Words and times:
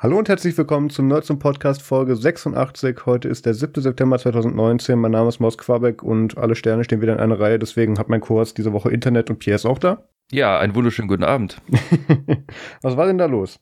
Hallo 0.00 0.16
und 0.16 0.28
herzlich 0.28 0.56
willkommen 0.56 0.90
zum 0.90 1.08
Nerds 1.08 1.28
und 1.28 1.40
Podcast 1.40 1.82
Folge 1.82 2.14
86. 2.14 3.04
Heute 3.04 3.26
ist 3.26 3.46
der 3.46 3.54
7. 3.54 3.82
September 3.82 4.16
2019. 4.16 4.96
Mein 4.96 5.10
Name 5.10 5.28
ist 5.28 5.40
Maus 5.40 5.58
Quabeck 5.58 6.04
und 6.04 6.38
alle 6.38 6.54
Sterne 6.54 6.84
stehen 6.84 7.00
wieder 7.00 7.14
in 7.14 7.18
einer 7.18 7.40
Reihe. 7.40 7.58
Deswegen 7.58 7.98
hat 7.98 8.08
mein 8.08 8.20
Kurs 8.20 8.54
diese 8.54 8.72
Woche 8.72 8.92
Internet 8.92 9.28
und 9.28 9.40
Pierre 9.40 9.56
ist 9.56 9.66
auch 9.66 9.80
da. 9.80 10.04
Ja, 10.30 10.56
einen 10.60 10.76
wunderschönen 10.76 11.08
guten 11.08 11.24
Abend. 11.24 11.60
was 12.82 12.96
war 12.96 13.06
denn 13.06 13.18
da 13.18 13.26
los? 13.26 13.58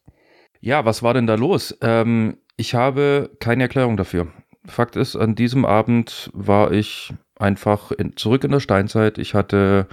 Ja, 0.60 0.84
was 0.84 1.02
war 1.02 1.14
denn 1.14 1.26
da 1.26 1.36
los? 1.36 1.74
Ähm, 1.80 2.36
ich 2.58 2.74
habe 2.74 3.30
keine 3.40 3.62
Erklärung 3.62 3.96
dafür. 3.96 4.26
Fakt 4.66 4.96
ist, 4.96 5.16
an 5.16 5.36
diesem 5.36 5.64
Abend 5.64 6.28
war 6.34 6.70
ich 6.70 7.14
einfach 7.38 7.92
in, 7.92 8.14
zurück 8.14 8.44
in 8.44 8.50
der 8.50 8.60
Steinzeit. 8.60 9.16
Ich 9.16 9.32
hatte 9.32 9.86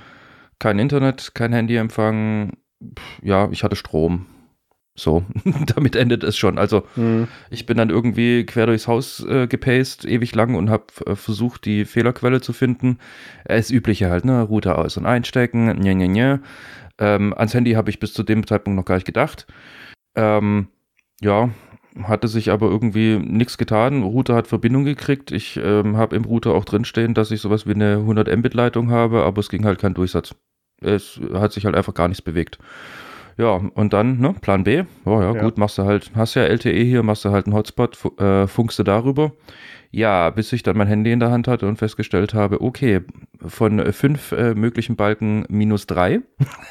kein 0.60 0.78
Internet, 0.78 1.36
kein 1.36 1.54
Handyempfang. 1.54 2.58
Ja, 3.22 3.48
ich 3.50 3.64
hatte 3.64 3.78
Strom. 3.78 4.26
So, 4.96 5.24
damit 5.76 5.96
endet 5.96 6.24
es 6.24 6.38
schon. 6.38 6.58
Also 6.60 6.84
mhm. 6.96 7.28
ich 7.50 7.66
bin 7.66 7.78
dann 7.78 7.90
irgendwie 7.90 8.46
quer 8.46 8.68
durchs 8.68 8.88
Haus 8.88 9.26
äh, 9.26 9.48
gepaced, 9.48 10.06
ewig 10.06 10.36
lang 10.36 10.56
und 10.56 10.70
habe 10.70 10.86
äh, 11.06 11.16
versucht, 11.16 11.66
die 11.66 11.86
Fehlerquelle 11.86 12.42
zu 12.42 12.54
finden. 12.54 13.00
Äh, 13.46 13.58
das 13.58 13.72
Übliche 13.72 14.10
halt, 14.10 14.26
ne? 14.26 14.44
Router 14.44 14.78
aus- 14.78 14.98
und 14.98 15.06
einstecken, 15.06 15.66
nja, 15.80 15.94
nja, 15.94 16.08
nja. 16.08 16.40
Ähm, 17.00 17.34
ans 17.36 17.56
Handy 17.56 17.72
habe 17.74 17.90
ich 17.90 18.00
bis 18.00 18.14
zu 18.14 18.22
dem 18.22 18.46
Zeitpunkt 18.46 18.78
noch 18.78 18.86
gar 18.86 18.96
nicht 18.96 19.06
gedacht. 19.06 19.48
Ähm, 20.16 20.68
ja, 21.22 21.50
hatte 22.04 22.28
sich 22.28 22.52
aber 22.52 22.68
irgendwie 22.68 23.18
nichts 23.18 23.58
getan. 23.58 24.04
Router 24.04 24.36
hat 24.36 24.48
Verbindung 24.48 24.84
gekriegt. 24.84 25.32
Ich 25.32 25.58
ähm, 25.58 25.98
habe 25.98 26.16
im 26.16 26.26
Router 26.26 26.54
auch 26.54 26.66
drinstehen, 26.66 27.16
dass 27.16 27.32
ich 27.32 27.42
sowas 27.42 27.66
wie 27.66 27.74
eine 27.74 27.98
100 27.98 28.36
Mbit-Leitung 28.36 28.92
habe, 28.92 29.24
aber 29.24 29.40
es 29.40 29.50
ging 29.50 29.66
halt 29.66 29.80
kein 29.80 29.94
Durchsatz. 29.96 30.36
Es 30.82 31.20
hat 31.34 31.54
sich 31.54 31.66
halt 31.66 31.76
einfach 31.76 31.94
gar 31.94 32.08
nichts 32.08 32.22
bewegt. 32.22 32.60
Ja, 33.38 33.62
und 33.74 33.94
dann, 33.94 34.20
ne, 34.20 34.36
Plan 34.42 34.64
B. 34.64 34.84
Oh 35.06 35.20
ja, 35.20 35.34
ja, 35.34 35.42
gut, 35.42 35.58
machst 35.58 35.78
du 35.78 35.84
halt, 35.84 36.12
hast 36.16 36.36
ja 36.36 36.44
LTE 36.44 36.84
hier, 36.84 37.04
machst 37.04 37.26
du 37.26 37.32
halt 37.32 37.46
einen 37.46 37.56
Hotspot, 37.56 37.98
äh, 38.20 38.48
funkst 38.48 38.80
du 38.80 38.84
darüber. 38.84 39.32
Ja, 39.96 40.32
bis 40.32 40.52
ich 40.54 40.64
dann 40.64 40.76
mein 40.76 40.88
Handy 40.88 41.12
in 41.12 41.20
der 41.20 41.30
Hand 41.30 41.48
hatte 41.48 41.68
und 41.68 41.78
festgestellt 41.78 42.34
habe, 42.34 42.62
okay, 42.62 43.02
von 43.46 43.94
fünf 43.94 44.32
äh, 44.32 44.56
möglichen 44.56 44.96
Balken 44.96 45.46
minus 45.50 45.86
drei. 45.86 46.22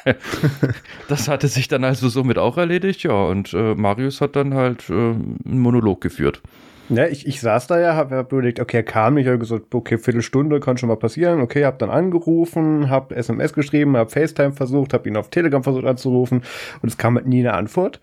das 1.07 1.29
hatte 1.29 1.47
sich 1.47 1.69
dann 1.69 1.85
also 1.85 2.09
somit 2.09 2.37
auch 2.37 2.57
erledigt, 2.57 3.03
ja. 3.03 3.13
Und 3.13 3.53
äh, 3.53 3.75
Marius 3.75 4.19
hat 4.19 4.35
dann 4.35 4.53
halt 4.53 4.89
äh, 4.89 4.93
einen 4.93 5.59
Monolog 5.59 6.01
geführt. 6.01 6.41
Ja, 6.89 7.07
ich, 7.07 7.25
ich 7.25 7.39
saß 7.39 7.67
da 7.67 7.79
ja, 7.79 7.95
habe 7.95 8.15
hab 8.15 8.31
überlegt, 8.31 8.59
okay, 8.59 8.77
er 8.77 8.83
kam 8.83 9.13
nicht, 9.13 9.27
habe 9.27 9.39
gesagt, 9.39 9.73
okay, 9.73 9.97
Viertelstunde 9.97 10.59
kann 10.59 10.77
schon 10.77 10.89
mal 10.89 10.97
passieren. 10.97 11.39
Okay, 11.41 11.63
habe 11.63 11.77
dann 11.77 11.89
angerufen, 11.89 12.89
habe 12.89 13.15
SMS 13.15 13.53
geschrieben, 13.53 13.95
habe 13.95 14.09
FaceTime 14.09 14.51
versucht, 14.51 14.93
habe 14.93 15.07
ihn 15.07 15.15
auf 15.15 15.29
Telegram 15.29 15.63
versucht 15.63 15.85
anzurufen 15.85 16.43
und 16.81 16.89
es 16.89 16.97
kam 16.97 17.15
halt 17.15 17.25
nie 17.25 17.39
eine 17.39 17.53
Antwort. 17.53 18.01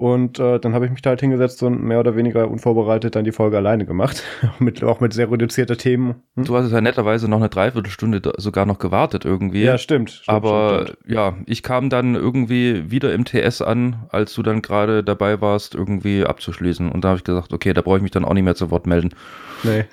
Und 0.00 0.38
äh, 0.38 0.58
dann 0.58 0.72
habe 0.72 0.86
ich 0.86 0.90
mich 0.90 1.02
da 1.02 1.10
halt 1.10 1.20
hingesetzt 1.20 1.62
und 1.62 1.82
mehr 1.82 2.00
oder 2.00 2.16
weniger 2.16 2.50
unvorbereitet 2.50 3.16
dann 3.16 3.24
die 3.26 3.32
Folge 3.32 3.58
alleine 3.58 3.84
gemacht. 3.84 4.22
mit, 4.58 4.82
auch 4.82 5.00
mit 5.00 5.12
sehr 5.12 5.30
reduzierter 5.30 5.76
Themen. 5.76 6.22
Hm? 6.36 6.44
Du 6.44 6.56
hast 6.56 6.72
ja 6.72 6.80
netterweise 6.80 7.28
noch 7.28 7.36
eine 7.36 7.50
Dreiviertelstunde 7.50 8.22
sogar 8.38 8.64
noch 8.64 8.78
gewartet 8.78 9.26
irgendwie. 9.26 9.62
Ja, 9.62 9.76
stimmt. 9.76 10.10
stimmt 10.10 10.28
Aber 10.30 10.84
stimmt, 10.84 10.98
stimmt. 11.00 11.14
ja, 11.14 11.34
ich 11.44 11.62
kam 11.62 11.90
dann 11.90 12.14
irgendwie 12.14 12.90
wieder 12.90 13.12
im 13.12 13.26
TS 13.26 13.60
an, 13.60 14.06
als 14.08 14.32
du 14.32 14.42
dann 14.42 14.62
gerade 14.62 15.04
dabei 15.04 15.42
warst, 15.42 15.74
irgendwie 15.74 16.24
abzuschließen. 16.24 16.90
Und 16.90 17.04
da 17.04 17.08
habe 17.08 17.18
ich 17.18 17.24
gesagt, 17.24 17.52
okay, 17.52 17.74
da 17.74 17.82
brauche 17.82 17.98
ich 17.98 18.02
mich 18.02 18.10
dann 18.10 18.24
auch 18.24 18.32
nicht 18.32 18.44
mehr 18.44 18.54
zu 18.54 18.70
Wort 18.70 18.86
melden. 18.86 19.10
Nee. 19.64 19.84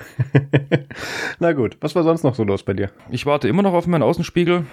Na 1.39 1.51
gut, 1.51 1.75
was 1.81 1.95
war 1.95 2.03
sonst 2.03 2.23
noch 2.23 2.35
so 2.35 2.45
los 2.45 2.63
bei 2.63 2.71
dir? 2.71 2.91
Ich 3.09 3.25
warte 3.25 3.49
immer 3.49 3.61
noch 3.61 3.73
auf 3.73 3.87
meinen 3.87 4.03
Außenspiegel. 4.03 4.63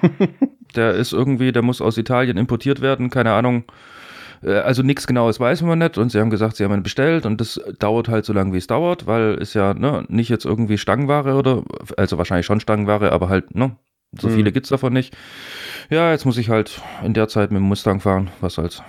der 0.76 0.92
ist 0.92 1.14
irgendwie, 1.14 1.52
der 1.52 1.62
muss 1.62 1.80
aus 1.80 1.96
Italien 1.96 2.36
importiert 2.36 2.82
werden, 2.82 3.08
keine 3.08 3.32
Ahnung. 3.32 3.64
Äh, 4.46 4.58
also 4.60 4.82
nichts 4.82 5.06
Genaues 5.06 5.40
weiß 5.40 5.62
man 5.62 5.78
nicht 5.78 5.98
und 5.98 6.10
sie 6.10 6.20
haben 6.20 6.30
gesagt, 6.30 6.56
sie 6.56 6.64
haben 6.64 6.72
ihn 6.72 6.82
bestellt 6.82 7.26
und 7.26 7.40
das 7.40 7.60
dauert 7.78 8.08
halt 8.08 8.24
so 8.24 8.32
lange, 8.32 8.52
wie 8.52 8.58
es 8.58 8.66
dauert, 8.66 9.06
weil 9.06 9.34
es 9.40 9.54
ja 9.54 9.74
ne, 9.74 10.04
nicht 10.08 10.28
jetzt 10.28 10.44
irgendwie 10.44 10.78
Stangenware 10.78 11.34
oder, 11.34 11.62
also 11.96 12.16
wahrscheinlich 12.18 12.46
schon 12.46 12.60
Stangenware, 12.60 13.12
aber 13.12 13.28
halt, 13.28 13.54
ne, 13.54 13.76
so 14.18 14.28
mhm. 14.28 14.34
viele 14.34 14.52
gibt 14.52 14.66
es 14.66 14.70
davon 14.70 14.92
nicht. 14.92 15.16
Ja, 15.90 16.12
jetzt 16.12 16.24
muss 16.24 16.38
ich 16.38 16.48
halt 16.48 16.80
in 17.04 17.12
der 17.12 17.28
Zeit 17.28 17.50
mit 17.50 17.60
dem 17.60 17.64
Mustang 17.64 18.00
fahren, 18.00 18.30
was 18.40 18.54
soll's. 18.54 18.82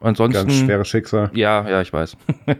Ansonsten. 0.00 0.46
Ganz 0.46 0.58
schweres 0.58 0.88
Schicksal. 0.88 1.30
Ja, 1.34 1.68
ja, 1.68 1.82
ich 1.82 1.92
weiß. 1.92 2.16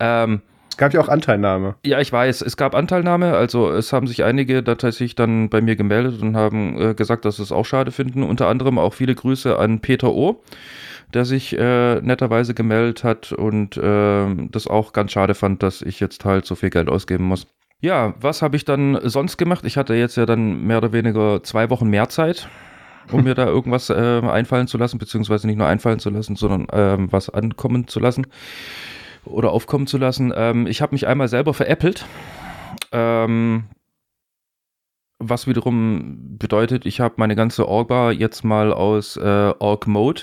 ähm, 0.00 0.42
es 0.68 0.76
gab 0.76 0.92
ja 0.92 1.00
auch 1.00 1.08
Anteilnahme. 1.08 1.76
Ja, 1.84 2.00
ich 2.00 2.12
weiß, 2.12 2.42
es 2.42 2.56
gab 2.58 2.74
Anteilnahme. 2.74 3.34
Also 3.34 3.70
es 3.70 3.92
haben 3.92 4.06
sich 4.06 4.22
einige 4.22 4.62
tatsächlich 4.62 5.14
dann 5.14 5.48
bei 5.48 5.62
mir 5.62 5.76
gemeldet 5.76 6.20
und 6.20 6.36
haben 6.36 6.78
äh, 6.78 6.94
gesagt, 6.94 7.24
dass 7.24 7.36
sie 7.36 7.42
es 7.42 7.52
auch 7.52 7.64
schade 7.64 7.90
finden. 7.90 8.22
Unter 8.22 8.48
anderem 8.48 8.78
auch 8.78 8.92
viele 8.92 9.14
Grüße 9.14 9.58
an 9.58 9.80
Peter 9.80 10.12
O 10.12 10.42
der 11.14 11.24
sich 11.24 11.56
äh, 11.56 12.00
netterweise 12.00 12.54
gemeldet 12.54 13.04
hat 13.04 13.32
und 13.32 13.76
äh, 13.76 14.26
das 14.50 14.66
auch 14.66 14.92
ganz 14.92 15.12
schade 15.12 15.34
fand, 15.34 15.62
dass 15.62 15.80
ich 15.80 16.00
jetzt 16.00 16.24
halt 16.24 16.44
so 16.44 16.54
viel 16.54 16.70
Geld 16.70 16.88
ausgeben 16.88 17.24
muss. 17.24 17.46
Ja, 17.80 18.14
was 18.20 18.42
habe 18.42 18.56
ich 18.56 18.64
dann 18.64 18.98
sonst 19.02 19.36
gemacht? 19.36 19.64
Ich 19.64 19.76
hatte 19.76 19.94
jetzt 19.94 20.16
ja 20.16 20.26
dann 20.26 20.62
mehr 20.66 20.78
oder 20.78 20.92
weniger 20.92 21.42
zwei 21.42 21.70
Wochen 21.70 21.88
mehr 21.88 22.08
Zeit, 22.08 22.48
um 23.12 23.24
mir 23.24 23.34
da 23.34 23.46
irgendwas 23.46 23.90
äh, 23.90 23.94
einfallen 23.94 24.66
zu 24.66 24.78
lassen, 24.78 24.98
beziehungsweise 24.98 25.46
nicht 25.46 25.56
nur 25.56 25.66
einfallen 25.66 25.98
zu 25.98 26.10
lassen, 26.10 26.36
sondern 26.36 26.66
ähm, 26.72 27.12
was 27.12 27.30
ankommen 27.30 27.86
zu 27.86 28.00
lassen 28.00 28.26
oder 29.24 29.52
aufkommen 29.52 29.86
zu 29.86 29.98
lassen. 29.98 30.32
Ähm, 30.34 30.66
ich 30.66 30.82
habe 30.82 30.94
mich 30.94 31.06
einmal 31.06 31.28
selber 31.28 31.54
veräppelt. 31.54 32.06
Ähm, 32.92 33.64
was 35.18 35.46
wiederum 35.46 36.38
bedeutet, 36.38 36.86
ich 36.86 37.00
habe 37.00 37.14
meine 37.18 37.36
ganze 37.36 37.68
Org-Bar 37.68 38.12
jetzt 38.12 38.44
mal 38.44 38.72
aus 38.72 39.16
äh, 39.16 39.52
Org-Mode 39.58 40.22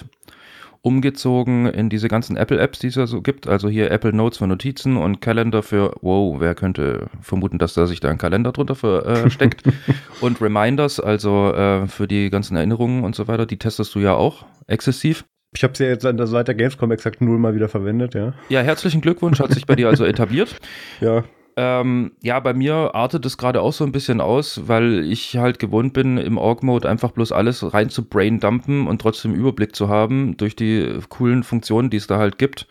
umgezogen 0.84 1.68
in 1.68 1.90
diese 1.90 2.08
ganzen 2.08 2.38
Apple-Apps, 2.38 2.80
die 2.80 2.88
es 2.88 2.96
ja 2.96 3.06
so 3.06 3.22
gibt. 3.22 3.48
Also 3.48 3.70
hier 3.70 3.92
Apple 3.92 4.14
Notes 4.14 4.40
für 4.40 4.48
Notizen 4.48 4.98
und 4.98 5.22
Kalender 5.22 5.62
für, 5.62 5.94
wow, 6.02 6.40
wer 6.40 6.56
könnte 6.56 7.08
vermuten, 7.22 7.60
dass 7.60 7.76
da 7.76 7.86
sich 7.86 8.00
da 8.00 8.10
ein 8.10 8.18
Kalender 8.18 8.52
drunter 8.52 8.76
versteckt. 8.76 9.66
Äh, 9.68 9.72
und 10.22 10.42
Reminders, 10.42 11.00
also 11.00 11.54
äh, 11.54 11.88
für 11.88 12.08
die 12.08 12.30
ganzen 12.30 12.58
Erinnerungen 12.58 13.04
und 13.04 13.16
so 13.16 13.28
weiter, 13.28 13.46
die 13.46 13.58
testest 13.58 13.94
du 13.94 14.00
ja 14.00 14.16
auch 14.16 14.46
exzessiv. 14.68 15.26
Ich 15.54 15.64
habe 15.64 15.76
sie 15.76 15.84
ja 15.84 15.90
jetzt 15.90 16.06
an 16.06 16.18
der 16.18 16.28
Seite 16.28 16.56
Gamescom 16.56 16.92
exakt 16.92 17.22
null 17.22 17.38
mal 17.38 17.54
wieder 17.54 17.68
verwendet, 17.68 18.16
ja. 18.16 18.34
Ja, 18.50 18.62
herzlichen 18.62 19.02
Glückwunsch, 19.02 19.40
hat 19.40 19.52
sich 19.52 19.66
bei 19.66 19.76
dir 19.76 19.90
also 19.90 20.06
etabliert. 20.06 20.56
Ja, 21.02 21.24
ähm, 21.58 22.12
ja, 22.22 22.40
bei 22.40 22.54
mir 22.54 22.96
artet 22.96 23.26
es 23.26 23.38
gerade 23.38 23.62
auch 23.62 23.74
so 23.74 23.84
ein 23.84 23.92
bisschen 23.92 24.22
aus, 24.22 24.68
weil 24.68 25.04
ich 25.04 25.38
halt 25.38 25.60
gewohnt 25.60 25.94
bin, 25.94 26.18
im 26.18 26.38
Org-Mode 26.38 26.90
einfach 26.90 27.12
bloß 27.12 27.32
alles 27.32 27.74
rein 27.74 27.90
zu 27.90 28.06
braindumpen 28.06 28.88
und 28.88 29.02
trotzdem 29.02 29.34
Überblick 29.34 29.76
zu 29.76 29.90
haben 29.90 30.38
durch 30.38 30.56
die 30.56 31.00
coolen 31.10 31.44
Funktionen, 31.44 31.90
die 31.90 31.98
es 31.98 32.08
da 32.08 32.18
halt 32.18 32.38
gibt. 32.38 32.68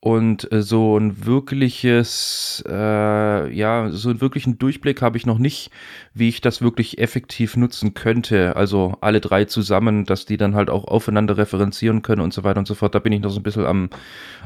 Und 0.00 0.52
äh, 0.52 0.62
so 0.62 0.96
ein 0.96 1.26
wirkliches, 1.26 2.62
äh, 2.68 3.52
ja, 3.52 3.90
so 3.90 4.10
einen 4.10 4.20
wirklichen 4.20 4.56
Durchblick 4.56 5.02
habe 5.02 5.16
ich 5.16 5.26
noch 5.26 5.38
nicht, 5.38 5.72
wie 6.14 6.28
ich 6.28 6.40
das 6.40 6.62
wirklich 6.62 6.98
effektiv 6.98 7.56
nutzen 7.56 7.94
könnte. 7.94 8.54
Also 8.54 8.96
alle 9.00 9.20
drei 9.20 9.44
zusammen, 9.46 10.04
dass 10.04 10.24
die 10.24 10.36
dann 10.36 10.54
halt 10.54 10.70
auch 10.70 10.84
aufeinander 10.84 11.36
referenzieren 11.36 12.02
können 12.02 12.22
und 12.22 12.32
so 12.32 12.44
weiter 12.44 12.60
und 12.60 12.68
so 12.68 12.76
fort. 12.76 12.94
Da 12.94 13.00
bin 13.00 13.12
ich 13.12 13.20
noch 13.20 13.30
so 13.30 13.40
ein 13.40 13.42
bisschen 13.42 13.66
am, 13.66 13.90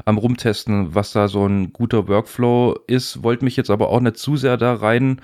am 0.05 0.17
rumtesten, 0.17 0.95
was 0.95 1.11
da 1.11 1.27
so 1.27 1.45
ein 1.45 1.71
guter 1.71 2.07
Workflow 2.07 2.75
ist. 2.87 3.21
Wollte 3.21 3.45
mich 3.45 3.55
jetzt 3.55 3.69
aber 3.69 3.89
auch 3.89 3.99
nicht 3.99 4.17
zu 4.17 4.37
sehr 4.37 4.57
da 4.57 4.73
rein 4.73 5.21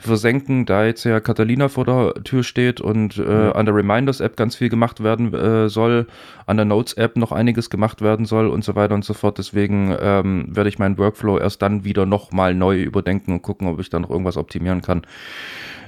versenken, 0.00 0.66
da 0.66 0.84
jetzt 0.84 1.04
ja 1.04 1.20
Catalina 1.20 1.68
vor 1.68 1.84
der 1.84 2.14
Tür 2.24 2.42
steht 2.42 2.80
und 2.80 3.18
äh, 3.18 3.22
mhm. 3.22 3.52
an 3.52 3.66
der 3.66 3.74
Reminders-App 3.74 4.36
ganz 4.36 4.56
viel 4.56 4.68
gemacht 4.68 5.02
werden 5.02 5.32
äh, 5.34 5.68
soll, 5.68 6.06
an 6.46 6.56
der 6.56 6.66
Notes-App 6.66 7.16
noch 7.16 7.32
einiges 7.32 7.70
gemacht 7.70 8.00
werden 8.00 8.26
soll 8.26 8.48
und 8.48 8.64
so 8.64 8.74
weiter 8.74 8.94
und 8.94 9.04
so 9.04 9.14
fort. 9.14 9.38
Deswegen 9.38 9.96
ähm, 10.00 10.46
werde 10.48 10.68
ich 10.68 10.78
meinen 10.78 10.98
Workflow 10.98 11.38
erst 11.38 11.62
dann 11.62 11.84
wieder 11.84 12.06
nochmal 12.06 12.54
neu 12.54 12.82
überdenken 12.82 13.32
und 13.32 13.42
gucken, 13.42 13.68
ob 13.68 13.78
ich 13.80 13.90
da 13.90 14.00
noch 14.00 14.10
irgendwas 14.10 14.36
optimieren 14.36 14.80
kann. 14.80 15.02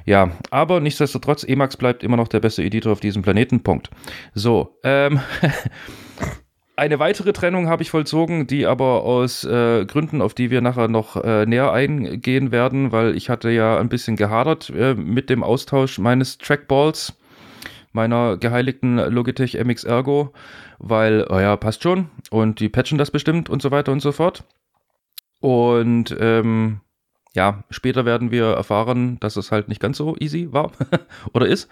Ja, 0.04 0.32
aber 0.50 0.80
nichtsdestotrotz, 0.80 1.44
Emacs 1.44 1.76
bleibt 1.76 2.02
immer 2.02 2.16
noch 2.16 2.28
der 2.28 2.40
beste 2.40 2.62
Editor 2.62 2.92
auf 2.92 3.00
diesem 3.00 3.22
Planeten. 3.22 3.62
Punkt. 3.62 3.90
So, 4.34 4.78
ähm, 4.82 5.20
Eine 6.82 6.98
weitere 6.98 7.32
Trennung 7.32 7.68
habe 7.68 7.84
ich 7.84 7.90
vollzogen, 7.90 8.48
die 8.48 8.66
aber 8.66 9.04
aus 9.04 9.44
äh, 9.44 9.84
Gründen, 9.84 10.20
auf 10.20 10.34
die 10.34 10.50
wir 10.50 10.60
nachher 10.60 10.88
noch 10.88 11.14
äh, 11.14 11.46
näher 11.46 11.70
eingehen 11.70 12.50
werden, 12.50 12.90
weil 12.90 13.14
ich 13.14 13.30
hatte 13.30 13.50
ja 13.50 13.78
ein 13.78 13.88
bisschen 13.88 14.16
gehadert 14.16 14.68
äh, 14.70 14.94
mit 14.94 15.30
dem 15.30 15.44
Austausch 15.44 16.00
meines 16.00 16.38
Trackballs, 16.38 17.14
meiner 17.92 18.36
geheiligten 18.36 18.96
Logitech 18.96 19.54
MX 19.64 19.84
Ergo, 19.84 20.32
weil, 20.80 21.24
oh 21.30 21.38
ja, 21.38 21.54
passt 21.54 21.84
schon 21.84 22.10
und 22.32 22.58
die 22.58 22.68
patchen 22.68 22.98
das 22.98 23.12
bestimmt 23.12 23.48
und 23.48 23.62
so 23.62 23.70
weiter 23.70 23.92
und 23.92 24.00
so 24.00 24.10
fort. 24.10 24.42
Und 25.38 26.16
ähm, 26.18 26.80
ja, 27.32 27.62
später 27.70 28.04
werden 28.04 28.32
wir 28.32 28.46
erfahren, 28.54 29.20
dass 29.20 29.36
es 29.36 29.52
halt 29.52 29.68
nicht 29.68 29.80
ganz 29.80 29.98
so 29.98 30.16
easy 30.18 30.48
war 30.50 30.72
oder 31.32 31.46
ist. 31.46 31.68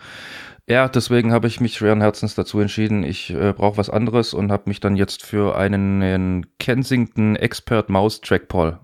Ja, 0.71 0.89
deswegen 0.89 1.33
habe 1.33 1.49
ich 1.49 1.61
mich 1.61 1.75
schweren 1.75 2.01
Herzens 2.01 2.37
dazu 2.37 2.61
entschieden, 2.61 3.03
ich 3.03 3.31
äh, 3.31 3.53
brauche 3.53 3.77
was 3.77 3.91
anderes 3.91 4.33
und 4.33 4.53
habe 4.53 4.71
mich 4.71 4.79
dann 4.79 4.95
jetzt 4.95 5.25
für 5.27 5.57
einen, 5.57 6.01
einen 6.01 6.47
Kensington 6.61 7.35
Expert 7.35 7.89
Mouse 7.89 8.21
Trackball 8.21 8.79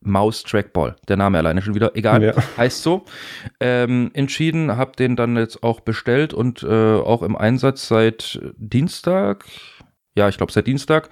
Mouse 0.00 0.44
Trackball, 0.44 0.96
der 1.08 1.18
Name 1.18 1.36
alleine 1.36 1.60
schon 1.60 1.74
wieder, 1.74 1.94
egal, 1.94 2.22
ja. 2.22 2.34
heißt 2.56 2.82
so, 2.82 3.04
ähm, 3.60 4.10
entschieden, 4.14 4.78
habe 4.78 4.92
den 4.96 5.14
dann 5.14 5.36
jetzt 5.36 5.62
auch 5.62 5.80
bestellt 5.80 6.32
und 6.32 6.62
äh, 6.62 6.94
auch 6.96 7.22
im 7.22 7.36
Einsatz 7.36 7.86
seit 7.86 8.40
Dienstag, 8.56 9.44
ja, 10.16 10.30
ich 10.30 10.38
glaube 10.38 10.52
seit 10.52 10.66
Dienstag. 10.66 11.10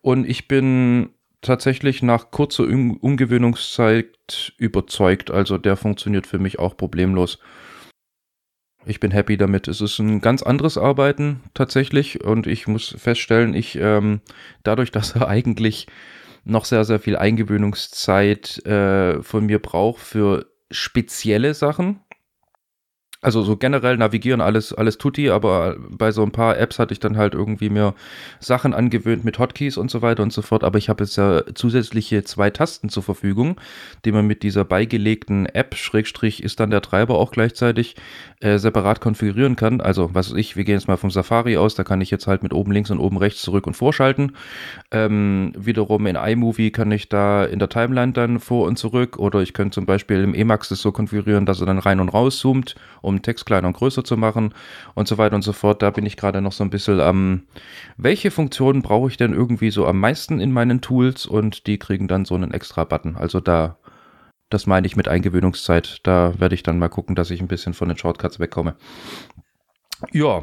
Und 0.00 0.26
ich 0.26 0.48
bin 0.48 1.10
tatsächlich 1.42 2.02
nach 2.02 2.30
kurzer 2.30 2.64
um 2.64 2.96
Umgewöhnungszeit 2.96 4.54
überzeugt. 4.56 5.30
Also 5.30 5.58
der 5.58 5.76
funktioniert 5.76 6.26
für 6.26 6.38
mich 6.38 6.58
auch 6.58 6.76
problemlos. 6.76 7.38
Ich 8.88 9.00
bin 9.00 9.10
happy 9.10 9.36
damit. 9.36 9.66
Es 9.66 9.80
ist 9.80 9.98
ein 9.98 10.20
ganz 10.20 10.44
anderes 10.44 10.78
Arbeiten 10.78 11.40
tatsächlich 11.54 12.24
und 12.24 12.46
ich 12.46 12.68
muss 12.68 12.94
feststellen, 12.96 13.52
ich 13.52 13.76
ähm, 13.76 14.20
dadurch, 14.62 14.90
dass 14.92 15.16
er 15.16 15.28
eigentlich 15.28 15.88
noch 16.44 16.64
sehr, 16.64 16.84
sehr 16.84 17.00
viel 17.00 17.16
Eingewöhnungszeit 17.16 18.64
äh, 18.64 19.20
von 19.22 19.46
mir 19.46 19.58
braucht 19.60 20.00
für 20.00 20.46
spezielle 20.70 21.54
Sachen, 21.54 22.00
also 23.22 23.42
so 23.42 23.56
generell 23.56 23.96
navigieren, 23.96 24.40
alles, 24.40 24.72
alles 24.72 24.98
tutti, 24.98 25.30
aber 25.30 25.76
bei 25.90 26.12
so 26.12 26.22
ein 26.22 26.32
paar 26.32 26.58
Apps 26.58 26.78
hatte 26.78 26.92
ich 26.92 27.00
dann 27.00 27.16
halt 27.16 27.34
irgendwie 27.34 27.70
mir 27.70 27.94
Sachen 28.40 28.74
angewöhnt 28.74 29.24
mit 29.24 29.38
Hotkeys 29.38 29.76
und 29.76 29.90
so 29.90 30.02
weiter 30.02 30.22
und 30.22 30.32
so 30.32 30.42
fort. 30.42 30.64
Aber 30.64 30.78
ich 30.78 30.88
habe 30.88 31.04
jetzt 31.04 31.16
ja 31.16 31.42
zusätzliche 31.54 32.24
zwei 32.24 32.50
Tasten 32.50 32.88
zur 32.88 33.02
Verfügung, 33.02 33.60
die 34.04 34.12
man 34.12 34.26
mit 34.26 34.42
dieser 34.42 34.64
beigelegten 34.64 35.46
App, 35.46 35.74
Schrägstrich, 35.74 36.42
ist 36.42 36.60
dann 36.60 36.70
der 36.70 36.82
Treiber 36.82 37.18
auch 37.18 37.30
gleichzeitig 37.30 37.96
äh, 38.40 38.58
separat 38.58 39.00
konfigurieren 39.00 39.56
kann. 39.56 39.80
Also, 39.80 40.10
was 40.14 40.30
weiß 40.30 40.38
ich, 40.38 40.56
wir 40.56 40.64
gehen 40.64 40.74
jetzt 40.74 40.88
mal 40.88 40.96
vom 40.96 41.10
Safari 41.10 41.56
aus, 41.56 41.74
da 41.74 41.84
kann 41.84 42.00
ich 42.00 42.10
jetzt 42.10 42.26
halt 42.26 42.42
mit 42.42 42.52
oben 42.52 42.72
links 42.72 42.90
und 42.90 42.98
oben 42.98 43.16
rechts 43.16 43.40
zurück 43.42 43.66
und 43.66 43.74
vorschalten. 43.74 44.32
Ähm, 44.90 45.52
wiederum 45.56 46.06
in 46.06 46.16
iMovie 46.16 46.70
kann 46.70 46.90
ich 46.92 47.08
da 47.08 47.44
in 47.44 47.58
der 47.58 47.68
Timeline 47.68 48.12
dann 48.12 48.40
vor 48.40 48.66
und 48.66 48.78
zurück 48.78 49.18
oder 49.18 49.40
ich 49.40 49.54
könnte 49.54 49.74
zum 49.74 49.86
Beispiel 49.86 50.22
im 50.22 50.34
Emacs 50.34 50.68
das 50.68 50.80
so 50.80 50.92
konfigurieren, 50.92 51.46
dass 51.46 51.60
er 51.60 51.66
dann 51.66 51.78
rein 51.78 52.00
und 52.00 52.10
raus 52.10 52.38
zoomt, 52.38 52.74
um 53.06 53.22
Text 53.22 53.46
kleiner 53.46 53.68
und 53.68 53.76
größer 53.76 54.04
zu 54.04 54.16
machen 54.16 54.52
und 54.94 55.08
so 55.08 55.16
weiter 55.18 55.36
und 55.36 55.42
so 55.42 55.52
fort. 55.52 55.82
Da 55.82 55.90
bin 55.90 56.04
ich 56.04 56.16
gerade 56.16 56.40
noch 56.40 56.52
so 56.52 56.64
ein 56.64 56.70
bisschen 56.70 57.00
am, 57.00 57.44
welche 57.96 58.30
Funktionen 58.30 58.82
brauche 58.82 59.08
ich 59.08 59.16
denn 59.16 59.32
irgendwie 59.32 59.70
so 59.70 59.86
am 59.86 60.00
meisten 60.00 60.40
in 60.40 60.52
meinen 60.52 60.80
Tools 60.80 61.26
und 61.26 61.66
die 61.66 61.78
kriegen 61.78 62.08
dann 62.08 62.24
so 62.24 62.34
einen 62.34 62.52
extra 62.52 62.84
Button. 62.84 63.16
Also 63.16 63.40
da, 63.40 63.78
das 64.50 64.66
meine 64.66 64.86
ich 64.86 64.96
mit 64.96 65.08
Eingewöhnungszeit. 65.08 66.00
Da 66.02 66.34
werde 66.38 66.54
ich 66.54 66.62
dann 66.62 66.78
mal 66.78 66.88
gucken, 66.88 67.14
dass 67.14 67.30
ich 67.30 67.40
ein 67.40 67.48
bisschen 67.48 67.74
von 67.74 67.88
den 67.88 67.96
Shortcuts 67.96 68.40
wegkomme. 68.40 68.76
Ja, 70.12 70.42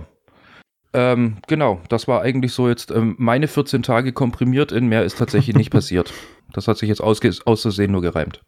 ähm, 0.94 1.38
genau, 1.48 1.82
das 1.90 2.08
war 2.08 2.22
eigentlich 2.22 2.54
so 2.54 2.70
jetzt 2.70 2.92
ähm, 2.92 3.16
meine 3.18 3.48
14 3.48 3.82
Tage 3.82 4.14
komprimiert 4.14 4.72
in 4.72 4.88
mehr 4.88 5.04
ist 5.04 5.18
tatsächlich 5.18 5.56
nicht 5.56 5.70
passiert. 5.72 6.14
Das 6.54 6.68
hat 6.68 6.78
sich 6.78 6.88
jetzt 6.88 7.02
auszusehen 7.02 7.92
nur 7.92 8.02
gereimt. 8.02 8.44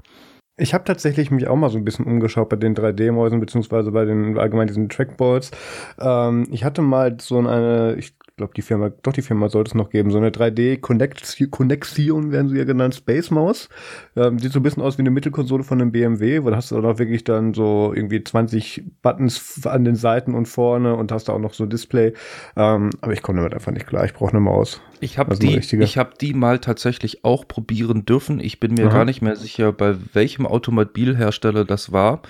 Ich 0.57 0.73
habe 0.73 0.85
tatsächlich 0.85 1.31
mich 1.31 1.47
auch 1.47 1.57
mal 1.57 1.69
so 1.69 1.77
ein 1.77 1.83
bisschen 1.83 2.05
umgeschaut 2.05 2.47
bei 2.47 2.55
den 2.55 2.75
3D-Mäusen, 2.75 3.41
beziehungsweise 3.41 3.91
bei 3.91 4.05
den 4.05 4.37
allgemein 4.37 4.67
diesen 4.67 4.87
Trackballs. 4.87 5.51
Ähm, 5.99 6.47
ich 6.49 6.63
hatte 6.63 6.81
mal 6.81 7.17
so 7.19 7.39
eine, 7.39 7.95
ich 7.97 8.15
glaube, 8.37 8.53
die 8.53 8.61
Firma, 8.61 8.89
doch 8.89 9.13
die 9.13 9.21
Firma 9.21 9.47
sollte 9.47 9.69
es 9.69 9.75
noch 9.75 9.89
geben, 9.89 10.11
so 10.11 10.17
eine 10.17 10.29
3D-Connexion 10.29 12.31
werden 12.31 12.49
sie 12.49 12.57
ja 12.57 12.65
genannt, 12.65 12.95
Space 12.95 13.31
Maus. 13.31 13.69
Ähm, 14.17 14.39
sieht 14.39 14.51
so 14.51 14.59
ein 14.59 14.63
bisschen 14.63 14.83
aus 14.83 14.97
wie 14.97 15.03
eine 15.03 15.11
Mittelkonsole 15.11 15.63
von 15.63 15.79
einem 15.79 15.93
BMW, 15.93 16.43
wo 16.43 16.49
da 16.49 16.57
hast 16.57 16.71
du 16.71 16.77
auch 16.77 16.99
wirklich 16.99 17.23
dann 17.23 17.53
so 17.53 17.93
irgendwie 17.95 18.21
20 18.21 18.83
Buttons 19.01 19.65
an 19.65 19.85
den 19.85 19.95
Seiten 19.95 20.33
und 20.33 20.47
vorne 20.47 20.95
und 20.95 21.13
hast 21.13 21.29
da 21.29 21.33
auch 21.33 21.39
noch 21.39 21.53
so 21.53 21.65
Display. 21.65 22.13
Ähm, 22.57 22.89
aber 22.99 23.13
ich 23.13 23.21
komme 23.21 23.39
damit 23.39 23.53
einfach 23.53 23.71
nicht 23.71 23.87
klar. 23.87 24.03
Ich 24.03 24.13
brauche 24.13 24.31
eine 24.31 24.41
Maus. 24.41 24.81
Ich 24.99 25.17
habe 25.17 25.37
die, 25.37 25.57
ich 25.57 25.97
hab 25.97 26.19
die 26.19 26.33
mal 26.33 26.59
tatsächlich 26.59 27.23
auch 27.23 27.47
probieren 27.47 28.05
dürfen. 28.05 28.39
Ich 28.39 28.59
bin 28.59 28.73
mir 28.73 28.87
Aha. 28.87 28.97
gar 28.97 29.05
nicht 29.05 29.21
mehr 29.21 29.35
sicher, 29.35 29.71
bei 29.71 29.95
welchem 30.13 30.45
Automobilhersteller 30.45 31.63
das 31.63 31.91
war. 31.91 32.21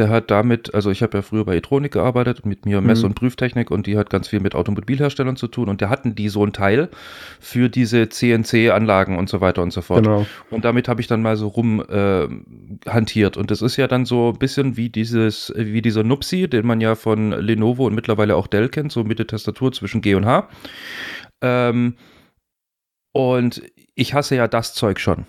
Der 0.00 0.08
hat 0.08 0.30
damit, 0.30 0.74
also 0.74 0.90
ich 0.90 1.02
habe 1.02 1.18
ja 1.18 1.22
früher 1.22 1.44
bei 1.44 1.56
Etronik 1.56 1.92
gearbeitet, 1.92 2.46
mit 2.46 2.64
mir 2.64 2.80
Mess- 2.80 3.00
mhm. 3.00 3.08
und 3.08 3.14
Prüftechnik 3.16 3.70
und 3.70 3.86
die 3.86 3.98
hat 3.98 4.08
ganz 4.08 4.28
viel 4.28 4.40
mit 4.40 4.54
Automobilherstellern 4.54 5.36
zu 5.36 5.46
tun 5.46 5.68
und 5.68 5.82
da 5.82 5.90
hatten 5.90 6.14
die 6.14 6.30
so 6.30 6.42
ein 6.42 6.54
Teil 6.54 6.88
für 7.38 7.68
diese 7.68 8.08
CNC-Anlagen 8.08 9.18
und 9.18 9.28
so 9.28 9.42
weiter 9.42 9.62
und 9.62 9.74
so 9.74 9.82
fort. 9.82 10.04
Genau. 10.04 10.24
Und 10.48 10.64
damit 10.64 10.88
habe 10.88 11.02
ich 11.02 11.06
dann 11.06 11.20
mal 11.20 11.36
so 11.36 11.48
rum 11.48 11.84
äh, 11.86 12.28
hantiert 12.88 13.36
und 13.36 13.50
das 13.50 13.60
ist 13.60 13.76
ja 13.76 13.88
dann 13.88 14.06
so 14.06 14.30
ein 14.30 14.38
bisschen 14.38 14.78
wie 14.78 14.88
dieses, 14.88 15.52
wie 15.54 15.82
dieser 15.82 16.02
Nupsi, 16.02 16.48
den 16.48 16.66
man 16.66 16.80
ja 16.80 16.94
von 16.94 17.32
Lenovo 17.32 17.86
und 17.86 17.94
mittlerweile 17.94 18.36
auch 18.36 18.46
Dell 18.46 18.70
kennt, 18.70 18.92
so 18.92 19.04
mit 19.04 19.18
der 19.18 19.26
Tastatur 19.26 19.70
zwischen 19.72 20.00
G 20.00 20.14
und 20.14 20.24
H. 20.24 20.48
Ähm, 21.42 21.96
und 23.12 23.60
ich 23.94 24.14
hasse 24.14 24.34
ja 24.34 24.48
das 24.48 24.72
Zeug 24.72 24.98
schon. 24.98 25.26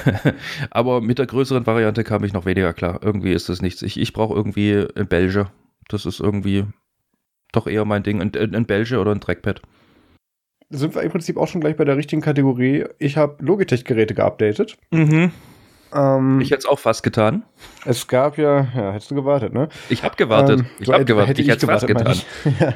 Aber 0.70 1.00
mit 1.00 1.18
der 1.18 1.26
größeren 1.26 1.66
Variante 1.66 2.04
kam 2.04 2.24
ich 2.24 2.32
noch 2.32 2.46
weniger 2.46 2.72
klar. 2.72 3.00
Irgendwie 3.02 3.32
ist 3.32 3.48
das 3.48 3.62
nichts. 3.62 3.82
Ich, 3.82 3.98
ich 3.98 4.12
brauche 4.12 4.34
irgendwie 4.34 4.86
ein 4.96 5.06
Belge. 5.06 5.50
Das 5.88 6.06
ist 6.06 6.20
irgendwie 6.20 6.64
doch 7.52 7.66
eher 7.66 7.84
mein 7.84 8.02
Ding. 8.02 8.20
Ein, 8.20 8.32
ein 8.54 8.66
Belge 8.66 8.98
oder 8.98 9.12
ein 9.12 9.20
Trackpad. 9.20 9.62
Sind 10.70 10.94
wir 10.94 11.02
im 11.02 11.10
Prinzip 11.10 11.36
auch 11.36 11.48
schon 11.48 11.60
gleich 11.60 11.76
bei 11.76 11.84
der 11.84 11.96
richtigen 11.96 12.22
Kategorie. 12.22 12.86
Ich 12.98 13.16
habe 13.16 13.44
Logitech-Geräte 13.44 14.14
geupdatet. 14.14 14.78
Mhm. 14.90 15.30
Ähm, 15.94 16.40
ich 16.40 16.50
hätte 16.50 16.60
es 16.60 16.66
auch 16.66 16.78
fast 16.78 17.02
getan. 17.02 17.42
Es 17.84 18.08
gab 18.08 18.38
ja, 18.38 18.66
ja, 18.74 18.92
hättest 18.92 19.10
du 19.10 19.14
gewartet, 19.14 19.52
ne? 19.52 19.68
Ich 19.90 20.02
habe 20.02 20.16
gewartet. 20.16 20.60
Ähm, 20.60 20.66
ich 20.78 20.90
habe 20.90 21.04
gewartet. 21.04 21.30
Hätte 21.30 21.42
ich 21.42 21.48
hätte 21.48 21.66
es 21.66 21.70
fast 21.70 21.86
getan. 21.86 22.16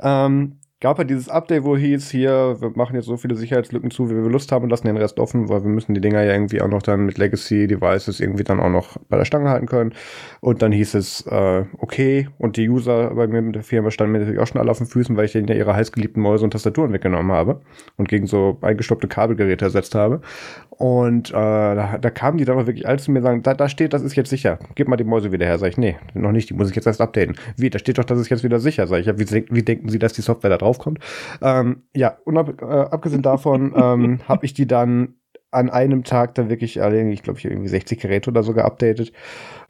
ja. 0.00 0.26
ähm, 0.26 0.58
gab 0.84 0.98
halt 0.98 1.08
dieses 1.08 1.30
Update, 1.30 1.64
wo 1.64 1.78
hieß, 1.78 2.10
hier, 2.10 2.56
wir 2.60 2.70
machen 2.74 2.94
jetzt 2.94 3.06
so 3.06 3.16
viele 3.16 3.36
Sicherheitslücken 3.36 3.90
zu, 3.90 4.10
wie 4.10 4.16
wir 4.16 4.28
Lust 4.28 4.52
haben 4.52 4.64
und 4.64 4.68
lassen 4.68 4.86
den 4.86 4.98
Rest 4.98 5.18
offen, 5.18 5.48
weil 5.48 5.62
wir 5.62 5.70
müssen 5.70 5.94
die 5.94 6.00
Dinger 6.02 6.22
ja 6.22 6.34
irgendwie 6.34 6.60
auch 6.60 6.68
noch 6.68 6.82
dann 6.82 7.06
mit 7.06 7.16
Legacy 7.16 7.66
Devices 7.66 8.20
irgendwie 8.20 8.44
dann 8.44 8.60
auch 8.60 8.68
noch 8.68 8.98
bei 9.08 9.16
der 9.16 9.24
Stange 9.24 9.48
halten 9.48 9.64
können. 9.64 9.94
Und 10.42 10.60
dann 10.60 10.72
hieß 10.72 10.92
es, 10.92 11.22
äh, 11.26 11.64
okay, 11.78 12.28
und 12.36 12.58
die 12.58 12.68
User 12.68 13.14
bei 13.14 13.26
mir 13.26 13.40
mit 13.40 13.54
der 13.54 13.62
Firma 13.62 13.90
standen 13.90 14.12
mir 14.12 14.18
natürlich 14.18 14.40
auch 14.42 14.46
schon 14.46 14.60
alle 14.60 14.70
auf 14.70 14.76
den 14.76 14.86
Füßen, 14.86 15.16
weil 15.16 15.24
ich 15.24 15.32
denen 15.32 15.48
ja 15.48 15.54
ihre 15.54 15.74
heißgeliebten 15.74 16.22
Mäuse 16.22 16.44
und 16.44 16.50
Tastaturen 16.50 16.92
weggenommen 16.92 17.32
habe 17.32 17.62
und 17.96 18.10
gegen 18.10 18.26
so 18.26 18.58
eingestoppte 18.60 19.08
Kabelgeräte 19.08 19.64
ersetzt 19.64 19.94
habe. 19.94 20.20
Und 20.68 21.30
äh, 21.30 21.32
da, 21.32 21.98
da 21.98 22.10
kamen 22.10 22.36
die 22.36 22.44
dann 22.44 22.58
auch 22.58 22.66
wirklich 22.66 22.86
alles 22.86 23.04
zu 23.04 23.12
mir 23.12 23.22
sagen, 23.22 23.42
da, 23.42 23.54
da 23.54 23.70
steht, 23.70 23.94
das 23.94 24.02
ist 24.02 24.16
jetzt 24.16 24.28
sicher. 24.28 24.58
Gib 24.74 24.88
mal 24.88 24.96
die 24.96 25.04
Mäuse 25.04 25.32
wieder 25.32 25.46
her. 25.46 25.56
Sag 25.58 25.68
ich, 25.68 25.78
nee, 25.78 25.96
noch 26.12 26.32
nicht, 26.32 26.50
die 26.50 26.54
muss 26.54 26.68
ich 26.68 26.76
jetzt 26.76 26.86
erst 26.86 27.00
updaten. 27.00 27.36
Wie, 27.56 27.70
da 27.70 27.78
steht 27.78 27.96
doch, 27.96 28.04
das 28.04 28.18
ist 28.18 28.28
jetzt 28.28 28.44
wieder 28.44 28.60
sicher. 28.60 28.86
Sag 28.86 29.00
ich, 29.00 29.06
ja, 29.06 29.18
wie, 29.18 29.46
wie 29.50 29.62
denken 29.62 29.88
Sie, 29.88 29.98
dass 29.98 30.12
die 30.12 30.20
Software 30.20 30.50
da 30.50 30.56
draufkommt? 30.74 30.98
Ähm, 31.40 31.84
ja, 31.94 32.18
und 32.24 32.36
äh, 32.36 32.64
abgesehen 32.64 33.22
davon 33.22 33.74
ähm, 33.76 34.20
habe 34.28 34.46
ich 34.46 34.54
die 34.54 34.66
dann 34.66 35.14
an 35.50 35.70
einem 35.70 36.02
Tag 36.02 36.34
dann 36.34 36.48
wirklich, 36.48 36.76
ich 36.76 37.22
glaube, 37.22 37.38
ich 37.38 37.44
irgendwie 37.44 37.68
60 37.68 38.00
Geräte 38.00 38.30
oder 38.30 38.42
so 38.42 38.54
geupdatet. 38.54 39.12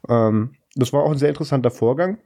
Ähm, 0.09 0.55
das 0.75 0.91
war 0.93 1.03
auch 1.03 1.11
ein 1.11 1.17
sehr 1.17 1.29
interessanter 1.29 1.71
Vorgang. 1.71 2.17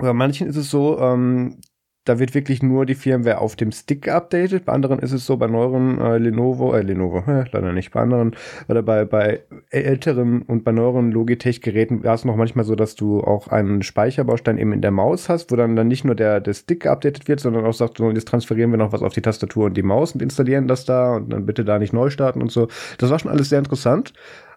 Bei 0.00 0.12
manchen 0.12 0.46
ist 0.48 0.56
es 0.56 0.70
so, 0.70 0.98
ähm, 0.98 1.60
da 2.06 2.18
wird 2.18 2.34
wirklich 2.34 2.62
nur 2.62 2.86
die 2.86 2.94
Firmware 2.94 3.38
auf 3.38 3.56
dem 3.56 3.72
Stick 3.72 4.02
geupdatet. 4.02 4.64
Bei 4.64 4.72
anderen 4.72 5.00
ist 5.00 5.12
es 5.12 5.26
so, 5.26 5.36
bei 5.36 5.48
neueren 5.48 6.00
äh, 6.00 6.18
Lenovo, 6.18 6.72
äh, 6.72 6.80
Lenovo, 6.82 7.18
äh, 7.30 7.44
leider 7.50 7.72
nicht, 7.72 7.90
bei 7.90 8.00
anderen, 8.00 8.34
oder 8.68 8.82
bei, 8.82 9.04
bei 9.04 9.40
älteren 9.70 10.42
und 10.42 10.64
bei 10.64 10.72
neueren 10.72 11.10
Logitech-Geräten 11.10 12.04
war 12.04 12.14
es 12.14 12.24
noch 12.24 12.36
manchmal 12.36 12.64
so, 12.64 12.76
dass 12.76 12.94
du 12.94 13.20
auch 13.20 13.48
einen 13.48 13.82
Speicherbaustein 13.82 14.56
eben 14.56 14.72
in 14.72 14.82
der 14.82 14.92
Maus 14.92 15.28
hast, 15.28 15.50
wo 15.50 15.56
dann, 15.56 15.74
dann 15.74 15.88
nicht 15.88 16.04
nur 16.04 16.14
der, 16.14 16.40
der 16.40 16.54
Stick 16.54 16.84
geupdatet 16.84 17.26
wird, 17.26 17.40
sondern 17.40 17.66
auch 17.66 17.74
sagt, 17.74 17.98
so, 17.98 18.10
jetzt 18.10 18.28
transferieren 18.28 18.70
wir 18.70 18.78
noch 18.78 18.92
was 18.92 19.02
auf 19.02 19.12
die 19.12 19.22
Tastatur 19.22 19.66
und 19.66 19.76
die 19.76 19.82
Maus 19.82 20.12
und 20.12 20.22
installieren 20.22 20.68
das 20.68 20.84
da 20.84 21.16
und 21.16 21.32
dann 21.32 21.44
bitte 21.44 21.64
da 21.64 21.78
nicht 21.80 21.92
neu 21.92 22.10
starten 22.10 22.40
und 22.40 22.52
so. 22.52 22.68
Das 22.98 23.10
war 23.10 23.18
schon 23.18 23.32
alles 23.32 23.48
sehr 23.48 23.58
interessant. 23.58 24.12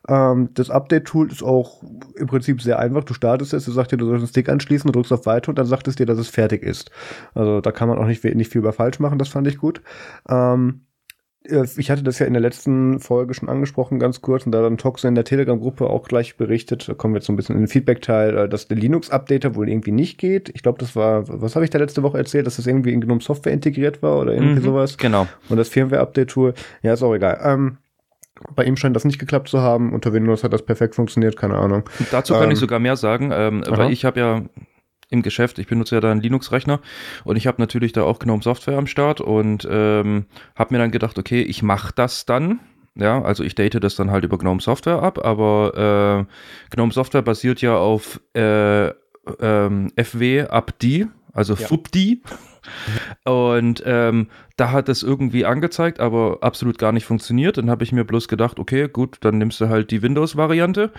Ähm, 0.08 0.50
das 0.54 0.70
Update-Tool 0.70 1.32
ist 1.32 1.44
auch 1.44 1.84
im 2.16 2.28
Prinzip 2.28 2.62
sehr 2.62 2.80
einfach. 2.80 3.04
Du 3.04 3.14
startest 3.14 3.54
es, 3.54 3.66
du 3.66 3.72
sagst 3.72 3.92
dir, 3.92 3.98
du 3.98 4.06
sollst 4.06 4.22
einen 4.22 4.28
Stick 4.28 4.50
anschließen, 4.50 4.92
drückst 4.92 5.12
auf 5.12 5.26
Weiter 5.26 5.50
und 5.50 5.60
dann 5.60 5.66
sagt 5.66 5.88
es 5.88 5.96
dir, 5.96 6.06
dass 6.06 6.18
es 6.18 6.30
fertig 6.30 6.64
ist. 6.64 6.92
Also 7.34 7.62
da 7.62 7.72
kann 7.72 7.90
man 7.90 7.98
auch 7.98 8.06
nicht, 8.06 8.24
nicht 8.24 8.52
viel 8.52 8.60
über 8.60 8.74
falsch 8.74 9.00
machen, 9.00 9.20
das 9.20 9.30
fand 9.30 9.48
ich 9.48 9.58
gut. 9.58 9.82
Ähm, 10.30 10.82
äh, 11.44 11.66
ich 11.78 11.92
hatte 11.92 12.04
das 12.04 12.20
ja 12.20 12.26
in 12.26 12.34
der 12.34 12.42
letzten 12.42 13.00
Folge 13.00 13.34
schon 13.34 13.50
angesprochen, 13.50 14.00
ganz 14.00 14.22
kurz, 14.22 14.46
und 14.46 14.52
da 14.52 14.62
dann 14.62 14.78
Toxe 14.78 15.08
in 15.08 15.16
der 15.16 15.24
Telegram-Gruppe 15.24 15.90
auch 15.90 16.08
gleich 16.08 16.38
berichtet, 16.38 16.88
da 16.88 16.94
kommen 16.94 17.14
wir 17.14 17.20
jetzt 17.20 17.28
so 17.28 17.34
ein 17.34 17.36
bisschen 17.36 17.56
in 17.56 17.64
den 17.64 17.68
Feedback-Teil, 17.68 18.38
äh, 18.38 18.50
dass 18.50 18.68
der 18.68 18.78
Linux-Updater 18.78 19.56
wohl 19.56 19.70
irgendwie 19.70 19.92
nicht 19.92 20.18
geht. 20.18 20.50
Ich 20.54 20.64
glaube, 20.64 20.80
das 20.80 20.96
war, 20.96 21.28
was 21.28 21.56
habe 21.56 21.66
ich 21.66 21.72
da 21.72 21.80
letzte 21.80 22.04
Woche 22.04 22.18
erzählt, 22.18 22.48
dass 22.48 22.58
das 22.58 22.68
irgendwie 22.68 22.94
in 22.94 23.02
GNOME 23.02 23.22
Software 23.22 23.54
integriert 23.54 24.02
war 24.02 24.20
oder 24.20 24.34
irgendwie 24.34 24.60
mhm, 24.60 24.66
sowas? 24.66 24.98
Genau. 24.98 25.28
Und 25.50 25.58
das 25.58 25.70
Firmware-Update-Tool, 25.70 26.54
ja, 26.82 26.94
ist 26.94 27.04
auch 27.04 27.14
egal. 27.14 27.40
Ähm, 27.44 27.78
bei 28.56 28.64
ihm 28.66 28.78
scheint 28.78 28.96
das 28.96 29.06
nicht 29.06 29.20
geklappt 29.20 29.50
zu 29.50 29.62
haben. 29.62 29.94
Unter 29.94 30.14
Windows 30.14 30.44
hat 30.44 30.54
das 30.54 30.64
perfekt 30.64 30.96
funktioniert, 30.96 31.38
keine 31.38 31.58
Ahnung. 31.58 31.84
Dazu 32.12 32.34
kann 32.34 32.46
ähm, 32.46 32.52
ich 32.52 32.60
sogar 32.60 32.80
mehr 32.80 32.96
sagen, 32.96 33.32
ähm, 33.34 33.64
weil 33.68 33.92
ich 33.92 34.06
habe 34.06 34.20
ja 34.20 34.42
im 35.10 35.22
Geschäft, 35.24 35.60
ich 35.60 35.68
benutze 35.68 35.96
ja 35.96 36.02
da 36.02 36.12
einen 36.12 36.22
Linux-Rechner 36.22 36.80
und 37.24 37.36
ich 37.36 37.48
habe 37.48 37.62
natürlich 37.62 37.94
da 37.94 38.04
auch 38.04 38.20
GNOME 38.20 38.44
Software 38.44 38.78
am 38.78 38.88
Start 38.88 39.22
und 39.22 39.68
ähm, 39.70 40.26
habe 40.56 40.74
mir 40.74 40.80
dann 40.80 40.92
gedacht, 40.92 41.18
okay, 41.18 41.42
ich 41.42 41.64
mache 41.64 41.94
das 41.96 42.26
dann. 42.26 42.60
Ja, 42.96 43.22
also 43.22 43.44
ich 43.44 43.56
date 43.56 43.82
das 43.82 43.96
dann 43.96 44.12
halt 44.12 44.24
über 44.24 44.38
GNOME 44.38 44.62
Software 44.62 45.02
ab, 45.02 45.24
aber 45.24 46.28
äh, 46.28 46.76
GNOME 46.76 46.92
Software 46.92 47.22
basiert 47.22 47.62
ja 47.62 47.78
auf 47.78 48.20
äh, 48.36 48.88
ähm, 49.40 49.92
FW 49.96 50.42
AppD, 50.42 51.08
also 51.34 51.54
ja. 51.56 51.68
FUPD. 51.68 52.22
Und 53.26 53.84
ähm, 53.86 54.28
da 54.58 54.72
hat 54.72 54.90
es 54.90 55.04
irgendwie 55.04 55.46
angezeigt, 55.46 56.00
aber 56.00 56.40
absolut 56.42 56.78
gar 56.78 56.92
nicht 56.92 57.06
funktioniert. 57.06 57.58
Dann 57.58 57.70
habe 57.70 57.84
ich 57.84 57.92
mir 57.92 58.04
bloß 58.04 58.28
gedacht, 58.28 58.60
okay, 58.60 58.88
gut, 58.88 59.18
dann 59.22 59.38
nimmst 59.38 59.62
du 59.62 59.70
halt 59.70 59.92
die 59.92 60.02
Windows-Variante. 60.02 60.92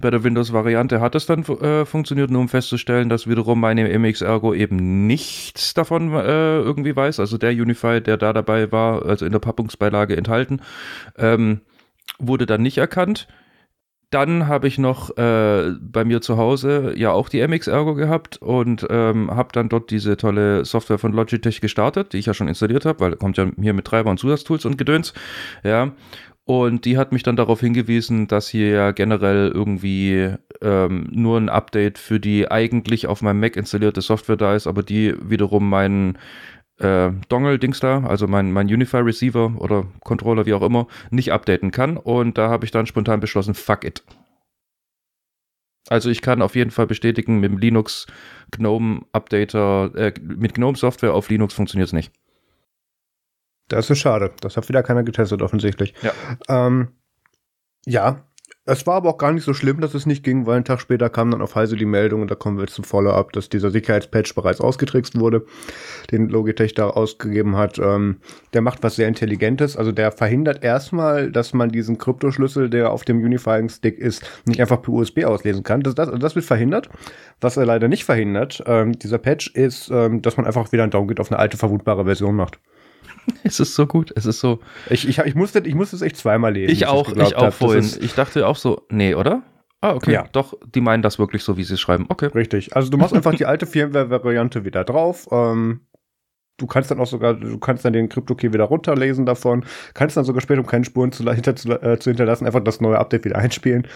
Bei 0.00 0.10
der 0.10 0.24
Windows-Variante 0.24 1.00
hat 1.00 1.14
es 1.14 1.26
dann 1.26 1.42
äh, 1.44 1.84
funktioniert, 1.84 2.30
nur 2.30 2.42
um 2.42 2.48
festzustellen, 2.48 3.08
dass 3.08 3.26
wiederum 3.26 3.60
meine 3.60 3.88
MX 3.98 4.22
Ergo 4.22 4.52
eben 4.52 5.06
nichts 5.06 5.74
davon 5.74 6.12
äh, 6.12 6.58
irgendwie 6.58 6.94
weiß. 6.94 7.20
Also 7.20 7.38
der 7.38 7.52
Unify, 7.52 8.00
der 8.00 8.16
da 8.16 8.32
dabei 8.32 8.70
war, 8.72 9.06
also 9.06 9.24
in 9.24 9.32
der 9.32 9.38
Pappungsbeilage 9.38 10.16
enthalten, 10.16 10.60
ähm, 11.16 11.60
wurde 12.18 12.46
dann 12.46 12.62
nicht 12.62 12.78
erkannt. 12.78 13.28
Dann 14.10 14.48
habe 14.48 14.68
ich 14.68 14.78
noch 14.78 15.16
äh, 15.18 15.72
bei 15.80 16.04
mir 16.04 16.22
zu 16.22 16.38
Hause 16.38 16.94
ja 16.96 17.12
auch 17.12 17.28
die 17.28 17.46
MX 17.46 17.66
Ergo 17.66 17.94
gehabt 17.94 18.38
und 18.38 18.86
ähm, 18.88 19.30
habe 19.30 19.50
dann 19.52 19.68
dort 19.68 19.90
diese 19.90 20.16
tolle 20.16 20.64
Software 20.64 20.98
von 20.98 21.12
Logitech 21.12 21.60
gestartet, 21.60 22.14
die 22.14 22.18
ich 22.18 22.26
ja 22.26 22.32
schon 22.32 22.48
installiert 22.48 22.86
habe, 22.86 23.00
weil 23.00 23.16
kommt 23.16 23.36
ja 23.36 23.46
hier 23.60 23.74
mit 23.74 23.84
Treiber 23.84 24.10
und 24.10 24.18
Zusatztools 24.18 24.64
und 24.64 24.78
Gedöns. 24.78 25.12
Ja. 25.62 25.92
Und 26.48 26.86
die 26.86 26.96
hat 26.96 27.12
mich 27.12 27.22
dann 27.22 27.36
darauf 27.36 27.60
hingewiesen, 27.60 28.26
dass 28.26 28.48
hier 28.48 28.68
ja 28.68 28.90
generell 28.92 29.52
irgendwie 29.54 30.32
ähm, 30.62 31.06
nur 31.10 31.36
ein 31.36 31.50
Update 31.50 31.98
für 31.98 32.18
die 32.18 32.50
eigentlich 32.50 33.06
auf 33.06 33.20
meinem 33.20 33.40
Mac 33.40 33.56
installierte 33.56 34.00
Software 34.00 34.38
da 34.38 34.54
ist, 34.54 34.66
aber 34.66 34.82
die 34.82 35.14
wiederum 35.20 35.68
meinen 35.68 36.16
äh, 36.78 37.10
Dongle-Dings 37.28 37.80
da, 37.80 38.04
also 38.04 38.26
mein, 38.26 38.52
mein 38.52 38.66
Unify-Receiver 38.66 39.54
oder 39.58 39.86
Controller, 40.04 40.46
wie 40.46 40.54
auch 40.54 40.62
immer, 40.62 40.86
nicht 41.10 41.32
updaten 41.32 41.70
kann. 41.70 41.96
Und 41.96 42.38
da 42.38 42.48
habe 42.48 42.64
ich 42.64 42.70
dann 42.70 42.86
spontan 42.86 43.20
beschlossen, 43.20 43.54
fuck 43.54 43.84
it. 43.84 44.04
Also 45.88 46.10
ich 46.10 46.20
kann 46.20 46.42
auf 46.42 46.54
jeden 46.54 46.70
Fall 46.70 46.86
bestätigen, 46.86 47.40
mit 47.40 47.50
dem 47.50 47.58
Linux 47.58 48.06
GNOME 48.50 49.06
Updater, 49.12 49.94
äh, 49.94 50.12
mit 50.20 50.54
GNOME 50.54 50.76
Software 50.76 51.14
auf 51.14 51.30
Linux 51.30 51.54
funktioniert 51.54 51.88
es 51.88 51.92
nicht. 51.92 52.12
Das 53.68 53.90
ist 53.90 53.98
schade. 53.98 54.32
Das 54.40 54.56
hat 54.56 54.68
wieder 54.68 54.82
keiner 54.82 55.02
getestet, 55.02 55.42
offensichtlich. 55.42 55.94
Ja. 56.02 56.12
Ähm, 56.48 56.88
ja, 57.86 58.27
es 58.68 58.86
war 58.86 58.96
aber 58.96 59.08
auch 59.08 59.18
gar 59.18 59.32
nicht 59.32 59.44
so 59.44 59.54
schlimm, 59.54 59.80
dass 59.80 59.94
es 59.94 60.04
nicht 60.04 60.22
ging, 60.22 60.44
weil 60.44 60.56
einen 60.56 60.64
Tag 60.64 60.80
später 60.80 61.08
kam 61.08 61.30
dann 61.30 61.40
auf 61.40 61.54
Heise 61.54 61.74
die 61.74 61.86
Meldung, 61.86 62.20
und 62.20 62.30
da 62.30 62.34
kommen 62.34 62.58
wir 62.58 62.64
jetzt 62.64 62.74
zum 62.74 62.84
Follow-up, 62.84 63.32
dass 63.32 63.48
dieser 63.48 63.70
Sicherheitspatch 63.70 64.34
bereits 64.34 64.60
ausgetrickst 64.60 65.18
wurde, 65.18 65.46
den 66.10 66.28
Logitech 66.28 66.74
da 66.74 66.90
ausgegeben 66.90 67.56
hat. 67.56 67.78
Ähm, 67.78 68.18
der 68.52 68.60
macht 68.60 68.82
was 68.82 68.96
sehr 68.96 69.08
Intelligentes. 69.08 69.78
Also 69.78 69.90
der 69.90 70.12
verhindert 70.12 70.62
erstmal, 70.62 71.32
dass 71.32 71.54
man 71.54 71.70
diesen 71.70 71.96
Kryptoschlüssel, 71.96 72.68
der 72.68 72.92
auf 72.92 73.04
dem 73.04 73.22
Unifying 73.22 73.70
Stick 73.70 73.98
ist, 73.98 74.22
nicht 74.44 74.60
einfach 74.60 74.82
per 74.82 74.92
USB 74.92 75.24
auslesen 75.24 75.62
kann. 75.62 75.80
Das, 75.80 75.94
das, 75.94 76.10
das 76.18 76.34
wird 76.34 76.44
verhindert. 76.44 76.90
Was 77.40 77.56
er 77.56 77.64
leider 77.64 77.88
nicht 77.88 78.04
verhindert, 78.04 78.62
ähm, 78.66 78.98
dieser 78.98 79.18
Patch, 79.18 79.48
ist, 79.54 79.90
ähm, 79.90 80.20
dass 80.20 80.36
man 80.36 80.44
einfach 80.44 80.72
wieder 80.72 80.82
einen 80.82 80.92
Downgrade 80.92 81.22
auf 81.22 81.30
eine 81.32 81.38
alte, 81.38 81.56
verwundbare 81.56 82.04
Version 82.04 82.36
macht. 82.36 82.58
Es 83.44 83.60
ist 83.60 83.74
so 83.74 83.86
gut, 83.86 84.12
es 84.16 84.26
ist 84.26 84.40
so. 84.40 84.60
Ich, 84.90 85.08
ich, 85.08 85.18
ich, 85.18 85.34
musste, 85.34 85.60
ich 85.60 85.74
musste 85.74 85.96
es 85.96 86.02
echt 86.02 86.16
zweimal 86.16 86.52
lesen. 86.52 86.72
Ich 86.72 86.86
auch, 86.86 87.12
ich 87.14 87.36
auch 87.36 87.42
hab. 87.42 87.54
vorhin. 87.54 87.88
Ich 88.00 88.14
dachte 88.14 88.46
auch 88.46 88.56
so, 88.56 88.82
nee, 88.90 89.14
oder? 89.14 89.42
Ah, 89.80 89.94
okay. 89.94 90.12
Ja. 90.12 90.26
Doch, 90.32 90.54
die 90.74 90.80
meinen 90.80 91.02
das 91.02 91.18
wirklich 91.18 91.44
so, 91.44 91.56
wie 91.56 91.64
sie 91.64 91.74
es 91.74 91.80
schreiben. 91.80 92.06
Okay. 92.08 92.26
Richtig. 92.34 92.74
Also 92.74 92.90
du 92.90 92.98
machst 92.98 93.14
einfach 93.14 93.34
die 93.34 93.46
alte 93.46 93.66
Firmware-Variante 93.66 94.64
wieder 94.64 94.84
drauf. 94.84 95.28
Ähm, 95.30 95.82
du 96.56 96.66
kannst 96.66 96.90
dann 96.90 96.98
auch 96.98 97.06
sogar, 97.06 97.34
du 97.34 97.58
kannst 97.58 97.84
dann 97.84 97.92
den 97.92 98.08
Crypto-Key 98.08 98.52
wieder 98.52 98.64
runterlesen 98.64 99.24
davon, 99.24 99.64
kannst 99.94 100.16
dann 100.16 100.24
sogar 100.24 100.42
später, 100.42 100.60
um 100.60 100.66
keine 100.66 100.84
Spuren 100.84 101.12
zu, 101.12 101.30
hinter, 101.30 101.54
zu, 101.54 101.70
äh, 101.70 101.98
zu 101.98 102.10
hinterlassen, 102.10 102.46
einfach 102.46 102.64
das 102.64 102.80
neue 102.80 102.98
Update 102.98 103.24
wieder 103.24 103.38
einspielen. 103.38 103.86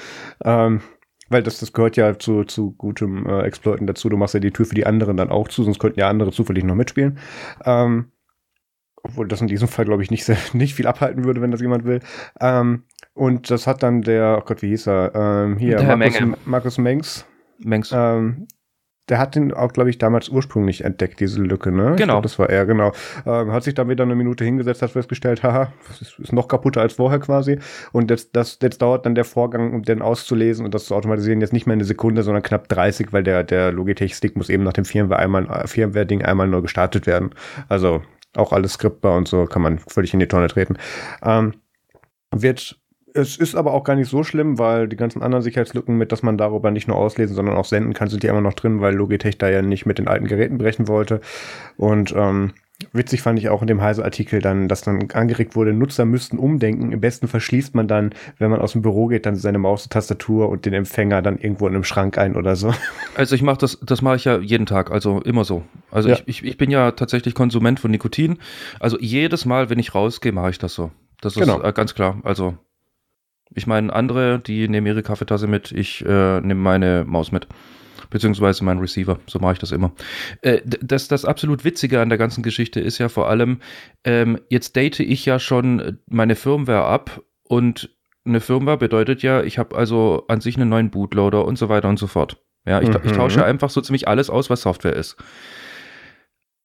Ähm, 0.44 0.82
weil 1.28 1.42
das, 1.42 1.58
das 1.58 1.72
gehört 1.72 1.96
ja 1.96 2.18
zu, 2.18 2.44
zu 2.44 2.72
gutem 2.72 3.26
äh, 3.26 3.42
Exploiten 3.42 3.86
dazu. 3.86 4.08
Du 4.08 4.16
machst 4.16 4.34
ja 4.34 4.40
die 4.40 4.52
Tür 4.52 4.66
für 4.66 4.74
die 4.74 4.86
anderen 4.86 5.16
dann 5.16 5.30
auch 5.30 5.48
zu, 5.48 5.64
sonst 5.64 5.80
könnten 5.80 5.98
ja 5.98 6.08
andere 6.08 6.30
zufällig 6.30 6.62
noch 6.62 6.74
mitspielen. 6.74 7.18
Ähm, 7.64 8.11
obwohl 9.02 9.28
das 9.28 9.40
in 9.40 9.48
diesem 9.48 9.68
Fall, 9.68 9.84
glaube 9.84 10.02
ich, 10.02 10.10
nicht, 10.10 10.24
sehr, 10.24 10.36
nicht 10.52 10.74
viel 10.74 10.86
abhalten 10.86 11.24
würde, 11.24 11.40
wenn 11.40 11.50
das 11.50 11.60
jemand 11.60 11.84
will. 11.84 12.00
Ähm, 12.40 12.84
und 13.14 13.50
das 13.50 13.66
hat 13.66 13.82
dann 13.82 14.02
der, 14.02 14.38
oh 14.40 14.44
Gott, 14.44 14.62
wie 14.62 14.68
hieß 14.68 14.88
er? 14.88 15.12
Ähm, 15.14 15.58
hier, 15.58 15.76
der 15.76 15.96
Markus, 15.96 16.20
Menge. 16.20 16.36
Markus 16.44 16.78
Mengs. 16.78 17.26
Mengs. 17.58 17.92
Ähm, 17.92 18.46
der 19.08 19.18
hat 19.18 19.34
den 19.34 19.52
auch, 19.52 19.72
glaube 19.72 19.90
ich, 19.90 19.98
damals 19.98 20.28
ursprünglich 20.28 20.84
entdeckt, 20.84 21.18
diese 21.18 21.42
Lücke, 21.42 21.72
ne? 21.72 21.96
Genau. 21.96 22.14
Glaub, 22.14 22.22
das 22.22 22.38
war 22.38 22.48
er, 22.48 22.64
genau. 22.66 22.92
Ähm, 23.26 23.52
hat 23.52 23.64
sich 23.64 23.74
dann 23.74 23.88
wieder 23.88 24.04
eine 24.04 24.14
Minute 24.14 24.44
hingesetzt, 24.44 24.80
hat 24.80 24.92
festgestellt, 24.92 25.42
haha, 25.42 25.72
ist, 26.00 26.18
ist 26.20 26.32
noch 26.32 26.46
kaputter 26.46 26.80
als 26.80 26.94
vorher 26.94 27.18
quasi. 27.18 27.58
Und 27.90 28.10
jetzt, 28.10 28.36
das, 28.36 28.58
jetzt 28.62 28.80
dauert 28.80 29.04
dann 29.04 29.16
der 29.16 29.24
Vorgang, 29.24 29.74
um 29.74 29.82
den 29.82 30.02
auszulesen 30.02 30.64
und 30.64 30.72
das 30.72 30.84
zu 30.84 30.94
automatisieren, 30.94 31.40
jetzt 31.40 31.52
nicht 31.52 31.66
mehr 31.66 31.74
eine 31.74 31.84
Sekunde, 31.84 32.22
sondern 32.22 32.44
knapp 32.44 32.68
30, 32.68 33.12
weil 33.12 33.24
der, 33.24 33.42
der 33.42 33.72
Logitech-Stick 33.72 34.36
muss 34.36 34.48
eben 34.48 34.62
nach 34.62 34.72
dem 34.72 34.84
Firmware 34.84 35.18
einmal, 35.18 35.66
Firmware-Ding 35.66 36.22
einmal 36.22 36.46
neu 36.46 36.62
gestartet 36.62 37.06
werden. 37.06 37.30
Also 37.68 38.02
auch 38.36 38.52
alles 38.52 38.74
skriptbar 38.74 39.16
und 39.16 39.28
so 39.28 39.46
kann 39.46 39.62
man 39.62 39.78
völlig 39.78 40.14
in 40.14 40.20
die 40.20 40.28
Tonne 40.28 40.48
treten. 40.48 40.76
Ähm, 41.22 41.54
wird 42.30 42.78
es 43.14 43.36
ist 43.36 43.54
aber 43.54 43.74
auch 43.74 43.84
gar 43.84 43.94
nicht 43.94 44.08
so 44.08 44.24
schlimm, 44.24 44.58
weil 44.58 44.88
die 44.88 44.96
ganzen 44.96 45.22
anderen 45.22 45.42
Sicherheitslücken, 45.42 45.96
mit 45.96 46.12
dass 46.12 46.22
man 46.22 46.38
darüber 46.38 46.70
nicht 46.70 46.88
nur 46.88 46.96
auslesen, 46.96 47.36
sondern 47.36 47.56
auch 47.56 47.64
senden 47.64 47.92
kann, 47.92 48.08
sind 48.08 48.24
ja 48.24 48.30
immer 48.30 48.40
noch 48.40 48.54
drin, 48.54 48.80
weil 48.80 48.94
Logitech 48.94 49.38
da 49.38 49.50
ja 49.50 49.62
nicht 49.62 49.86
mit 49.86 49.98
den 49.98 50.08
alten 50.08 50.26
Geräten 50.26 50.58
brechen 50.58 50.88
wollte. 50.88 51.20
Und 51.76 52.14
ähm, 52.16 52.52
Witzig 52.92 53.22
fand 53.22 53.38
ich 53.38 53.48
auch 53.48 53.60
in 53.60 53.68
dem 53.68 53.80
Heise-Artikel 53.80 54.40
dann, 54.40 54.68
dass 54.68 54.82
dann 54.82 55.10
angeregt 55.12 55.54
wurde, 55.54 55.72
Nutzer 55.72 56.04
müssten 56.04 56.38
umdenken. 56.38 56.92
Im 56.92 57.00
besten 57.00 57.28
verschließt 57.28 57.74
man 57.74 57.86
dann, 57.86 58.14
wenn 58.38 58.50
man 58.50 58.60
aus 58.60 58.72
dem 58.72 58.82
Büro 58.82 59.06
geht, 59.06 59.26
dann 59.26 59.36
seine 59.36 59.58
Maus, 59.58 59.88
Tastatur 59.88 60.48
und 60.48 60.66
den 60.66 60.72
Empfänger 60.72 61.22
dann 61.22 61.38
irgendwo 61.38 61.68
in 61.68 61.74
einem 61.74 61.84
Schrank 61.84 62.18
ein 62.18 62.36
oder 62.36 62.56
so. 62.56 62.74
Also 63.14 63.34
ich 63.34 63.42
mache 63.42 63.58
das, 63.58 63.78
das 63.82 64.00
mache 64.00 64.16
ich 64.16 64.24
ja 64.24 64.38
jeden 64.38 64.64
Tag, 64.64 64.90
also 64.90 65.20
immer 65.20 65.44
so. 65.44 65.64
Also 65.90 66.08
ja. 66.08 66.14
ich, 66.14 66.22
ich, 66.26 66.44
ich 66.44 66.56
bin 66.56 66.70
ja 66.70 66.92
tatsächlich 66.92 67.34
Konsument 67.34 67.78
von 67.78 67.90
Nikotin. 67.90 68.38
Also 68.80 68.98
jedes 68.98 69.44
Mal, 69.44 69.68
wenn 69.68 69.78
ich 69.78 69.94
rausgehe, 69.94 70.32
mache 70.32 70.48
ich 70.50 70.58
das 70.58 70.72
so. 70.72 70.90
Das 71.20 71.36
ist 71.36 71.40
genau. 71.40 71.62
äh, 71.62 71.72
ganz 71.74 71.94
klar. 71.94 72.20
Also 72.24 72.56
ich 73.54 73.66
meine, 73.66 73.92
andere, 73.92 74.38
die 74.38 74.66
nehmen 74.66 74.86
ihre 74.86 75.02
Kaffeetasse 75.02 75.46
mit, 75.46 75.72
ich 75.72 76.04
äh, 76.06 76.40
nehme 76.40 76.60
meine 76.60 77.04
Maus 77.06 77.32
mit 77.32 77.48
beziehungsweise 78.12 78.64
mein 78.64 78.78
Receiver. 78.78 79.18
So 79.26 79.38
mache 79.38 79.54
ich 79.54 79.58
das 79.58 79.72
immer. 79.72 79.92
Äh, 80.42 80.60
das, 80.64 81.08
das 81.08 81.24
absolut 81.24 81.64
Witzige 81.64 82.00
an 82.00 82.08
der 82.08 82.18
ganzen 82.18 82.42
Geschichte 82.42 82.80
ist 82.80 82.98
ja 82.98 83.08
vor 83.08 83.28
allem, 83.28 83.60
ähm, 84.04 84.38
jetzt 84.48 84.76
date 84.76 85.00
ich 85.00 85.24
ja 85.24 85.38
schon 85.38 85.98
meine 86.06 86.36
Firmware 86.36 86.84
ab 86.84 87.22
und 87.44 87.90
eine 88.24 88.40
Firmware 88.40 88.78
bedeutet 88.78 89.22
ja, 89.22 89.42
ich 89.42 89.58
habe 89.58 89.76
also 89.76 90.24
an 90.28 90.40
sich 90.40 90.56
einen 90.56 90.68
neuen 90.68 90.90
Bootloader 90.90 91.44
und 91.44 91.58
so 91.58 91.68
weiter 91.68 91.88
und 91.88 91.98
so 91.98 92.06
fort. 92.06 92.36
Ja, 92.64 92.80
ich, 92.80 92.88
mhm. 92.88 93.00
ich 93.02 93.12
tausche 93.12 93.44
einfach 93.44 93.70
so 93.70 93.80
ziemlich 93.80 94.06
alles 94.06 94.30
aus, 94.30 94.48
was 94.48 94.62
Software 94.62 94.94
ist. 94.94 95.16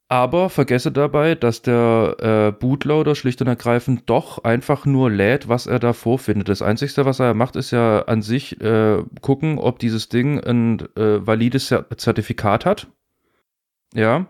Aber 0.09 0.49
vergesse 0.49 0.91
dabei, 0.91 1.35
dass 1.35 1.61
der 1.61 2.15
äh, 2.19 2.51
Bootloader 2.57 3.13
schlicht 3.13 3.41
und 3.41 3.47
ergreifend 3.47 4.03
doch 4.09 4.43
einfach 4.45 4.85
nur 4.85 5.11
lädt, 5.11 5.49
was 5.49 5.67
er 5.67 5.79
da 5.79 5.91
vorfindet. 5.91 6.47
Das 6.47 6.61
Einzige, 6.61 7.05
was 7.05 7.19
er 7.19 7.33
macht, 7.33 7.57
ist 7.57 7.71
ja 7.71 8.03
an 8.03 8.21
sich 8.21 8.61
äh, 8.61 9.03
gucken, 9.19 9.57
ob 9.57 9.79
dieses 9.79 10.07
Ding 10.07 10.39
ein 10.39 10.79
äh, 10.95 11.25
valides 11.27 11.75
Zertifikat 11.97 12.65
hat. 12.65 12.87
Ja. 13.93 14.27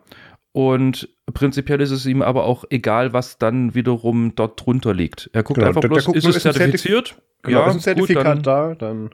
Und 0.51 1.09
prinzipiell 1.31 1.79
ist 1.81 1.91
es 1.91 2.07
ihm 2.07 2.23
aber 2.23 2.45
auch 2.45 2.63
egal, 2.71 3.13
was 3.13 3.37
dann 3.37 3.75
wiederum 3.75 4.33
dort 4.33 4.65
drunter 4.65 4.95
liegt. 4.95 5.29
Er 5.33 5.43
guckt 5.43 5.59
genau, 5.59 5.67
einfach 5.67 5.81
bloß, 5.81 6.05
guckt, 6.05 6.17
ist 6.17 6.25
es 6.25 6.41
zertifiziert? 6.41 7.09
Zertif 7.09 7.23
genau, 7.43 7.59
ja, 7.59 7.67
ist 7.67 7.75
ein 7.75 7.79
Zertifikat 7.81 8.37
gut, 8.37 8.47
dann, 8.47 8.69
da, 8.69 8.73
dann. 8.73 9.09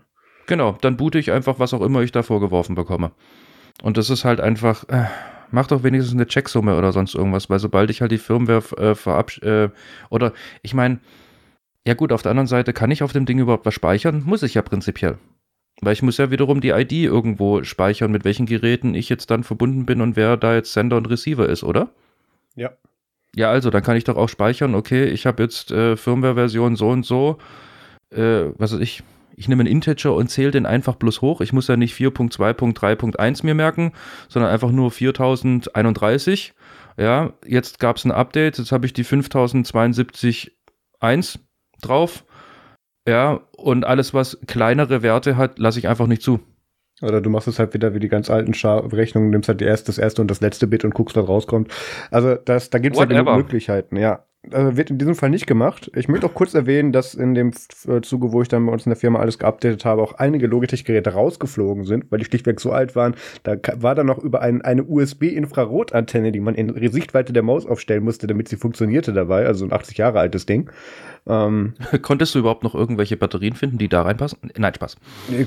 Genau, 0.48 0.78
dann 0.80 0.96
boote 0.96 1.20
ich 1.20 1.34
einfach, 1.34 1.60
was 1.60 1.74
auch 1.74 1.82
immer 1.82 2.02
ich 2.04 2.14
da 2.14 2.24
vorgeworfen 2.24 2.76
bekomme. 2.76 3.12
Und 3.82 3.98
das 3.98 4.10
ist 4.10 4.24
halt 4.24 4.40
einfach. 4.40 4.88
Äh, 4.88 5.08
mach 5.54 5.68
doch 5.68 5.84
wenigstens 5.84 6.16
eine 6.16 6.28
Checksumme 6.28 6.76
oder 6.78 6.92
sonst 6.92 7.16
irgendwas, 7.16 7.50
weil 7.50 7.60
sobald 7.60 7.90
ich 7.90 8.02
halt 8.02 8.12
die 8.12 8.18
Firmware 8.18 8.64
äh, 8.78 8.96
verabsch 8.96 9.42
äh, 9.44 9.70
oder 10.10 10.34
ich 10.64 10.74
meine, 10.74 11.00
ja 11.86 11.94
gut, 11.94 12.12
auf 12.12 12.24
der 12.24 12.32
anderen 12.32 12.48
Seite 12.48 12.74
kann 12.74 12.92
ich 12.92 13.04
auf 13.04 13.14
dem 13.14 13.26
Ding 13.26 13.40
überhaupt 13.40 13.66
was 13.66 13.74
speichern? 13.74 14.24
Muss 14.26 14.44
ich 14.44 14.56
ja 14.56 14.62
prinzipiell. 14.62 15.18
Weil 15.82 15.94
ich 15.94 16.02
muss 16.02 16.18
ja 16.18 16.32
wiederum 16.32 16.60
die 16.60 16.70
ID 16.70 16.94
irgendwo 16.94 17.64
speichern, 17.64 18.12
mit 18.12 18.26
welchen 18.26 18.46
Geräten 18.46 18.96
ich 18.96 19.10
jetzt 19.10 19.30
dann 19.32 19.44
verbunden 19.44 19.86
bin 19.86 20.02
und 20.02 20.16
wer 20.16 20.38
da 20.38 20.56
jetzt 20.56 20.74
Sender 20.74 20.98
und 20.98 21.10
Receiver 21.10 21.48
ist, 21.48 21.64
oder? 21.64 21.90
Ja. 22.56 22.72
Ja, 23.36 23.50
also, 23.50 23.70
dann 23.70 23.82
kann 23.82 23.98
ich 23.98 24.04
doch 24.04 24.16
auch 24.16 24.30
speichern, 24.30 24.76
okay, 24.76 25.06
ich 25.06 25.26
habe 25.26 25.42
jetzt 25.42 25.72
äh, 25.72 25.98
Firmware-Version 25.98 26.76
so 26.76 26.90
und 26.90 27.04
so, 27.04 27.40
äh, 28.12 28.46
was 28.58 28.74
weiß 28.74 28.80
ich, 28.80 29.04
ich 29.36 29.48
nehme 29.48 29.62
einen 29.62 29.72
Integer 29.72 30.14
und 30.14 30.30
zähle 30.30 30.52
den 30.52 30.66
einfach 30.66 30.96
bloß 30.96 31.22
hoch. 31.22 31.42
Ich 31.42 31.54
muss 31.54 31.68
ja 31.68 31.78
nicht 31.78 31.96
4.2.3.1 31.96 33.46
mir 33.46 33.56
merken, 33.56 33.94
sondern 34.30 34.52
einfach 34.52 34.72
nur 34.72 34.92
4031. 34.92 36.54
Ja, 36.98 37.34
jetzt 37.46 37.80
gab 37.80 37.98
es 37.98 38.06
ein 38.06 38.12
Update, 38.12 38.58
jetzt 38.58 38.72
habe 38.72 38.86
ich 38.86 38.94
die 38.94 39.06
5072.1 39.06 41.40
drauf. 41.82 42.24
Ja, 43.08 43.42
und 43.58 43.86
alles, 43.86 44.14
was 44.14 44.40
kleinere 44.48 45.02
Werte 45.02 45.36
hat, 45.36 45.60
lasse 45.60 45.80
ich 45.80 45.88
einfach 45.88 46.08
nicht 46.08 46.22
zu. 46.22 46.40
Oder 47.02 47.20
du 47.20 47.30
machst 47.30 47.48
es 47.48 47.60
halt 47.60 47.74
wieder 47.74 47.94
wie 47.94 48.00
die 48.00 48.08
ganz 48.08 48.30
alten 48.30 48.54
Rechnungen, 48.54 49.30
nimmst 49.30 49.50
halt 49.50 49.60
die 49.60 49.66
erste, 49.66 49.88
das 49.88 49.98
erste 49.98 50.22
und 50.22 50.32
das 50.32 50.42
letzte 50.42 50.68
Bit 50.68 50.86
und 50.86 50.94
guckst, 50.94 51.18
was 51.18 51.28
rauskommt. 51.28 51.74
Also 52.12 52.36
das, 52.36 52.70
da 52.70 52.80
gibt 52.80 52.96
es 52.96 53.00
ja 53.00 53.06
genug 53.06 53.36
Möglichkeiten, 53.36 53.98
ja. 53.98 54.26
Also 54.52 54.76
wird 54.76 54.90
in 54.90 54.98
diesem 54.98 55.16
Fall 55.16 55.30
nicht 55.30 55.48
gemacht. 55.48 55.90
Ich 55.96 56.08
möchte 56.08 56.26
auch 56.26 56.34
kurz 56.34 56.54
erwähnen, 56.54 56.92
dass 56.92 57.14
in 57.14 57.34
dem 57.34 57.52
äh, 57.88 58.02
Zuge, 58.02 58.32
wo 58.32 58.42
ich 58.42 58.50
dann 58.50 58.66
bei 58.66 58.74
uns 58.74 58.86
in 58.86 58.90
der 58.90 58.98
Firma 58.98 59.20
alles 59.20 59.40
geupdatet 59.40 59.86
habe, 59.86 60.02
auch 60.02 60.14
einige 60.14 60.48
Logitech-Geräte 60.48 61.12
rausgeflogen 61.12 61.86
sind, 61.86 62.12
weil 62.12 62.20
die 62.20 62.26
schlichtweg 62.26 62.60
so 62.60 62.72
alt 62.72 62.96
waren. 62.96 63.16
Da 63.44 63.56
war 63.78 63.96
dann 63.96 64.08
noch 64.08 64.20
über 64.20 64.42
ein, 64.42 64.62
eine 64.62 64.84
USB-Infrarotantenne, 64.84 66.32
die 66.32 66.42
man 66.42 66.56
in 66.56 66.92
Sichtweite 66.92 67.32
der 67.32 67.44
Maus 67.44 67.66
aufstellen 67.66 68.04
musste, 68.04 68.28
damit 68.28 68.50
sie 68.50 68.58
funktionierte 68.58 69.14
dabei. 69.14 69.46
Also 69.46 69.66
ein 69.66 69.72
80 69.72 69.98
Jahre 69.98 70.20
altes 70.20 70.46
Ding. 70.46 70.70
Ähm, 71.26 71.74
Konntest 72.02 72.36
du 72.36 72.40
überhaupt 72.40 72.64
noch 72.64 72.76
irgendwelche 72.76 73.16
Batterien 73.16 73.56
finden, 73.56 73.78
die 73.78 73.88
da 73.88 74.02
reinpassen? 74.02 74.40
Nein, 74.58 74.74
Spaß. 74.74 74.98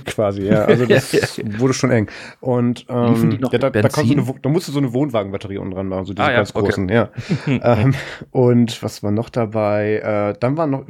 Quasi, 0.07 0.43
ja. 0.43 0.65
Also 0.65 0.87
das 0.87 1.41
wurde 1.59 1.75
schon 1.75 1.91
eng. 1.91 2.11
Und 2.41 2.87
ähm, 2.89 3.39
ja, 3.53 3.59
da, 3.59 3.71
da, 3.71 3.81
eine, 3.81 4.35
da 4.43 4.49
musst 4.49 4.69
du 4.69 4.73
so 4.73 4.79
eine 4.79 4.93
Wohnwagenbatterie 4.93 5.59
unten 5.59 5.75
dran 5.75 5.89
machen, 5.89 6.07
so 6.07 6.15
diese 6.15 6.27
ah, 6.27 6.33
ganz 6.33 6.55
okay. 6.55 6.67
großen, 6.67 6.89
ja. 6.89 7.11
ähm, 7.47 7.95
und 8.31 8.83
was 8.83 9.03
war 9.03 9.11
noch 9.11 9.29
dabei? 9.29 9.97
Äh, 9.97 10.39
dann 10.41 10.57
waren 10.57 10.71
noch 10.71 10.85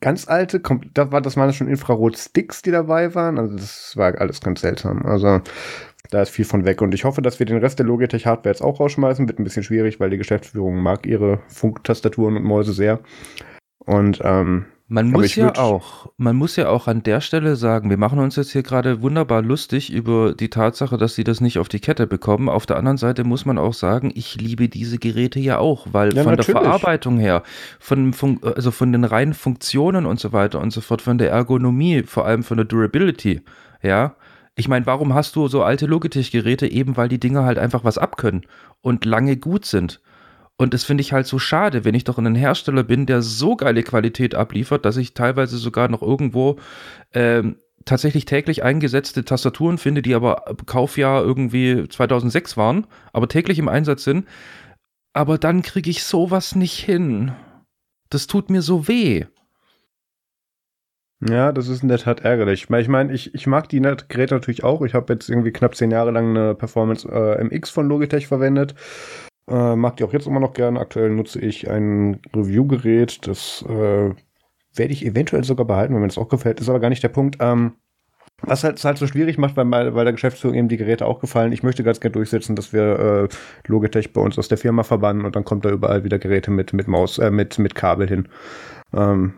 ganz 0.00 0.26
alte, 0.28 0.60
da 0.94 1.12
war, 1.12 1.20
das 1.20 1.36
waren 1.36 1.52
schon 1.52 1.68
Infrarot-Sticks, 1.68 2.62
die 2.62 2.70
dabei 2.70 3.14
waren. 3.14 3.38
Also 3.38 3.56
das 3.56 3.96
war 3.96 4.18
alles 4.18 4.40
ganz 4.40 4.62
seltsam. 4.62 5.04
Also 5.04 5.40
da 6.10 6.22
ist 6.22 6.30
viel 6.30 6.44
von 6.44 6.64
weg. 6.64 6.82
Und 6.82 6.94
ich 6.94 7.04
hoffe, 7.04 7.22
dass 7.22 7.38
wir 7.38 7.46
den 7.46 7.58
Rest 7.58 7.78
der 7.78 7.86
Logitech-Hardware 7.86 8.52
jetzt 8.52 8.62
auch 8.62 8.80
rausschmeißen. 8.80 9.28
Wird 9.28 9.38
ein 9.38 9.44
bisschen 9.44 9.62
schwierig, 9.62 10.00
weil 10.00 10.10
die 10.10 10.18
Geschäftsführung 10.18 10.78
mag 10.78 11.06
ihre 11.06 11.40
Funktastaturen 11.48 12.36
und 12.36 12.44
Mäuse 12.44 12.72
sehr. 12.72 13.00
Und 13.84 14.20
ähm, 14.22 14.66
man 14.92 15.08
muss 15.08 15.36
ja 15.36 15.54
auch, 15.56 16.10
man 16.16 16.34
muss 16.34 16.56
ja 16.56 16.68
auch 16.68 16.88
an 16.88 17.04
der 17.04 17.20
Stelle 17.20 17.54
sagen, 17.54 17.90
wir 17.90 17.96
machen 17.96 18.18
uns 18.18 18.34
jetzt 18.34 18.50
hier 18.50 18.64
gerade 18.64 19.02
wunderbar 19.02 19.40
lustig 19.40 19.92
über 19.92 20.34
die 20.34 20.50
Tatsache, 20.50 20.98
dass 20.98 21.14
sie 21.14 21.22
das 21.22 21.40
nicht 21.40 21.60
auf 21.60 21.68
die 21.68 21.78
Kette 21.78 22.08
bekommen. 22.08 22.48
Auf 22.48 22.66
der 22.66 22.76
anderen 22.76 22.96
Seite 22.96 23.22
muss 23.22 23.46
man 23.46 23.56
auch 23.56 23.72
sagen, 23.72 24.10
ich 24.12 24.40
liebe 24.40 24.68
diese 24.68 24.98
Geräte 24.98 25.38
ja 25.38 25.58
auch, 25.58 25.86
weil 25.92 26.12
ja, 26.12 26.24
von 26.24 26.32
natürlich. 26.32 26.46
der 26.46 26.62
Verarbeitung 26.62 27.18
her, 27.20 27.44
von, 27.78 28.12
also 28.42 28.72
von 28.72 28.90
den 28.90 29.04
reinen 29.04 29.32
Funktionen 29.32 30.06
und 30.06 30.18
so 30.18 30.32
weiter 30.32 30.60
und 30.60 30.72
so 30.72 30.80
fort, 30.80 31.02
von 31.02 31.18
der 31.18 31.30
Ergonomie, 31.30 32.02
vor 32.02 32.26
allem 32.26 32.42
von 32.42 32.56
der 32.56 32.66
Durability, 32.66 33.42
ja. 33.82 34.16
Ich 34.56 34.66
meine, 34.66 34.86
warum 34.86 35.14
hast 35.14 35.36
du 35.36 35.46
so 35.46 35.62
alte 35.62 35.86
Logitech-Geräte? 35.86 36.66
Eben 36.66 36.96
weil 36.96 37.08
die 37.08 37.20
Dinger 37.20 37.44
halt 37.44 37.58
einfach 37.58 37.84
was 37.84 37.96
abkönnen 37.96 38.44
und 38.80 39.04
lange 39.04 39.36
gut 39.36 39.64
sind. 39.64 40.00
Und 40.60 40.74
das 40.74 40.84
finde 40.84 41.00
ich 41.00 41.14
halt 41.14 41.26
so 41.26 41.38
schade, 41.38 41.86
wenn 41.86 41.94
ich 41.94 42.04
doch 42.04 42.18
ein 42.18 42.34
Hersteller 42.34 42.82
bin, 42.82 43.06
der 43.06 43.22
so 43.22 43.56
geile 43.56 43.82
Qualität 43.82 44.34
abliefert, 44.34 44.84
dass 44.84 44.98
ich 44.98 45.14
teilweise 45.14 45.56
sogar 45.56 45.88
noch 45.88 46.02
irgendwo 46.02 46.58
ähm, 47.14 47.56
tatsächlich 47.86 48.26
täglich 48.26 48.62
eingesetzte 48.62 49.24
Tastaturen 49.24 49.78
finde, 49.78 50.02
die 50.02 50.14
aber 50.14 50.44
Kaufjahr 50.66 51.24
irgendwie 51.24 51.88
2006 51.88 52.58
waren, 52.58 52.86
aber 53.14 53.26
täglich 53.26 53.58
im 53.58 53.68
Einsatz 53.68 54.04
sind. 54.04 54.28
Aber 55.14 55.38
dann 55.38 55.62
kriege 55.62 55.88
ich 55.88 56.04
sowas 56.04 56.54
nicht 56.54 56.78
hin. 56.78 57.32
Das 58.10 58.26
tut 58.26 58.50
mir 58.50 58.60
so 58.60 58.86
weh. 58.86 59.24
Ja, 61.26 61.52
das 61.52 61.68
ist 61.68 61.82
in 61.82 61.88
der 61.88 61.96
Tat 61.96 62.20
ärgerlich. 62.20 62.68
Ich 62.70 62.88
meine, 62.90 63.14
ich, 63.14 63.34
ich 63.34 63.46
mag 63.46 63.70
die 63.70 63.80
Geräte 63.80 64.34
natürlich 64.34 64.62
auch. 64.62 64.82
Ich 64.82 64.92
habe 64.92 65.10
jetzt 65.14 65.30
irgendwie 65.30 65.52
knapp 65.52 65.74
zehn 65.74 65.90
Jahre 65.90 66.10
lang 66.10 66.36
eine 66.36 66.54
Performance 66.54 67.08
äh, 67.08 67.42
MX 67.42 67.70
von 67.70 67.88
Logitech 67.88 68.26
verwendet. 68.26 68.74
Äh, 69.50 69.76
mag 69.76 69.96
die 69.96 70.04
auch 70.04 70.12
jetzt 70.12 70.26
immer 70.26 70.40
noch 70.40 70.54
gerne. 70.54 70.78
Aktuell 70.78 71.10
nutze 71.10 71.40
ich 71.40 71.68
ein 71.68 72.20
Review-Gerät. 72.34 73.26
Das 73.26 73.64
äh, 73.68 74.14
werde 74.74 74.92
ich 74.92 75.04
eventuell 75.04 75.44
sogar 75.44 75.66
behalten, 75.66 75.94
wenn 75.94 76.00
mir 76.00 76.08
das 76.08 76.18
auch 76.18 76.28
gefällt. 76.28 76.60
Ist 76.60 76.68
aber 76.68 76.80
gar 76.80 76.88
nicht 76.88 77.02
der 77.02 77.08
Punkt. 77.08 77.38
Ähm, 77.40 77.72
was 78.42 78.64
halt, 78.64 78.82
halt 78.82 78.96
so 78.96 79.06
schwierig 79.06 79.36
macht, 79.38 79.56
weil, 79.56 79.94
weil 79.94 80.04
der 80.04 80.12
Geschäftsführung 80.12 80.56
eben 80.56 80.68
die 80.68 80.76
Geräte 80.76 81.04
auch 81.04 81.18
gefallen. 81.20 81.52
Ich 81.52 81.62
möchte 81.62 81.82
ganz 81.82 82.00
gerne 82.00 82.12
durchsetzen, 82.12 82.56
dass 82.56 82.72
wir 82.72 83.28
äh, 83.28 83.28
Logitech 83.66 84.12
bei 84.12 84.20
uns 84.20 84.38
aus 84.38 84.48
der 84.48 84.56
Firma 84.56 84.82
verbannen 84.82 85.24
und 85.24 85.36
dann 85.36 85.44
kommt 85.44 85.64
da 85.64 85.70
überall 85.70 86.04
wieder 86.04 86.18
Geräte 86.18 86.50
mit, 86.50 86.72
mit 86.72 86.88
Maus, 86.88 87.18
äh, 87.18 87.30
mit, 87.30 87.58
mit 87.58 87.74
Kabel 87.74 88.08
hin. 88.08 88.28
Ähm, 88.94 89.34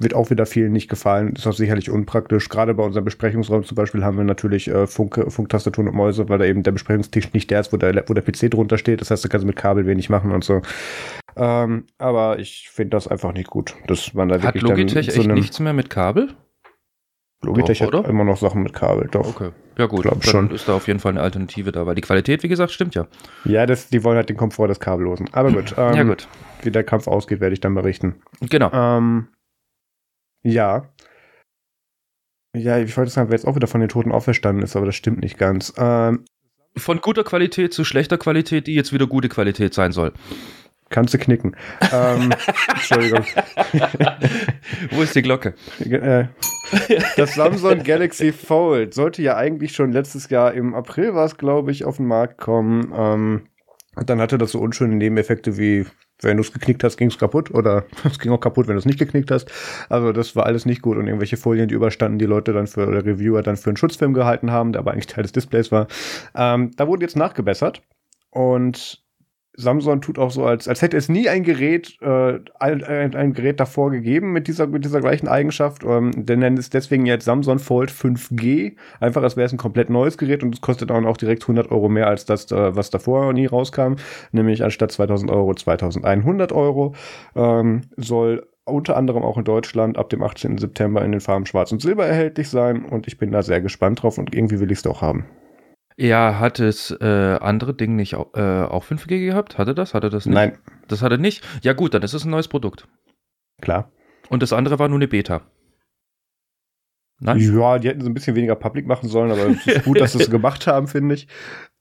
wird 0.00 0.14
auch 0.14 0.30
wieder 0.30 0.46
vielen 0.46 0.72
nicht 0.72 0.88
gefallen. 0.88 1.34
Ist 1.34 1.46
auch 1.46 1.52
sicherlich 1.52 1.90
unpraktisch. 1.90 2.48
Gerade 2.48 2.74
bei 2.74 2.82
unserem 2.82 3.04
Besprechungsraum 3.04 3.64
zum 3.64 3.74
Beispiel 3.74 4.04
haben 4.04 4.16
wir 4.16 4.24
natürlich 4.24 4.68
äh, 4.68 4.86
Funk, 4.86 5.20
Funktastaturen 5.28 5.88
und 5.88 5.94
Mäuse, 5.94 6.28
weil 6.28 6.38
da 6.38 6.44
eben 6.44 6.62
der 6.62 6.72
Besprechungstisch 6.72 7.32
nicht 7.32 7.50
der 7.50 7.60
ist, 7.60 7.72
wo 7.72 7.76
der, 7.76 8.04
wo 8.08 8.14
der 8.14 8.22
PC 8.22 8.50
drunter 8.50 8.78
steht. 8.78 9.00
Das 9.00 9.10
heißt, 9.10 9.24
da 9.24 9.28
kannst 9.28 9.44
du 9.44 9.46
mit 9.46 9.56
Kabel 9.56 9.86
wenig 9.86 10.10
machen 10.10 10.32
und 10.32 10.44
so. 10.44 10.62
Ähm, 11.36 11.84
aber 11.98 12.38
ich 12.38 12.68
finde 12.70 12.90
das 12.90 13.08
einfach 13.08 13.32
nicht 13.32 13.50
gut. 13.50 13.74
Das 13.86 14.14
man 14.14 14.28
da 14.28 14.36
Hat 14.36 14.42
wirklich 14.42 14.62
Logitech 14.62 15.06
dann 15.06 15.16
echt 15.16 15.30
nichts 15.30 15.60
mehr 15.60 15.72
mit 15.72 15.90
Kabel? 15.90 16.28
Logitech 17.42 17.78
doch, 17.78 18.04
hat 18.04 18.08
immer 18.08 18.24
noch 18.24 18.36
Sachen 18.36 18.62
mit 18.62 18.74
Kabel, 18.74 19.08
doch. 19.10 19.26
Okay. 19.26 19.50
Ja 19.78 19.86
gut, 19.86 20.02
Glaub 20.02 20.20
dann 20.20 20.30
schon. 20.30 20.50
ist 20.50 20.68
da 20.68 20.74
auf 20.74 20.86
jeden 20.88 21.00
Fall 21.00 21.12
eine 21.12 21.22
Alternative 21.22 21.72
da, 21.72 21.86
weil 21.86 21.94
die 21.94 22.02
Qualität, 22.02 22.42
wie 22.42 22.48
gesagt, 22.48 22.70
stimmt 22.70 22.94
ja. 22.94 23.06
Ja, 23.46 23.64
das, 23.64 23.88
die 23.88 24.04
wollen 24.04 24.16
halt 24.16 24.28
den 24.28 24.36
Komfort 24.36 24.68
des 24.68 24.78
Kabellosen. 24.78 25.30
Aber 25.32 25.50
gut. 25.50 25.74
Ähm, 25.78 25.94
ja 25.94 26.02
gut. 26.02 26.28
Wie 26.62 26.70
der 26.70 26.84
Kampf 26.84 27.08
ausgeht, 27.08 27.40
werde 27.40 27.54
ich 27.54 27.60
dann 27.60 27.74
berichten. 27.74 28.16
Genau. 28.40 28.70
Ähm, 28.72 29.28
ja. 30.42 30.88
Ja, 32.56 32.78
ich 32.78 32.96
wollte 32.96 33.12
sagen, 33.12 33.30
wer 33.30 33.36
jetzt 33.36 33.46
auch 33.46 33.54
wieder 33.54 33.68
von 33.68 33.80
den 33.80 33.88
Toten 33.88 34.10
auferstanden 34.10 34.64
ist, 34.64 34.74
aber 34.74 34.86
das 34.86 34.96
stimmt 34.96 35.20
nicht 35.20 35.38
ganz. 35.38 35.72
Ähm, 35.76 36.24
von 36.76 37.00
guter 37.00 37.24
Qualität 37.24 37.72
zu 37.72 37.84
schlechter 37.84 38.18
Qualität, 38.18 38.66
die 38.66 38.74
jetzt 38.74 38.92
wieder 38.92 39.06
gute 39.06 39.28
Qualität 39.28 39.74
sein 39.74 39.92
soll. 39.92 40.12
Kannst 40.88 41.14
du 41.14 41.18
knicken. 41.18 41.56
ähm, 41.92 42.32
Entschuldigung. 42.68 43.24
Wo 44.90 45.02
ist 45.02 45.14
die 45.14 45.22
Glocke? 45.22 45.54
Äh, 45.78 46.24
das 47.16 47.34
Samsung 47.34 47.84
Galaxy 47.84 48.32
Fold 48.32 48.94
sollte 48.94 49.22
ja 49.22 49.36
eigentlich 49.36 49.72
schon 49.72 49.92
letztes 49.92 50.28
Jahr 50.30 50.52
im 50.52 50.74
April 50.74 51.14
war 51.14 51.26
es, 51.26 51.36
glaube 51.36 51.70
ich, 51.70 51.84
auf 51.84 51.98
den 51.98 52.06
Markt 52.06 52.38
kommen. 52.38 52.92
Ähm, 52.96 53.46
dann 54.04 54.20
hatte 54.20 54.36
das 54.36 54.50
so 54.50 54.58
unschöne 54.60 54.96
Nebeneffekte 54.96 55.56
wie 55.56 55.86
wenn 56.22 56.36
du 56.36 56.42
es 56.42 56.52
geknickt 56.52 56.84
hast, 56.84 56.96
ging 56.96 57.08
es 57.08 57.18
kaputt 57.18 57.50
oder 57.50 57.84
es 58.04 58.18
ging 58.18 58.32
auch 58.32 58.40
kaputt, 58.40 58.68
wenn 58.68 58.74
du 58.74 58.80
es 58.80 58.86
nicht 58.86 58.98
geknickt 58.98 59.30
hast. 59.30 59.50
Also 59.88 60.12
das 60.12 60.36
war 60.36 60.46
alles 60.46 60.66
nicht 60.66 60.82
gut 60.82 60.96
und 60.96 61.06
irgendwelche 61.06 61.36
Folien, 61.36 61.68
die 61.68 61.74
überstanden, 61.74 62.18
die 62.18 62.26
Leute 62.26 62.52
dann 62.52 62.66
für 62.66 62.86
oder 62.86 63.04
Reviewer 63.04 63.42
dann 63.42 63.56
für 63.56 63.70
einen 63.70 63.76
Schutzfilm 63.76 64.14
gehalten 64.14 64.50
haben, 64.50 64.72
der 64.72 64.80
aber 64.80 64.92
eigentlich 64.92 65.06
Teil 65.06 65.22
des 65.22 65.32
Displays 65.32 65.72
war. 65.72 65.86
Ähm, 66.34 66.70
da 66.76 66.86
wurde 66.86 67.02
jetzt 67.02 67.16
nachgebessert 67.16 67.82
und 68.30 69.02
Samsung 69.54 70.00
tut 70.00 70.18
auch 70.18 70.30
so, 70.30 70.44
als, 70.44 70.68
als 70.68 70.80
hätte 70.80 70.96
es 70.96 71.08
nie 71.08 71.28
ein 71.28 71.42
Gerät, 71.42 71.96
äh, 72.00 72.38
ein, 72.58 73.14
ein, 73.14 73.32
Gerät 73.32 73.60
davor 73.60 73.90
gegeben 73.90 74.32
mit 74.32 74.48
dieser, 74.48 74.66
mit 74.66 74.84
dieser 74.84 75.00
gleichen 75.00 75.28
Eigenschaft. 75.28 75.82
Ähm, 75.84 76.12
denn 76.16 76.38
nennen 76.38 76.56
es 76.56 76.70
deswegen 76.70 77.06
jetzt 77.06 77.24
Samsung 77.24 77.58
Fold 77.58 77.90
5G. 77.90 78.76
Einfach, 79.00 79.22
als 79.22 79.36
wäre 79.36 79.46
es 79.46 79.52
ein 79.52 79.58
komplett 79.58 79.90
neues 79.90 80.18
Gerät 80.18 80.42
und 80.42 80.54
es 80.54 80.60
kostet 80.60 80.90
dann 80.90 81.06
auch 81.06 81.16
direkt 81.16 81.42
100 81.42 81.70
Euro 81.70 81.88
mehr 81.88 82.06
als 82.06 82.24
das, 82.24 82.50
äh, 82.52 82.76
was 82.76 82.90
davor 82.90 83.32
nie 83.32 83.46
rauskam. 83.46 83.94
Nämlich 84.32 84.62
anstatt 84.62 84.92
2000 84.92 85.30
Euro 85.30 85.54
2100 85.54 86.52
Euro. 86.52 86.94
Ähm, 87.34 87.82
soll 87.96 88.46
unter 88.64 88.96
anderem 88.96 89.22
auch 89.22 89.36
in 89.36 89.44
Deutschland 89.44 89.98
ab 89.98 90.10
dem 90.10 90.22
18. 90.22 90.58
September 90.58 91.04
in 91.04 91.12
den 91.12 91.20
Farben 91.20 91.46
Schwarz 91.46 91.72
und 91.72 91.82
Silber 91.82 92.06
erhältlich 92.06 92.48
sein 92.48 92.84
und 92.84 93.08
ich 93.08 93.18
bin 93.18 93.32
da 93.32 93.42
sehr 93.42 93.60
gespannt 93.60 94.02
drauf 94.02 94.18
und 94.18 94.34
irgendwie 94.34 94.60
will 94.60 94.70
ich 94.70 94.78
es 94.78 94.82
doch 94.82 95.02
haben. 95.02 95.26
Ja, 95.96 96.38
hat 96.38 96.60
es 96.60 96.90
äh, 96.90 97.38
andere 97.40 97.74
Dinge 97.74 97.94
nicht 97.94 98.14
äh, 98.14 98.16
auch 98.16 98.84
5G 98.84 99.26
gehabt? 99.26 99.58
Hatte 99.58 99.74
das? 99.74 99.92
Hatte 99.94 100.08
das 100.08 100.26
nicht? 100.26 100.34
Nein. 100.34 100.58
Das 100.88 101.02
hatte 101.02 101.18
nicht? 101.18 101.46
Ja 101.62 101.72
gut, 101.72 101.94
dann 101.94 102.02
ist 102.02 102.14
es 102.14 102.24
ein 102.24 102.30
neues 102.30 102.48
Produkt. 102.48 102.88
Klar. 103.60 103.92
Und 104.28 104.42
das 104.42 104.52
andere 104.52 104.78
war 104.78 104.88
nur 104.88 104.98
eine 104.98 105.08
Beta. 105.08 105.42
Nein? 107.20 107.38
Ja, 107.38 107.78
die 107.78 107.88
hätten 107.88 108.00
so 108.00 108.08
ein 108.08 108.14
bisschen 108.14 108.34
weniger 108.34 108.54
public 108.54 108.86
machen 108.86 109.08
sollen, 109.08 109.30
aber 109.30 109.48
es 109.48 109.66
ist 109.66 109.84
gut, 109.84 110.00
dass 110.00 110.12
sie 110.12 110.20
es 110.20 110.30
gemacht 110.30 110.66
haben, 110.66 110.88
finde 110.88 111.14
ich. 111.16 111.28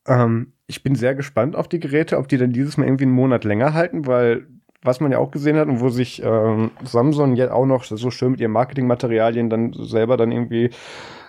Ähm, 0.06 0.54
ich 0.68 0.84
bin 0.84 0.96
sehr 0.96 1.16
gespannt 1.16 1.56
auf 1.56 1.70
die 1.70 1.80
Geräte, 1.80 2.18
ob 2.18 2.28
die 2.28 2.38
denn 2.38 2.52
dieses 2.52 2.78
Mal 2.78 2.86
irgendwie 2.86 3.06
einen 3.06 3.14
Monat 3.14 3.46
länger 3.46 3.74
halten, 3.74 4.06
weil 4.06 4.48
was 4.82 5.00
man 5.00 5.12
ja 5.12 5.18
auch 5.18 5.32
gesehen 5.32 5.58
hat 5.58 5.68
und 5.68 5.82
wo 5.82 5.90
sich 5.90 6.22
ähm, 6.24 6.72
Samsung 6.84 7.36
jetzt 7.36 7.52
auch 7.52 7.66
noch 7.66 7.84
so 7.84 8.12
schön 8.12 8.32
mit 8.32 8.40
ihren 8.40 8.52
Marketingmaterialien 8.52 9.50
dann 9.50 9.74
selber 9.74 10.16
dann 10.18 10.32
irgendwie 10.32 10.72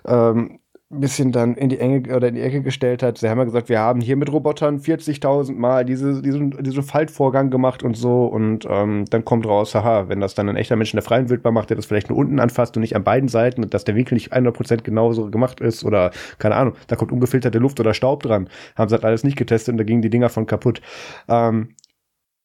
ähm, 0.06 0.60
bisschen 0.92 1.30
dann 1.30 1.54
in 1.54 1.68
die 1.68 1.78
Enge 1.78 2.14
oder 2.16 2.28
in 2.28 2.34
die 2.34 2.40
Ecke 2.40 2.62
gestellt 2.62 3.02
hat. 3.02 3.18
Sie 3.18 3.28
haben 3.28 3.38
ja 3.38 3.44
gesagt, 3.44 3.68
wir 3.68 3.78
haben 3.78 4.00
hier 4.00 4.16
mit 4.16 4.32
Robotern 4.32 4.80
40.000 4.80 5.54
Mal 5.54 5.84
diese, 5.84 6.20
diesen, 6.20 6.50
diesen 6.62 6.82
Faltvorgang 6.82 7.50
gemacht 7.50 7.84
und 7.84 7.96
so 7.96 8.26
und 8.26 8.66
ähm, 8.68 9.04
dann 9.08 9.24
kommt 9.24 9.46
raus, 9.46 9.72
haha, 9.76 10.08
wenn 10.08 10.18
das 10.18 10.34
dann 10.34 10.48
ein 10.48 10.56
echter 10.56 10.74
Mensch 10.74 10.92
in 10.92 10.96
der 10.96 11.04
freien 11.04 11.28
Wildbahn 11.28 11.54
macht, 11.54 11.70
der 11.70 11.76
das 11.76 11.86
vielleicht 11.86 12.08
nur 12.08 12.18
unten 12.18 12.40
anfasst 12.40 12.76
und 12.76 12.80
nicht 12.80 12.96
an 12.96 13.04
beiden 13.04 13.28
Seiten 13.28 13.62
und 13.62 13.72
dass 13.72 13.84
der 13.84 13.94
Winkel 13.94 14.14
nicht 14.14 14.32
100% 14.32 14.82
genauso 14.82 15.30
gemacht 15.30 15.60
ist 15.60 15.84
oder 15.84 16.10
keine 16.38 16.56
Ahnung, 16.56 16.74
da 16.88 16.96
kommt 16.96 17.12
ungefilterte 17.12 17.58
Luft 17.58 17.78
oder 17.78 17.94
Staub 17.94 18.24
dran. 18.24 18.48
Haben 18.74 18.88
sie 18.88 18.94
halt 18.96 19.04
alles 19.04 19.22
nicht 19.22 19.36
getestet 19.36 19.74
und 19.74 19.78
da 19.78 19.84
gingen 19.84 20.02
die 20.02 20.10
Dinger 20.10 20.28
von 20.28 20.46
kaputt. 20.46 20.82
Ähm, 21.28 21.76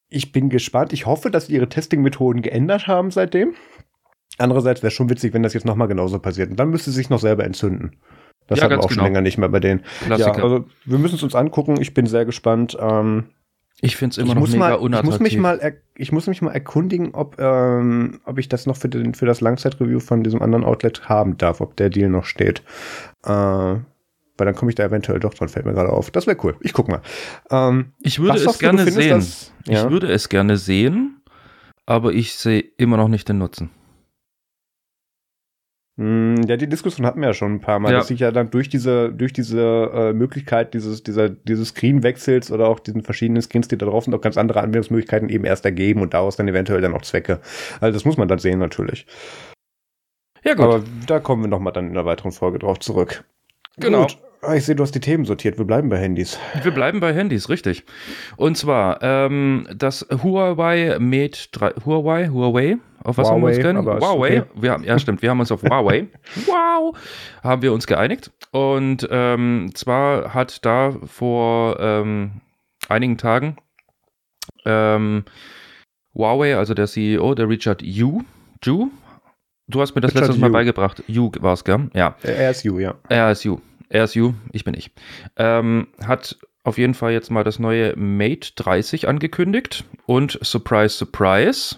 ich 0.08 0.31
bin 0.31 0.49
gespannt. 0.49 0.93
Ich 0.93 1.08
hoffe, 1.08 1.31
dass 1.31 1.47
sie 1.47 1.53
ihre 1.53 1.67
Testing-Methoden 1.67 2.43
geändert 2.43 2.86
haben 2.86 3.10
seitdem. 3.10 3.55
Andererseits 4.38 4.84
wäre 4.84 4.91
schon 4.91 5.10
witzig, 5.10 5.34
wenn 5.34 5.43
das 5.43 5.53
jetzt 5.53 5.65
nochmal 5.65 5.88
genauso 5.88 6.19
passiert. 6.19 6.51
Und 6.51 6.60
dann 6.60 6.69
müsste 6.69 6.91
es 6.91 6.95
sich 6.95 7.10
noch 7.10 7.19
selber 7.19 7.43
entzünden. 7.43 7.97
Das 8.47 8.60
ja, 8.60 8.65
haben 8.65 8.71
wir 8.71 8.79
auch 8.79 8.88
genau. 8.88 9.01
schon 9.01 9.03
länger 9.05 9.21
nicht 9.21 9.38
mehr 9.38 9.49
bei 9.49 9.60
denen. 9.60 9.81
Klassiker. 10.05 10.38
Ja, 10.38 10.43
also 10.43 10.65
wir 10.86 10.97
müssen 10.97 11.15
es 11.15 11.23
uns 11.23 11.36
angucken. 11.36 11.79
Ich 11.79 11.93
bin 11.93 12.05
sehr 12.05 12.25
gespannt. 12.25 12.77
Ähm, 12.79 13.25
ich 13.81 13.97
finde 13.97 14.13
es 14.13 14.17
immer 14.19 14.36
noch 14.36 14.47
mega 14.47 14.58
mal, 14.58 14.73
unattraktiv. 14.75 15.13
Ich 15.13 15.19
muss, 15.19 15.19
mich 15.19 15.38
mal 15.38 15.73
ich 15.95 16.12
muss 16.12 16.27
mich 16.27 16.41
mal 16.41 16.51
erkundigen, 16.51 17.13
ob, 17.13 17.38
ähm, 17.39 18.19
ob 18.23 18.38
ich 18.38 18.47
das 18.47 18.65
noch 18.65 18.77
für, 18.77 18.88
den, 18.88 19.13
für 19.13 19.25
das 19.25 19.41
Langzeitreview 19.41 19.99
von 19.99 20.23
diesem 20.23 20.41
anderen 20.41 20.63
Outlet 20.63 21.10
haben 21.10 21.38
darf, 21.38 21.60
ob 21.60 21.75
der 21.75 21.89
Deal 21.89 22.10
noch 22.10 22.25
steht. 22.25 22.62
Äh, 23.25 23.29
weil 24.38 24.45
dann 24.45 24.55
komme 24.55 24.71
ich 24.71 24.75
da 24.75 24.84
eventuell 24.84 25.19
doch 25.19 25.34
dran, 25.34 25.49
fällt 25.49 25.65
mir 25.65 25.73
gerade 25.73 25.91
auf. 25.91 26.12
Das 26.12 26.27
wäre 26.27 26.38
cool. 26.43 26.55
Ich 26.62 26.73
guck 26.73 26.88
mal. 26.88 27.01
Ähm, 27.49 27.93
ich 28.01 28.19
würde 28.19 28.38
es 28.38 28.60
gerne 28.60 28.79
findest, 28.79 28.97
sehen. 28.97 29.10
Dass, 29.10 29.51
ja? 29.65 29.86
Ich 29.86 29.91
würde 29.91 30.08
es 30.12 30.29
gerne 30.29 30.58
sehen. 30.58 31.21
aber 31.86 32.13
ich 32.13 32.36
sehe 32.36 32.63
immer 32.77 32.97
noch 32.97 33.08
nicht 33.08 33.27
den 33.29 33.38
Nutzen. 33.38 33.69
Hm, 35.97 36.43
ja, 36.45 36.58
die 36.58 36.67
Diskussion 36.67 37.05
hatten 37.05 37.21
wir 37.21 37.29
ja 37.29 37.34
schon 37.34 37.53
ein 37.53 37.62
paar 37.62 37.79
Mal, 37.79 37.93
ja. 37.93 37.99
dass 37.99 38.08
sich 38.08 38.19
ja 38.19 38.31
dann 38.31 38.51
durch 38.51 38.67
diese, 38.67 39.13
durch 39.13 39.31
diese 39.31 39.62
äh, 39.93 40.13
Möglichkeit 40.13 40.73
dieses, 40.73 41.03
dieser, 41.03 41.29
dieses 41.29 41.69
Screen-Wechsels 41.69 42.51
oder 42.51 42.67
auch 42.67 42.79
diesen 42.79 43.01
verschiedenen 43.01 43.41
Screens, 43.41 43.69
die 43.69 43.77
da 43.77 43.86
drauf 43.86 44.03
sind, 44.03 44.13
auch 44.13 44.21
ganz 44.21 44.38
andere 44.38 44.60
Anwendungsmöglichkeiten 44.60 45.29
eben 45.29 45.45
erst 45.45 45.63
ergeben 45.63 46.01
und 46.01 46.13
daraus 46.13 46.36
dann 46.36 46.49
eventuell 46.49 46.81
dann 46.81 46.93
auch 46.93 47.03
Zwecke. 47.03 47.39
Also 47.79 47.93
das 47.93 48.03
muss 48.03 48.17
man 48.17 48.27
dann 48.27 48.39
sehen 48.39 48.60
natürlich. 48.60 49.08
Ja, 50.43 50.53
gut. 50.53 50.65
Aber 50.65 50.84
da 51.08 51.19
kommen 51.19 51.43
wir 51.43 51.47
nochmal 51.47 51.71
dann 51.71 51.86
in 51.86 51.91
einer 51.91 52.05
weiteren 52.05 52.34
Folge 52.34 52.60
drauf 52.60 52.79
zurück. 52.79 53.23
Genau. 53.77 54.01
Gut. 54.01 54.19
Ah, 54.41 54.55
ich 54.55 54.65
sehe, 54.65 54.75
du 54.75 54.83
hast 54.83 54.93
die 54.93 54.99
Themen 54.99 55.25
sortiert. 55.25 55.57
Wir 55.57 55.65
bleiben 55.65 55.89
bei 55.89 55.97
Handys. 55.97 56.39
Wir 56.61 56.71
bleiben 56.71 56.99
bei 56.99 57.13
Handys, 57.13 57.49
richtig. 57.49 57.83
Und 58.37 58.57
zwar 58.57 59.01
ähm, 59.01 59.67
das 59.75 60.05
Huawei 60.23 60.97
Mate 60.99 61.47
3, 61.51 61.71
Huawei, 61.85 62.27
Huawei, 62.27 62.77
auf 63.03 63.17
was 63.17 63.29
Huawei, 63.29 63.35
haben 63.35 63.41
wir 63.41 63.47
uns 63.49 63.57
geeinigt? 63.59 64.03
Huawei. 64.03 64.41
Okay. 64.41 64.49
Wir 64.55 64.71
haben, 64.71 64.83
ja, 64.83 64.99
stimmt, 64.99 65.21
wir 65.21 65.29
haben 65.29 65.39
uns 65.39 65.51
auf 65.51 65.63
Huawei. 65.63 66.07
wow! 66.45 66.95
Haben 67.43 67.61
wir 67.61 67.73
uns 67.73 67.87
geeinigt. 67.87 68.31
Und 68.51 69.07
ähm, 69.11 69.71
zwar 69.73 70.33
hat 70.33 70.65
da 70.65 70.93
vor 71.05 71.79
ähm, 71.79 72.41
einigen 72.87 73.17
Tagen 73.17 73.57
ähm, 74.65 75.23
Huawei, 76.13 76.55
also 76.57 76.73
der 76.73 76.87
CEO, 76.87 77.35
der 77.35 77.49
Richard 77.49 77.81
Yu, 77.81 78.21
Ju, 78.63 78.89
du 79.67 79.81
hast 79.81 79.95
mir 79.95 80.01
das 80.01 80.11
Richard 80.11 80.27
letztes 80.27 80.41
Mal 80.41 80.49
beigebracht. 80.49 81.03
Yu 81.07 81.31
war 81.39 81.53
es, 81.53 81.63
gell? 81.63 81.89
Ja. 81.93 82.15
Er 82.23 82.51
ist 82.51 82.63
Yu, 82.63 82.79
ja. 82.79 82.95
Er 83.95 84.03
ist. 84.03 84.12
RSU, 84.12 84.34
ich 84.51 84.63
bin 84.63 84.73
ich, 84.73 84.91
ähm, 85.38 85.88
hat 86.05 86.38
auf 86.63 86.77
jeden 86.77 86.95
Fall 86.95 87.13
jetzt 87.13 87.31
mal 87.31 87.43
das 87.43 87.60
neue 87.60 87.95
Mate 87.95 88.51
30 88.55 89.08
angekündigt 89.08 89.86
und 90.05 90.38
surprise, 90.41 90.97
surprise, 90.97 91.77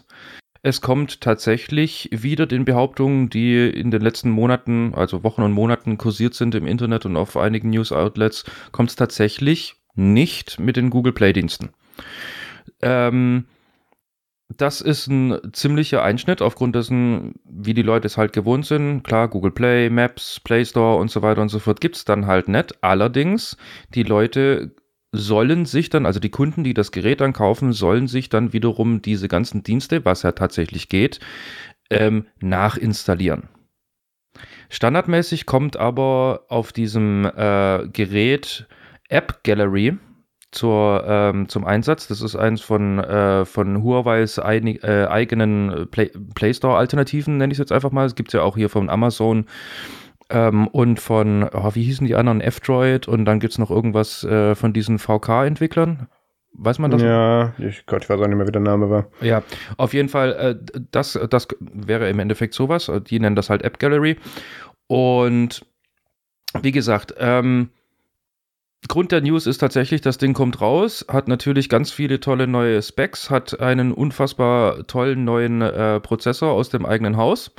es 0.64 0.82
kommt 0.82 1.22
tatsächlich 1.22 2.10
wieder 2.12 2.46
den 2.46 2.66
Behauptungen, 2.66 3.30
die 3.30 3.70
in 3.70 3.92
den 3.92 4.02
letzten 4.02 4.32
Monaten, 4.32 4.94
also 4.96 5.24
Wochen 5.24 5.44
und 5.44 5.52
Monaten 5.52 5.98
kursiert 5.98 6.34
sind 6.34 6.56
im 6.56 6.68
Internet 6.68 7.06
und 7.06 7.16
auf 7.16 7.38
einigen 7.38 7.70
News-Outlets, 7.70 8.46
kommt 8.72 8.90
es 8.90 8.96
tatsächlich 8.96 9.76
nicht 9.94 10.60
mit 10.60 10.76
den 10.76 10.90
Google 10.90 11.14
Play-Diensten. 11.14 11.70
Ähm, 12.82 13.46
das 14.50 14.80
ist 14.80 15.08
ein 15.08 15.38
ziemlicher 15.52 16.04
Einschnitt 16.04 16.42
aufgrund 16.42 16.76
dessen, 16.76 17.36
wie 17.44 17.74
die 17.74 17.82
Leute 17.82 18.08
es 18.08 18.18
halt 18.18 18.32
gewohnt 18.32 18.66
sind. 18.66 19.04
Klar, 19.04 19.28
Google 19.28 19.52
Play, 19.52 19.90
Maps, 19.90 20.40
Play 20.40 20.64
Store 20.64 20.98
und 20.98 21.12
so 21.12 21.22
weiter 21.22 21.42
und 21.42 21.50
so 21.50 21.60
fort 21.60 21.82
gibt 21.82 21.98
es 21.98 22.06
dann 22.06 22.28
halt 22.28 22.48
nicht. 22.48 22.82
Allerdings, 22.82 23.58
die 23.94 24.04
Leute 24.04 24.76
sollen 25.12 25.66
sich 25.66 25.90
dann, 25.90 26.06
also 26.06 26.20
die 26.20 26.30
Kunden, 26.30 26.64
die 26.64 26.74
das 26.74 26.92
Gerät 26.92 27.22
dann 27.22 27.34
kaufen, 27.34 27.74
sollen 27.74 28.08
sich 28.08 28.30
dann 28.30 28.54
wiederum 28.54 29.02
diese 29.02 29.28
ganzen 29.28 29.64
Dienste, 29.64 30.06
was 30.06 30.24
ja 30.24 30.32
tatsächlich 30.32 30.90
geht, 30.90 31.20
ähm, 31.90 32.28
nachinstallieren. 32.40 33.50
Standardmäßig 34.70 35.46
kommt 35.46 35.78
aber 35.78 36.46
auf 36.50 36.72
diesem 36.72 37.26
äh, 37.26 37.88
Gerät 37.92 38.68
App 39.10 39.44
Gallery 39.44 39.98
zur, 40.52 41.04
ähm, 41.08 41.50
zum 41.50 41.66
Einsatz. 41.66 42.08
Das 42.08 42.22
ist 42.22 42.36
eins 42.36 42.62
von, 42.62 43.00
äh, 43.00 43.46
von 43.46 43.84
Huawei's 43.84 44.40
einig, 44.40 44.84
äh, 44.84 45.06
eigenen 45.06 45.88
Play, 45.92 46.12
Play 46.36 46.54
Store-Alternativen, 46.54 47.38
nenne 47.38 47.52
ich 47.52 47.58
es 47.58 47.60
jetzt 47.60 47.72
einfach 47.72 47.92
mal. 47.92 48.06
Es 48.06 48.16
gibt 48.16 48.34
ja 48.34 48.42
auch 48.42 48.56
hier 48.56 48.70
von 48.70 48.90
Amazon 48.90 49.46
ähm, 50.30 50.68
und 50.68 51.00
von, 51.00 51.50
oh, 51.54 51.72
wie 51.74 51.84
hießen 51.84 52.08
die 52.08 52.16
anderen, 52.16 52.42
F-Droid 52.42 53.08
und 53.08 53.26
dann 53.26 53.40
gibt 53.40 53.54
es 53.54 53.60
noch 53.60 53.72
irgendwas 53.72 54.24
äh, 54.24 54.56
von 54.56 54.74
diesen 54.74 55.00
VK-Entwicklern. 55.00 56.08
Weiß 56.60 56.80
man 56.80 56.90
das? 56.90 57.02
Ja, 57.02 57.54
ich, 57.60 57.86
Gott, 57.86 58.04
ich 58.04 58.10
weiß 58.10 58.20
auch 58.20 58.28
nicht 58.28 58.38
mehr, 58.38 58.48
wie 58.48 58.52
der 58.52 58.62
Name 58.62 58.90
war. 58.90 59.08
Ja, 59.22 59.44
auf 59.78 59.94
jeden 59.94 60.10
Fall, 60.10 60.34
äh, 60.34 60.82
das, 60.92 61.20
das 61.30 61.48
wäre 61.60 62.10
im 62.10 62.20
Endeffekt 62.20 62.56
sowas. 62.56 62.92
Die 63.08 63.20
nennen 63.20 63.36
das 63.36 63.50
halt 63.50 63.62
App 63.62 63.80
Gallery. 63.80 64.18
Und 64.88 65.66
wie 66.62 66.72
gesagt, 66.72 67.14
ähm, 67.20 67.70
Grund 68.88 69.12
der 69.12 69.22
News 69.22 69.48
ist 69.48 69.58
tatsächlich, 69.60 70.02
das 70.02 70.18
Ding 70.18 70.34
kommt 70.34 70.62
raus, 70.62 71.06
hat 71.10 71.28
natürlich 71.28 71.70
ganz 71.70 71.92
viele 71.92 72.20
tolle 72.20 72.48
neue 72.48 72.82
Specs, 72.82 73.30
hat 73.30 73.60
einen 73.60 73.92
unfassbar 73.92 74.86
tollen 74.88 75.24
neuen 75.24 75.62
äh, 75.62 76.00
Prozessor 76.00 76.52
aus 76.52 76.70
dem 76.70 76.86
eigenen 76.86 77.18
Haus. 77.18 77.52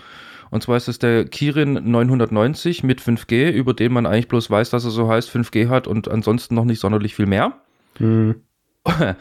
Und 0.51 0.63
zwar 0.63 0.77
ist 0.77 0.89
es 0.89 0.99
der 0.99 1.25
Kirin 1.27 1.91
990 1.91 2.83
mit 2.83 3.01
5G, 3.01 3.51
über 3.51 3.75
den 3.75 3.93
man 3.93 4.07
eigentlich 4.07 4.29
bloß 4.29 4.51
weiß, 4.51 4.71
dass 4.71 4.85
er 4.85 4.91
so 4.91 5.09
heißt, 5.09 5.31
5G 5.31 5.69
hat 5.69 5.87
und 5.87 6.09
ansonsten 6.09 6.55
noch 6.55 6.65
nicht 6.65 6.81
sonderlich 6.81 7.15
viel 7.15 7.27
mehr. 7.27 7.61
Mhm. 7.99 8.43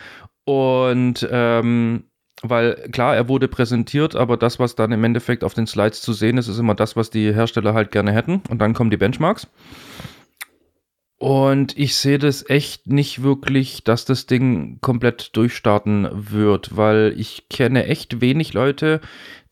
Und 0.46 1.28
ähm, 1.30 2.06
weil 2.42 2.76
klar, 2.94 3.16
er 3.16 3.28
wurde 3.28 3.50
präsentiert, 3.50 4.16
aber 4.16 4.38
das, 4.38 4.60
was 4.60 4.76
dann 4.76 4.94
im 4.94 5.04
Endeffekt 5.04 5.44
auf 5.44 5.54
den 5.54 5.68
Slides 5.68 6.02
zu 6.02 6.14
sehen 6.14 6.38
ist, 6.38 6.48
ist 6.48 6.60
immer 6.60 6.76
das, 6.76 6.96
was 6.96 7.10
die 7.10 7.34
Hersteller 7.34 7.74
halt 7.74 7.92
gerne 7.92 8.14
hätten. 8.14 8.42
Und 8.50 8.60
dann 8.60 8.74
kommen 8.74 8.90
die 8.90 8.98
Benchmarks. 8.98 9.48
Und 11.20 11.76
ich 11.76 11.96
sehe 11.96 12.20
das 12.20 12.48
echt 12.48 12.86
nicht 12.86 13.24
wirklich, 13.24 13.84
dass 13.84 14.06
das 14.06 14.28
Ding 14.28 14.80
komplett 14.82 15.36
durchstarten 15.36 16.08
wird, 16.12 16.78
weil 16.78 17.16
ich 17.18 17.50
kenne 17.50 17.86
echt 17.86 18.22
wenig 18.22 18.54
Leute, 18.54 19.02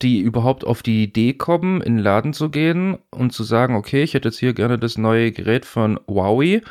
die 0.03 0.19
überhaupt 0.19 0.63
auf 0.63 0.83
die 0.83 1.03
Idee 1.03 1.33
kommen, 1.33 1.81
in 1.81 1.95
den 1.95 2.03
Laden 2.03 2.33
zu 2.33 2.49
gehen 2.51 2.99
und 3.09 3.33
zu 3.33 3.43
sagen, 3.43 3.75
okay, 3.75 4.03
ich 4.03 4.13
hätte 4.13 4.27
jetzt 4.27 4.37
hier 4.37 4.53
gerne 4.53 4.77
das 4.77 4.99
neue 4.99 5.31
Gerät 5.31 5.65
von 5.65 5.99
Huawei. 6.07 6.61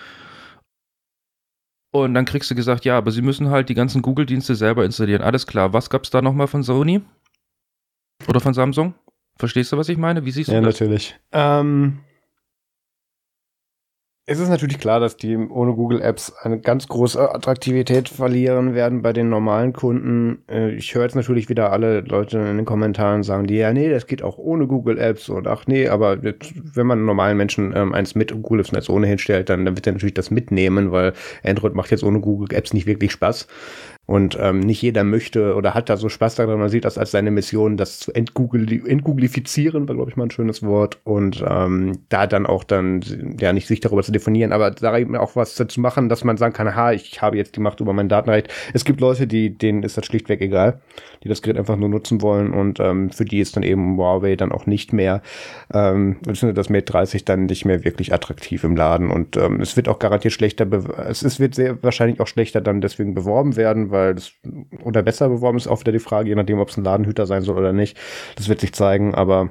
Und 1.91 2.15
dann 2.15 2.25
kriegst 2.25 2.51
du 2.53 2.55
gesagt, 2.55 2.85
ja, 2.85 2.97
aber 2.97 3.11
sie 3.11 3.23
müssen 3.23 3.51
halt 3.51 3.69
die 3.69 3.75
ganzen 3.75 4.01
Google-Dienste 4.01 4.55
selber 4.55 4.85
installieren. 4.85 5.23
Alles 5.23 5.47
klar, 5.47 5.73
was 5.73 5.91
gab 5.91 6.05
es 6.05 6.11
da 6.11 6.23
nochmal 6.23 6.47
von 6.47 6.63
Sony? 6.63 7.01
Oder 8.29 8.39
von 8.39 8.55
Samsung? 8.55 8.95
Verstehst 9.39 9.73
du, 9.73 9.77
was 9.77 9.89
ich 9.89 9.99
meine? 9.99 10.25
Wie 10.25 10.31
siehst 10.31 10.51
du 10.51 10.53
ja, 10.53 10.61
das? 10.61 10.79
Ja, 10.79 10.87
natürlich. 10.87 11.17
Ähm, 11.33 12.01
es 14.27 14.39
ist 14.39 14.49
natürlich 14.49 14.79
klar, 14.79 15.01
dass 15.01 15.19
die 15.19 15.37
ohne 15.37 15.75
Google 15.75 16.01
Apps 16.01 16.33
eine 16.41 16.59
ganz 16.59 16.89
große 16.89 17.35
Attraktivität 17.35 18.09
verlieren 18.09 18.75
werden 18.75 19.03
bei 19.03 19.13
den 19.13 19.29
normalen 19.29 19.75
Kunden. 19.75 20.43
Äh, 20.49 20.71
ich 20.71 20.95
höre 20.95 21.03
jetzt 21.03 21.15
natürlich 21.15 21.51
wieder 21.51 21.73
alle 21.73 22.01
Leute 22.01 22.39
in 22.39 22.57
den 22.57 22.65
Kommentaren 22.65 23.23
sagen, 23.23 23.47
die 23.47 23.57
ja, 23.57 23.73
nee, 23.75 23.91
das 23.91 24.07
geht 24.07 24.23
auch 24.23 24.39
ohne 24.39 24.67
Google 24.67 24.99
Apps 24.99 25.29
und 25.29 25.47
ach 25.47 25.67
nee, 25.67 25.89
aber 25.89 26.23
wenn 26.23 26.87
man 26.87 27.05
normalen 27.05 27.37
Menschen 27.37 27.75
ähm, 27.77 27.93
eins 27.93 28.15
mit 28.15 28.33
Google 28.33 28.61
Apps 28.61 28.73
Netz 28.73 28.89
ohne 28.89 29.07
hinstellt, 29.07 29.51
dann, 29.51 29.67
dann 29.67 29.77
wird 29.77 29.87
er 29.87 29.93
natürlich 29.93 30.15
das 30.15 30.31
mitnehmen, 30.31 30.91
weil 30.91 31.13
Android 31.43 31.75
macht 31.75 31.91
jetzt 31.91 32.03
ohne 32.03 32.21
Google 32.21 32.57
Apps 32.57 32.73
nicht 32.73 32.87
wirklich 32.87 33.13
Spaß. 33.13 33.47
Und 34.07 34.37
ähm, 34.41 34.61
nicht 34.61 34.83
jeder 34.83 35.03
möchte 35.03 35.55
oder 35.55 35.73
hat 35.73 35.89
da 35.89 35.97
so 35.97 36.09
Spaß 36.09 36.35
daran, 36.35 36.59
man 36.59 36.69
sieht 36.69 36.85
das 36.85 36.99
als 36.99 37.11
seine 37.11 37.31
Mission, 37.31 37.79
das 37.79 38.01
zu 38.01 38.13
entgoogle, 38.13 38.83
entgooglifizieren, 38.87 39.89
war, 39.89 39.95
glaube 39.95 40.11
ich, 40.11 40.17
mal 40.17 40.25
ein 40.25 40.31
schönes 40.31 40.63
Wort. 40.63 40.99
Und 41.05 41.43
ähm, 41.49 41.99
da 42.11 42.27
dann 42.27 42.45
auch 42.45 42.65
dann, 42.65 43.03
ja, 43.41 43.53
nicht 43.53 43.67
sich 43.67 43.81
darüber 43.81 44.03
zu 44.03 44.13
definieren, 44.13 44.53
aber 44.53 44.71
da 44.71 44.99
eben 44.99 45.17
auch 45.17 45.37
was 45.37 45.55
dazu 45.55 45.81
machen, 45.81 46.09
dass 46.09 46.23
man 46.23 46.37
sagen 46.37 46.53
kann, 46.53 46.75
ha, 46.75 46.93
ich 46.93 47.23
habe 47.23 47.39
jetzt 47.39 47.57
die 47.57 47.61
Macht 47.61 47.81
über 47.81 47.95
mein 47.95 48.09
Datenrecht. 48.11 48.49
Es 48.75 48.85
gibt 48.85 49.01
Leute, 49.01 49.27
die, 49.27 49.57
denen 49.57 49.83
ist 49.83 49.97
das 49.97 50.05
schlichtweg 50.05 50.43
egal, 50.43 50.81
die 51.23 51.29
das 51.29 51.41
Gerät 51.41 51.59
einfach 51.59 51.77
nur 51.77 51.89
nutzen 51.89 52.21
wollen 52.21 52.53
und 52.53 52.81
ähm, 52.81 53.11
für 53.11 53.25
die 53.25 53.41
ist 53.41 53.57
dann 53.57 53.63
eben 53.63 53.97
Huawei 53.97 54.37
dann 54.37 54.53
auch 54.53 54.67
nicht 54.67 54.93
mehr, 54.93 55.23
ähm, 55.73 56.17
das 56.23 56.69
Mate 56.69 56.85
30 56.85 57.25
dann 57.25 57.47
nicht 57.47 57.65
mehr 57.65 57.85
wirklich 57.85 58.13
attraktiv 58.13 58.65
im 58.65 58.77
Laden. 58.77 59.11
Und 59.11 59.37
ähm, 59.37 59.61
es 59.61 59.77
wird 59.77 59.89
auch 59.89 59.99
garantiert 59.99 60.35
schlechter, 60.35 60.67
es, 61.09 61.23
es 61.23 61.41
wird 61.41 61.55
sehr 61.55 61.83
wahrscheinlich 61.83 62.21
auch 62.21 62.27
schlechter 62.27 62.61
dann 62.61 62.81
deswegen 62.81 63.15
beworben 63.15 63.57
werden, 63.57 63.91
weil 63.95 64.15
das 64.15 64.33
oder 64.83 65.03
besser 65.03 65.31
beworben 65.31 65.57
ist 65.57 65.67
auch 65.67 65.81
wieder 65.81 65.93
die 65.93 65.99
Frage, 65.99 66.29
je 66.29 66.35
nachdem, 66.35 66.59
ob 66.59 66.69
es 66.69 66.77
ein 66.77 66.85
Ladenhüter 66.85 67.25
sein 67.25 67.43
soll 67.43 67.57
oder 67.57 67.73
nicht. 67.73 67.97
Das 68.37 68.49
wird 68.51 68.61
sich 68.61 68.75
zeigen, 68.75 69.15
aber 69.15 69.49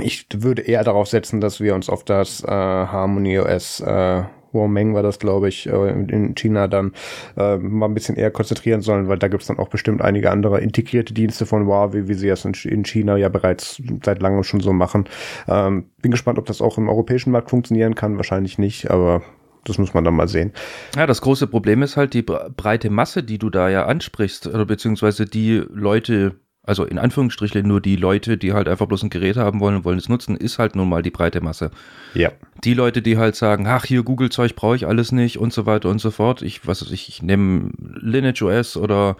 ich 0.00 0.26
würde 0.34 0.62
eher 0.62 0.84
darauf 0.84 1.08
setzen, 1.08 1.40
dass 1.40 1.60
wir 1.60 1.74
uns 1.74 1.88
auf 1.88 2.04
das 2.04 2.44
äh, 2.44 2.48
Harmony 2.48 3.38
OS 3.38 3.80
äh, 3.80 4.24
Huameng 4.52 4.94
war 4.94 5.02
das, 5.02 5.18
glaube 5.18 5.48
ich, 5.48 5.66
äh, 5.66 5.90
in 5.90 6.34
China 6.34 6.68
dann 6.68 6.92
äh, 7.36 7.56
mal 7.56 7.86
ein 7.86 7.94
bisschen 7.94 8.16
eher 8.16 8.30
konzentrieren 8.30 8.80
sollen, 8.80 9.08
weil 9.08 9.18
da 9.18 9.28
gibt 9.28 9.42
es 9.42 9.48
dann 9.48 9.58
auch 9.58 9.68
bestimmt 9.68 10.02
einige 10.02 10.30
andere 10.30 10.60
integrierte 10.60 11.14
Dienste 11.14 11.46
von 11.46 11.66
Huawei, 11.66 12.06
wie 12.08 12.14
sie 12.14 12.28
es 12.28 12.44
in 12.44 12.84
China 12.84 13.16
ja 13.16 13.28
bereits 13.28 13.82
seit 14.04 14.20
langem 14.20 14.44
schon 14.44 14.60
so 14.60 14.72
machen. 14.72 15.08
Ähm, 15.48 15.86
bin 16.00 16.10
gespannt, 16.10 16.38
ob 16.38 16.46
das 16.46 16.60
auch 16.60 16.78
im 16.78 16.88
europäischen 16.88 17.30
Markt 17.30 17.50
funktionieren 17.50 17.94
kann. 17.94 18.16
Wahrscheinlich 18.16 18.58
nicht, 18.58 18.90
aber 18.90 19.22
das 19.64 19.78
muss 19.78 19.94
man 19.94 20.04
dann 20.04 20.14
mal 20.14 20.28
sehen. 20.28 20.52
Ja, 20.96 21.06
das 21.06 21.20
große 21.20 21.46
Problem 21.46 21.82
ist 21.82 21.96
halt 21.96 22.14
die 22.14 22.22
breite 22.22 22.90
Masse, 22.90 23.22
die 23.22 23.38
du 23.38 23.50
da 23.50 23.68
ja 23.68 23.86
ansprichst, 23.86 24.46
oder 24.46 24.66
beziehungsweise 24.66 25.26
die 25.26 25.62
Leute, 25.72 26.34
also 26.62 26.84
in 26.84 26.98
Anführungsstrichen 26.98 27.66
nur 27.66 27.80
die 27.80 27.96
Leute, 27.96 28.36
die 28.36 28.52
halt 28.52 28.68
einfach 28.68 28.86
bloß 28.86 29.04
ein 29.04 29.10
Gerät 29.10 29.36
haben 29.36 29.60
wollen 29.60 29.76
und 29.76 29.84
wollen 29.84 29.98
es 29.98 30.08
nutzen, 30.08 30.36
ist 30.36 30.58
halt 30.58 30.74
nun 30.74 30.88
mal 30.88 31.02
die 31.02 31.10
breite 31.10 31.40
Masse. 31.40 31.70
Ja. 32.14 32.32
Die 32.64 32.74
Leute, 32.74 33.02
die 33.02 33.18
halt 33.18 33.36
sagen, 33.36 33.66
ach, 33.66 33.84
hier 33.84 34.02
Google-Zeug 34.02 34.56
brauche 34.56 34.76
ich 34.76 34.86
alles 34.86 35.12
nicht 35.12 35.38
und 35.38 35.52
so 35.52 35.66
weiter 35.66 35.88
und 35.88 36.00
so 36.00 36.10
fort. 36.10 36.42
Ich, 36.42 36.66
was 36.66 36.82
weiß 36.82 36.90
ich, 36.90 37.08
ich 37.08 37.22
nehme 37.22 37.70
Lineage 37.78 38.42
OS 38.42 38.76
oder 38.76 39.16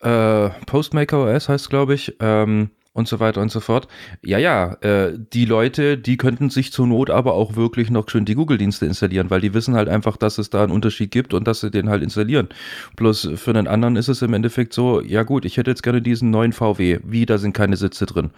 äh, 0.00 0.50
Postmaker 0.66 1.24
OS 1.24 1.48
heißt 1.48 1.70
glaube 1.70 1.94
ich. 1.94 2.16
Ähm, 2.20 2.70
und 2.94 3.08
so 3.08 3.20
weiter 3.20 3.42
und 3.42 3.50
so 3.50 3.60
fort. 3.60 3.88
Ja, 4.22 4.38
ja, 4.38 4.74
äh, 4.80 5.18
die 5.32 5.44
Leute, 5.44 5.98
die 5.98 6.16
könnten 6.16 6.48
sich 6.48 6.72
zur 6.72 6.86
Not 6.86 7.10
aber 7.10 7.34
auch 7.34 7.56
wirklich 7.56 7.90
noch 7.90 8.08
schön 8.08 8.24
die 8.24 8.36
Google-Dienste 8.36 8.86
installieren, 8.86 9.30
weil 9.30 9.40
die 9.40 9.52
wissen 9.52 9.74
halt 9.74 9.88
einfach, 9.88 10.16
dass 10.16 10.38
es 10.38 10.48
da 10.48 10.62
einen 10.62 10.72
Unterschied 10.72 11.10
gibt 11.10 11.34
und 11.34 11.46
dass 11.46 11.60
sie 11.60 11.70
den 11.70 11.90
halt 11.90 12.02
installieren. 12.02 12.48
Bloß 12.96 13.32
für 13.34 13.50
einen 13.50 13.66
anderen 13.66 13.96
ist 13.96 14.08
es 14.08 14.22
im 14.22 14.32
Endeffekt 14.32 14.72
so, 14.72 15.00
ja 15.02 15.24
gut, 15.24 15.44
ich 15.44 15.56
hätte 15.56 15.72
jetzt 15.72 15.82
gerne 15.82 16.00
diesen 16.00 16.30
neuen 16.30 16.52
VW. 16.52 17.00
Wie, 17.04 17.26
da 17.26 17.36
sind 17.36 17.52
keine 17.52 17.76
Sitze 17.76 18.06
drin. 18.06 18.30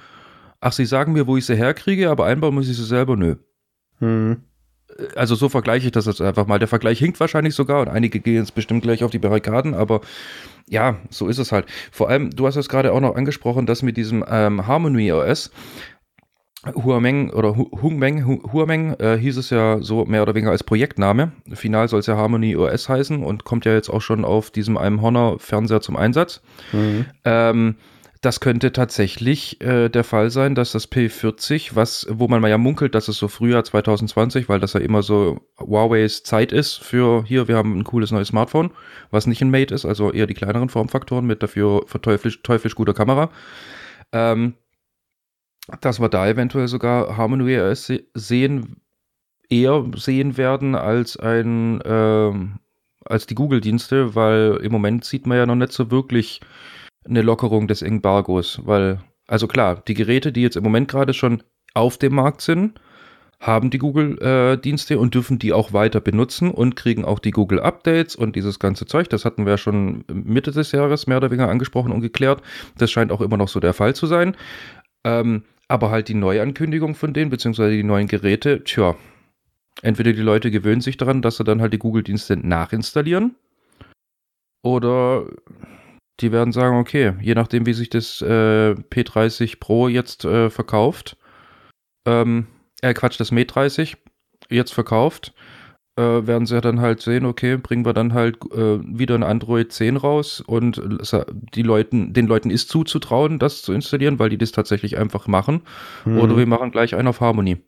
Ach, 0.61 0.73
sie 0.73 0.87
sagen 0.87 1.13
mir, 1.13 1.27
wo 1.27 1.37
ich 1.37 1.45
sie 1.45 1.55
herkriege, 1.55 2.11
aber 2.11 2.25
einbauen 2.25 2.55
muss 2.55 2.69
ich 2.69 2.77
sie 2.77 2.85
selber, 2.85 3.17
nö. 3.17 3.37
Hm. 3.99 4.39
Also 5.15 5.35
so 5.35 5.49
vergleiche 5.49 5.87
ich 5.87 5.93
das 5.93 6.07
jetzt 6.07 6.21
einfach 6.21 6.47
mal. 6.47 6.59
Der 6.59 6.69
Vergleich 6.69 6.99
hinkt 6.99 7.21
wahrscheinlich 7.21 7.55
sogar 7.55 7.81
und 7.81 7.89
einige 7.89 8.21
gehen 8.21 8.37
jetzt 8.37 8.55
bestimmt 8.55 8.83
gleich 8.83 9.05
auf 9.05 9.11
die 9.11 9.19
Barrikaden, 9.19 9.75
aber 9.75 10.01
ja, 10.69 10.97
so 11.11 11.29
ist 11.29 11.39
es 11.39 11.53
halt. 11.53 11.67
Vor 11.93 12.09
allem, 12.09 12.31
du 12.31 12.47
hast 12.47 12.57
es 12.57 12.69
gerade 12.69 12.93
auch 12.93 13.01
noch 13.01 13.15
angesprochen, 13.15 13.67
dass 13.67 13.83
mit 13.83 13.97
diesem 13.97 14.25
ähm, 14.29 14.67
Harmony 14.67 15.13
OS, 15.13 15.51
Huameng 16.75 17.31
oder 17.31 17.57
Hungmeng, 17.57 18.27
Huameng 18.53 18.95
äh, 18.95 19.17
hieß 19.17 19.37
es 19.37 19.51
ja 19.51 19.81
so 19.81 20.05
mehr 20.05 20.23
oder 20.23 20.35
weniger 20.35 20.51
als 20.51 20.65
Projektname. 20.65 21.33
Final 21.53 21.89
soll 21.89 22.01
es 22.01 22.07
ja 22.07 22.17
Harmony 22.17 22.57
OS 22.57 22.89
heißen 22.89 23.23
und 23.23 23.45
kommt 23.45 23.65
ja 23.65 23.73
jetzt 23.73 23.89
auch 23.89 24.01
schon 24.01 24.25
auf 24.25 24.51
diesem 24.51 24.77
einem 24.77 25.01
Honor 25.01 25.39
Fernseher 25.39 25.81
zum 25.81 25.97
Einsatz. 25.97 26.43
Mhm. 26.73 27.07
Ähm, 27.25 27.77
das 28.21 28.41
könnte 28.41 28.73
tatsächlich 28.73 29.61
äh, 29.61 29.89
der 29.89 30.05
Fall 30.05 30.31
sein, 30.31 30.55
dass 30.55 30.73
das 30.73 30.91
P40, 30.91 31.75
was, 31.75 32.07
wo 32.11 32.29
man 32.29 32.41
mal 32.41 32.49
ja 32.49 32.59
munkelt, 32.59 32.95
dass 32.95 33.09
es 33.09 33.19
so 33.19 33.29
Frühjahr 33.29 33.65
2020, 33.65 34.49
weil 34.49 34.61
das 34.61 34.73
ja 34.73 34.81
immer 34.81 35.03
so 35.03 35.41
Huawei's 35.59 36.23
Zeit 36.23 36.53
ist 36.53 36.77
für 36.77 37.25
hier, 37.25 37.49
wir 37.49 37.57
haben 37.57 37.79
ein 37.79 37.85
cooles 37.85 38.13
neues 38.13 38.29
Smartphone, 38.29 38.71
was 39.11 39.27
nicht 39.27 39.43
ein 39.43 39.51
Mate 39.51 39.75
ist, 39.75 39.85
also 39.85 40.13
eher 40.13 40.27
die 40.27 40.35
kleineren 40.35 40.69
Formfaktoren 40.69 41.27
mit 41.27 41.43
dafür 41.43 41.85
verteuflisch 41.87 42.43
teuflisch 42.43 42.75
guter 42.75 42.95
Kamera. 42.95 43.31
Ähm, 44.13 44.55
dass 45.81 46.01
wir 46.01 46.09
da 46.09 46.29
eventuell 46.29 46.69
sogar 46.69 47.17
Harmony 47.17 47.59
OS 47.59 47.93
sehen, 48.15 48.77
eher 49.49 49.85
sehen 49.97 50.37
werden 50.37 50.75
als 50.75 51.17
ein, 51.17 51.81
äh, 51.81 52.33
als 53.05 53.27
die 53.27 53.35
Google-Dienste, 53.35 54.15
weil 54.15 54.61
im 54.63 54.73
Moment 54.73 55.05
sieht 55.05 55.27
man 55.27 55.39
ja 55.39 55.47
noch 55.47 55.57
nicht 55.57 55.73
so 55.73 55.91
wirklich 55.91 56.41
eine 57.09 57.23
Lockerung 57.23 57.69
des 57.69 57.83
Embargos, 57.83 58.61
weil, 58.65 59.01
also 59.27 59.47
klar, 59.47 59.83
die 59.87 59.95
Geräte, 59.95 60.33
die 60.33 60.43
jetzt 60.43 60.57
im 60.57 60.65
Moment 60.65 60.89
gerade 60.89 61.15
schon 61.15 61.43
auf 61.75 61.99
dem 61.99 62.15
Markt 62.15 62.41
sind, 62.41 62.81
haben 63.39 63.71
die 63.71 63.79
Google-Dienste 63.79 64.95
äh, 64.95 64.97
und 64.97 65.15
dürfen 65.15 65.39
die 65.39 65.53
auch 65.53 65.73
weiter 65.73 66.01
benutzen 66.01 66.51
und 66.51 66.75
kriegen 66.75 67.05
auch 67.05 67.19
die 67.19 67.33
Google-Updates 67.33 68.17
und 68.17 68.35
dieses 68.35 68.59
ganze 68.59 68.87
Zeug. 68.87 69.11
Das 69.11 69.25
hatten 69.25 69.45
wir 69.45 69.53
ja 69.53 69.59
schon 69.59 70.05
Mitte 70.09 70.53
des 70.53 70.73
Jahres 70.73 71.07
mehr 71.07 71.19
oder 71.19 71.31
weniger 71.31 71.51
angesprochen 71.51 71.93
und 71.93 72.01
geklärt. 72.01 72.41
Das 72.79 72.91
scheint 72.91 73.13
auch 73.13 73.21
immer 73.21 73.37
noch 73.37 73.49
so 73.49 73.61
der 73.61 73.75
Fall 73.75 73.95
zu 73.95 74.07
sein. 74.07 74.37
Ähm, 75.05 75.43
aber 75.69 75.91
halt 75.91 76.09
die 76.09 76.15
Neuankündigung 76.15 76.95
von 76.95 77.13
denen, 77.13 77.31
beziehungsweise 77.31 77.73
die 77.73 77.83
neuen 77.83 78.07
Geräte, 78.07 78.65
tja, 78.65 78.97
entweder 79.83 80.13
die 80.13 80.23
Leute 80.23 80.51
gewöhnen 80.51 80.81
sich 80.81 80.97
daran, 80.97 81.21
dass 81.23 81.37
sie 81.37 81.45
dann 81.45 81.61
halt 81.61 81.75
die 81.75 81.79
Google-Dienste 81.79 82.37
nachinstallieren 82.37 83.35
oder 84.63 85.27
die 86.21 86.33
werden 86.33 86.53
sagen, 86.53 86.79
okay, 86.79 87.15
je 87.21 87.35
nachdem, 87.35 87.67
wie 87.67 87.75
sich 87.75 87.91
das 87.91 88.23
äh, 88.23 88.73
P30 88.73 89.59
Pro 89.61 89.89
jetzt 89.89 90.25
äh, 90.25 90.51
verkauft, 90.51 91.17
ähm, 92.07 92.47
äh, 92.83 92.95
Quatsch, 92.95 93.21
das 93.21 93.33
Mate 93.33 93.47
30 93.47 93.97
jetzt 94.49 94.73
verkauft, 94.73 95.35
äh, 95.97 96.27
werden 96.27 96.47
sie 96.47 96.61
dann 96.61 96.81
halt 96.81 97.01
sehen, 97.01 97.25
okay, 97.25 97.57
bringen 97.57 97.85
wir 97.85 97.95
dann 97.95 98.13
halt 98.13 98.37
äh, 98.53 98.79
wieder 98.83 99.15
ein 99.15 99.23
Android 99.23 99.73
10 99.73 99.97
raus 99.97 100.41
und 100.41 100.81
die 101.55 101.63
Leuten, 101.63 102.13
den 102.13 102.27
Leuten 102.27 102.51
ist 102.51 102.69
zuzutrauen, 102.69 103.39
das 103.39 103.63
zu 103.63 103.73
installieren, 103.73 104.19
weil 104.19 104.29
die 104.29 104.39
das 104.39 104.53
tatsächlich 104.53 104.99
einfach 104.99 105.27
machen. 105.27 105.63
Mhm. 106.05 106.19
Oder 106.19 106.37
wir 106.37 106.47
machen 106.47 106.71
gleich 106.71 106.95
einen 106.95 107.09
auf 107.09 107.21
Harmony. 107.21 107.59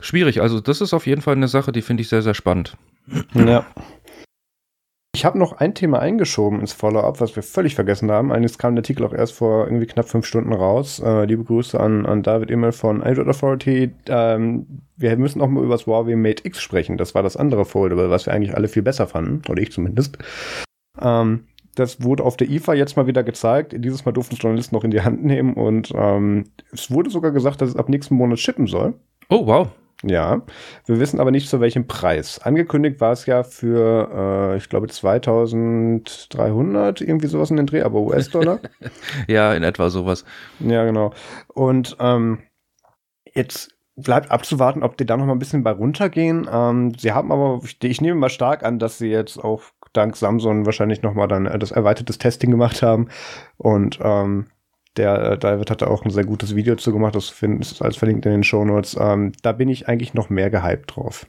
Schwierig, 0.00 0.40
also 0.40 0.60
das 0.60 0.80
ist 0.80 0.94
auf 0.94 1.06
jeden 1.06 1.20
Fall 1.20 1.34
eine 1.34 1.48
Sache, 1.48 1.72
die 1.72 1.82
finde 1.82 2.02
ich 2.02 2.08
sehr, 2.08 2.22
sehr 2.22 2.34
spannend. 2.34 2.76
Ja. 3.34 3.66
Ich 5.14 5.24
habe 5.24 5.38
noch 5.38 5.52
ein 5.52 5.74
Thema 5.74 5.98
eingeschoben 5.98 6.60
ins 6.60 6.72
Follow-up, 6.72 7.20
was 7.20 7.34
wir 7.34 7.42
völlig 7.42 7.74
vergessen 7.74 8.10
haben. 8.10 8.32
Eines 8.32 8.58
kam 8.58 8.74
der 8.74 8.82
Artikel 8.82 9.04
auch 9.04 9.12
erst 9.12 9.34
vor 9.34 9.66
irgendwie 9.66 9.86
knapp 9.86 10.08
fünf 10.08 10.24
Stunden 10.24 10.52
raus. 10.52 11.00
Äh, 11.04 11.24
liebe 11.24 11.44
Grüße 11.44 11.78
an, 11.78 12.06
an 12.06 12.22
David 12.22 12.50
Immel 12.50 12.72
von 12.72 13.02
Android 13.02 13.28
Authority. 13.28 13.92
Ähm, 14.08 14.66
wir 14.96 15.16
müssen 15.16 15.40
auch 15.42 15.48
mal 15.48 15.64
über 15.64 15.74
das 15.74 15.86
Huawei 15.86 16.16
Mate 16.16 16.46
X 16.46 16.62
sprechen. 16.62 16.96
Das 16.96 17.14
war 17.14 17.22
das 17.22 17.36
andere 17.36 17.64
Foldable, 17.64 18.08
was 18.08 18.26
wir 18.26 18.32
eigentlich 18.32 18.54
alle 18.56 18.68
viel 18.68 18.82
besser 18.82 19.08
fanden. 19.08 19.42
Oder 19.50 19.60
ich 19.60 19.72
zumindest. 19.72 20.16
Ähm, 21.00 21.44
das 21.74 22.02
wurde 22.02 22.24
auf 22.24 22.36
der 22.36 22.48
IFA 22.48 22.74
jetzt 22.74 22.96
mal 22.96 23.06
wieder 23.06 23.22
gezeigt. 23.22 23.74
Dieses 23.76 24.04
Mal 24.04 24.12
durften 24.12 24.36
Journalisten 24.36 24.74
noch 24.74 24.84
in 24.84 24.90
die 24.90 25.02
Hand 25.02 25.24
nehmen 25.24 25.54
und 25.54 25.92
ähm, 25.94 26.44
es 26.72 26.90
wurde 26.90 27.10
sogar 27.10 27.30
gesagt, 27.30 27.60
dass 27.60 27.70
es 27.70 27.76
ab 27.76 27.88
nächsten 27.88 28.14
Monat 28.14 28.38
shippen 28.38 28.66
soll. 28.66 28.94
Oh, 29.28 29.46
wow. 29.46 29.68
Ja, 30.02 30.40
wir 30.86 30.98
wissen 30.98 31.20
aber 31.20 31.30
nicht 31.30 31.50
zu 31.50 31.60
welchem 31.60 31.86
Preis. 31.86 32.38
Angekündigt 32.38 33.02
war 33.02 33.12
es 33.12 33.26
ja 33.26 33.42
für, 33.42 34.54
äh, 34.54 34.56
ich 34.56 34.70
glaube, 34.70 34.88
2300, 34.88 37.02
irgendwie 37.02 37.26
sowas 37.26 37.50
in 37.50 37.58
den 37.58 37.66
Dreh, 37.66 37.82
aber 37.82 38.00
US-Dollar. 38.00 38.60
ja, 39.28 39.52
in 39.52 39.62
etwa 39.62 39.90
sowas. 39.90 40.24
Ja, 40.58 40.86
genau. 40.86 41.12
Und 41.48 41.98
ähm, 42.00 42.38
jetzt 43.34 43.74
bleibt 43.96 44.30
abzuwarten, 44.30 44.82
ob 44.82 44.96
die 44.96 45.04
da 45.04 45.18
noch 45.18 45.26
mal 45.26 45.32
ein 45.32 45.38
bisschen 45.38 45.62
bei 45.62 45.72
runtergehen. 45.72 46.48
Ähm, 46.50 46.94
sie 46.98 47.12
haben 47.12 47.30
aber, 47.30 47.60
ich, 47.62 47.76
ich 47.84 48.00
nehme 48.00 48.18
mal 48.18 48.30
stark 48.30 48.64
an, 48.64 48.78
dass 48.78 48.96
sie 48.96 49.08
jetzt 49.08 49.36
auch 49.36 49.60
dank 49.92 50.16
Samsung 50.16 50.66
wahrscheinlich 50.66 51.02
noch 51.02 51.14
mal 51.14 51.26
dann 51.26 51.46
äh, 51.46 51.58
das 51.58 51.72
erweitertes 51.72 52.18
Testing 52.18 52.50
gemacht 52.50 52.82
haben 52.82 53.08
und 53.58 53.98
ähm, 54.02 54.46
der 54.96 55.32
äh, 55.32 55.38
David 55.38 55.70
hatte 55.70 55.88
auch 55.88 56.04
ein 56.04 56.10
sehr 56.10 56.24
gutes 56.24 56.54
Video 56.54 56.76
zu 56.76 56.92
gemacht, 56.92 57.14
das 57.14 57.32
ist 57.42 57.82
alles 57.82 57.96
verlinkt 57.96 58.26
in 58.26 58.32
den 58.32 58.44
Shownotes. 58.44 58.96
Ähm, 58.98 59.32
da 59.42 59.52
bin 59.52 59.68
ich 59.68 59.88
eigentlich 59.88 60.14
noch 60.14 60.30
mehr 60.30 60.50
gehypt 60.50 60.96
drauf. 60.96 61.26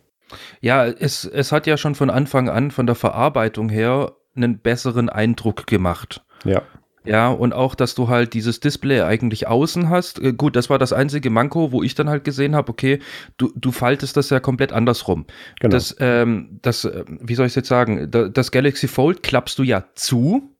Ja, 0.61 0.85
es, 0.85 1.25
es 1.25 1.51
hat 1.51 1.67
ja 1.67 1.77
schon 1.77 1.95
von 1.95 2.09
Anfang 2.09 2.49
an 2.49 2.71
von 2.71 2.85
der 2.85 2.95
Verarbeitung 2.95 3.69
her 3.69 4.13
einen 4.35 4.59
besseren 4.59 5.09
Eindruck 5.09 5.67
gemacht. 5.67 6.23
Ja. 6.45 6.63
Ja, 7.03 7.29
und 7.29 7.53
auch, 7.53 7.73
dass 7.73 7.95
du 7.95 8.09
halt 8.09 8.33
dieses 8.35 8.59
Display 8.59 9.01
eigentlich 9.01 9.47
außen 9.47 9.89
hast. 9.89 10.21
Äh, 10.21 10.33
gut, 10.33 10.55
das 10.55 10.69
war 10.69 10.77
das 10.77 10.93
einzige 10.93 11.31
Manko, 11.31 11.71
wo 11.71 11.81
ich 11.81 11.95
dann 11.95 12.09
halt 12.09 12.23
gesehen 12.23 12.55
habe, 12.55 12.69
okay, 12.69 12.99
du, 13.37 13.51
du 13.55 13.71
faltest 13.71 14.17
das 14.17 14.29
ja 14.29 14.39
komplett 14.39 14.71
andersrum. 14.71 15.25
Genau. 15.59 15.71
Das, 15.71 15.95
ähm, 15.99 16.59
das, 16.61 16.85
äh, 16.85 17.03
wie 17.07 17.33
soll 17.33 17.47
ich 17.47 17.51
es 17.51 17.55
jetzt 17.55 17.69
sagen, 17.69 18.11
das 18.11 18.51
Galaxy 18.51 18.87
Fold 18.87 19.23
klappst 19.23 19.57
du 19.57 19.63
ja 19.63 19.85
zu, 19.95 20.50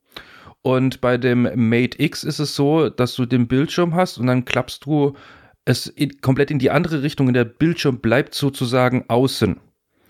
und 0.62 1.00
bei 1.00 1.18
dem 1.18 1.48
Mate 1.56 2.02
X 2.02 2.24
ist 2.24 2.38
es 2.38 2.54
so, 2.54 2.88
dass 2.88 3.14
du 3.14 3.26
den 3.26 3.48
Bildschirm 3.48 3.94
hast 3.94 4.18
und 4.18 4.26
dann 4.26 4.44
klappst 4.44 4.84
du 4.86 5.14
es 5.64 5.86
in, 5.86 6.20
komplett 6.20 6.50
in 6.50 6.58
die 6.58 6.70
andere 6.70 7.02
Richtung 7.02 7.26
und 7.28 7.34
der 7.34 7.44
Bildschirm 7.44 7.98
bleibt 7.98 8.34
sozusagen 8.34 9.04
außen. 9.08 9.60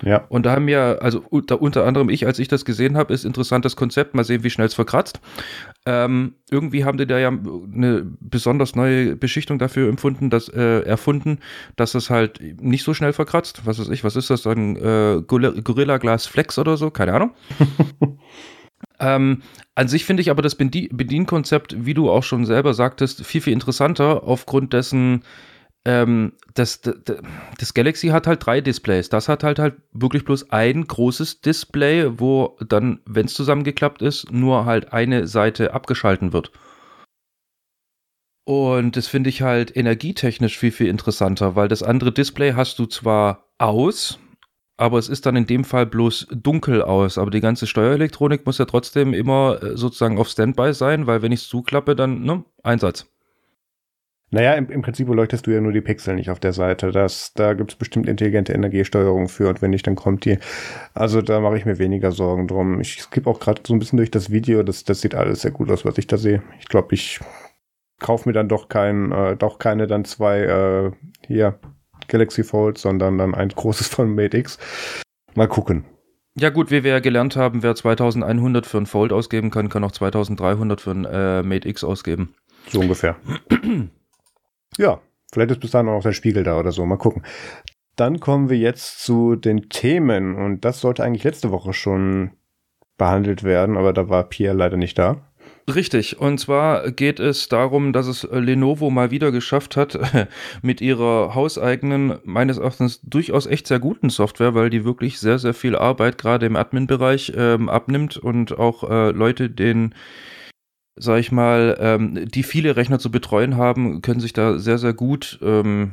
Ja. 0.05 0.25
Und 0.29 0.47
da 0.47 0.53
haben 0.53 0.67
wir, 0.67 0.99
also 1.01 1.23
unter, 1.31 1.63
unter 1.63 1.85
anderem 1.85 2.11
ich, 2.11 2.27
als 2.27 2.39
ich 2.39 2.49
das 2.49 2.65
gesehen 2.65 2.97
habe, 2.97 3.15
ist 3.15 3.25
interessantes 3.25 3.77
Konzept. 3.77 4.15
Mal 4.15 4.25
sehen, 4.25 4.43
wie 4.43 4.51
schnell 4.51 4.67
es 4.67 4.75
verkratzt. 4.75 5.21
Ähm, 5.87 6.35
irgendwie 6.51 6.85
haben 6.85 6.99
die 6.99 7.07
da 7.07 7.19
ja 7.19 7.29
eine 7.29 8.05
besonders 8.21 8.75
neue 8.75 9.15
Beschichtung 9.15 9.61
dafür 9.61 9.89
empfunden, 9.89 10.29
dass, 10.29 10.49
äh, 10.49 10.81
erfunden, 10.81 11.39
dass 11.77 11.95
es 11.95 12.11
halt 12.11 12.41
nicht 12.61 12.83
so 12.83 12.95
schnell 12.95 13.13
verkratzt. 13.13 13.65
Was 13.65 13.79
weiß 13.79 13.91
ich, 13.91 14.03
was 14.03 14.17
ist 14.17 14.29
das 14.29 14.43
dann? 14.43 14.75
Äh, 14.77 15.23
Gorilla 15.23 15.99
Glass 15.99 16.27
Flex 16.27 16.59
oder 16.59 16.77
so? 16.77 16.91
Keine 16.91 17.15
Ahnung. 17.15 17.31
Ähm, 19.03 19.43
an 19.75 19.89
sich 19.89 20.05
finde 20.05 20.21
ich 20.21 20.31
aber 20.31 20.43
das 20.43 20.55
Bedienkonzept, 20.55 21.85
wie 21.85 21.93
du 21.93 22.09
auch 22.09 22.23
schon 22.23 22.47
selber 22.47 22.73
sagtest, 22.73 23.27
viel, 23.27 23.41
viel 23.41 23.53
interessanter 23.53 24.23
aufgrund 24.23 24.73
dessen, 24.73 25.25
ähm, 25.85 26.35
das, 26.55 26.81
das, 26.83 26.95
das, 27.59 27.75
Galaxy 27.75 28.09
hat 28.09 28.29
halt 28.29 28.47
drei 28.47 28.61
Displays. 28.61 29.09
Das 29.09 29.29
hat 29.29 29.43
halt 29.43 29.59
halt 29.59 29.75
wirklich 29.93 30.25
bloß 30.25 30.51
ein 30.53 30.87
großes 30.87 31.41
Display, 31.41 32.21
wo 32.21 32.57
dann, 32.69 33.01
wenn 33.05 33.27
es 33.27 33.35
zusammengeklappt 33.35 34.03
ist, 34.03 34.31
nur 34.31 34.67
halt 34.67 34.93
eine 34.93 35.27
Seite 35.27 35.75
abgeschalten 35.75 36.33
wird. 36.33 36.53
Und 38.45 38.97
das 38.97 39.09
finde 39.09 39.31
ich 39.31 39.43
halt 39.43 39.77
energietechnisch 39.77 40.59
viel, 40.59 40.73
viel 40.73 40.89
interessanter, 40.89 41.57
weil 41.57 41.67
das 41.67 41.83
andere 41.83 42.13
Display 42.13 42.53
hast 42.53 42.79
du 42.79 42.87
zwar 42.87 43.49
aus, 43.59 44.21
aber 44.77 44.99
es 44.99 45.09
ist 45.09 45.27
dann 45.27 45.37
in 45.37 45.47
dem 45.47 45.65
Fall 45.65 45.87
bloß 45.87 46.29
dunkel 46.31 46.83
aus. 46.83 47.19
Aber 47.19 47.31
die 47.31 47.41
ganze 47.41 47.67
Steuerelektronik 47.67 48.47
muss 48.47 48.59
ja 48.59 48.65
trotzdem 48.65 49.15
immer 49.15 49.63
äh, 49.63 49.77
sozusagen 49.77 50.19
auf 50.19 50.29
Standby 50.29 50.73
sein, 50.75 51.07
weil 51.07 51.23
wenn 51.23 51.33
ich 51.33 51.43
es 51.43 51.49
zuklappe, 51.49 51.95
dann, 51.95 52.23
ne, 52.23 52.45
Einsatz. 52.63 53.07
Naja, 54.31 54.55
im, 54.55 54.71
im 54.71 54.81
Prinzip 54.81 55.09
leuchtest 55.09 55.47
du 55.47 55.51
ja 55.51 55.61
nur 55.61 55.73
die 55.73 55.83
Pixel 55.83 56.15
nicht 56.15 56.31
auf 56.31 56.41
der 56.41 56.55
Seite. 56.55 56.91
Das, 56.91 57.35
da 57.35 57.53
gibt 57.53 57.73
es 57.73 57.77
bestimmt 57.77 58.09
intelligente 58.09 58.55
Energiesteuerung 58.55 59.29
für 59.29 59.51
und 59.51 59.61
wenn 59.61 59.71
nicht, 59.71 59.87
dann 59.87 59.95
kommt 59.95 60.25
die. 60.25 60.39
Also 60.95 61.21
da 61.21 61.41
mache 61.41 61.59
ich 61.59 61.67
mir 61.67 61.79
weniger 61.79 62.13
Sorgen 62.13 62.49
drum. 62.49 62.81
Ich 62.81 63.03
skippe 63.03 63.29
auch 63.29 63.41
gerade 63.41 63.61
so 63.67 63.75
ein 63.75 63.79
bisschen 63.79 63.99
durch 63.99 64.11
das 64.11 64.31
Video. 64.31 64.63
Das, 64.63 64.85
das 64.85 65.03
sieht 65.03 65.15
alles 65.15 65.43
sehr 65.43 65.51
gut 65.51 65.71
aus, 65.71 65.85
was 65.85 65.99
ich 65.99 66.07
da 66.07 66.17
sehe. 66.17 66.43
Ich 66.61 66.69
glaube, 66.69 66.95
ich 66.95 67.21
kaufe 68.01 68.27
mir 68.27 68.33
dann 68.33 68.49
doch 68.49 68.71
kein, 68.71 69.13
äh, 69.13 69.37
doch 69.37 69.59
keine 69.59 69.87
dann 69.87 70.07
zwei 70.07 70.41
äh, 70.41 70.93
hier 71.27 71.59
Galaxy 72.09 72.45
Fold, 72.45 72.79
sondern 72.79 73.19
dann 73.19 73.35
ein 73.35 73.49
großes 73.49 73.89
von 73.89 74.15
Mate 74.15 74.37
X. 74.39 74.59
Mal 75.35 75.49
gucken. 75.49 75.85
Ja 76.35 76.49
gut, 76.49 76.71
wie 76.71 76.83
wir 76.83 76.93
ja 76.93 77.01
gelernt 77.01 77.37
haben, 77.37 77.63
wer 77.63 77.75
2100 77.75 78.65
für 78.67 78.79
ein 78.79 78.87
Fold 78.87 79.13
ausgeben 79.13 79.51
kann, 79.51 79.69
kann 79.69 79.85
auch 79.85 79.93
2300 79.93 80.81
für 80.81 80.93
ein 80.93 81.05
äh, 81.05 81.43
Mate 81.43 81.69
X 81.69 81.85
ausgeben. 81.85 82.35
So 82.69 82.81
ungefähr. 82.81 83.17
ja, 84.79 85.01
vielleicht 85.33 85.51
ist 85.51 85.61
bis 85.61 85.73
dahin 85.73 85.89
auch 85.89 85.97
noch 85.97 86.03
der 86.03 86.13
Spiegel 86.13 86.43
da 86.43 86.59
oder 86.59 86.73
so. 86.73 86.87
Mal 86.87 86.97
gucken. 86.97 87.23
Dann 87.97 88.21
kommen 88.21 88.49
wir 88.49 88.57
jetzt 88.57 89.05
zu 89.05 89.37
den 89.37 89.69
Themen 89.69 90.35
und 90.35 90.65
das 90.65 90.81
sollte 90.81 91.05
eigentlich 91.05 91.25
letzte 91.25 91.51
Woche 91.51 91.75
schon 91.75 92.31
behandelt 92.97 93.43
werden, 93.43 93.77
aber 93.77 93.93
da 93.93 94.09
war 94.09 94.25
Pierre 94.25 94.57
leider 94.57 94.79
nicht 94.79 94.99
da. 94.99 95.32
Richtig, 95.69 96.19
und 96.19 96.39
zwar 96.39 96.91
geht 96.91 97.21
es 97.21 97.49
darum, 97.49 97.93
dass 97.93 98.09
es 98.09 98.27
Lenovo 98.31 98.91
mal 98.91 99.13
wieder 99.13 99.31
geschafft 99.31 99.77
hat, 99.77 99.99
mit 100.63 100.81
ihrer 100.81 101.35
hauseigenen, 101.37 102.19
meines 102.25 102.59
Erachtens 102.59 103.01
durchaus 103.03 103.47
echt 103.47 103.69
sehr 103.69 103.79
guten 103.79 104.11
Software, 104.11 104.55
weil 104.55 104.71
die 104.71 104.85
wirklich 104.85 105.21
sehr, 105.21 105.39
sehr 105.39 105.55
viel 105.55 105.77
Arbeit 105.77 106.19
gerade 106.19 106.47
im 106.47 106.57
Admin-Bereich 106.57 107.33
ähm, 107.37 107.69
abnimmt 107.69 108.17
und 108.17 108.59
auch 108.59 108.89
äh, 108.91 109.11
Leute, 109.13 109.51
denen 109.51 109.95
sag 110.97 111.21
ich 111.21 111.33
mal, 111.33 111.77
ähm, 111.81 112.29
die 112.29 112.43
viele 112.43 112.77
Rechner 112.77 112.99
zu 112.99 113.11
betreuen 113.11 113.57
haben, 113.57 114.03
können 114.03 114.21
sich 114.21 114.33
da 114.33 114.59
sehr, 114.59 114.79
sehr 114.79 114.93
gut, 114.93 115.39
ähm, 115.43 115.93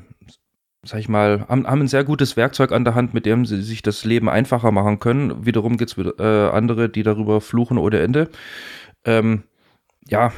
sag 0.84 1.00
ich 1.00 1.10
mal, 1.10 1.46
haben, 1.48 1.68
haben 1.68 1.82
ein 1.82 1.88
sehr 1.88 2.04
gutes 2.04 2.38
Werkzeug 2.38 2.72
an 2.72 2.84
der 2.86 2.96
Hand, 2.96 3.14
mit 3.14 3.26
dem 3.26 3.46
sie 3.46 3.62
sich 3.62 3.82
das 3.82 4.04
Leben 4.04 4.30
einfacher 4.30 4.72
machen 4.72 5.00
können. 5.00 5.46
Wiederum 5.46 5.78
gibt 5.78 5.98
es 5.98 6.20
äh, 6.20 6.50
andere, 6.50 6.90
die 6.90 7.04
darüber 7.04 7.40
fluchen 7.42 7.78
ohne 7.78 8.00
Ende. 8.00 8.30
Ähm, 9.06 9.44
ja, 10.10 10.32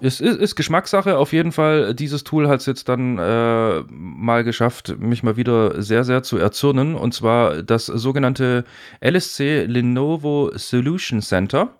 es 0.00 0.20
ist, 0.20 0.38
ist, 0.38 0.56
Geschmackssache. 0.56 1.16
Auf 1.18 1.32
jeden 1.32 1.52
Fall, 1.52 1.94
dieses 1.94 2.24
Tool 2.24 2.48
hat 2.48 2.60
es 2.60 2.66
jetzt 2.66 2.88
dann 2.88 3.18
äh, 3.18 3.82
mal 3.88 4.44
geschafft, 4.44 4.96
mich 4.98 5.22
mal 5.22 5.36
wieder 5.36 5.80
sehr, 5.80 6.04
sehr 6.04 6.22
zu 6.22 6.36
erzürnen. 6.36 6.94
Und 6.94 7.14
zwar 7.14 7.62
das 7.62 7.86
sogenannte 7.86 8.64
LSC 9.00 9.64
Lenovo 9.66 10.50
Solution 10.54 11.22
Center. 11.22 11.70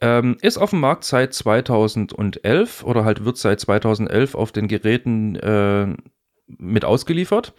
Ähm, 0.00 0.36
ist 0.42 0.58
auf 0.58 0.70
dem 0.70 0.80
Markt 0.80 1.04
seit 1.04 1.32
2011 1.32 2.82
oder 2.82 3.04
halt 3.04 3.24
wird 3.24 3.38
seit 3.38 3.60
2011 3.60 4.34
auf 4.34 4.50
den 4.50 4.66
Geräten 4.66 5.36
äh, 5.36 5.86
mit 6.46 6.84
ausgeliefert. 6.84 7.54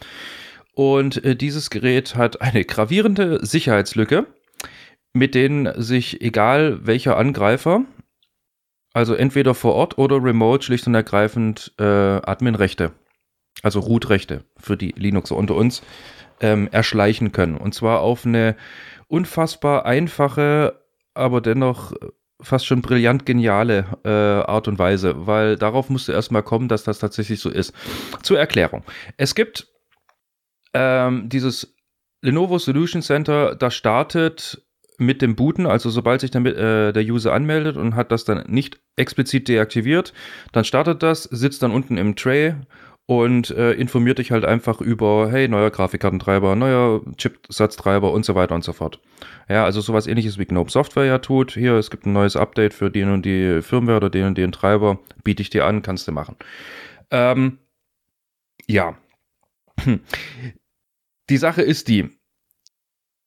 Und 0.73 1.23
äh, 1.23 1.35
dieses 1.35 1.69
Gerät 1.69 2.15
hat 2.15 2.41
eine 2.41 2.65
gravierende 2.65 3.43
Sicherheitslücke, 3.45 4.25
mit 5.13 5.33
denen 5.33 5.81
sich 5.81 6.21
egal 6.21 6.85
welcher 6.85 7.15
Angreifer 7.15 7.85
also 8.95 9.13
entweder 9.13 9.53
vor 9.53 9.75
Ort 9.75 9.97
oder 9.97 10.23
remote 10.23 10.63
schlicht 10.63 10.87
und 10.87 10.95
ergreifend 10.95 11.73
äh, 11.77 11.83
Admin-Rechte, 11.83 12.93
also 13.61 13.81
Root-Rechte 13.81 14.45
für 14.57 14.77
die 14.77 14.93
Linuxer 14.95 15.35
unter 15.35 15.55
uns 15.55 15.83
ähm, 16.39 16.69
erschleichen 16.71 17.33
können. 17.33 17.57
Und 17.57 17.75
zwar 17.75 17.99
auf 17.99 18.25
eine 18.25 18.55
unfassbar 19.07 19.85
einfache, 19.85 20.81
aber 21.13 21.41
dennoch 21.41 21.91
fast 22.39 22.65
schon 22.65 22.81
brillant 22.81 23.25
geniale 23.25 23.85
äh, 24.05 24.09
Art 24.09 24.69
und 24.69 24.79
Weise, 24.79 25.27
weil 25.27 25.57
darauf 25.57 25.89
musste 25.89 26.13
erstmal 26.13 26.43
kommen, 26.43 26.69
dass 26.69 26.85
das 26.85 26.99
tatsächlich 26.99 27.41
so 27.41 27.49
ist. 27.49 27.73
Zur 28.23 28.39
Erklärung. 28.39 28.85
Es 29.17 29.35
gibt 29.35 29.67
ähm, 30.73 31.27
dieses 31.27 31.75
Lenovo 32.21 32.59
Solution 32.59 33.01
Center, 33.01 33.55
da 33.55 33.69
startet 33.71 34.64
mit 34.97 35.21
dem 35.21 35.35
Booten, 35.35 35.65
also 35.65 35.89
sobald 35.89 36.21
sich 36.21 36.31
damit, 36.31 36.55
äh, 36.57 36.93
der 36.93 37.03
User 37.03 37.33
anmeldet 37.33 37.77
und 37.77 37.95
hat 37.95 38.11
das 38.11 38.25
dann 38.25 38.43
nicht 38.47 38.79
explizit 38.95 39.47
deaktiviert, 39.47 40.13
dann 40.51 40.65
startet 40.65 41.03
das, 41.03 41.23
sitzt 41.23 41.63
dann 41.63 41.71
unten 41.71 41.97
im 41.97 42.15
Tray 42.15 42.55
und 43.07 43.51
äh, 43.51 43.73
informiert 43.73 44.17
dich 44.17 44.31
halt 44.31 44.45
einfach 44.45 44.81
über, 44.81 45.29
hey, 45.29 45.47
neuer 45.47 45.69
Grafikkartentreiber, 45.69 46.55
neuer 46.55 47.01
Chipsatztreiber 47.17 48.11
und 48.11 48.25
so 48.25 48.33
weiter 48.33 48.55
und 48.55 48.63
so 48.63 48.73
fort. 48.73 48.99
Ja, 49.47 49.63
also 49.63 49.79
sowas 49.81 50.07
ähnliches 50.07 50.39
wie 50.39 50.45
Gnome 50.45 50.71
Software 50.71 51.05
ja 51.05 51.19
tut. 51.19 51.51
Hier, 51.51 51.73
es 51.73 51.91
gibt 51.91 52.07
ein 52.07 52.13
neues 52.13 52.35
Update 52.35 52.73
für 52.73 52.89
den 52.89 53.11
und 53.11 53.23
die 53.23 53.61
Firmware 53.61 53.97
oder 53.97 54.09
den 54.09 54.25
und 54.25 54.37
den 54.37 54.51
Treiber, 54.51 54.99
biete 55.23 55.41
ich 55.41 55.51
dir 55.51 55.65
an, 55.65 55.83
kannst 55.83 56.07
du 56.07 56.11
machen. 56.11 56.35
Ähm, 57.11 57.59
ja. 58.65 58.97
Die 61.29 61.37
Sache 61.37 61.61
ist 61.61 61.87
die, 61.87 62.09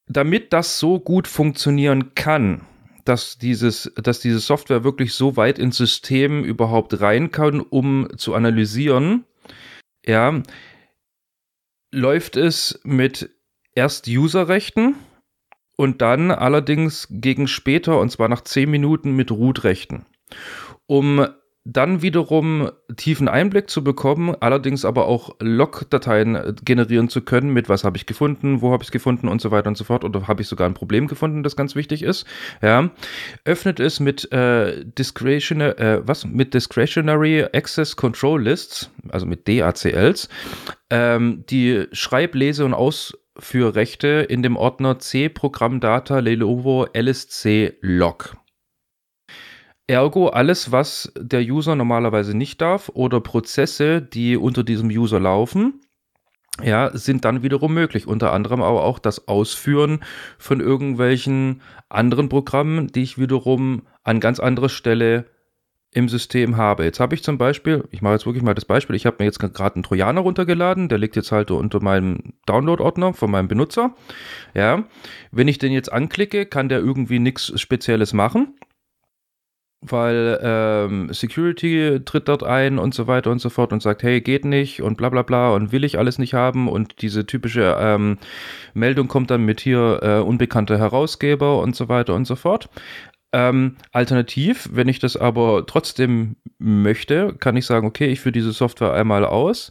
damit 0.09 0.53
das 0.53 0.79
so 0.79 0.99
gut 0.99 1.29
funktionieren 1.29 2.15
kann, 2.15 2.63
dass 3.05 3.39
dieses, 3.39 3.93
dass 3.97 4.21
diese 4.21 4.39
Software 4.39 4.85
wirklich 4.85 5.15
so 5.15 5.37
weit 5.37 5.59
ins 5.59 5.77
System 5.77 6.45
überhaupt 6.45 7.01
rein 7.01 7.31
kann, 7.31 7.61
um 7.61 8.09
zu 8.17 8.35
analysieren, 8.35 9.25
ja, 10.05 10.43
läuft 11.91 12.37
es 12.37 12.81
mit 12.85 13.31
erst 13.75 14.09
Userrechten 14.09 14.97
und 15.77 16.03
dann 16.03 16.31
allerdings 16.31 17.09
gegen 17.11 17.49
später, 17.49 18.01
und 18.01 18.11
zwar 18.11 18.29
nach 18.29 18.43
10 18.43 18.71
Minuten 18.71 19.13
mit 19.13 19.31
Root-Rechten. 19.31 20.05
Um 20.87 21.27
dann 21.65 22.01
wiederum 22.01 22.71
tiefen 22.97 23.29
Einblick 23.29 23.69
zu 23.69 23.85
bekommen, 23.85 24.35
allerdings 24.41 24.85
aber 24.85 25.07
auch 25.07 25.37
Log-Dateien 25.41 26.35
äh, 26.35 26.55
generieren 26.65 27.09
zu 27.09 27.21
können, 27.21 27.53
mit 27.53 27.69
was 27.69 27.85
habe 27.85 27.97
ich 27.97 28.07
gefunden, 28.07 28.63
wo 28.63 28.73
habe 28.73 28.83
ich 28.83 28.89
es 28.89 28.93
gefunden 28.93 29.29
und 29.29 29.41
so 29.41 29.51
weiter 29.51 29.69
und 29.69 29.77
so 29.77 29.85
fort, 29.85 30.05
oder 30.05 30.29
habe 30.29 30.41
ich 30.41 30.49
sogar 30.49 30.69
ein 30.69 30.75
Problem 30.75 31.07
gefunden, 31.09 31.43
das 31.43 31.57
ganz 31.57 31.75
wichtig 31.75 32.03
ist, 32.03 32.27
ja, 32.63 32.91
öffnet 33.45 33.81
es 33.81 34.01
mit, 34.01 34.33
äh, 34.33 34.85
Discretionary, 34.85 35.81
äh, 35.81 36.03
was, 36.05 36.25
mit 36.25 36.55
Discretionary 36.55 37.45
Access 37.53 37.97
Control 37.97 38.43
Lists, 38.43 38.91
also 39.11 39.27
mit 39.27 39.47
DACLs, 39.47 40.29
ähm, 40.91 41.45
die 41.51 41.87
Schreib-, 41.93 42.35
Lese- 42.35 42.65
und 42.65 42.75
Ausführrechte 42.75 44.09
in 44.29 44.43
dem 44.43 44.57
Ordner 44.57 44.99
C 44.99 45.29
Programm 45.29 45.81
Data 45.81 46.21
Lenovo 46.21 46.87
LSC 46.95 47.75
Log. 47.81 48.37
Ergo 49.89 50.29
alles, 50.29 50.71
was 50.71 51.11
der 51.19 51.41
User 51.41 51.75
normalerweise 51.75 52.37
nicht 52.37 52.61
darf 52.61 52.91
oder 52.93 53.21
Prozesse, 53.21 54.03
die 54.03 54.37
unter 54.37 54.63
diesem 54.63 54.91
User 54.91 55.19
laufen, 55.19 55.81
ja, 56.63 56.91
sind 56.93 57.25
dann 57.25 57.43
wiederum 57.43 57.73
möglich. 57.73 58.07
Unter 58.07 58.33
anderem 58.33 58.63
aber 58.63 58.85
auch 58.85 58.99
das 58.99 59.29
Ausführen 59.29 60.01
von 60.39 60.61
irgendwelchen 60.61 61.63
anderen 61.89 62.29
Programmen, 62.29 62.89
die 62.89 63.03
ich 63.03 63.19
wiederum 63.19 63.83
an 64.05 64.21
ganz 64.21 64.41
anderer 64.41 64.69
Stelle 64.69 65.25
im 65.91 66.11
System 66.11 66.59
habe. 66.59 66.85
Jetzt 66.85 67.01
habe 67.01 67.15
ich 67.15 67.23
zum 67.23 67.39
Beispiel, 67.39 67.85
ich 67.91 68.03
mache 68.03 68.13
jetzt 68.13 68.27
wirklich 68.27 68.43
mal 68.43 68.55
das 68.55 68.67
Beispiel, 68.67 68.95
ich 68.95 69.07
habe 69.07 69.17
mir 69.21 69.25
jetzt 69.25 69.39
gerade 69.39 69.75
einen 69.75 69.85
Trojaner 69.85 70.21
runtergeladen, 70.21 70.91
der 70.91 70.99
liegt 70.99 71.17
jetzt 71.17 71.33
halt 71.33 71.51
unter 71.51 71.83
meinem 71.83 72.35
Download-Ordner 72.45 73.15
von 73.15 73.31
meinem 73.31 73.49
Benutzer. 73.49 73.95
Ja, 74.53 74.85
wenn 75.33 75.49
ich 75.49 75.57
den 75.57 75.73
jetzt 75.73 75.91
anklicke, 75.91 76.45
kann 76.45 76.69
der 76.69 76.81
irgendwie 76.81 77.21
nichts 77.21 77.59
Spezielles 77.59 78.13
machen 78.13 78.58
weil 79.81 80.39
ähm, 80.43 81.13
Security 81.13 82.01
tritt 82.05 82.29
dort 82.29 82.43
ein 82.43 82.79
und 82.79 82.95
so 82.95 83.07
weiter 83.07 83.31
und 83.31 83.41
so 83.41 83.49
fort 83.49 83.73
und 83.73 83.81
sagt, 83.81 84.03
hey, 84.03 84.21
geht 84.21 84.45
nicht 84.45 84.83
und 84.83 84.97
bla 84.97 85.09
bla 85.09 85.23
bla 85.23 85.53
und 85.53 85.71
will 85.71 85.85
ich 85.85 85.99
alles 85.99 86.19
nicht 86.19 86.35
haben 86.35 86.69
und 86.69 87.01
diese 87.01 87.27
typische 87.27 87.77
ähm, 87.79 88.19
Meldung 88.75 89.09
kommt 89.09 89.31
dann 89.31 89.45
mit 89.45 89.61
hier 89.61 90.01
äh, 90.03 90.19
unbekannter 90.21 90.79
Herausgeber 90.79 91.61
und 91.61 91.77
so 91.77 91.89
weiter 91.89 92.15
und 92.15 92.27
so 92.27 92.35
fort. 92.35 92.69
Ähm, 93.33 93.77
alternativ, 93.93 94.69
wenn 94.73 94.89
ich 94.89 94.99
das 94.99 95.17
aber 95.17 95.65
trotzdem 95.67 96.37
möchte, 96.59 97.35
kann 97.35 97.57
ich 97.57 97.67
sagen, 97.67 97.87
okay, 97.87 98.07
ich 98.07 98.21
führe 98.21 98.33
diese 98.33 98.53
Software 98.53 98.95
einmal 98.95 99.25
aus, 99.25 99.71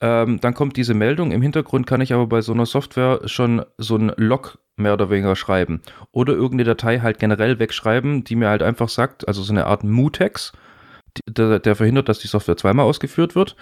ähm, 0.00 0.40
dann 0.40 0.54
kommt 0.54 0.76
diese 0.76 0.94
Meldung. 0.94 1.30
Im 1.30 1.42
Hintergrund 1.42 1.86
kann 1.86 2.00
ich 2.00 2.12
aber 2.12 2.26
bei 2.26 2.40
so 2.40 2.52
einer 2.52 2.66
Software 2.66 3.20
schon 3.26 3.64
so 3.76 3.96
ein 3.96 4.12
Log 4.16 4.58
mehr 4.76 4.94
oder 4.94 5.10
weniger 5.10 5.36
schreiben. 5.36 5.82
Oder 6.10 6.32
irgendeine 6.32 6.64
Datei 6.64 7.00
halt 7.00 7.18
generell 7.18 7.58
wegschreiben, 7.58 8.24
die 8.24 8.36
mir 8.36 8.48
halt 8.48 8.62
einfach 8.62 8.88
sagt, 8.88 9.28
also 9.28 9.42
so 9.42 9.52
eine 9.52 9.66
Art 9.66 9.84
Mutex, 9.84 10.52
der, 11.28 11.58
der 11.58 11.76
verhindert, 11.76 12.08
dass 12.08 12.20
die 12.20 12.28
Software 12.28 12.56
zweimal 12.56 12.86
ausgeführt 12.86 13.34
wird. 13.34 13.56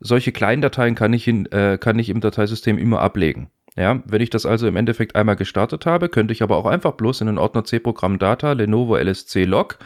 Solche 0.00 0.32
kleinen 0.32 0.62
Dateien 0.62 0.94
kann 0.94 1.12
ich, 1.12 1.28
in, 1.28 1.46
äh, 1.46 1.78
kann 1.80 1.98
ich 1.98 2.08
im 2.08 2.20
Dateisystem 2.20 2.78
immer 2.78 3.00
ablegen. 3.00 3.50
Ja, 3.76 4.02
wenn 4.06 4.22
ich 4.22 4.30
das 4.30 4.46
also 4.46 4.66
im 4.66 4.76
Endeffekt 4.76 5.16
einmal 5.16 5.36
gestartet 5.36 5.84
habe, 5.84 6.08
könnte 6.08 6.32
ich 6.32 6.42
aber 6.42 6.56
auch 6.56 6.64
einfach 6.64 6.92
bloß 6.92 7.20
in 7.20 7.26
den 7.26 7.38
Ordner 7.38 7.64
C-Programm 7.64 8.18
Data 8.18 8.52
Lenovo 8.52 8.96
LSC 8.96 9.44
Log 9.44 9.78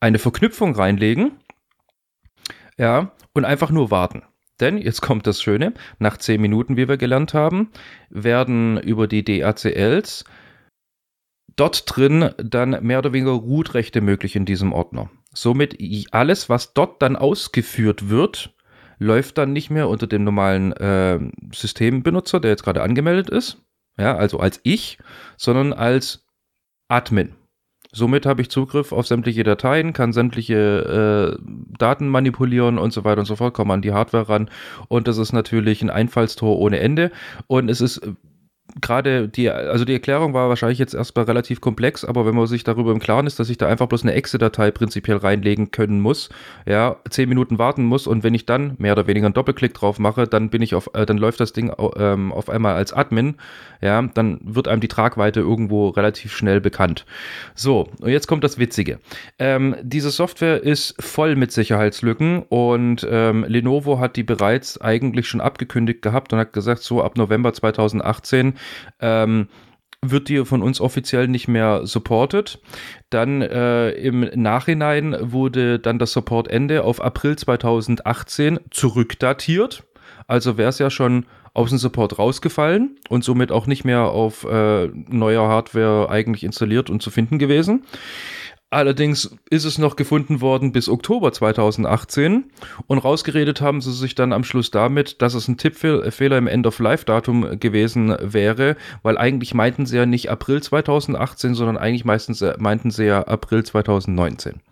eine 0.00 0.18
Verknüpfung 0.18 0.74
reinlegen. 0.74 1.32
Ja, 2.76 3.12
und 3.32 3.44
einfach 3.46 3.70
nur 3.70 3.90
warten. 3.90 4.22
Denn, 4.62 4.78
jetzt 4.78 5.02
kommt 5.02 5.26
das 5.26 5.42
Schöne, 5.42 5.74
nach 5.98 6.16
10 6.16 6.40
Minuten, 6.40 6.76
wie 6.76 6.88
wir 6.88 6.96
gelernt 6.96 7.34
haben, 7.34 7.70
werden 8.08 8.78
über 8.78 9.06
die 9.08 9.24
DACLs 9.24 10.24
dort 11.56 11.84
drin 11.86 12.30
dann 12.38 12.78
mehr 12.82 13.00
oder 13.00 13.12
weniger 13.12 13.32
Root-Rechte 13.32 14.00
möglich 14.00 14.36
in 14.36 14.46
diesem 14.46 14.72
Ordner. 14.72 15.10
Somit 15.34 15.76
alles, 16.12 16.48
was 16.48 16.74
dort 16.74 17.02
dann 17.02 17.16
ausgeführt 17.16 18.08
wird, 18.08 18.54
läuft 18.98 19.36
dann 19.36 19.52
nicht 19.52 19.68
mehr 19.68 19.88
unter 19.88 20.06
dem 20.06 20.24
normalen 20.24 20.72
äh, 20.72 21.18
Systembenutzer, 21.52 22.40
der 22.40 22.52
jetzt 22.52 22.62
gerade 22.62 22.82
angemeldet 22.82 23.30
ist, 23.30 23.58
ja, 23.98 24.16
also 24.16 24.38
als 24.38 24.60
ich, 24.62 24.98
sondern 25.36 25.72
als 25.72 26.24
Admin. 26.88 27.34
Somit 27.92 28.24
habe 28.24 28.40
ich 28.40 28.50
Zugriff 28.50 28.90
auf 28.92 29.06
sämtliche 29.06 29.44
Dateien, 29.44 29.92
kann 29.92 30.14
sämtliche 30.14 31.36
äh, 31.38 31.42
Daten 31.78 32.08
manipulieren 32.08 32.78
und 32.78 32.92
so 32.92 33.04
weiter 33.04 33.20
und 33.20 33.26
so 33.26 33.36
fort, 33.36 33.52
komme 33.52 33.74
an 33.74 33.82
die 33.82 33.92
Hardware 33.92 34.30
ran. 34.30 34.50
Und 34.88 35.08
das 35.08 35.18
ist 35.18 35.32
natürlich 35.32 35.82
ein 35.82 35.90
Einfallstor 35.90 36.58
ohne 36.58 36.80
Ende. 36.80 37.10
Und 37.48 37.68
es 37.68 37.82
ist 37.82 38.00
gerade 38.80 39.28
die, 39.28 39.50
also 39.50 39.84
die 39.84 39.92
Erklärung 39.92 40.34
war 40.34 40.48
wahrscheinlich 40.48 40.78
jetzt 40.78 40.94
erstmal 40.94 41.26
relativ 41.26 41.60
komplex, 41.60 42.04
aber 42.04 42.24
wenn 42.26 42.34
man 42.34 42.46
sich 42.46 42.64
darüber 42.64 42.92
im 42.92 43.00
Klaren 43.00 43.26
ist, 43.26 43.38
dass 43.38 43.50
ich 43.50 43.58
da 43.58 43.68
einfach 43.68 43.86
bloß 43.86 44.02
eine 44.02 44.14
Exe-Datei 44.14 44.70
prinzipiell 44.70 45.18
reinlegen 45.18 45.70
können 45.70 46.00
muss, 46.00 46.30
ja, 46.66 46.96
zehn 47.10 47.28
Minuten 47.28 47.58
warten 47.58 47.84
muss 47.84 48.06
und 48.06 48.22
wenn 48.22 48.34
ich 48.34 48.46
dann 48.46 48.74
mehr 48.78 48.92
oder 48.92 49.06
weniger 49.06 49.26
einen 49.26 49.34
Doppelklick 49.34 49.74
drauf 49.74 49.98
mache, 49.98 50.26
dann 50.26 50.50
bin 50.50 50.62
ich 50.62 50.74
auf, 50.74 50.90
äh, 50.94 51.04
dann 51.04 51.18
läuft 51.18 51.40
das 51.40 51.52
Ding 51.52 51.72
ähm, 51.96 52.32
auf 52.32 52.48
einmal 52.48 52.74
als 52.74 52.92
Admin, 52.92 53.34
ja, 53.80 54.00
dann 54.02 54.38
wird 54.42 54.68
einem 54.68 54.80
die 54.80 54.88
Tragweite 54.88 55.40
irgendwo 55.40 55.88
relativ 55.88 56.32
schnell 56.32 56.60
bekannt. 56.60 57.04
So, 57.54 57.88
und 58.00 58.10
jetzt 58.10 58.26
kommt 58.26 58.44
das 58.44 58.58
Witzige. 58.58 59.00
Ähm, 59.38 59.76
diese 59.82 60.10
Software 60.10 60.62
ist 60.62 60.94
voll 61.02 61.36
mit 61.36 61.52
Sicherheitslücken 61.52 62.42
und 62.48 63.06
ähm, 63.10 63.44
Lenovo 63.46 63.98
hat 63.98 64.16
die 64.16 64.22
bereits 64.22 64.80
eigentlich 64.80 65.28
schon 65.28 65.40
abgekündigt 65.40 66.00
gehabt 66.00 66.32
und 66.32 66.38
hat 66.38 66.52
gesagt, 66.52 66.82
so 66.82 67.02
ab 67.02 67.16
November 67.16 67.52
2018 67.52 68.54
ähm, 69.00 69.48
wird 70.04 70.28
die 70.28 70.44
von 70.44 70.62
uns 70.62 70.80
offiziell 70.80 71.28
nicht 71.28 71.46
mehr 71.46 71.86
supported. 71.86 72.60
Dann 73.10 73.40
äh, 73.40 73.90
im 73.90 74.28
Nachhinein 74.34 75.16
wurde 75.20 75.78
dann 75.78 75.98
das 75.98 76.12
Supportende 76.12 76.82
auf 76.82 77.00
April 77.00 77.36
2018 77.36 78.58
zurückdatiert. 78.70 79.84
Also 80.26 80.58
wäre 80.58 80.70
es 80.70 80.78
ja 80.78 80.90
schon 80.90 81.26
aus 81.54 81.68
dem 81.68 81.78
Support 81.78 82.18
rausgefallen 82.18 82.96
und 83.08 83.24
somit 83.24 83.52
auch 83.52 83.66
nicht 83.66 83.84
mehr 83.84 84.04
auf 84.04 84.44
äh, 84.44 84.86
neuer 84.88 85.46
Hardware 85.48 86.08
eigentlich 86.10 86.44
installiert 86.44 86.90
und 86.90 87.02
zu 87.02 87.10
finden 87.10 87.38
gewesen. 87.38 87.84
Allerdings 88.72 89.36
ist 89.50 89.66
es 89.66 89.76
noch 89.76 89.96
gefunden 89.96 90.40
worden 90.40 90.72
bis 90.72 90.88
Oktober 90.88 91.30
2018 91.30 92.50
und 92.86 92.98
rausgeredet 92.98 93.60
haben 93.60 93.82
sie 93.82 93.92
sich 93.92 94.14
dann 94.14 94.32
am 94.32 94.44
Schluss 94.44 94.70
damit, 94.70 95.20
dass 95.20 95.34
es 95.34 95.46
ein 95.46 95.58
Tippfehler 95.58 96.38
im 96.38 96.46
End-of-Life-Datum 96.46 97.60
gewesen 97.60 98.16
wäre, 98.18 98.76
weil 99.02 99.18
eigentlich 99.18 99.52
meinten 99.52 99.84
sie 99.84 99.98
ja 99.98 100.06
nicht 100.06 100.30
April 100.30 100.62
2018, 100.62 101.54
sondern 101.54 101.76
eigentlich 101.76 102.06
meistens 102.06 102.40
äh, 102.40 102.54
meinten 102.58 102.90
sie 102.90 103.04
ja 103.04 103.20
April 103.24 103.62
2019. 103.62 104.62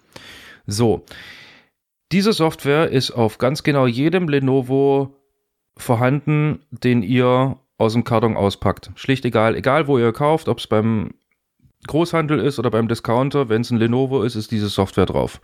So, 0.67 1.05
diese 2.11 2.33
Software 2.33 2.89
ist 2.89 3.11
auf 3.11 3.37
ganz 3.37 3.63
genau 3.65 3.87
jedem 3.87 4.31
Lenovo 4.31 5.15
vorhanden, 5.77 6.61
den 6.71 7.03
ihr 7.03 7.59
aus 7.77 7.93
dem 7.93 8.05
Karton 8.05 8.39
auspackt. 8.39 8.93
Schlicht 8.95 9.27
egal, 9.27 9.57
egal 9.57 9.89
wo 9.89 9.99
ihr 9.99 10.15
kauft, 10.15 10.49
ob 10.49 10.57
es 10.57 10.67
beim 10.67 11.11
Großhandel 11.87 12.39
ist 12.41 12.59
oder 12.59 12.71
beim 12.71 12.89
Discounter, 12.89 13.49
wenn 13.49 13.63
es 13.63 13.71
ein 13.71 13.79
Lenovo 13.79 14.23
ist, 14.23 14.35
ist 14.35 14.51
diese 14.51 14.69
Software 14.69 15.07
drauf. 15.07 15.41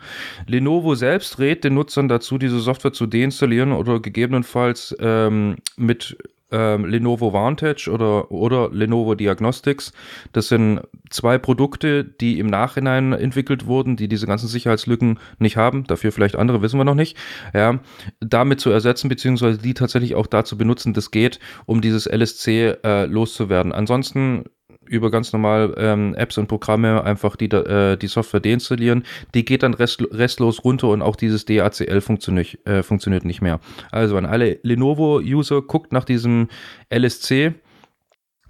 Lenovo 0.47 0.95
selbst 0.95 1.39
rät 1.39 1.64
den 1.64 1.74
Nutzern 1.74 2.09
dazu, 2.09 2.39
diese 2.39 2.61
Software 2.61 2.93
zu 2.93 3.07
deinstallieren 3.07 3.72
oder 3.72 4.01
gegebenenfalls 4.01 4.95
ähm, 5.01 5.57
mit 5.76 6.16
ähm, 6.53 6.84
Lenovo 6.84 7.32
Vantage 7.32 7.91
oder, 7.91 8.30
oder 8.30 8.70
Lenovo 8.70 9.14
Diagnostics. 9.14 9.93
Das 10.32 10.49
sind 10.49 10.80
zwei 11.11 11.39
Produkte, 11.39 12.05
die 12.05 12.39
im 12.39 12.47
Nachhinein 12.47 13.12
entwickelt 13.12 13.66
wurden, 13.66 13.97
die 13.97 14.09
diese 14.09 14.26
ganzen 14.26 14.49
Sicherheitslücken 14.49 15.18
nicht 15.39 15.57
haben. 15.57 15.84
Dafür 15.84 16.12
vielleicht 16.12 16.37
andere, 16.37 16.62
wissen 16.62 16.78
wir 16.78 16.84
noch 16.84 16.95
nicht. 16.95 17.16
Ja, 17.53 17.80
damit 18.20 18.61
zu 18.61 18.70
ersetzen, 18.70 19.09
beziehungsweise 19.09 19.59
die 19.59 19.74
tatsächlich 19.74 20.14
auch 20.14 20.26
dazu 20.26 20.57
benutzen, 20.57 20.95
das 20.95 21.11
geht, 21.11 21.41
um 21.64 21.80
dieses 21.80 22.07
LSC 22.07 22.76
äh, 22.84 23.07
loszuwerden. 23.07 23.72
Ansonsten 23.72 24.45
über 24.89 25.11
ganz 25.11 25.32
normal 25.32 25.74
ähm, 25.76 26.14
Apps 26.14 26.39
und 26.39 26.47
Programme 26.47 27.05
einfach 27.05 27.37
die, 27.37 27.47
äh, 27.47 27.97
die 27.97 28.07
Software 28.07 28.41
deinstallieren. 28.41 29.05
Die 29.34 29.45
geht 29.45 29.62
dann 29.62 29.74
rest, 29.74 30.03
restlos 30.11 30.64
runter 30.64 30.89
und 30.89 31.03
auch 31.03 31.16
dieses 31.16 31.45
DACL 31.45 32.01
funktioniert, 32.01 32.66
äh, 32.66 32.82
funktioniert 32.82 33.24
nicht 33.24 33.43
mehr. 33.43 33.61
Also 33.91 34.16
an 34.16 34.26
alle 34.26 34.59
Lenovo-User, 34.62 35.62
guckt 35.62 35.93
nach 35.93 36.05
diesem 36.05 36.49
LSC, 36.91 37.55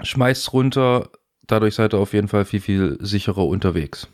schmeißt 0.03 0.53
runter, 0.53 1.11
dadurch 1.47 1.75
seid 1.75 1.95
ihr 1.95 1.99
auf 1.99 2.13
jeden 2.13 2.29
Fall 2.29 2.45
viel, 2.45 2.61
viel 2.61 2.99
sicherer 3.01 3.47
unterwegs. 3.47 4.09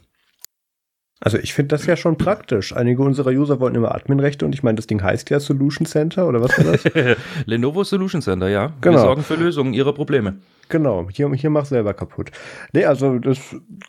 Also 1.25 1.39
ich 1.39 1.55
finde 1.55 1.68
das 1.68 1.87
ja 1.87 1.97
schon 1.97 2.18
praktisch. 2.18 2.75
Einige 2.75 3.01
unserer 3.03 3.31
User 3.31 3.61
wollen 3.61 3.77
immer 3.77 3.95
Adminrechte 3.95 4.45
und 4.45 4.55
ich 4.55 4.64
meine, 4.64 4.75
das 4.75 4.89
Ding 4.89 5.03
heißt 5.03 5.31
ja 5.31 5.39
Solution 5.39 5.87
Center 5.87 6.27
oder 6.27 6.43
was 6.43 6.59
war 6.59 6.73
das? 6.73 6.85
Lenovo 7.47 7.85
Solution 7.85 8.20
Center, 8.20 8.49
ja. 8.49 8.73
Genau. 8.81 8.97
Wir 8.97 9.01
sorgen 9.03 9.23
für 9.23 9.37
Lösungen 9.37 9.73
ihrer 9.73 9.93
Probleme. 9.93 10.39
Genau, 10.68 11.07
hier, 11.12 11.31
hier 11.35 11.51
mach 11.51 11.64
selber 11.64 11.95
kaputt. 11.95 12.33
Nee, 12.73 12.87
also 12.87 13.20
das, 13.20 13.39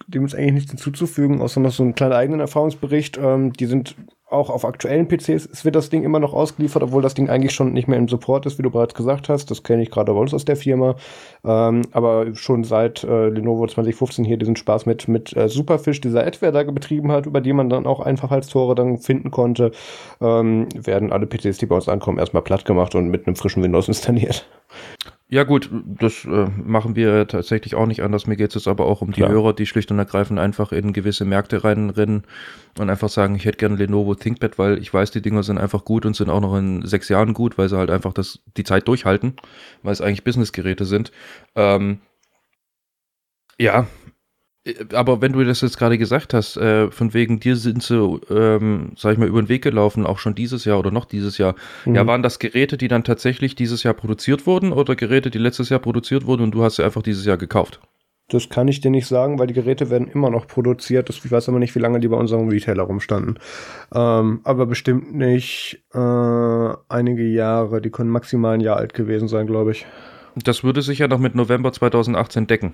dem 0.05 0.25
ist 0.25 0.35
eigentlich 0.35 0.53
nichts 0.53 0.71
hinzuzufügen, 0.71 1.41
außer 1.41 1.59
noch 1.59 1.71
so 1.71 1.81
einen 1.81 1.95
kleinen 1.95 2.13
eigenen 2.13 2.39
Erfahrungsbericht. 2.39 3.17
Ähm, 3.17 3.51
die 3.53 3.65
sind 3.65 3.95
auch 4.33 4.49
auf 4.49 4.65
aktuellen 4.65 5.07
PCs, 5.07 5.63
wird 5.63 5.75
das 5.75 5.89
Ding 5.89 6.03
immer 6.03 6.19
noch 6.19 6.33
ausgeliefert, 6.33 6.83
obwohl 6.83 7.01
das 7.01 7.13
Ding 7.13 7.29
eigentlich 7.29 7.53
schon 7.53 7.73
nicht 7.73 7.87
mehr 7.87 7.97
im 7.97 8.07
Support 8.07 8.45
ist, 8.45 8.57
wie 8.57 8.63
du 8.63 8.69
bereits 8.69 8.93
gesagt 8.93 9.29
hast. 9.29 9.51
Das 9.51 9.63
kenne 9.63 9.83
ich 9.83 9.91
gerade 9.91 10.13
bei 10.13 10.19
uns 10.19 10.33
aus 10.33 10.45
der 10.45 10.55
Firma. 10.55 10.95
Ähm, 11.45 11.83
aber 11.91 12.35
schon 12.35 12.63
seit 12.63 13.03
äh, 13.03 13.29
Lenovo 13.29 13.67
2015 13.67 14.25
hier 14.25 14.37
diesen 14.37 14.55
Spaß 14.55 14.85
mit, 14.85 15.07
mit 15.07 15.35
äh, 15.35 15.47
Superfish, 15.47 16.01
dieser 16.01 16.25
Adware 16.25 16.51
da 16.51 16.63
betrieben 16.63 17.11
hat, 17.11 17.25
über 17.25 17.41
die 17.41 17.53
man 17.53 17.69
dann 17.69 17.85
auch 17.85 17.99
einfach 17.99 18.31
als 18.31 18.47
Tore 18.47 18.75
dann 18.75 18.97
finden 18.97 19.31
konnte, 19.31 19.71
ähm, 20.21 20.67
werden 20.75 21.11
alle 21.11 21.27
PCs, 21.27 21.57
die 21.57 21.65
bei 21.65 21.75
uns 21.75 21.87
ankommen, 21.87 22.19
erstmal 22.19 22.43
platt 22.43 22.65
gemacht 22.65 22.95
und 22.95 23.09
mit 23.09 23.27
einem 23.27 23.35
frischen 23.35 23.63
Windows 23.63 23.87
installiert. 23.87 24.45
Ja 25.33 25.45
gut, 25.45 25.67
das 25.83 26.25
äh, 26.25 26.47
machen 26.63 26.95
wir 26.95 27.27
tatsächlich 27.27 27.73
auch 27.73 27.87
nicht 27.87 28.03
anders. 28.03 28.27
Mir 28.27 28.35
geht 28.35 28.55
es 28.55 28.67
aber 28.67 28.85
auch 28.85 29.01
um 29.01 29.13
die 29.13 29.21
Klar. 29.21 29.31
Hörer, 29.31 29.53
die 29.53 29.65
schlicht 29.65 29.89
und 29.89 29.97
ergreifend 29.97 30.37
einfach 30.37 30.71
in 30.71 30.93
gewisse 30.93 31.25
Märkte 31.25 31.63
reinrennen 31.63 32.25
und 32.77 32.89
einfach 32.91 33.09
sagen, 33.09 33.33
ich 33.33 33.45
hätte 33.45 33.57
gerne 33.57 33.75
Lenovo 33.75 34.13
ThinkPad, 34.13 34.59
weil 34.59 34.77
ich 34.77 34.93
weiß, 34.93 35.09
die 35.09 35.23
Dinger 35.23 35.41
sind 35.41 35.57
einfach 35.57 35.85
gut 35.85 36.05
und 36.05 36.15
sind 36.15 36.29
auch 36.29 36.39
noch 36.39 36.55
in 36.55 36.85
sechs 36.85 37.09
Jahren 37.09 37.33
gut, 37.33 37.57
weil 37.57 37.67
sie 37.67 37.75
halt 37.75 37.89
einfach 37.89 38.13
das, 38.13 38.43
die 38.57 38.63
Zeit 38.63 38.87
durchhalten, 38.87 39.35
weil 39.81 39.93
es 39.93 40.01
eigentlich 40.01 40.23
Businessgeräte 40.23 40.85
sind. 40.85 41.11
Ähm, 41.55 42.01
ja, 43.57 43.87
aber 44.93 45.21
wenn 45.21 45.33
du 45.33 45.43
das 45.43 45.61
jetzt 45.61 45.77
gerade 45.77 45.97
gesagt 45.97 46.33
hast, 46.33 46.55
äh, 46.55 46.89
von 46.89 47.13
wegen 47.13 47.39
dir 47.39 47.57
sind 47.57 47.83
sie, 47.83 47.97
ähm, 48.29 48.93
sag 48.95 49.13
ich 49.13 49.17
mal, 49.17 49.27
über 49.27 49.41
den 49.41 49.49
Weg 49.49 49.61
gelaufen, 49.61 50.05
auch 50.05 50.19
schon 50.19 50.35
dieses 50.35 50.63
Jahr 50.63 50.79
oder 50.79 50.91
noch 50.91 51.05
dieses 51.05 51.37
Jahr. 51.37 51.55
Mhm. 51.85 51.95
Ja, 51.95 52.07
waren 52.07 52.23
das 52.23 52.39
Geräte, 52.39 52.77
die 52.77 52.87
dann 52.87 53.03
tatsächlich 53.03 53.55
dieses 53.55 53.83
Jahr 53.83 53.93
produziert 53.93 54.47
wurden 54.47 54.71
oder 54.71 54.95
Geräte, 54.95 55.29
die 55.29 55.37
letztes 55.37 55.69
Jahr 55.69 55.81
produziert 55.81 56.25
wurden 56.25 56.43
und 56.43 56.51
du 56.51 56.63
hast 56.63 56.77
sie 56.77 56.83
einfach 56.83 57.01
dieses 57.01 57.25
Jahr 57.25 57.37
gekauft? 57.37 57.81
Das 58.29 58.47
kann 58.47 58.69
ich 58.69 58.79
dir 58.79 58.89
nicht 58.89 59.05
sagen, 59.05 59.37
weil 59.37 59.47
die 59.47 59.53
Geräte 59.53 59.89
werden 59.89 60.07
immer 60.07 60.29
noch 60.29 60.47
produziert. 60.47 61.09
ich 61.09 61.29
weiß 61.29 61.49
aber 61.49 61.59
nicht, 61.59 61.75
wie 61.75 61.79
lange 61.79 61.99
die 61.99 62.07
bei 62.07 62.15
unserem 62.15 62.47
Retailer 62.47 62.83
rumstanden. 62.83 63.37
Ähm, 63.93 64.39
aber 64.45 64.65
bestimmt 64.65 65.13
nicht 65.13 65.83
äh, 65.93 65.97
einige 66.87 67.27
Jahre. 67.27 67.81
Die 67.81 67.91
können 67.91 68.09
maximal 68.09 68.55
ein 68.55 68.61
Jahr 68.61 68.77
alt 68.77 68.93
gewesen 68.93 69.27
sein, 69.27 69.45
glaube 69.45 69.71
ich. 69.71 69.85
Das 70.41 70.63
würde 70.63 70.81
sich 70.81 70.99
ja 70.99 71.09
noch 71.09 71.19
mit 71.19 71.35
November 71.35 71.73
2018 71.73 72.47
decken. 72.47 72.73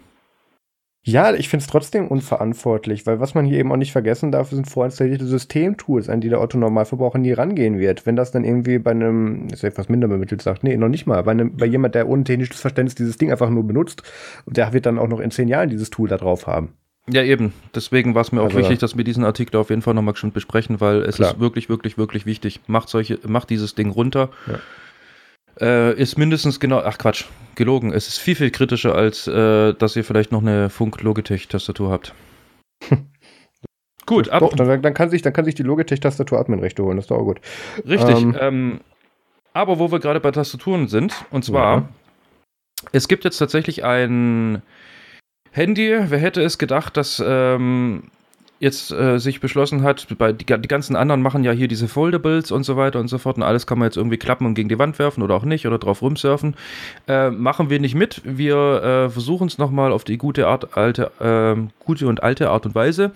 Ja, 1.02 1.34
ich 1.34 1.48
finde 1.48 1.64
es 1.64 1.72
trotzdem 1.72 2.08
unverantwortlich, 2.08 3.06
weil 3.08 3.20
was 3.20 3.34
man 3.34 3.46
hier 3.46 3.60
eben 3.60 3.72
auch 3.72 3.78
nicht 3.78 3.94
vergessen 3.94 4.32
darf, 4.32 4.50
sind 4.50 4.70
vorinstallierte 4.70 5.26
Systemtools, 5.26 6.10
an 6.10 6.20
die 6.20 6.30
der 6.30 6.42
Otto-Normalverbraucher 6.42 7.18
nie 7.18 7.32
rangehen 7.32 7.80
wird. 7.80 8.06
Wenn 8.06 8.18
das 8.18 8.32
dann 8.32 8.44
irgendwie 8.44 8.80
bei 8.80 8.92
einem, 8.92 9.48
ist 9.48 9.64
etwas 9.64 9.88
minder 9.88 10.10
bemittelt 10.10 10.42
sagt, 10.42 10.64
nee, 10.64 10.76
noch 10.76 10.90
nicht 10.90 11.08
mal, 11.08 11.24
bei, 11.24 11.32
einem, 11.32 11.56
bei 11.56 11.66
jemand, 11.66 11.96
der 11.96 12.10
ohne 12.10 12.26
technisches 12.26 12.60
Verständnis 12.60 12.96
dieses 12.96 13.18
Ding 13.18 13.32
einfach 13.32 13.50
nur 13.50 13.66
benutzt, 13.66 14.04
der 14.46 14.74
wird 14.74 14.86
dann 14.86 15.00
auch 15.00 15.08
noch 15.08 15.22
in 15.22 15.32
zehn 15.32 15.48
Jahren 15.48 15.70
dieses 15.70 15.90
Tool 15.90 16.10
da 16.10 16.18
drauf 16.18 16.48
haben. 16.48 16.74
Ja, 17.10 17.24
eben. 17.24 17.54
Deswegen 17.74 18.14
war 18.14 18.22
es 18.22 18.32
mir 18.32 18.42
auch 18.42 18.48
also, 18.48 18.60
wichtig, 18.60 18.80
dass 18.80 18.98
wir 18.98 19.04
diesen 19.04 19.24
Artikel 19.24 19.56
auf 19.58 19.70
jeden 19.70 19.82
Fall 19.82 19.94
nochmal 19.94 20.16
schon 20.16 20.32
besprechen, 20.32 20.82
weil 20.82 21.02
es 21.04 21.16
klar. 21.16 21.34
ist 21.34 21.40
wirklich, 21.40 21.70
wirklich, 21.70 21.98
wirklich 21.98 22.26
wichtig. 22.26 22.60
Macht 22.68 22.90
solche, 22.90 23.20
macht 23.26 23.50
dieses 23.50 23.74
Ding 23.74 23.90
runter. 23.90 24.30
Ja 24.48 24.60
äh, 25.62 25.94
ist 25.94 26.18
mindestens 26.18 26.60
genau, 26.60 26.80
ach 26.80 26.98
Quatsch, 26.98 27.26
gelogen. 27.56 27.92
Es 27.94 28.08
ist 28.08 28.18
viel, 28.18 28.36
viel 28.36 28.52
kritischer, 28.52 28.96
als 28.96 29.28
äh, 29.28 29.74
dass 29.74 29.96
ihr 29.96 30.04
vielleicht 30.04 30.32
noch 30.32 30.42
eine 30.42 30.70
Funk-Logitech-Tastatur 30.70 31.92
habt. 31.92 32.14
gut, 34.06 34.30
aber. 34.30 34.48
Doch, 34.48 34.56
dann, 34.56 34.82
dann, 34.82 34.94
kann 34.94 35.10
sich, 35.10 35.22
dann 35.22 35.34
kann 35.34 35.46
sich 35.46 35.56
die 35.56 35.64
Logitech-Tastatur 35.64 36.40
Admin-Rechte 36.40 36.84
holen, 36.84 36.98
das 36.98 37.06
ist 37.06 37.12
doch 37.12 37.18
auch 37.18 37.26
gut. 37.26 37.42
Richtig. 37.86 38.22
Ähm, 38.22 38.38
ähm, 38.40 38.80
aber 39.54 39.80
wo 39.80 39.92
wir 39.92 40.00
gerade 40.00 40.20
bei 40.20 40.32
Tastaturen 40.32 40.88
sind, 40.88 41.26
und 41.32 41.44
zwar, 41.44 41.76
ja. 41.78 41.90
es 42.92 43.08
gibt 43.08 43.26
jetzt 43.26 43.38
tatsächlich 43.38 43.84
ein 43.84 44.62
Handy, 45.52 45.98
wer 46.08 46.20
hätte 46.20 46.42
es 46.42 46.58
gedacht, 46.58 46.96
dass 46.98 47.22
ähm, 47.26 48.12
jetzt 48.60 48.92
äh, 48.92 49.20
sich 49.20 49.40
beschlossen 49.40 49.84
hat, 49.84 50.06
bei, 50.18 50.34
die, 50.34 50.46
die, 50.46 50.68
ganzen 50.68 50.96
anderen 50.96 51.22
machen 51.22 51.44
ja 51.44 51.52
hier 51.52 51.70
diese 51.70 51.88
Foldables 51.88 52.52
und 52.52 52.64
so 52.64 52.76
weiter 52.76 53.00
und 53.00 53.08
so 53.08 53.18
fort 53.18 53.38
und 53.38 53.44
alles 53.44 53.66
kann 53.66 53.80
man 53.80 53.88
jetzt 53.88 53.96
irgendwie 53.96 54.18
klappen 54.18 54.46
und 54.46 54.54
gegen 54.54 54.68
die 54.68 54.78
Wand 54.78 55.00
werfen 55.00 55.24
oder 55.24 55.36
auch 55.36 55.46
nicht 55.46 55.66
oder 55.66 55.78
drauf 55.78 56.02
rumsurfen. 56.02 56.56
Äh, 57.08 57.30
machen 57.32 57.70
wir 57.70 57.80
nicht 57.80 57.96
mit. 57.96 58.22
Wir 58.26 58.58
äh, 58.58 59.10
versuchen 59.10 59.48
es 59.48 59.58
nochmal 59.58 59.94
auf 59.94 60.04
die 60.04 60.18
gute 60.18 60.48
Art, 60.48 60.78
alte, 60.78 61.12
ähm, 61.22 61.70
gute 61.86 62.08
und 62.08 62.22
alte 62.22 62.50
Art 62.50 62.66
und 62.66 62.76
Weise 62.76 63.12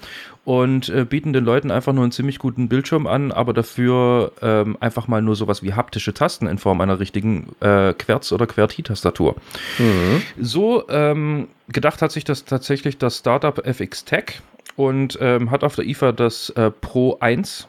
und 0.45 0.87
äh, 0.89 1.03
bieten 1.03 1.33
den 1.33 1.43
Leuten 1.43 1.71
einfach 1.71 1.91
nur 1.91 2.03
einen 2.03 2.13
ziemlich 2.13 2.39
guten 2.39 2.69
Bildschirm 2.69 3.05
an, 3.05 3.33
aber 3.33 3.53
dafür 3.53 4.31
ähm, 4.41 4.77
einfach 4.79 5.09
mal 5.09 5.21
nur 5.21 5.35
sowas 5.35 5.61
wie 5.61 5.73
haptische 5.73 6.13
Tasten 6.13 6.47
in 6.47 6.57
Form 6.57 6.79
einer 6.79 6.99
richtigen 6.99 7.49
äh, 7.59 7.93
Querz- 7.93 8.31
oder 8.31 8.47
QWERTY-Tastatur. 8.47 9.35
Mhm. 9.77 10.21
So 10.39 10.87
ähm, 10.89 11.47
gedacht 11.67 12.01
hat 12.01 12.13
sich 12.13 12.23
das 12.23 12.45
tatsächlich 12.45 12.97
das 12.97 13.17
Startup 13.17 13.65
FX 13.65 14.05
Tech 14.05 14.41
und 14.75 15.17
ähm, 15.21 15.51
hat 15.51 15.63
auf 15.63 15.75
der 15.75 15.85
IFA 15.85 16.11
das 16.11 16.49
äh, 16.51 16.71
Pro 16.71 17.17
1 17.19 17.67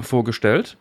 vorgestellt. 0.00 0.76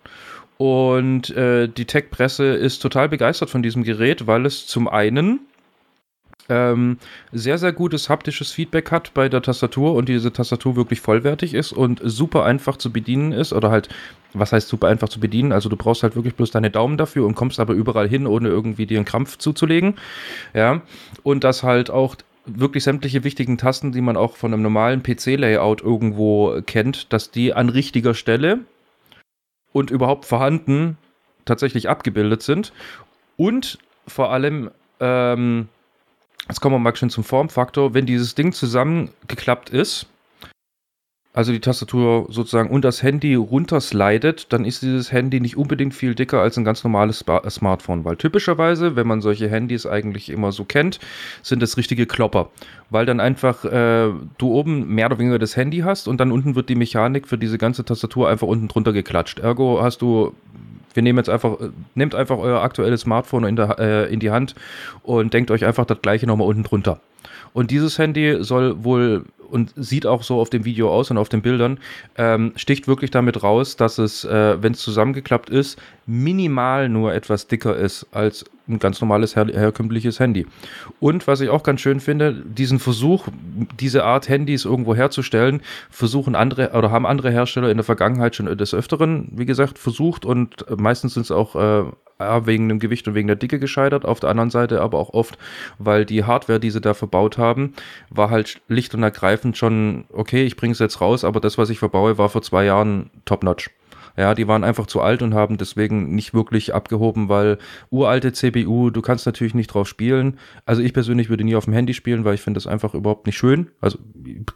Und 0.57 1.29
äh, 1.31 1.67
die 1.69 1.85
Tech-Presse 1.85 2.45
ist 2.45 2.79
total 2.79 3.07
begeistert 3.07 3.49
von 3.49 3.63
diesem 3.63 3.83
Gerät, 3.83 4.27
weil 4.27 4.45
es 4.45 4.67
zum 4.67 4.89
einen 4.89 5.39
ähm, 6.49 6.97
sehr, 7.31 7.57
sehr 7.57 7.71
gutes 7.71 8.09
haptisches 8.09 8.51
Feedback 8.51 8.91
hat 8.91 9.13
bei 9.13 9.29
der 9.29 9.41
Tastatur 9.41 9.93
und 9.93 10.09
diese 10.09 10.33
Tastatur 10.33 10.75
wirklich 10.75 10.99
vollwertig 10.99 11.53
ist 11.53 11.71
und 11.71 12.01
super 12.03 12.43
einfach 12.43 12.75
zu 12.75 12.91
bedienen 12.91 13.31
ist 13.31 13.53
oder 13.53 13.69
halt, 13.71 13.87
was 14.33 14.51
heißt 14.51 14.67
super 14.67 14.87
einfach 14.87 15.09
zu 15.09 15.19
bedienen? 15.19 15.51
Also 15.51 15.69
du 15.69 15.77
brauchst 15.77 16.03
halt 16.03 16.15
wirklich 16.15 16.35
bloß 16.35 16.51
deine 16.51 16.71
Daumen 16.71 16.97
dafür 16.97 17.25
und 17.25 17.35
kommst 17.35 17.59
aber 17.59 17.73
überall 17.73 18.09
hin, 18.09 18.27
ohne 18.27 18.49
irgendwie 18.49 18.87
dir 18.87 18.97
einen 18.97 19.05
Krampf 19.05 19.37
zuzulegen. 19.37 19.95
Ja, 20.53 20.81
und 21.23 21.43
das 21.43 21.63
halt 21.63 21.89
auch 21.89 22.15
wirklich 22.57 22.83
sämtliche 22.83 23.23
wichtigen 23.23 23.57
Tasten, 23.57 23.91
die 23.91 24.01
man 24.01 24.17
auch 24.17 24.37
von 24.37 24.53
einem 24.53 24.63
normalen 24.63 25.03
PC-Layout 25.03 25.81
irgendwo 25.81 26.61
kennt, 26.65 27.11
dass 27.13 27.31
die 27.31 27.53
an 27.53 27.69
richtiger 27.69 28.13
Stelle 28.13 28.59
und 29.71 29.91
überhaupt 29.91 30.25
vorhanden 30.25 30.97
tatsächlich 31.45 31.89
abgebildet 31.89 32.41
sind. 32.41 32.73
Und 33.37 33.79
vor 34.07 34.31
allem, 34.31 34.71
ähm, 34.99 35.67
jetzt 36.47 36.61
kommen 36.61 36.75
wir 36.75 36.79
mal 36.79 36.95
schön 36.95 37.09
zum 37.09 37.23
Formfaktor, 37.23 37.93
wenn 37.93 38.05
dieses 38.05 38.35
Ding 38.35 38.53
zusammengeklappt 38.53 39.69
ist, 39.69 40.07
also 41.31 41.51
die 41.51 41.59
Tastatur 41.59 42.25
sozusagen 42.29 42.69
und 42.69 42.83
das 42.83 43.03
Handy 43.03 43.35
runterslidet, 43.35 44.51
dann 44.51 44.65
ist 44.65 44.81
dieses 44.81 45.11
Handy 45.11 45.39
nicht 45.39 45.57
unbedingt 45.57 45.93
viel 45.93 46.15
dicker 46.15 46.41
als 46.41 46.57
ein 46.57 46.65
ganz 46.65 46.83
normales 46.83 47.23
Smartphone, 47.49 48.03
weil 48.03 48.17
typischerweise, 48.17 48.95
wenn 48.95 49.05
man 49.05 49.21
solche 49.21 49.47
Handys 49.47 49.85
eigentlich 49.85 50.29
immer 50.29 50.51
so 50.51 50.65
kennt, 50.65 50.99
sind 51.43 51.61
das 51.61 51.77
richtige 51.77 52.07
Klopper, 52.07 52.49
weil 52.89 53.05
dann 53.05 53.19
einfach 53.19 53.63
äh, 53.63 54.09
du 54.39 54.53
oben 54.53 54.93
mehr 54.95 55.05
oder 55.05 55.19
weniger 55.19 55.39
das 55.39 55.55
Handy 55.55 55.79
hast 55.79 56.07
und 56.07 56.19
dann 56.19 56.31
unten 56.31 56.55
wird 56.55 56.67
die 56.67 56.75
Mechanik 56.75 57.27
für 57.27 57.37
diese 57.37 57.59
ganze 57.59 57.85
Tastatur 57.85 58.27
einfach 58.27 58.47
unten 58.47 58.67
drunter 58.67 58.91
geklatscht. 58.91 59.39
Ergo 59.39 59.81
hast 59.83 60.01
du 60.01 60.33
wir 60.99 61.03
nehmen 61.03 61.17
jetzt 61.17 61.29
einfach, 61.29 61.55
nehmt 61.95 62.13
einfach 62.13 62.37
euer 62.37 62.61
aktuelles 62.61 63.01
Smartphone 63.01 63.45
in, 63.45 63.55
der, 63.55 63.79
äh, 63.79 64.13
in 64.13 64.19
die 64.19 64.31
Hand 64.31 64.53
und 65.01 65.33
denkt 65.33 65.49
euch 65.49 65.63
einfach 65.63 65.85
das 65.85 66.01
gleiche 66.01 66.27
nochmal 66.27 66.45
unten 66.45 66.63
drunter. 66.63 66.99
Und 67.53 67.71
dieses 67.71 67.97
Handy 67.97 68.43
soll 68.43 68.83
wohl 68.83 69.23
und 69.49 69.71
sieht 69.77 70.05
auch 70.05 70.23
so 70.23 70.41
auf 70.41 70.49
dem 70.49 70.65
Video 70.65 70.91
aus 70.91 71.09
und 71.09 71.17
auf 71.17 71.29
den 71.29 71.41
Bildern, 71.41 71.79
ähm, 72.17 72.51
sticht 72.57 72.89
wirklich 72.89 73.11
damit 73.11 73.41
raus, 73.41 73.77
dass 73.77 73.97
es, 73.97 74.25
äh, 74.25 74.61
wenn 74.61 74.73
es 74.73 74.79
zusammengeklappt 74.79 75.49
ist, 75.49 75.79
minimal 76.05 76.89
nur 76.89 77.13
etwas 77.13 77.47
dicker 77.47 77.77
ist 77.77 78.05
als 78.11 78.43
ein 78.69 78.79
ganz 78.79 79.01
normales 79.01 79.35
her 79.35 79.47
herkömmliches 79.47 80.19
Handy. 80.19 80.45
Und 80.99 81.27
was 81.27 81.41
ich 81.41 81.49
auch 81.49 81.63
ganz 81.63 81.81
schön 81.81 81.99
finde, 81.99 82.33
diesen 82.33 82.79
Versuch, 82.79 83.27
diese 83.79 84.03
Art 84.03 84.29
Handys 84.29 84.65
irgendwo 84.65 84.95
herzustellen, 84.95 85.61
versuchen 85.89 86.35
andere 86.35 86.71
oder 86.71 86.91
haben 86.91 87.05
andere 87.05 87.31
Hersteller 87.31 87.69
in 87.69 87.77
der 87.77 87.83
Vergangenheit 87.83 88.35
schon 88.35 88.57
des 88.57 88.73
Öfteren, 88.73 89.29
wie 89.31 89.45
gesagt, 89.45 89.79
versucht 89.79 90.25
und 90.25 90.65
meistens 90.77 91.13
sind 91.15 91.23
es 91.23 91.31
auch 91.31 91.55
äh, 91.55 91.85
wegen 92.19 92.67
dem 92.67 92.79
Gewicht 92.79 93.07
und 93.07 93.15
wegen 93.15 93.27
der 93.27 93.37
Dicke 93.37 93.59
gescheitert, 93.59 94.05
auf 94.05 94.19
der 94.19 94.29
anderen 94.29 94.49
Seite 94.49 94.81
aber 94.81 94.99
auch 94.99 95.13
oft, 95.13 95.37
weil 95.77 96.05
die 96.05 96.25
Hardware, 96.25 96.59
die 96.59 96.69
sie 96.69 96.81
da 96.81 96.93
verbaut 96.93 97.37
haben, 97.37 97.73
war 98.09 98.29
halt 98.29 98.59
schlicht 98.67 98.93
und 98.93 99.03
ergreifend 99.03 99.57
schon, 99.57 100.05
okay, 100.11 100.43
ich 100.43 100.57
bringe 100.57 100.73
es 100.73 100.79
jetzt 100.79 100.99
raus, 101.01 101.23
aber 101.23 101.39
das, 101.39 101.57
was 101.57 101.69
ich 101.69 101.79
verbaue, 101.79 102.17
war 102.17 102.29
vor 102.29 102.41
zwei 102.41 102.65
Jahren 102.65 103.09
top-notch. 103.25 103.69
Ja, 104.19 104.35
die 104.35 104.49
waren 104.49 104.65
einfach 104.65 104.85
zu 104.85 104.99
alt 104.99 105.21
und 105.21 105.33
haben 105.33 105.57
deswegen 105.57 106.13
nicht 106.13 106.33
wirklich 106.33 106.73
abgehoben, 106.75 107.29
weil 107.29 107.57
uralte 107.89 108.33
CPU, 108.33 108.89
du 108.89 109.01
kannst 109.01 109.25
natürlich 109.25 109.53
nicht 109.53 109.67
drauf 109.67 109.87
spielen. 109.87 110.37
Also 110.65 110.81
ich 110.81 110.93
persönlich 110.93 111.29
würde 111.29 111.45
nie 111.45 111.55
auf 111.55 111.63
dem 111.63 111.73
Handy 111.73 111.93
spielen, 111.93 112.25
weil 112.25 112.35
ich 112.35 112.41
finde 112.41 112.57
das 112.57 112.67
einfach 112.67 112.93
überhaupt 112.93 113.27
nicht 113.27 113.37
schön. 113.37 113.69
Also 113.79 113.97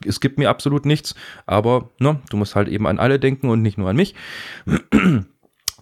es 0.05 0.19
gibt 0.19 0.37
mir 0.37 0.49
absolut 0.49 0.85
nichts, 0.85 1.15
aber 1.45 1.91
ne, 1.97 2.19
du 2.29 2.35
musst 2.35 2.57
halt 2.57 2.67
eben 2.67 2.85
an 2.85 2.99
alle 2.99 3.19
denken 3.19 3.47
und 3.47 3.61
nicht 3.61 3.77
nur 3.77 3.89
an 3.89 3.95
mich. 3.95 4.15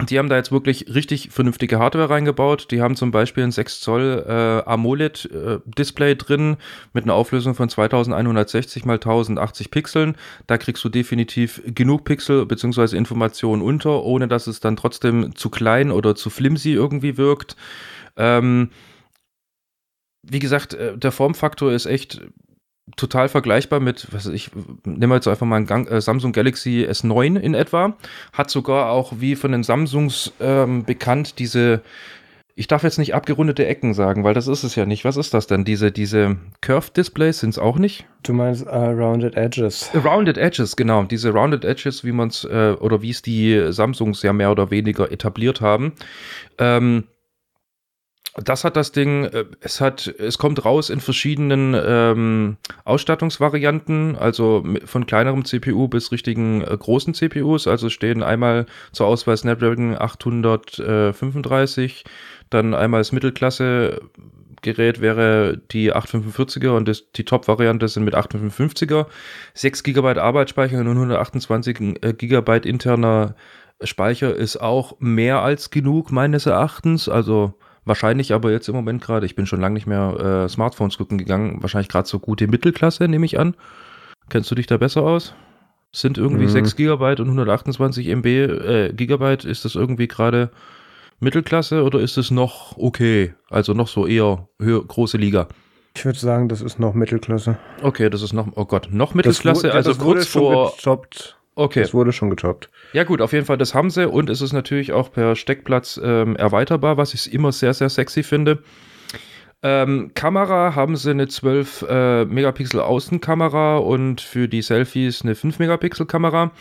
Die 0.10 0.18
haben 0.18 0.30
da 0.30 0.38
jetzt 0.38 0.52
wirklich 0.52 0.94
richtig 0.94 1.30
vernünftige 1.32 1.78
Hardware 1.78 2.10
reingebaut. 2.10 2.72
Die 2.72 2.82
haben 2.82 2.96
zum 2.96 3.12
Beispiel 3.12 3.44
ein 3.44 3.52
6 3.52 3.82
Zoll 3.82 4.26
äh, 4.28 4.70
AMOLED-Display 4.70 6.12
äh, 6.12 6.16
drin 6.16 6.58
mit 6.94 7.04
einer 7.04 7.14
Auflösung 7.14 7.56
von 7.56 7.70
2160 7.70 8.86
mal 8.86 8.96
1080 8.96 9.70
Pixeln. 9.70 10.16
Da 10.48 10.58
kriegst 10.58 10.84
du 10.84 10.90
definitiv 10.90 11.62
genug 11.66 12.06
Pixel 12.06 12.46
bzw. 12.46 12.96
Informationen 12.96 13.62
unter, 13.62 14.04
ohne 14.04 14.28
dass 14.28 14.48
es 14.48 14.60
dann 14.60 14.76
trotzdem 14.76 15.36
zu 15.36 15.50
klein 15.50 15.92
oder 15.92 16.16
zu 16.16 16.30
flimsy 16.30 16.72
irgendwie 16.72 17.18
wirkt. 17.18 17.56
Ähm, 18.16 18.72
wie 20.24 20.40
gesagt, 20.40 20.74
äh, 20.74 20.98
der 20.98 21.12
Formfaktor 21.12 21.74
ist 21.74 21.86
echt 21.86 22.22
total 22.96 23.30
vergleichbar 23.30 23.80
mit, 23.80 24.08
was 24.12 24.28
ich 24.28 24.52
nehme 24.86 25.16
jetzt 25.16 25.28
einfach 25.28 25.46
mal 25.46 25.58
ein 25.58 25.66
Gang, 25.66 25.90
äh, 25.90 26.02
Samsung 26.02 26.32
Galaxy 26.32 26.88
S9 26.90 27.40
in 27.40 27.54
etwa. 27.54 27.96
Hat 28.34 28.50
sogar 28.50 28.92
auch 28.92 29.14
wie 29.18 29.36
von 29.36 29.52
den 29.52 29.64
Samsungs 29.64 30.34
ähm, 30.40 30.84
bekannt 30.84 31.40
diese, 31.40 31.82
ich 32.56 32.68
darf 32.68 32.84
jetzt 32.84 33.00
nicht 33.00 33.16
abgerundete 33.16 33.66
Ecken 33.66 33.94
sagen, 33.94 34.24
weil 34.24 34.34
das 34.34 34.48
ist 34.48 34.64
es 34.64 34.76
ja 34.76 34.86
nicht. 34.86 35.06
Was 35.06 35.18
ist 35.18 35.34
das 35.34 35.48
denn? 35.48 35.66
Diese, 35.66 35.92
diese 35.92 36.38
Curved 36.62 36.98
Displays 36.98 37.40
sind 37.40 37.52
es 37.52 37.60
auch 37.60 37.78
nicht? 37.78 38.06
Du 38.24 38.34
meinst 38.34 38.66
uh, 38.66 38.70
Rounded 38.70 39.36
Edges. 39.36 39.90
Rounded 39.96 40.38
Edges, 40.38 40.76
genau. 40.76 41.04
Diese 41.04 41.32
Rounded 41.32 41.66
Edges, 41.66 42.04
wie 42.04 42.12
man 42.12 42.30
es, 42.30 42.44
äh, 42.44 42.76
oder 42.80 43.02
wie 43.02 43.12
es 43.12 43.22
die 43.22 43.72
Samsungs 43.72 44.22
ja 44.22 44.34
mehr 44.34 44.52
oder 44.52 44.70
weniger 44.70 45.12
etabliert 45.12 45.62
haben. 45.62 45.94
Ähm, 46.58 47.06
das 48.36 48.64
hat 48.64 48.78
das 48.78 48.92
Ding, 48.92 49.26
äh, 49.26 49.46
es 49.60 49.82
hat, 49.82 50.08
es 50.08 50.38
kommt 50.38 50.64
raus 50.64 50.90
in 50.90 51.02
verschiedenen 51.02 51.76
ähm, 51.78 52.58
Ausstattungsvarianten, 52.86 54.18
also 54.18 54.64
von 54.86 55.06
kleinerem 55.06 55.44
CPU 55.44 55.88
bis 55.88 56.12
richtigen 56.12 56.62
äh, 56.62 56.78
großen 56.78 57.14
CPUs. 57.14 57.68
Also 57.68 57.90
stehen 57.90 58.24
einmal 58.24 58.68
zur 58.94 59.08
Auswahl 59.08 59.36
Snapdragon 59.36 59.98
835, 59.98 62.06
dann 62.50 62.74
einmal 62.74 63.02
das 63.02 63.12
Mittelklasse 63.12 64.00
Gerät 64.62 65.02
wäre 65.02 65.60
die 65.72 65.92
845er 65.92 66.70
und 66.70 66.88
das, 66.88 67.12
die 67.14 67.26
Top-Variante 67.26 67.88
sind 67.88 68.04
mit 68.04 68.16
855er. 68.16 69.08
6 69.56 69.84
GB 69.84 70.20
Arbeitsspeicher 70.20 70.80
und 70.80 70.88
128 70.88 71.98
äh, 72.02 72.14
GB 72.14 72.70
interner 72.70 73.36
Speicher 73.84 74.36
ist 74.36 74.58
auch 74.58 74.98
mehr 75.00 75.42
als 75.42 75.72
genug 75.72 76.12
meines 76.12 76.46
Erachtens. 76.46 77.10
Also 77.10 77.56
Wahrscheinlich 77.84 78.34
aber 78.34 78.52
jetzt 78.52 78.70
im 78.70 78.76
Moment 78.76 79.02
gerade, 79.02 79.26
ich 79.26 79.36
bin 79.36 79.48
schon 79.48 79.60
lange 79.60 79.74
nicht 79.74 79.88
mehr 79.88 80.44
äh, 80.46 80.50
Smartphones 80.50 80.98
gucken 80.98 81.18
gegangen, 81.18 81.62
wahrscheinlich 81.62 81.90
gerade 81.90 82.08
so 82.08 82.20
gute 82.20 82.48
Mittelklasse, 82.48 83.08
nehme 83.08 83.26
ich 83.26 83.40
an. 83.40 83.56
Kennst 84.30 84.52
du 84.52 84.56
dich 84.56 84.68
da 84.68 84.78
besser 84.78 85.02
aus? 85.02 85.34
Sind 85.92 86.18
irgendwie 86.18 86.46
mhm. 86.46 86.50
6 86.50 86.76
GB 86.76 87.22
und 87.22 87.28
128 87.28 88.08
MB, 88.08 88.26
äh, 88.26 88.94
Gigabyte, 88.94 89.46
ist 89.46 89.66
das 89.66 89.76
irgendwie 89.76 90.08
gerade 90.08 90.52
Mittelklasse 91.20 91.84
oder 91.84 92.00
ist 92.00 92.18
es 92.18 92.32
noch 92.32 92.78
okay? 92.78 93.34
Also 93.50 93.74
noch 93.74 93.88
so 93.88 94.06
eher 94.06 94.48
höher, 94.60 94.86
große 94.86 95.18
Liga? 95.18 95.48
Ich 95.96 96.06
würde 96.06 96.20
sagen, 96.20 96.50
das 96.50 96.62
ist 96.62 96.80
noch 96.80 96.94
Mittelklasse. 96.94 97.58
Okay, 97.82 98.10
das 98.10 98.22
ist 98.22 98.34
noch, 98.34 98.48
oh 98.56 98.66
Gott, 98.66 98.90
noch 98.92 99.14
Mittelklasse, 99.14 99.68
das, 99.68 99.88
also 99.88 99.96
kurz 99.96 100.28
vor. 100.28 100.74
Getoppt. 100.78 101.38
Okay. 101.56 101.82
Das 101.82 101.94
wurde 101.94 102.14
schon 102.14 102.30
getoppt. 102.30 102.70
Ja 102.94 103.04
gut, 103.04 103.22
auf 103.22 103.34
jeden 103.34 103.46
Fall, 103.46 103.58
das 103.58 103.76
haben 103.76 103.90
sie 103.90 104.08
und 104.08 104.30
es 104.30 104.42
ist 104.42 104.54
natürlich 104.54 104.94
auch 104.94 105.12
per 105.12 105.36
Steckplatz 105.36 106.00
ähm, 106.02 106.36
erweiterbar, 106.36 106.98
was 106.98 107.14
ich 107.14 107.34
immer 107.34 107.52
sehr, 107.52 107.74
sehr 107.74 107.90
sexy 107.90 108.24
finde. 108.24 108.64
Ähm, 109.64 110.12
Kamera 110.16 110.76
haben 110.76 110.96
sie 110.96 111.12
eine 111.12 111.28
12 111.28 111.86
äh, 111.88 112.26
Megapixel 112.26 112.80
Außenkamera 112.80 113.78
und 113.78 114.22
für 114.22 114.48
die 114.48 114.62
Selfies 114.62 115.22
eine 115.22 115.36
5 115.36 115.60
Megapixel 115.60 116.06
Kamera. 116.06 116.52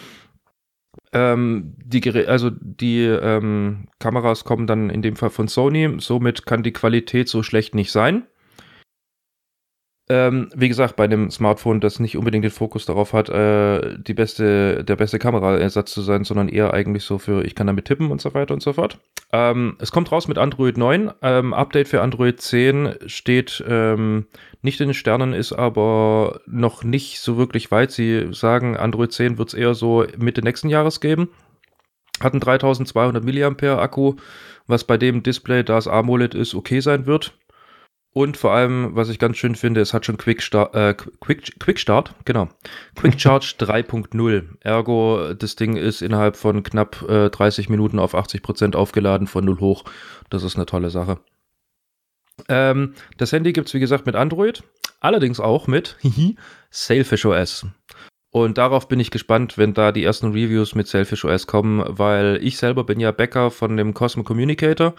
Ähm, 1.12 1.74
die 1.78 2.02
also 2.26 2.50
die 2.50 3.04
ähm, 3.04 3.88
Kameras 4.00 4.44
kommen 4.44 4.66
dann 4.66 4.90
in 4.90 5.02
dem 5.02 5.16
Fall 5.16 5.30
von 5.30 5.48
Sony, 5.48 5.96
somit 5.98 6.46
kann 6.46 6.62
die 6.62 6.72
Qualität 6.72 7.28
so 7.28 7.42
schlecht 7.42 7.74
nicht 7.74 7.90
sein. 7.92 8.26
Ähm, 10.10 10.48
wie 10.56 10.66
gesagt, 10.66 10.96
bei 10.96 11.04
einem 11.04 11.30
Smartphone, 11.30 11.80
das 11.80 12.00
nicht 12.00 12.16
unbedingt 12.16 12.42
den 12.42 12.50
Fokus 12.50 12.84
darauf 12.84 13.12
hat, 13.12 13.28
äh, 13.28 13.96
die 13.96 14.12
beste, 14.12 14.82
der 14.82 14.96
beste 14.96 15.20
Kameraersatz 15.20 15.92
zu 15.92 16.02
sein, 16.02 16.24
sondern 16.24 16.48
eher 16.48 16.74
eigentlich 16.74 17.04
so 17.04 17.18
für, 17.18 17.44
ich 17.44 17.54
kann 17.54 17.68
damit 17.68 17.84
tippen 17.84 18.10
und 18.10 18.20
so 18.20 18.34
weiter 18.34 18.52
und 18.52 18.60
so 18.60 18.72
fort. 18.72 18.98
Ähm, 19.32 19.76
es 19.78 19.92
kommt 19.92 20.10
raus 20.10 20.26
mit 20.26 20.36
Android 20.36 20.76
9. 20.76 21.12
Ähm, 21.22 21.54
Update 21.54 21.86
für 21.86 22.02
Android 22.02 22.40
10 22.40 22.96
steht 23.06 23.62
ähm, 23.68 24.26
nicht 24.62 24.80
in 24.80 24.88
den 24.88 24.94
Sternen, 24.94 25.32
ist 25.32 25.52
aber 25.52 26.40
noch 26.44 26.82
nicht 26.82 27.20
so 27.20 27.38
wirklich 27.38 27.70
weit. 27.70 27.92
Sie 27.92 28.30
sagen, 28.32 28.76
Android 28.76 29.12
10 29.12 29.38
wird 29.38 29.50
es 29.50 29.54
eher 29.54 29.74
so 29.74 30.04
Mitte 30.18 30.42
nächsten 30.42 30.70
Jahres 30.70 30.98
geben. 30.98 31.28
Hat 32.20 32.32
einen 32.32 32.40
3200 32.40 33.24
mAh 33.24 33.80
Akku, 33.80 34.16
was 34.66 34.82
bei 34.82 34.96
dem 34.96 35.22
Display, 35.22 35.62
da 35.62 35.78
es 35.78 35.86
AMOLED 35.86 36.34
ist, 36.34 36.56
okay 36.56 36.80
sein 36.80 37.06
wird. 37.06 37.32
Und 38.12 38.36
vor 38.36 38.52
allem, 38.52 38.96
was 38.96 39.08
ich 39.08 39.20
ganz 39.20 39.36
schön 39.36 39.54
finde, 39.54 39.80
es 39.80 39.94
hat 39.94 40.04
schon 40.04 40.16
Quick 40.16 40.42
Start, 40.42 40.74
äh, 40.74 40.94
Quick, 40.94 41.60
Quick 41.60 41.78
Start, 41.78 42.14
genau. 42.24 42.48
Quick 42.96 43.14
Charge 43.20 43.54
3.0. 43.58 44.48
Ergo, 44.60 45.32
das 45.34 45.54
Ding 45.54 45.76
ist 45.76 46.02
innerhalb 46.02 46.36
von 46.36 46.64
knapp 46.64 47.02
äh, 47.08 47.30
30 47.30 47.68
Minuten 47.68 48.00
auf 48.00 48.16
80 48.16 48.42
Prozent 48.42 48.74
aufgeladen 48.74 49.28
von 49.28 49.44
0 49.44 49.60
hoch. 49.60 49.84
Das 50.28 50.42
ist 50.42 50.56
eine 50.56 50.66
tolle 50.66 50.90
Sache. 50.90 51.20
Ähm, 52.48 52.94
das 53.16 53.32
Handy 53.32 53.52
gibt 53.52 53.68
es, 53.68 53.74
wie 53.74 53.80
gesagt, 53.80 54.06
mit 54.06 54.16
Android. 54.16 54.64
Allerdings 55.00 55.38
auch 55.38 55.66
mit 55.66 55.96
Sailfish 56.70 57.24
OS. 57.24 57.66
Und 58.32 58.58
darauf 58.58 58.86
bin 58.86 59.00
ich 59.00 59.10
gespannt, 59.10 59.58
wenn 59.58 59.74
da 59.74 59.90
die 59.90 60.04
ersten 60.04 60.28
Reviews 60.28 60.76
mit 60.76 60.86
Selfish 60.86 61.24
OS 61.24 61.48
kommen, 61.48 61.82
weil 61.86 62.38
ich 62.42 62.58
selber 62.58 62.84
bin 62.84 63.00
ja 63.00 63.10
Bäcker 63.10 63.50
von 63.50 63.76
dem 63.76 63.92
Cosmo 63.92 64.22
Communicator, 64.22 64.94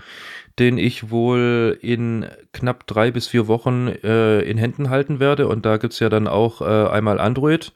den 0.60 0.78
ich 0.78 1.12
wohl 1.12 1.78
in 1.82 2.26
knapp 2.52 2.86
drei 2.88 3.10
bis 3.10 3.28
vier 3.28 3.48
Wochen 3.48 3.88
äh, 3.88 4.42
in 4.42 4.58
Händen 4.58 4.90
halten 4.90 5.22
werde. 5.22 5.48
Und 5.48 5.66
da 5.66 5.78
gibt 5.78 5.94
es 5.94 6.00
ja 6.00 6.10
dann 6.10 6.28
auch 6.28 6.62
äh, 6.62 6.90
einmal 6.90 7.22
Android 7.22 7.72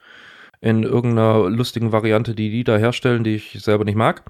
in 0.59 0.83
irgendeiner 0.83 1.49
lustigen 1.49 1.93
Variante, 1.93 2.35
die 2.35 2.49
die 2.49 2.65
da 2.65 2.75
herstellen, 2.75 3.23
die 3.23 3.35
ich 3.35 3.57
selber 3.61 3.85
nicht 3.85 3.95
mag. 3.95 4.23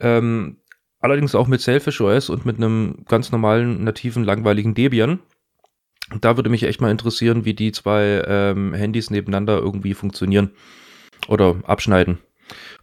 Ähm, 0.00 0.58
allerdings 1.00 1.34
auch 1.34 1.48
mit 1.48 1.60
Selfish 1.60 2.00
OS 2.00 2.30
und 2.30 2.46
mit 2.46 2.56
einem 2.56 3.04
ganz 3.08 3.30
normalen, 3.30 3.84
nativen, 3.84 4.24
langweiligen 4.24 4.74
Debian. 4.74 5.20
Da 6.20 6.36
würde 6.36 6.50
mich 6.50 6.62
echt 6.62 6.80
mal 6.80 6.90
interessieren, 6.90 7.44
wie 7.44 7.54
die 7.54 7.72
zwei 7.72 8.22
ähm, 8.26 8.74
Handys 8.74 9.10
nebeneinander 9.10 9.58
irgendwie 9.58 9.94
funktionieren 9.94 10.52
oder 11.28 11.56
abschneiden. 11.64 12.18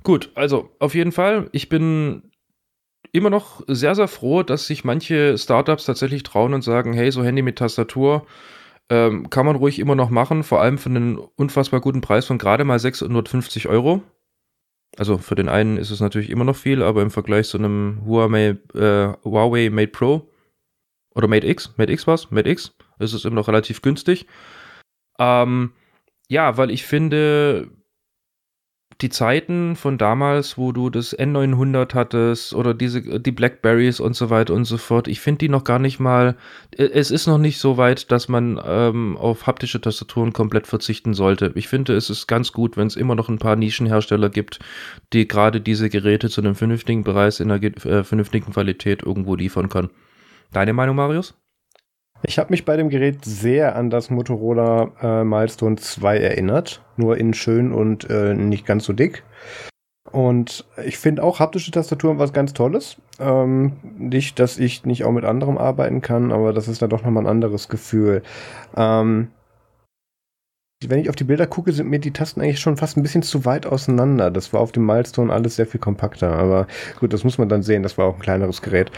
Gut, 0.04 0.32
also 0.36 0.70
auf 0.80 0.94
jeden 0.94 1.14
Fall, 1.14 1.48
ich 1.54 1.70
bin 1.70 2.24
immer 3.14 3.30
noch 3.30 3.62
sehr, 3.68 3.96
sehr 3.96 4.08
froh, 4.08 4.44
dass 4.44 4.68
sich 4.68 4.84
manche 4.84 5.38
Startups 5.38 5.86
tatsächlich 5.86 6.24
trauen 6.24 6.54
und 6.54 6.64
sagen, 6.64 6.94
hey, 6.94 7.12
so 7.12 7.24
Handy 7.24 7.42
mit 7.42 7.58
Tastatur 7.58 8.26
ähm, 8.90 9.30
kann 9.30 9.46
man 9.46 9.56
ruhig 9.56 9.80
immer 9.80 9.96
noch 9.96 10.10
machen, 10.10 10.44
vor 10.44 10.62
allem 10.62 10.78
für 10.78 10.90
einen 10.90 11.18
unfassbar 11.18 11.80
guten 11.80 12.02
Preis 12.02 12.26
von 12.26 12.38
gerade 12.38 12.66
mal 12.66 12.80
650 12.80 13.70
Euro. 13.70 14.04
Also 14.98 15.18
für 15.18 15.36
den 15.36 15.50
einen 15.50 15.78
ist 15.78 15.90
es 15.90 16.02
natürlich 16.02 16.30
immer 16.30 16.44
noch 16.44 16.56
viel, 16.56 16.84
aber 16.84 17.02
im 17.02 17.12
Vergleich 17.12 17.48
zu 17.48 17.58
einem 17.58 18.02
Huawei, 18.06 18.58
äh, 18.74 19.14
Huawei 19.24 19.70
Mate 19.70 19.88
Pro 19.88 20.30
oder 21.16 21.28
Mate 21.28 21.48
X, 21.48 21.74
Mate 21.78 21.92
X 21.92 22.06
was? 22.08 22.30
Mate 22.30 22.50
X, 22.50 22.76
ist 23.04 23.14
es 23.14 23.26
immer 23.26 23.36
noch 23.36 23.48
relativ 23.48 23.82
günstig. 23.82 24.28
Ähm, 25.20 25.74
ja, 26.30 26.58
weil 26.58 26.72
ich 26.72 26.84
finde, 26.86 27.70
die 29.02 29.10
Zeiten 29.10 29.76
von 29.76 29.98
damals, 29.98 30.58
wo 30.58 30.72
du 30.72 30.90
das 30.90 31.18
N900 31.18 31.94
hattest 31.94 32.54
oder 32.54 32.74
diese, 32.74 33.20
die 33.20 33.32
Blackberries 33.32 34.00
und 34.00 34.16
so 34.16 34.30
weiter 34.30 34.54
und 34.54 34.66
so 34.66 34.78
fort, 34.78 35.08
ich 35.08 35.20
finde 35.20 35.40
die 35.40 35.50
noch 35.50 35.64
gar 35.64 35.80
nicht 35.80 36.00
mal, 36.00 36.38
äh, 36.72 36.86
es 36.86 37.12
ist 37.12 37.28
noch 37.28 37.38
nicht 37.38 37.60
so 37.60 37.78
weit, 37.78 38.12
dass 38.12 38.30
man 38.30 38.60
ähm, 38.66 39.18
auf 39.18 39.48
haptische 39.48 39.82
Tastaturen 39.82 40.34
komplett 40.34 40.68
verzichten 40.68 41.14
sollte. 41.14 41.52
Ich 41.56 41.68
finde, 41.68 41.96
es 41.96 42.10
ist 42.10 42.28
ganz 42.28 42.52
gut, 42.52 42.78
wenn 42.78 42.88
es 42.88 42.96
immer 42.96 43.16
noch 43.16 43.30
ein 43.30 43.40
paar 43.40 43.56
Nischenhersteller 43.56 44.30
gibt, 44.30 44.60
die 45.12 45.28
gerade 45.28 45.62
diese 45.62 45.90
Geräte 45.90 46.30
zu 46.30 46.42
einem 46.42 46.56
vernünftigen 46.56 47.04
Preis 47.04 47.40
in 47.40 47.52
einer 47.52 47.64
äh, 47.64 48.04
vernünftigen 48.04 48.52
Qualität 48.54 49.04
irgendwo 49.04 49.36
liefern 49.36 49.70
können. 49.70 49.90
Deine 50.52 50.74
Meinung, 50.74 50.96
Marius? 50.96 51.36
Ich 52.26 52.40
habe 52.40 52.52
mich 52.52 52.64
bei 52.64 52.78
dem 52.78 52.90
Gerät 52.90 53.26
sehr 53.26 53.76
an 53.76 53.90
das 53.90 54.10
Motorola 54.10 54.92
äh, 55.02 55.24
Milestone 55.26 55.76
2 55.76 56.18
erinnert, 56.20 56.82
nur 56.96 57.18
in 57.18 57.34
schön 57.34 57.74
und 57.74 58.10
äh, 58.10 58.34
nicht 58.34 58.66
ganz 58.66 58.86
so 58.86 58.94
dick. 58.94 59.24
Und 60.10 60.66
ich 60.86 60.98
finde 60.98 61.24
auch 61.24 61.40
haptische 61.40 61.72
Tastaturen 61.72 62.20
was 62.20 62.32
ganz 62.32 62.54
Tolles. 62.54 62.98
Ähm, 63.20 63.74
nicht, 63.98 64.40
dass 64.40 64.58
ich 64.58 64.86
nicht 64.86 65.04
auch 65.04 65.12
mit 65.12 65.26
anderem 65.26 65.58
arbeiten 65.58 66.02
kann, 66.02 66.32
aber 66.32 66.54
das 66.54 66.68
ist 66.70 66.82
dann 66.82 66.90
doch 66.90 67.04
nochmal 67.04 67.24
ein 67.24 67.30
anderes 67.30 67.68
Gefühl. 67.68 68.22
Ähm, 68.78 69.30
wenn 70.90 71.00
ich 71.00 71.10
auf 71.10 71.16
die 71.16 71.24
Bilder 71.24 71.48
gucke, 71.48 71.72
sind 71.72 71.90
mir 71.90 72.00
die 72.00 72.12
Tasten 72.12 72.42
eigentlich 72.42 72.60
schon 72.60 72.78
fast 72.78 72.98
ein 72.98 73.04
bisschen 73.04 73.24
zu 73.24 73.46
weit 73.46 73.66
auseinander. 73.66 74.32
Das 74.32 74.54
war 74.54 74.62
auf 74.62 74.72
dem 74.72 74.86
Milestone 74.86 75.32
alles 75.32 75.56
sehr 75.56 75.66
viel 75.66 75.80
kompakter. 75.80 76.34
Aber 76.34 76.68
gut, 77.00 77.14
das 77.14 77.24
muss 77.24 77.38
man 77.38 77.50
dann 77.50 77.64
sehen. 77.64 77.84
Das 77.84 77.98
war 77.98 78.06
auch 78.06 78.16
ein 78.16 78.22
kleineres 78.22 78.62
Gerät. 78.62 78.92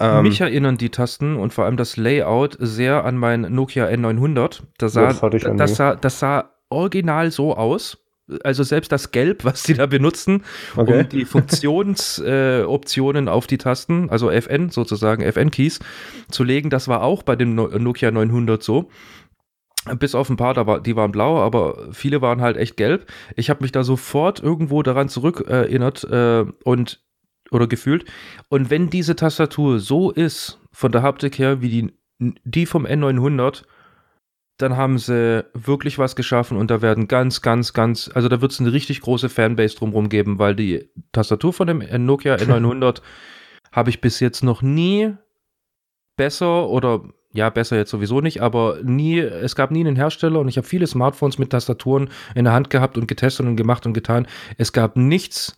Ähm, 0.00 0.22
Mich 0.22 0.40
erinnern 0.40 0.78
die 0.78 0.90
Tasten 0.90 1.36
und 1.36 1.52
vor 1.52 1.64
allem 1.64 1.76
das 1.76 1.96
Layout 1.96 2.56
sehr 2.60 3.04
an 3.04 3.16
mein 3.16 3.42
Nokia 3.42 3.86
N900. 3.86 4.62
Das 4.78 4.92
sah, 4.92 5.12
das, 5.12 5.42
das 5.56 5.76
sah, 5.76 5.96
das 5.96 6.18
sah 6.18 6.50
original 6.70 7.30
so 7.30 7.56
aus. 7.56 7.98
Also 8.44 8.62
selbst 8.62 8.92
das 8.92 9.10
Gelb, 9.10 9.44
was 9.44 9.62
die 9.62 9.74
da 9.74 9.86
benutzen, 9.86 10.44
okay. 10.76 11.00
um 11.00 11.08
die 11.08 11.24
Funktionsoptionen 11.24 13.26
äh, 13.26 13.30
auf 13.30 13.46
die 13.46 13.58
Tasten, 13.58 14.10
also 14.10 14.30
FN 14.30 14.70
sozusagen, 14.70 15.22
FN-Keys 15.22 15.80
zu 16.30 16.44
legen, 16.44 16.68
das 16.68 16.88
war 16.88 17.02
auch 17.02 17.22
bei 17.22 17.36
dem 17.36 17.54
Nokia 17.54 18.10
900 18.10 18.62
so 18.62 18.90
bis 19.98 20.14
auf 20.14 20.28
ein 20.28 20.36
paar, 20.36 20.54
da 20.54 20.66
war, 20.66 20.80
die 20.80 20.96
waren 20.96 21.12
blau, 21.12 21.40
aber 21.40 21.92
viele 21.92 22.20
waren 22.20 22.40
halt 22.40 22.56
echt 22.56 22.76
gelb. 22.76 23.10
Ich 23.36 23.50
habe 23.50 23.62
mich 23.62 23.72
da 23.72 23.84
sofort 23.84 24.40
irgendwo 24.40 24.82
daran 24.82 25.08
zurückerinnert 25.08 26.04
äh, 26.04 26.44
und 26.64 27.00
oder 27.50 27.66
gefühlt. 27.66 28.04
Und 28.48 28.70
wenn 28.70 28.90
diese 28.90 29.16
Tastatur 29.16 29.78
so 29.78 30.10
ist, 30.10 30.60
von 30.72 30.92
der 30.92 31.02
Haptik 31.02 31.38
her, 31.38 31.62
wie 31.62 31.68
die, 31.70 31.92
die 32.44 32.66
vom 32.66 32.86
N900, 32.86 33.64
dann 34.58 34.76
haben 34.76 34.98
sie 34.98 35.44
wirklich 35.54 35.98
was 35.98 36.16
geschaffen 36.16 36.58
und 36.58 36.70
da 36.70 36.82
werden 36.82 37.06
ganz, 37.06 37.42
ganz, 37.42 37.72
ganz, 37.72 38.10
also 38.12 38.28
da 38.28 38.40
wird 38.40 38.52
es 38.52 38.60
eine 38.60 38.72
richtig 38.72 39.00
große 39.00 39.28
Fanbase 39.28 39.76
drumherum 39.76 40.08
geben, 40.08 40.38
weil 40.38 40.56
die 40.56 40.90
Tastatur 41.12 41.52
von 41.52 41.68
dem 41.68 41.78
Nokia 42.04 42.34
N900 42.34 43.00
habe 43.72 43.90
ich 43.90 44.00
bis 44.00 44.18
jetzt 44.18 44.42
noch 44.42 44.60
nie 44.60 45.14
besser 46.16 46.68
oder 46.68 47.04
ja, 47.32 47.50
besser 47.50 47.76
jetzt 47.76 47.90
sowieso 47.90 48.20
nicht, 48.20 48.40
aber 48.40 48.78
nie, 48.82 49.18
es 49.18 49.54
gab 49.54 49.70
nie 49.70 49.80
einen 49.80 49.96
Hersteller 49.96 50.40
und 50.40 50.48
ich 50.48 50.56
habe 50.56 50.66
viele 50.66 50.86
Smartphones 50.86 51.38
mit 51.38 51.50
Tastaturen 51.50 52.10
in 52.34 52.44
der 52.44 52.54
Hand 52.54 52.70
gehabt 52.70 52.96
und 52.96 53.06
getestet 53.06 53.46
und 53.46 53.56
gemacht 53.56 53.84
und 53.86 53.92
getan. 53.92 54.26
Es 54.56 54.72
gab 54.72 54.96
nichts, 54.96 55.56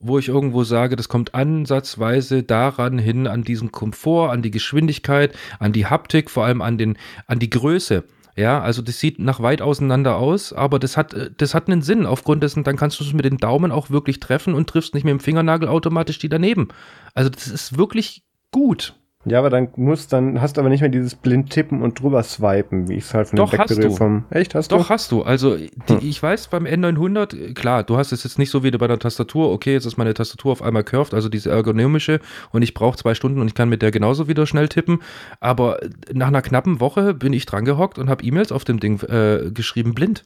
wo 0.00 0.18
ich 0.18 0.28
irgendwo 0.28 0.62
sage, 0.62 0.94
das 0.94 1.08
kommt 1.08 1.34
ansatzweise 1.34 2.44
daran 2.44 2.98
hin, 2.98 3.26
an 3.26 3.42
diesen 3.42 3.72
Komfort, 3.72 4.30
an 4.30 4.42
die 4.42 4.52
Geschwindigkeit, 4.52 5.36
an 5.58 5.72
die 5.72 5.86
Haptik, 5.86 6.30
vor 6.30 6.44
allem 6.44 6.62
an 6.62 6.78
den, 6.78 6.96
an 7.26 7.40
die 7.40 7.50
Größe. 7.50 8.04
Ja, 8.36 8.60
also 8.60 8.82
das 8.82 9.00
sieht 9.00 9.18
nach 9.18 9.40
weit 9.40 9.60
auseinander 9.60 10.14
aus, 10.16 10.52
aber 10.52 10.78
das 10.78 10.96
hat, 10.96 11.32
das 11.38 11.54
hat 11.54 11.66
einen 11.66 11.82
Sinn. 11.82 12.06
Aufgrund 12.06 12.44
dessen, 12.44 12.62
dann 12.62 12.76
kannst 12.76 13.00
du 13.00 13.04
es 13.04 13.12
mit 13.12 13.24
den 13.24 13.38
Daumen 13.38 13.72
auch 13.72 13.90
wirklich 13.90 14.20
treffen 14.20 14.54
und 14.54 14.70
triffst 14.70 14.94
nicht 14.94 15.02
mit 15.02 15.10
dem 15.10 15.18
Fingernagel 15.18 15.66
automatisch 15.66 16.20
die 16.20 16.28
daneben. 16.28 16.68
Also 17.14 17.30
das 17.30 17.48
ist 17.48 17.76
wirklich 17.76 18.22
gut. 18.52 18.94
Ja, 19.30 19.38
aber 19.38 19.50
dann 19.50 19.68
musst 19.76 20.12
dann 20.12 20.40
hast 20.40 20.56
du 20.56 20.60
aber 20.60 20.68
nicht 20.68 20.80
mehr 20.80 20.90
dieses 20.90 21.14
blind 21.14 21.50
tippen 21.50 21.82
und 21.82 22.00
drüber 22.00 22.22
swipen, 22.22 22.88
wie 22.88 22.94
ich 22.94 23.04
es 23.04 23.14
halt 23.14 23.28
von 23.28 23.36
Doch, 23.36 23.50
dem 23.50 23.56
Blackberry 23.56 23.90
vom 23.90 24.24
Echt 24.30 24.54
hast 24.54 24.72
Doch, 24.72 24.78
du? 24.78 24.82
Doch 24.82 24.90
hast 24.90 25.12
du. 25.12 25.22
Also 25.22 25.56
die, 25.56 25.70
hm. 25.86 25.98
ich 26.02 26.22
weiß 26.22 26.48
beim 26.48 26.64
N900 26.64 27.54
klar, 27.54 27.84
du 27.84 27.96
hast 27.96 28.12
es 28.12 28.24
jetzt 28.24 28.38
nicht 28.38 28.50
so 28.50 28.62
wie 28.62 28.70
bei 28.70 28.86
der 28.86 28.98
Tastatur, 28.98 29.50
okay, 29.52 29.72
jetzt 29.72 29.86
ist 29.86 29.96
meine 29.96 30.14
Tastatur 30.14 30.52
auf 30.52 30.62
einmal 30.62 30.84
curved, 30.84 31.14
also 31.14 31.28
diese 31.28 31.50
ergonomische 31.50 32.20
und 32.52 32.62
ich 32.62 32.74
brauche 32.74 32.96
zwei 32.96 33.14
Stunden 33.14 33.40
und 33.40 33.48
ich 33.48 33.54
kann 33.54 33.68
mit 33.68 33.82
der 33.82 33.90
genauso 33.90 34.28
wieder 34.28 34.46
schnell 34.46 34.68
tippen, 34.68 35.00
aber 35.40 35.78
nach 36.12 36.28
einer 36.28 36.42
knappen 36.42 36.80
Woche 36.80 37.14
bin 37.14 37.32
ich 37.32 37.46
dran 37.46 37.64
gehockt 37.64 37.98
und 37.98 38.10
habe 38.10 38.24
E-Mails 38.24 38.52
auf 38.52 38.64
dem 38.64 38.80
Ding 38.80 39.00
äh, 39.02 39.50
geschrieben 39.52 39.94
blind. 39.94 40.24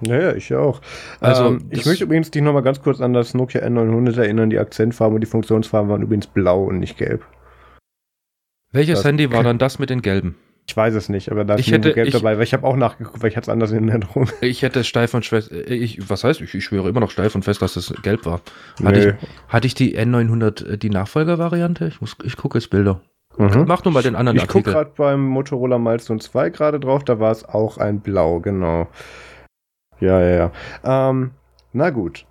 Naja, 0.00 0.34
ich 0.34 0.54
auch. 0.54 0.80
Also, 1.20 1.46
ähm, 1.46 1.66
ich 1.70 1.84
möchte 1.84 2.04
übrigens 2.04 2.30
dich 2.30 2.42
nochmal 2.42 2.62
ganz 2.62 2.80
kurz 2.82 3.00
an 3.00 3.12
das 3.12 3.34
Nokia 3.34 3.62
N900 3.62 4.18
erinnern. 4.18 4.50
Die 4.50 4.58
Akzentfarben 4.58 5.14
und 5.14 5.20
die 5.20 5.26
Funktionsfarben 5.26 5.90
waren 5.90 6.02
übrigens 6.02 6.26
blau 6.26 6.64
und 6.64 6.78
nicht 6.78 6.96
gelb. 6.96 7.24
Welches 8.72 9.00
das 9.00 9.04
Handy 9.06 9.32
war 9.32 9.42
dann 9.42 9.58
das 9.58 9.78
mit 9.78 9.90
den 9.90 10.02
gelben? 10.02 10.36
Ich 10.66 10.76
weiß 10.76 10.94
es 10.94 11.08
nicht, 11.08 11.32
aber 11.32 11.44
da 11.44 11.54
ist 11.54 11.60
ich 11.60 11.72
hätte, 11.72 11.92
gelb 11.92 12.06
ich, 12.06 12.12
dabei, 12.14 12.36
weil 12.36 12.44
ich 12.44 12.52
habe 12.52 12.64
auch 12.64 12.76
nachgeguckt, 12.76 13.20
weil 13.22 13.30
ich 13.30 13.36
hatte 13.36 13.46
es 13.46 13.48
anders 13.48 13.72
in 13.72 13.88
Erinnerung. 13.88 14.28
Ich 14.40 14.62
hätte 14.62 14.84
steif 14.84 15.14
und 15.14 15.26
fest, 15.26 15.50
äh, 15.50 15.74
ich, 15.74 16.08
was 16.08 16.22
heißt, 16.22 16.40
ich, 16.40 16.54
ich 16.54 16.64
schwöre 16.64 16.88
immer 16.88 17.00
noch 17.00 17.10
steif 17.10 17.34
und 17.34 17.44
fest, 17.44 17.60
dass 17.60 17.74
es 17.74 17.92
gelb 18.02 18.24
war. 18.24 18.40
Hatte, 18.84 19.18
ich, 19.20 19.28
hatte 19.48 19.66
ich 19.66 19.74
die 19.74 19.98
N900, 19.98 20.74
äh, 20.74 20.78
die 20.78 20.90
Nachfolgervariante? 20.90 21.88
Ich, 21.88 22.00
muss, 22.00 22.16
ich 22.22 22.36
gucke 22.36 22.58
jetzt 22.58 22.70
Bilder. 22.70 23.00
Mhm. 23.36 23.64
Mach 23.66 23.82
nur 23.84 23.92
mal 23.92 24.02
den 24.04 24.14
anderen 24.14 24.38
Ich 24.38 24.46
gucke 24.46 24.70
gerade 24.70 24.92
beim 24.96 25.26
Motorola 25.26 25.78
Milestone 25.78 26.20
2 26.20 26.50
gerade 26.50 26.78
drauf, 26.78 27.02
da 27.02 27.18
war 27.18 27.32
es 27.32 27.44
auch 27.44 27.78
ein 27.78 28.00
Blau, 28.00 28.38
genau. 28.38 28.86
Ja, 29.98 30.20
ja, 30.20 30.52
ja. 30.84 31.10
Ähm, 31.10 31.32
na 31.72 31.90
gut 31.90 32.26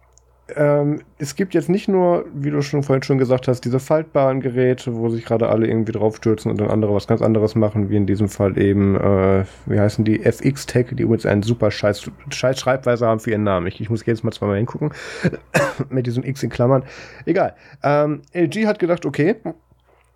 ähm, 0.55 1.01
es 1.17 1.35
gibt 1.35 1.53
jetzt 1.53 1.69
nicht 1.69 1.87
nur, 1.87 2.25
wie 2.33 2.49
du 2.49 2.61
schon 2.61 2.83
vorhin 2.83 3.03
schon 3.03 3.17
gesagt 3.17 3.47
hast, 3.47 3.61
diese 3.61 3.79
faltbaren 3.79 4.41
Geräte, 4.41 4.95
wo 4.95 5.09
sich 5.09 5.25
gerade 5.25 5.49
alle 5.49 5.67
irgendwie 5.67 5.91
draufstürzen 5.91 6.51
und 6.51 6.59
dann 6.59 6.69
andere 6.69 6.93
was 6.93 7.07
ganz 7.07 7.21
anderes 7.21 7.55
machen, 7.55 7.89
wie 7.89 7.97
in 7.97 8.05
diesem 8.05 8.29
Fall 8.29 8.57
eben, 8.57 8.95
äh, 8.95 9.45
wie 9.65 9.79
heißen 9.79 10.05
die, 10.05 10.23
FX-Tech, 10.23 10.87
die 10.91 11.03
übrigens 11.03 11.25
einen 11.25 11.43
super 11.43 11.71
scheiß, 11.71 12.09
scheiß 12.29 12.59
Schreibweise 12.59 13.07
haben 13.07 13.19
für 13.19 13.31
ihren 13.31 13.43
Namen. 13.43 13.67
Ich, 13.67 13.79
ich 13.81 13.89
muss 13.89 14.05
jetzt 14.05 14.23
mal 14.23 14.31
zweimal 14.31 14.57
hingucken, 14.57 14.91
mit 15.89 16.07
diesem 16.07 16.23
X 16.23 16.43
in 16.43 16.49
Klammern. 16.49 16.83
Egal. 17.25 17.55
Ähm, 17.83 18.21
LG 18.33 18.65
hat 18.65 18.79
gedacht, 18.79 19.05
okay, 19.05 19.35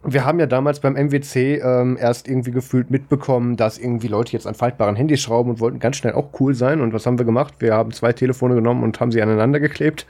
wir 0.05 0.25
haben 0.25 0.39
ja 0.39 0.45
damals 0.45 0.79
beim 0.79 0.93
MWC 0.93 1.61
ähm, 1.63 1.97
erst 1.99 2.27
irgendwie 2.27 2.51
gefühlt 2.51 2.91
mitbekommen, 2.91 3.55
dass 3.55 3.77
irgendwie 3.77 4.07
Leute 4.07 4.33
jetzt 4.33 4.47
an 4.47 4.53
faltbaren 4.53 4.95
Handys 4.95 5.21
schrauben 5.21 5.51
und 5.51 5.59
wollten 5.59 5.79
ganz 5.79 5.95
schnell 5.95 6.13
auch 6.13 6.29
cool 6.39 6.53
sein. 6.53 6.81
Und 6.81 6.93
was 6.93 7.05
haben 7.05 7.17
wir 7.17 7.25
gemacht? 7.25 7.55
Wir 7.59 7.73
haben 7.73 7.91
zwei 7.91 8.11
Telefone 8.11 8.55
genommen 8.55 8.83
und 8.83 8.99
haben 8.99 9.11
sie 9.11 9.21
aneinander 9.21 9.59
geklebt 9.59 10.05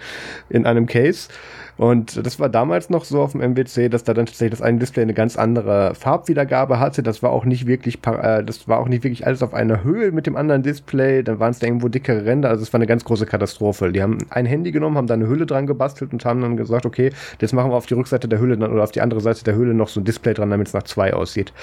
in 0.50 0.66
einem 0.66 0.88
Case. 0.88 1.30
Und 1.78 2.26
das 2.26 2.39
war 2.39 2.49
damals 2.49 2.89
noch 2.89 3.03
so 3.03 3.21
auf 3.21 3.32
dem 3.32 3.41
MWC, 3.41 3.89
dass 3.89 4.03
da 4.03 4.13
dann 4.13 4.26
tatsächlich 4.26 4.59
das 4.59 4.61
eine 4.61 4.78
Display 4.78 5.01
eine 5.01 5.13
ganz 5.13 5.38
andere 5.38 5.95
Farbwiedergabe 5.95 6.80
hatte. 6.80 7.01
Das 7.01 7.24
war 7.24 7.32
auch 7.32 7.45
nicht 7.45 7.65
wirklich, 7.65 7.99
äh, 8.05 8.43
das 8.43 8.67
war 8.67 8.80
auch 8.80 8.88
nicht 8.88 9.03
wirklich 9.03 9.26
alles 9.26 9.41
auf 9.41 9.53
einer 9.53 9.84
Höhe 9.84 10.11
mit 10.11 10.28
dem 10.28 10.36
anderen 10.36 10.61
Display. 10.61 11.24
Dann 11.24 11.39
waren 11.39 11.51
es 11.51 11.59
da 11.59 11.67
irgendwo 11.67 11.88
dickere 11.88 12.26
Ränder. 12.26 12.49
Also 12.49 12.63
es 12.63 12.71
war 12.74 12.78
eine 12.78 12.88
ganz 12.88 13.03
große 13.03 13.26
Katastrophe. 13.26 13.91
Die 13.91 14.01
haben 14.01 14.19
ein 14.30 14.45
Handy 14.45 14.71
genommen, 14.71 14.97
haben 14.97 15.07
da 15.07 15.15
eine 15.15 15.28
Hülle 15.28 15.45
dran 15.45 15.65
gebastelt 15.65 16.13
und 16.13 16.24
haben 16.26 16.41
dann 16.41 16.57
gesagt, 16.57 16.86
okay, 16.86 17.11
jetzt 17.39 17.53
machen 17.53 17.71
wir 17.71 17.76
auf 17.76 17.88
die 17.88 17.95
Rückseite 17.95 18.28
der 18.28 18.39
Hülle 18.39 18.57
dann, 18.57 18.71
oder 18.71 18.84
auf 18.84 18.91
die 18.91 19.01
andere 19.01 19.21
Seite 19.21 19.43
der 19.43 19.55
Hülle 19.55 19.74
noch 19.74 19.88
so 19.88 19.99
ein 19.99 20.05
Display 20.05 20.34
dran, 20.34 20.51
damit 20.51 20.67
es 20.67 20.74
nach 20.74 20.84
zwei 20.84 21.13
aussieht. 21.13 21.53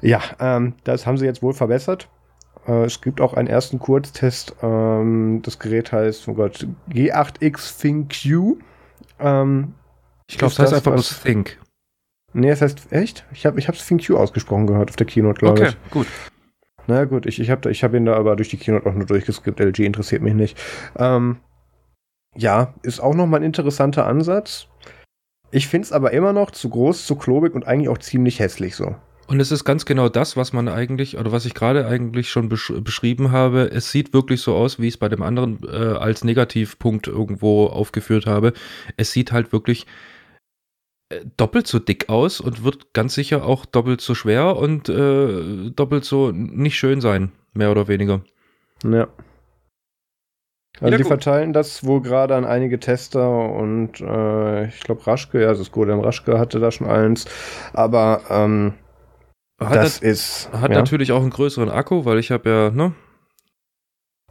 Ja, 0.00 0.20
ähm, 0.38 0.74
das 0.84 1.06
haben 1.06 1.18
sie 1.18 1.24
jetzt 1.24 1.42
wohl 1.42 1.54
verbessert. 1.54 2.08
Äh, 2.66 2.84
es 2.84 3.00
gibt 3.00 3.20
auch 3.20 3.34
einen 3.34 3.48
ersten 3.48 3.78
Kurztest. 3.78 4.54
Ähm, 4.62 5.40
das 5.42 5.58
Gerät 5.58 5.92
heißt, 5.92 6.28
oh 6.28 6.34
Gott, 6.34 6.66
G8X 6.90 7.80
ThinQ. 7.80 8.58
Ähm, 9.24 9.74
ich 10.28 10.38
glaube, 10.38 10.52
es 10.52 10.58
heißt 10.58 10.74
einfach 10.74 10.92
bloß 10.92 11.22
Think. 11.22 11.58
Nee, 12.34 12.50
es 12.50 12.60
heißt, 12.60 12.92
echt? 12.92 13.24
Ich 13.32 13.46
habe 13.46 13.58
ich 13.58 13.68
hab's 13.68 13.86
ThinQ 13.86 14.10
ausgesprochen 14.10 14.66
gehört 14.66 14.90
auf 14.90 14.96
der 14.96 15.06
Keynote, 15.06 15.38
glaube 15.38 15.60
okay, 15.60 15.68
ich. 15.70 15.76
Okay, 15.76 15.90
gut. 15.90 16.06
Na 16.86 17.04
gut, 17.04 17.26
ich, 17.26 17.40
ich 17.40 17.50
habe 17.50 17.70
ich 17.70 17.82
hab 17.82 17.94
ihn 17.94 18.04
da 18.04 18.14
aber 18.14 18.36
durch 18.36 18.50
die 18.50 18.58
Keynote 18.58 18.86
auch 18.88 18.94
nur 18.94 19.06
durchgeskippt. 19.06 19.60
LG 19.60 19.80
interessiert 19.80 20.20
mich 20.20 20.34
nicht. 20.34 20.60
Ähm, 20.96 21.38
ja, 22.36 22.74
ist 22.82 23.00
auch 23.00 23.14
nochmal 23.14 23.40
ein 23.40 23.46
interessanter 23.46 24.06
Ansatz. 24.06 24.66
Ich 25.50 25.68
finde 25.68 25.86
es 25.86 25.92
aber 25.92 26.10
immer 26.12 26.32
noch 26.32 26.50
zu 26.50 26.68
groß, 26.68 27.06
zu 27.06 27.16
klobig 27.16 27.54
und 27.54 27.66
eigentlich 27.66 27.88
auch 27.88 27.98
ziemlich 27.98 28.40
hässlich 28.40 28.74
so. 28.74 28.96
Und 29.26 29.40
es 29.40 29.50
ist 29.50 29.64
ganz 29.64 29.86
genau 29.86 30.08
das, 30.08 30.36
was 30.36 30.52
man 30.52 30.68
eigentlich, 30.68 31.16
oder 31.16 31.32
was 31.32 31.46
ich 31.46 31.54
gerade 31.54 31.86
eigentlich 31.86 32.30
schon 32.30 32.48
besch 32.48 32.72
beschrieben 32.80 33.32
habe. 33.32 33.70
Es 33.70 33.90
sieht 33.90 34.12
wirklich 34.12 34.42
so 34.42 34.54
aus, 34.54 34.78
wie 34.78 34.88
ich 34.88 34.94
es 34.94 34.98
bei 34.98 35.08
dem 35.08 35.22
anderen 35.22 35.60
äh, 35.64 35.96
als 35.96 36.24
Negativpunkt 36.24 37.06
irgendwo 37.06 37.66
aufgeführt 37.66 38.26
habe. 38.26 38.52
Es 38.96 39.12
sieht 39.12 39.32
halt 39.32 39.52
wirklich 39.52 39.86
äh, 41.08 41.20
doppelt 41.36 41.66
so 41.66 41.78
dick 41.78 42.08
aus 42.08 42.40
und 42.40 42.64
wird 42.64 42.92
ganz 42.92 43.14
sicher 43.14 43.44
auch 43.44 43.64
doppelt 43.64 44.02
so 44.02 44.14
schwer 44.14 44.56
und 44.56 44.88
äh, 44.88 45.70
doppelt 45.70 46.04
so 46.04 46.30
nicht 46.30 46.76
schön 46.76 47.00
sein, 47.00 47.32
mehr 47.54 47.70
oder 47.70 47.88
weniger. 47.88 48.22
Ja. 48.84 49.08
Also 50.80 50.90
ja, 50.90 50.96
die 50.96 51.04
gut. 51.04 51.08
verteilen 51.08 51.52
das 51.52 51.84
wohl 51.86 52.02
gerade 52.02 52.34
an 52.34 52.44
einige 52.44 52.80
Tester 52.80 53.30
und 53.30 54.00
äh, 54.00 54.66
ich 54.66 54.80
glaube 54.80 55.06
Raschke, 55.06 55.40
ja, 55.40 55.48
das 55.48 55.60
ist 55.60 55.70
Golem 55.70 56.00
Raschke 56.00 56.38
hatte 56.38 56.58
da 56.58 56.72
schon 56.72 56.88
eins, 56.88 57.26
aber 57.72 58.22
ähm, 58.28 58.74
hat 59.68 59.76
das, 59.76 60.00
das 60.00 60.02
ist 60.02 60.48
hat 60.52 60.70
ja. 60.70 60.76
natürlich 60.76 61.12
auch 61.12 61.22
einen 61.22 61.30
größeren 61.30 61.70
Akku, 61.70 62.04
weil 62.04 62.18
ich 62.18 62.30
habe 62.30 62.48
ja, 62.48 62.70
ne? 62.70 62.92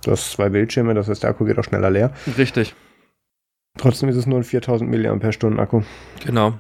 Du 0.04 0.12
hast 0.12 0.32
zwei 0.32 0.50
Bildschirme, 0.50 0.94
das 0.94 1.08
heißt 1.08 1.24
der 1.24 1.30
Akku 1.30 1.46
geht 1.46 1.58
auch 1.58 1.64
schneller 1.64 1.90
leer. 1.90 2.14
Richtig. 2.38 2.76
Trotzdem 3.76 4.08
ist 4.08 4.18
es 4.18 4.28
nur 4.28 4.38
ein 4.38 4.44
4000 4.44 4.90
mAh 4.90 5.62
Akku. 5.62 5.82
Genau. 6.24 6.60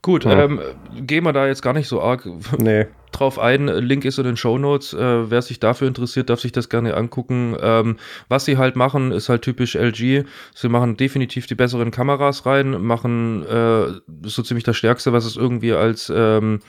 Gut, 0.00 0.24
ja. 0.24 0.44
ähm, 0.44 0.60
gehen 0.94 1.22
wir 1.24 1.34
da 1.34 1.46
jetzt 1.46 1.60
gar 1.60 1.74
nicht 1.74 1.88
so 1.88 2.00
arg 2.00 2.26
nee. 2.58 2.86
drauf 3.12 3.38
ein. 3.38 3.66
Link 3.66 4.06
ist 4.06 4.18
in 4.18 4.24
den 4.24 4.38
Show 4.38 4.56
Notes. 4.56 4.94
Äh, 4.94 5.30
wer 5.30 5.42
sich 5.42 5.60
dafür 5.60 5.88
interessiert, 5.88 6.30
darf 6.30 6.40
sich 6.40 6.52
das 6.52 6.70
gerne 6.70 6.96
angucken. 6.96 7.54
Ähm, 7.60 7.98
was 8.28 8.46
sie 8.46 8.56
halt 8.56 8.76
machen, 8.76 9.12
ist 9.12 9.28
halt 9.28 9.42
typisch 9.42 9.74
LG. 9.74 10.24
Sie 10.54 10.68
machen 10.70 10.96
definitiv 10.96 11.46
die 11.46 11.54
besseren 11.54 11.90
Kameras 11.90 12.46
rein, 12.46 12.80
machen 12.82 13.44
äh, 13.46 14.00
so 14.22 14.42
ziemlich 14.42 14.64
das 14.64 14.78
Stärkste, 14.78 15.12
was 15.12 15.26
es 15.26 15.36
irgendwie 15.36 15.74
als 15.74 16.10
ähm, 16.14 16.60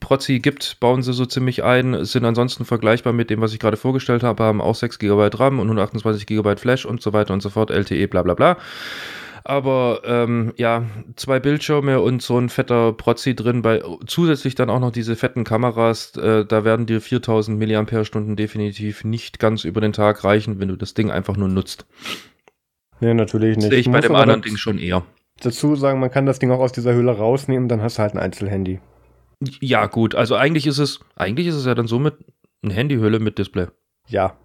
Prozzi 0.00 0.40
gibt, 0.40 0.78
bauen 0.80 1.02
sie 1.02 1.12
so 1.12 1.26
ziemlich 1.26 1.64
ein, 1.64 2.04
sind 2.04 2.24
ansonsten 2.24 2.64
vergleichbar 2.64 3.12
mit 3.12 3.30
dem, 3.30 3.40
was 3.40 3.52
ich 3.52 3.58
gerade 3.58 3.76
vorgestellt 3.76 4.22
habe, 4.22 4.44
haben 4.44 4.60
auch 4.60 4.74
6 4.74 4.98
GB 4.98 5.30
RAM 5.34 5.58
und 5.58 5.66
128 5.66 6.26
GB 6.26 6.56
Flash 6.56 6.84
und 6.84 7.02
so 7.02 7.12
weiter 7.12 7.32
und 7.32 7.42
so 7.42 7.50
fort, 7.50 7.70
LTE, 7.70 8.06
bla 8.08 8.22
bla 8.22 8.34
bla. 8.34 8.56
Aber 9.44 10.02
ähm, 10.04 10.54
ja, 10.56 10.82
zwei 11.14 11.38
Bildschirme 11.38 12.00
und 12.00 12.20
so 12.20 12.36
ein 12.36 12.48
fetter 12.48 12.92
Prozzi 12.92 13.36
drin, 13.36 13.62
bei 13.62 13.80
zusätzlich 14.04 14.56
dann 14.56 14.70
auch 14.70 14.80
noch 14.80 14.90
diese 14.90 15.14
fetten 15.14 15.44
Kameras, 15.44 16.16
äh, 16.16 16.44
da 16.44 16.64
werden 16.64 16.86
dir 16.86 17.00
4000 17.00 17.56
mAh 17.56 18.34
definitiv 18.34 19.04
nicht 19.04 19.38
ganz 19.38 19.64
über 19.64 19.80
den 19.80 19.92
Tag 19.92 20.24
reichen, 20.24 20.58
wenn 20.58 20.66
du 20.66 20.74
das 20.74 20.94
Ding 20.94 21.12
einfach 21.12 21.36
nur 21.36 21.48
nutzt. 21.48 21.86
Nee, 22.98 23.14
natürlich 23.14 23.56
nicht. 23.56 23.70
Sehe 23.70 23.78
ich 23.78 23.90
bei 23.90 24.00
dem 24.00 24.16
anderen 24.16 24.42
Ding 24.42 24.56
schon 24.56 24.78
eher. 24.78 25.04
Dazu 25.40 25.76
sagen, 25.76 26.00
man 26.00 26.10
kann 26.10 26.26
das 26.26 26.40
Ding 26.40 26.50
auch 26.50 26.60
aus 26.60 26.72
dieser 26.72 26.94
Höhle 26.94 27.12
rausnehmen, 27.12 27.68
dann 27.68 27.82
hast 27.82 27.98
du 27.98 28.02
halt 28.02 28.14
ein 28.14 28.18
Einzelhandy. 28.18 28.80
Ja, 29.60 29.86
gut, 29.86 30.14
also 30.14 30.34
eigentlich 30.34 30.66
ist 30.66 30.78
es, 30.78 31.00
eigentlich 31.14 31.46
ist 31.46 31.56
es 31.56 31.66
ja 31.66 31.74
dann 31.74 31.86
somit 31.86 32.14
eine 32.62 32.74
Handyhülle 32.74 33.18
mit 33.18 33.38
Display. 33.38 33.66
Ja. 34.08 34.36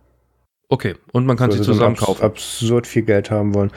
Okay, 0.69 0.95
und 1.11 1.25
man 1.25 1.37
kann 1.37 1.51
so, 1.51 1.57
sie 1.57 1.63
zusammen 1.63 1.95
abs 1.95 2.05
kaufen. 2.05 2.23
Absurd 2.23 2.87
viel 2.87 3.03
Geld 3.03 3.31
haben 3.31 3.53
wollen. 3.53 3.71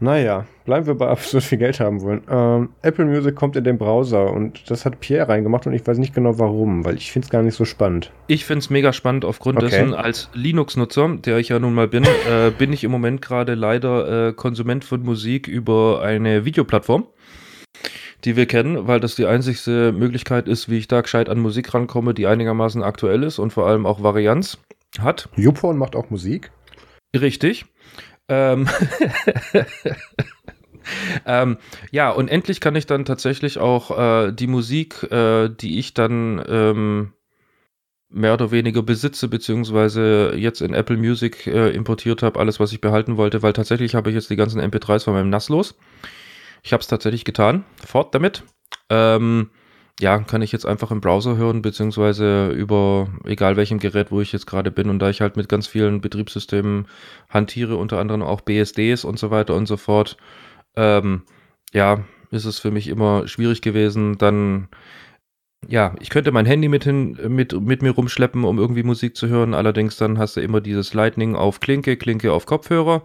Naja, 0.00 0.46
bleiben 0.64 0.86
wir 0.86 0.94
bei 0.94 1.08
absurd 1.08 1.42
viel 1.44 1.58
Geld 1.58 1.80
haben 1.80 2.02
wollen. 2.02 2.22
Ähm, 2.30 2.70
Apple 2.82 3.04
Music 3.04 3.34
kommt 3.34 3.56
in 3.56 3.64
den 3.64 3.78
Browser 3.78 4.32
und 4.32 4.70
das 4.70 4.84
hat 4.84 5.00
Pierre 5.00 5.28
reingemacht 5.28 5.66
und 5.66 5.72
ich 5.72 5.86
weiß 5.86 5.98
nicht 5.98 6.14
genau 6.14 6.38
warum, 6.38 6.84
weil 6.84 6.96
ich 6.96 7.10
finde 7.10 7.26
es 7.26 7.30
gar 7.30 7.42
nicht 7.42 7.54
so 7.54 7.64
spannend. 7.64 8.12
Ich 8.26 8.44
finde 8.44 8.60
es 8.60 8.70
mega 8.70 8.92
spannend 8.92 9.24
aufgrund 9.24 9.58
okay. 9.58 9.70
dessen, 9.70 9.94
als 9.94 10.30
Linux-Nutzer, 10.34 11.16
der 11.24 11.38
ich 11.38 11.48
ja 11.48 11.58
nun 11.58 11.74
mal 11.74 11.88
bin, 11.88 12.04
äh, 12.04 12.50
bin 12.56 12.72
ich 12.72 12.84
im 12.84 12.90
Moment 12.90 13.22
gerade 13.22 13.54
leider 13.54 14.28
äh, 14.28 14.32
Konsument 14.32 14.84
von 14.84 15.02
Musik 15.02 15.48
über 15.48 16.02
eine 16.02 16.44
Videoplattform 16.44 17.06
die 18.24 18.36
wir 18.36 18.46
kennen, 18.46 18.86
weil 18.86 19.00
das 19.00 19.14
die 19.14 19.26
einzigste 19.26 19.92
Möglichkeit 19.92 20.48
ist, 20.48 20.68
wie 20.68 20.78
ich 20.78 20.88
da 20.88 21.00
gescheit 21.00 21.28
an 21.28 21.38
Musik 21.38 21.72
rankomme, 21.72 22.14
die 22.14 22.26
einigermaßen 22.26 22.82
aktuell 22.82 23.22
ist 23.22 23.38
und 23.38 23.52
vor 23.52 23.66
allem 23.66 23.86
auch 23.86 24.02
Varianz 24.02 24.58
hat. 24.98 25.28
YouPorn 25.36 25.76
macht 25.76 25.94
auch 25.94 26.10
Musik? 26.10 26.50
Richtig. 27.14 27.66
Ähm, 28.28 28.68
ähm, 31.26 31.58
ja, 31.90 32.10
und 32.10 32.28
endlich 32.28 32.60
kann 32.60 32.76
ich 32.76 32.86
dann 32.86 33.04
tatsächlich 33.04 33.58
auch 33.58 33.96
äh, 33.96 34.32
die 34.32 34.46
Musik, 34.46 35.04
äh, 35.10 35.48
die 35.48 35.78
ich 35.78 35.94
dann 35.94 36.44
ähm, 36.48 37.12
mehr 38.10 38.34
oder 38.34 38.50
weniger 38.50 38.82
besitze, 38.82 39.28
beziehungsweise 39.28 40.34
jetzt 40.36 40.60
in 40.60 40.74
Apple 40.74 40.96
Music 40.96 41.46
äh, 41.46 41.70
importiert 41.70 42.22
habe, 42.22 42.40
alles, 42.40 42.58
was 42.58 42.72
ich 42.72 42.80
behalten 42.80 43.16
wollte, 43.16 43.42
weil 43.42 43.52
tatsächlich 43.52 43.94
habe 43.94 44.10
ich 44.10 44.14
jetzt 44.14 44.30
die 44.30 44.36
ganzen 44.36 44.60
MP3s 44.60 45.04
von 45.04 45.14
meinem 45.14 45.30
NAS 45.30 45.48
los. 45.48 45.76
Ich 46.62 46.72
habe 46.72 46.80
es 46.80 46.88
tatsächlich 46.88 47.24
getan. 47.24 47.64
Fort 47.84 48.14
damit. 48.14 48.44
Ähm, 48.90 49.50
ja, 50.00 50.18
kann 50.18 50.42
ich 50.42 50.52
jetzt 50.52 50.66
einfach 50.66 50.90
im 50.90 51.00
Browser 51.00 51.36
hören, 51.36 51.60
beziehungsweise 51.60 52.50
über 52.50 53.08
egal 53.24 53.56
welchem 53.56 53.78
Gerät, 53.80 54.12
wo 54.12 54.20
ich 54.20 54.32
jetzt 54.32 54.46
gerade 54.46 54.70
bin. 54.70 54.90
Und 54.90 55.00
da 55.00 55.10
ich 55.10 55.20
halt 55.20 55.36
mit 55.36 55.48
ganz 55.48 55.66
vielen 55.66 56.00
Betriebssystemen 56.00 56.86
hantiere, 57.28 57.76
unter 57.76 57.98
anderem 57.98 58.22
auch 58.22 58.40
BSDs 58.42 59.04
und 59.04 59.18
so 59.18 59.30
weiter 59.30 59.54
und 59.54 59.66
so 59.66 59.76
fort, 59.76 60.16
ähm, 60.76 61.22
ja, 61.72 62.04
ist 62.30 62.44
es 62.44 62.58
für 62.60 62.70
mich 62.70 62.88
immer 62.88 63.26
schwierig 63.26 63.60
gewesen, 63.62 64.18
dann 64.18 64.68
ja, 65.66 65.94
ich 66.00 66.10
könnte 66.10 66.30
mein 66.30 66.46
Handy 66.46 66.68
mit, 66.68 66.84
hin, 66.84 67.18
mit, 67.28 67.52
mit 67.60 67.82
mir 67.82 67.90
rumschleppen, 67.90 68.44
um 68.44 68.58
irgendwie 68.58 68.84
Musik 68.84 69.16
zu 69.16 69.26
hören. 69.28 69.54
Allerdings 69.54 69.96
dann 69.96 70.18
hast 70.18 70.36
du 70.36 70.40
immer 70.40 70.60
dieses 70.60 70.94
Lightning 70.94 71.34
auf 71.34 71.58
Klinke, 71.60 71.96
Klinke 71.96 72.32
auf 72.32 72.46
Kopfhörer. 72.46 73.02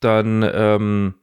Dann 0.00 0.48
ähm, 0.50 1.14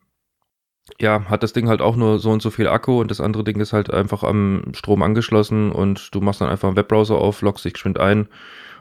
ja, 1.00 1.26
hat 1.26 1.44
das 1.44 1.54
Ding 1.54 1.70
halt 1.70 1.82
auch 1.82 1.96
nur 1.96 2.20
so 2.20 2.32
und 2.32 2.42
so 2.42 2.50
viel 2.50 2.68
Akku 2.68 3.00
und 3.00 3.10
das 3.10 3.22
andere 3.22 3.44
Ding 3.44 3.60
ist 3.60 3.74
halt 3.74 3.92
einfach 3.92 4.24
am 4.24 4.64
Strom 4.74 5.02
angeschlossen 5.02 5.72
und 5.72 6.14
du 6.14 6.22
machst 6.22 6.42
dann 6.42 6.50
einfach 6.50 6.68
einen 6.68 6.78
Webbrowser 6.78 7.16
auf, 7.16 7.42
loggst 7.42 7.66
dich 7.66 7.74
geschwind 7.74 8.00
ein, 8.00 8.28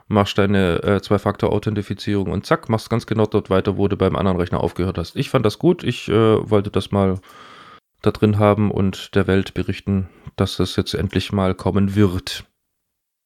machst 0.09 0.37
deine 0.37 0.83
äh, 0.83 1.01
Zwei-Faktor-Authentifizierung 1.01 2.31
und 2.31 2.45
zack, 2.45 2.69
machst 2.69 2.91
ganz 2.91 3.07
genau 3.07 3.27
dort 3.27 3.51
weiter, 3.51 3.77
wo 3.77 3.89
du 3.89 3.97
beim 3.97 4.17
anderen 4.17 4.39
Rechner 4.39 4.61
aufgehört 4.61 4.99
hast. 4.99 5.17
Ich 5.17 5.31
fand 5.31 5.47
das 5.47 5.59
gut, 5.59 5.85
ich 5.85 6.09
äh, 6.09 6.51
wollte 6.51 6.71
das 6.71 6.91
mal 6.91 7.21
da 8.03 8.11
drin 8.11 8.39
haben 8.39 8.71
und 8.73 9.15
der 9.15 9.29
Welt 9.29 9.55
berichten, 9.55 10.09
dass 10.37 10.57
das 10.57 10.75
jetzt 10.77 10.95
endlich 10.95 11.33
mal 11.33 11.55
kommen 11.55 11.95
wird. 11.95 12.45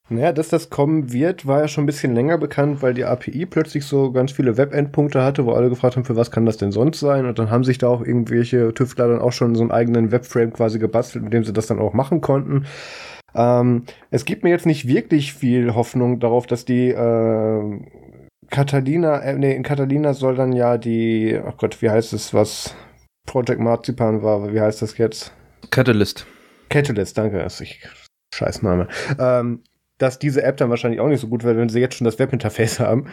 Naja, 0.08 0.32
dass 0.32 0.48
das 0.48 0.70
kommen 0.70 1.12
wird, 1.12 1.46
war 1.46 1.62
ja 1.62 1.68
schon 1.68 1.82
ein 1.82 1.86
bisschen 1.86 2.14
länger 2.14 2.38
bekannt, 2.38 2.80
weil 2.80 2.94
die 2.94 3.04
API 3.04 3.44
plötzlich 3.44 3.84
so 3.84 4.12
ganz 4.12 4.30
viele 4.30 4.56
Web-Endpunkte 4.56 5.22
hatte, 5.22 5.44
wo 5.46 5.52
alle 5.52 5.68
gefragt 5.68 5.96
haben, 5.96 6.04
für 6.04 6.14
was 6.14 6.30
kann 6.30 6.46
das 6.46 6.58
denn 6.58 6.70
sonst 6.70 7.00
sein? 7.00 7.26
Und 7.26 7.40
dann 7.40 7.50
haben 7.50 7.64
sich 7.64 7.78
da 7.78 7.88
auch 7.88 8.02
irgendwelche 8.02 8.72
Tüftler 8.72 9.08
dann 9.08 9.20
auch 9.20 9.32
schon 9.32 9.56
so 9.56 9.62
einen 9.62 9.72
eigenen 9.72 10.12
Webframe 10.12 10.52
quasi 10.52 10.78
gebastelt, 10.78 11.24
mit 11.24 11.32
dem 11.32 11.44
sie 11.44 11.52
das 11.52 11.66
dann 11.66 11.80
auch 11.80 11.92
machen 11.92 12.20
konnten. 12.20 12.66
Ähm, 13.34 13.82
es 14.12 14.24
gibt 14.24 14.44
mir 14.44 14.50
jetzt 14.50 14.64
nicht 14.66 14.86
wirklich 14.86 15.34
viel 15.34 15.74
Hoffnung 15.74 16.20
darauf, 16.20 16.46
dass 16.46 16.64
die 16.64 16.90
äh, 16.90 17.80
Catalina, 18.50 19.20
äh, 19.22 19.36
nee, 19.36 19.56
in 19.56 19.64
Catalina 19.64 20.14
soll 20.14 20.36
dann 20.36 20.52
ja 20.52 20.78
die, 20.78 21.36
ach 21.44 21.56
Gott, 21.56 21.82
wie 21.82 21.90
heißt 21.90 22.12
es, 22.12 22.32
was 22.32 22.76
Project 23.26 23.60
Marzipan 23.60 24.22
war, 24.22 24.52
wie 24.52 24.60
heißt 24.60 24.82
das 24.82 24.98
jetzt? 24.98 25.32
Catalyst. 25.70 26.26
Catalyst, 26.68 27.18
danke. 27.18 27.44
Ich, 27.60 27.82
Scheißname. 28.32 28.86
Ähm, 29.18 29.62
dass 29.98 30.18
diese 30.18 30.42
App 30.42 30.56
dann 30.58 30.70
wahrscheinlich 30.70 31.00
auch 31.00 31.08
nicht 31.08 31.20
so 31.20 31.28
gut 31.28 31.42
wird, 31.42 31.56
wenn 31.56 31.68
sie 31.68 31.80
jetzt 31.80 31.96
schon 31.96 32.04
das 32.04 32.18
Webinterface 32.18 32.80
haben. 32.80 33.06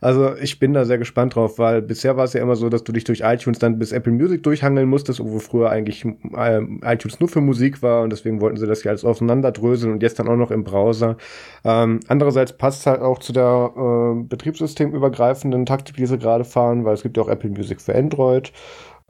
Also 0.00 0.34
ich 0.36 0.58
bin 0.58 0.72
da 0.72 0.84
sehr 0.84 0.98
gespannt 0.98 1.34
drauf, 1.34 1.58
weil 1.58 1.82
bisher 1.82 2.16
war 2.16 2.24
es 2.24 2.32
ja 2.32 2.42
immer 2.42 2.56
so, 2.56 2.68
dass 2.68 2.84
du 2.84 2.92
dich 2.92 3.04
durch 3.04 3.20
iTunes 3.20 3.58
dann 3.58 3.78
bis 3.78 3.92
Apple 3.92 4.12
Music 4.12 4.42
durchhangeln 4.42 4.88
musstest, 4.88 5.20
wo 5.22 5.38
früher 5.38 5.70
eigentlich 5.70 6.04
äh, 6.04 6.60
iTunes 6.82 7.20
nur 7.20 7.28
für 7.28 7.40
Musik 7.40 7.82
war 7.82 8.02
und 8.02 8.10
deswegen 8.10 8.40
wollten 8.40 8.56
sie 8.56 8.66
das 8.66 8.84
ja 8.84 8.90
alles 8.90 9.04
auseinanderdröseln 9.04 9.92
und 9.92 10.02
jetzt 10.02 10.18
dann 10.18 10.28
auch 10.28 10.36
noch 10.36 10.50
im 10.50 10.64
Browser. 10.64 11.16
Ähm, 11.64 12.00
andererseits 12.08 12.56
passt 12.56 12.86
halt 12.86 13.00
auch 13.00 13.18
zu 13.18 13.32
der 13.32 13.72
äh, 13.76 14.22
betriebssystemübergreifenden 14.24 15.66
Taktik, 15.66 15.96
die 15.96 16.06
sie 16.06 16.18
gerade 16.18 16.44
fahren, 16.44 16.84
weil 16.84 16.94
es 16.94 17.02
gibt 17.02 17.16
ja 17.16 17.22
auch 17.22 17.28
Apple 17.28 17.50
Music 17.50 17.80
für 17.80 17.94
Android. 17.94 18.52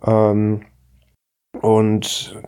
Ähm, 0.04 0.62
und 1.60 2.40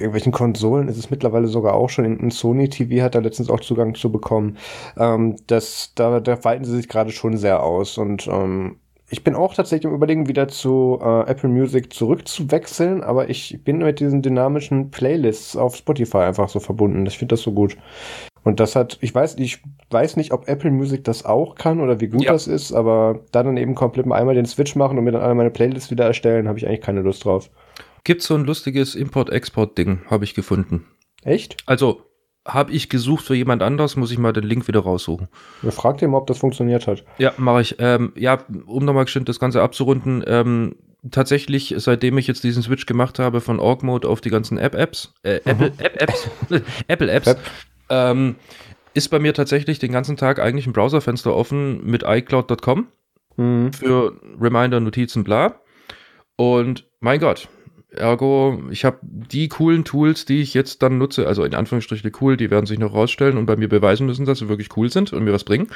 irgendwelchen 0.00 0.32
Konsolen 0.32 0.88
ist 0.88 0.98
es 0.98 1.10
mittlerweile 1.10 1.46
sogar 1.46 1.74
auch 1.74 1.90
schon. 1.90 2.04
In, 2.04 2.18
in 2.18 2.30
Sony 2.30 2.68
TV 2.68 3.02
hat 3.02 3.14
da 3.14 3.20
letztens 3.20 3.50
auch 3.50 3.60
Zugang 3.60 3.94
zu 3.94 4.10
bekommen. 4.10 4.56
Ähm, 4.96 5.36
das, 5.46 5.92
da, 5.94 6.20
da 6.20 6.44
weiten 6.44 6.64
sie 6.64 6.76
sich 6.76 6.88
gerade 6.88 7.10
schon 7.10 7.36
sehr 7.36 7.62
aus. 7.62 7.98
Und 7.98 8.26
ähm, 8.28 8.76
ich 9.10 9.24
bin 9.24 9.34
auch 9.34 9.54
tatsächlich 9.54 9.90
im 9.90 9.94
Überlegen, 9.94 10.28
wieder 10.28 10.48
zu 10.48 10.98
äh, 11.00 11.30
Apple 11.30 11.48
Music 11.48 11.92
zurückzuwechseln, 11.92 13.02
aber 13.02 13.30
ich 13.30 13.60
bin 13.64 13.78
mit 13.78 14.00
diesen 14.00 14.20
dynamischen 14.20 14.90
Playlists 14.90 15.56
auf 15.56 15.76
Spotify 15.76 16.18
einfach 16.18 16.48
so 16.48 16.60
verbunden. 16.60 17.06
Ich 17.06 17.16
finde 17.16 17.34
das 17.34 17.42
so 17.42 17.52
gut. 17.52 17.76
Und 18.44 18.60
das 18.60 18.76
hat, 18.76 18.98
ich 19.00 19.14
weiß, 19.14 19.36
ich 19.38 19.62
weiß 19.90 20.16
nicht, 20.16 20.32
ob 20.32 20.48
Apple 20.48 20.70
Music 20.70 21.04
das 21.04 21.24
auch 21.24 21.54
kann 21.54 21.80
oder 21.80 22.00
wie 22.00 22.08
gut 22.08 22.24
ja. 22.24 22.32
das 22.32 22.46
ist, 22.46 22.72
aber 22.72 23.20
da 23.32 23.42
dann 23.42 23.56
eben 23.56 23.74
komplett 23.74 24.10
einmal 24.10 24.34
den 24.34 24.46
Switch 24.46 24.76
machen 24.76 24.98
und 24.98 25.04
mir 25.04 25.12
dann 25.12 25.22
einmal 25.22 25.36
meine 25.36 25.50
Playlist 25.50 25.90
wieder 25.90 26.06
erstellen, 26.06 26.48
habe 26.48 26.58
ich 26.58 26.66
eigentlich 26.66 26.80
keine 26.80 27.00
Lust 27.00 27.24
drauf. 27.24 27.50
Gibt 28.04 28.22
so 28.22 28.34
ein 28.34 28.44
lustiges 28.44 28.94
Import-Export-Ding, 28.94 30.00
habe 30.10 30.24
ich 30.24 30.34
gefunden. 30.34 30.86
Echt? 31.22 31.56
Also, 31.66 32.02
habe 32.46 32.72
ich 32.72 32.88
gesucht 32.88 33.24
für 33.24 33.34
jemand 33.34 33.62
anders, 33.62 33.96
muss 33.96 34.10
ich 34.10 34.18
mal 34.18 34.32
den 34.32 34.44
Link 34.44 34.68
wieder 34.68 34.80
raussuchen. 34.80 35.28
Ja, 35.62 35.70
frag 35.70 35.98
dir 35.98 36.08
mal, 36.08 36.18
ob 36.18 36.26
das 36.26 36.38
funktioniert 36.38 36.86
hat. 36.86 37.04
Ja, 37.18 37.34
mache 37.36 37.60
ich. 37.60 37.76
Ähm, 37.78 38.12
ja, 38.16 38.38
um 38.66 38.84
nochmal 38.84 39.04
geschwind 39.04 39.28
das 39.28 39.38
Ganze 39.38 39.62
abzurunden, 39.62 40.24
ähm, 40.26 40.76
tatsächlich, 41.10 41.74
seitdem 41.76 42.18
ich 42.18 42.26
jetzt 42.26 42.44
diesen 42.44 42.62
Switch 42.62 42.86
gemacht 42.86 43.18
habe 43.18 43.40
von 43.40 43.60
Org 43.60 43.82
Mode 43.82 44.08
auf 44.08 44.20
die 44.20 44.30
ganzen 44.30 44.58
App-Apps, 44.58 45.12
äh, 45.22 45.40
Apple 45.44 45.72
App-Apps, 45.78 46.30
Apple-Apps, 46.88 47.36
ähm, 47.90 48.36
ist 48.94 49.08
bei 49.08 49.18
mir 49.18 49.34
tatsächlich 49.34 49.78
den 49.78 49.92
ganzen 49.92 50.16
Tag 50.16 50.40
eigentlich 50.40 50.66
ein 50.66 50.72
Browserfenster 50.72 51.34
offen 51.34 51.84
mit 51.84 52.02
iCloud.com 52.06 52.88
mhm. 53.36 53.72
für 53.72 54.18
Reminder, 54.40 54.80
Notizen, 54.80 55.24
bla. 55.24 55.60
Und 56.36 56.86
mein 57.00 57.20
Gott, 57.20 57.48
ergo, 57.90 58.62
ich 58.70 58.84
habe 58.84 58.98
die 59.02 59.48
coolen 59.48 59.84
Tools, 59.84 60.24
die 60.24 60.40
ich 60.40 60.54
jetzt 60.54 60.82
dann 60.82 60.98
nutze, 60.98 61.26
also 61.26 61.44
in 61.44 61.54
Anführungsstrichen 61.54 62.12
cool, 62.20 62.36
die 62.36 62.50
werden 62.50 62.66
sich 62.66 62.78
noch 62.78 62.94
rausstellen 62.94 63.38
und 63.38 63.46
bei 63.46 63.56
mir 63.56 63.68
beweisen 63.68 64.06
müssen, 64.06 64.26
dass 64.26 64.38
sie 64.38 64.48
wirklich 64.48 64.76
cool 64.76 64.90
sind 64.90 65.12
und 65.12 65.24
mir 65.24 65.32
was 65.32 65.44
bringen. 65.44 65.68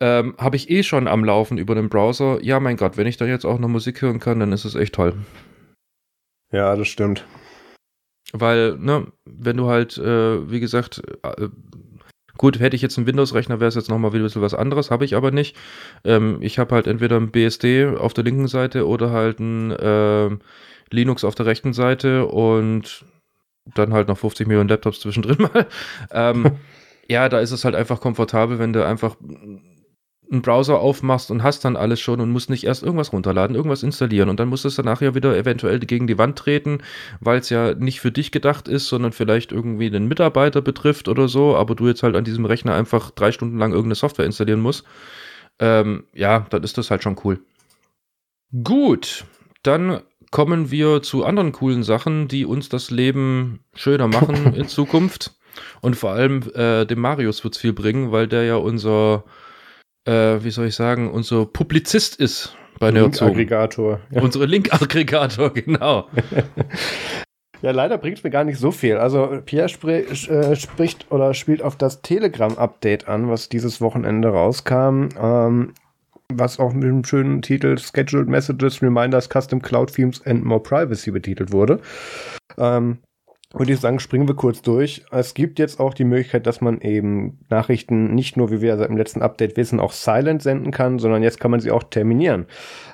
Ähm, 0.00 0.34
habe 0.38 0.56
ich 0.56 0.70
eh 0.70 0.82
schon 0.82 1.06
am 1.06 1.24
Laufen 1.24 1.58
über 1.58 1.74
den 1.74 1.90
Browser. 1.90 2.42
Ja, 2.42 2.58
mein 2.58 2.76
Gott, 2.76 2.96
wenn 2.96 3.06
ich 3.06 3.18
da 3.18 3.26
jetzt 3.26 3.44
auch 3.44 3.58
noch 3.58 3.68
Musik 3.68 4.00
hören 4.00 4.18
kann, 4.18 4.40
dann 4.40 4.52
ist 4.52 4.64
es 4.64 4.74
echt 4.74 4.94
toll. 4.94 5.14
Ja, 6.52 6.74
das 6.74 6.88
stimmt. 6.88 7.24
Weil, 8.32 8.76
ne, 8.78 9.06
wenn 9.24 9.56
du 9.56 9.66
halt, 9.66 9.98
äh, 9.98 10.50
wie 10.50 10.60
gesagt, 10.60 11.02
äh, 11.22 11.48
gut, 12.38 12.60
hätte 12.60 12.76
ich 12.76 12.82
jetzt 12.82 12.96
einen 12.96 13.06
Windows-Rechner, 13.06 13.60
wäre 13.60 13.68
es 13.68 13.74
jetzt 13.74 13.90
nochmal 13.90 14.12
wieder 14.12 14.22
ein 14.22 14.26
bisschen 14.26 14.42
was 14.42 14.54
anderes, 14.54 14.90
habe 14.90 15.04
ich 15.04 15.16
aber 15.16 15.30
nicht. 15.32 15.56
Ähm, 16.04 16.38
ich 16.40 16.58
habe 16.58 16.74
halt 16.74 16.86
entweder 16.86 17.16
ein 17.16 17.30
BSD 17.30 17.86
auf 17.86 18.14
der 18.14 18.24
linken 18.24 18.48
Seite 18.48 18.86
oder 18.86 19.10
halt 19.10 19.40
ein 19.40 19.70
äh, 19.72 20.30
Linux 20.90 21.24
auf 21.24 21.34
der 21.34 21.46
rechten 21.46 21.72
Seite 21.72 22.26
und 22.26 23.04
dann 23.74 23.92
halt 23.92 24.08
noch 24.08 24.18
50 24.18 24.46
Millionen 24.46 24.68
Laptops 24.68 25.00
zwischendrin 25.00 25.38
mal. 25.54 25.66
ähm, 26.10 26.58
ja, 27.08 27.28
da 27.28 27.40
ist 27.40 27.52
es 27.52 27.64
halt 27.64 27.74
einfach 27.74 28.00
komfortabel, 28.00 28.58
wenn 28.58 28.72
du 28.72 28.84
einfach 28.84 29.16
einen 30.30 30.42
Browser 30.42 30.78
aufmachst 30.78 31.30
und 31.30 31.42
hast 31.42 31.64
dann 31.64 31.76
alles 31.76 32.00
schon 32.00 32.20
und 32.20 32.30
musst 32.30 32.50
nicht 32.50 32.64
erst 32.64 32.84
irgendwas 32.84 33.12
runterladen, 33.12 33.56
irgendwas 33.56 33.82
installieren 33.82 34.28
und 34.28 34.38
dann 34.38 34.48
musst 34.48 34.64
du 34.64 34.68
es 34.68 34.76
danach 34.76 35.00
ja 35.00 35.14
wieder 35.14 35.36
eventuell 35.36 35.80
gegen 35.80 36.06
die 36.06 36.18
Wand 36.18 36.38
treten, 36.38 36.78
weil 37.18 37.40
es 37.40 37.50
ja 37.50 37.74
nicht 37.74 38.00
für 38.00 38.12
dich 38.12 38.30
gedacht 38.30 38.68
ist, 38.68 38.86
sondern 38.86 39.12
vielleicht 39.12 39.50
irgendwie 39.50 39.90
den 39.90 40.06
Mitarbeiter 40.06 40.62
betrifft 40.62 41.08
oder 41.08 41.26
so, 41.26 41.56
aber 41.56 41.74
du 41.74 41.88
jetzt 41.88 42.04
halt 42.04 42.14
an 42.14 42.24
diesem 42.24 42.44
Rechner 42.44 42.74
einfach 42.74 43.10
drei 43.10 43.32
Stunden 43.32 43.58
lang 43.58 43.72
irgendeine 43.72 43.96
Software 43.96 44.26
installieren 44.26 44.60
musst. 44.60 44.84
Ähm, 45.58 46.04
ja, 46.14 46.46
dann 46.50 46.62
ist 46.62 46.78
das 46.78 46.90
halt 46.90 47.02
schon 47.02 47.16
cool. 47.24 47.40
Gut, 48.62 49.24
dann 49.62 50.00
kommen 50.30 50.70
wir 50.70 51.02
zu 51.02 51.24
anderen 51.24 51.52
coolen 51.52 51.82
Sachen, 51.82 52.28
die 52.28 52.44
uns 52.44 52.68
das 52.68 52.90
Leben 52.90 53.60
schöner 53.74 54.08
machen 54.08 54.54
in 54.54 54.68
Zukunft. 54.68 55.32
Und 55.80 55.96
vor 55.96 56.10
allem 56.12 56.42
äh, 56.54 56.84
dem 56.86 57.00
Marius 57.00 57.42
wird 57.42 57.54
es 57.54 57.60
viel 57.60 57.72
bringen, 57.72 58.12
weil 58.12 58.28
der 58.28 58.44
ja 58.44 58.56
unser 58.56 59.24
äh, 60.06 60.42
wie 60.42 60.50
soll 60.50 60.66
ich 60.66 60.74
sagen, 60.74 61.10
unser 61.10 61.46
Publizist 61.46 62.16
ist 62.16 62.56
bei 62.78 62.90
Nerdzone. 62.90 63.32
Link-Aggregator. 63.32 64.00
Ja. 64.10 64.22
Unsere 64.22 64.46
Link-Aggregator, 64.46 65.50
genau. 65.54 66.08
ja, 67.62 67.70
leider 67.70 67.98
bringt 67.98 68.18
es 68.18 68.24
mir 68.24 68.30
gar 68.30 68.44
nicht 68.44 68.58
so 68.58 68.70
viel. 68.70 68.96
Also 68.96 69.40
Pierre 69.44 69.68
spr 69.68 69.88
äh, 69.88 70.56
spricht 70.56 71.10
oder 71.10 71.34
spielt 71.34 71.62
auf 71.62 71.76
das 71.76 72.02
Telegram-Update 72.02 73.08
an, 73.08 73.28
was 73.28 73.48
dieses 73.48 73.80
Wochenende 73.80 74.28
rauskam. 74.28 75.08
Ähm, 75.20 75.74
was 76.32 76.58
auch 76.58 76.72
mit 76.72 76.84
dem 76.84 77.04
schönen 77.04 77.42
Titel 77.42 77.76
Scheduled 77.78 78.28
Messages, 78.28 78.82
Reminders, 78.82 79.28
Custom 79.28 79.60
Cloud 79.60 79.92
Themes 79.92 80.24
and 80.26 80.44
More 80.44 80.62
Privacy 80.62 81.10
betitelt 81.10 81.52
wurde. 81.52 81.80
Ähm, 82.58 82.98
würde 83.52 83.72
ich 83.72 83.80
sagen, 83.80 83.98
springen 83.98 84.28
wir 84.28 84.36
kurz 84.36 84.62
durch. 84.62 85.04
Es 85.10 85.34
gibt 85.34 85.58
jetzt 85.58 85.80
auch 85.80 85.92
die 85.92 86.04
Möglichkeit, 86.04 86.46
dass 86.46 86.60
man 86.60 86.80
eben 86.82 87.38
Nachrichten 87.48 88.14
nicht 88.14 88.36
nur, 88.36 88.52
wie 88.52 88.60
wir 88.60 88.76
seit 88.76 88.88
dem 88.88 88.96
letzten 88.96 89.22
Update 89.22 89.56
wissen, 89.56 89.80
auch 89.80 89.90
silent 89.90 90.40
senden 90.40 90.70
kann, 90.70 91.00
sondern 91.00 91.24
jetzt 91.24 91.40
kann 91.40 91.50
man 91.50 91.58
sie 91.58 91.72
auch 91.72 91.82
terminieren. 91.82 92.46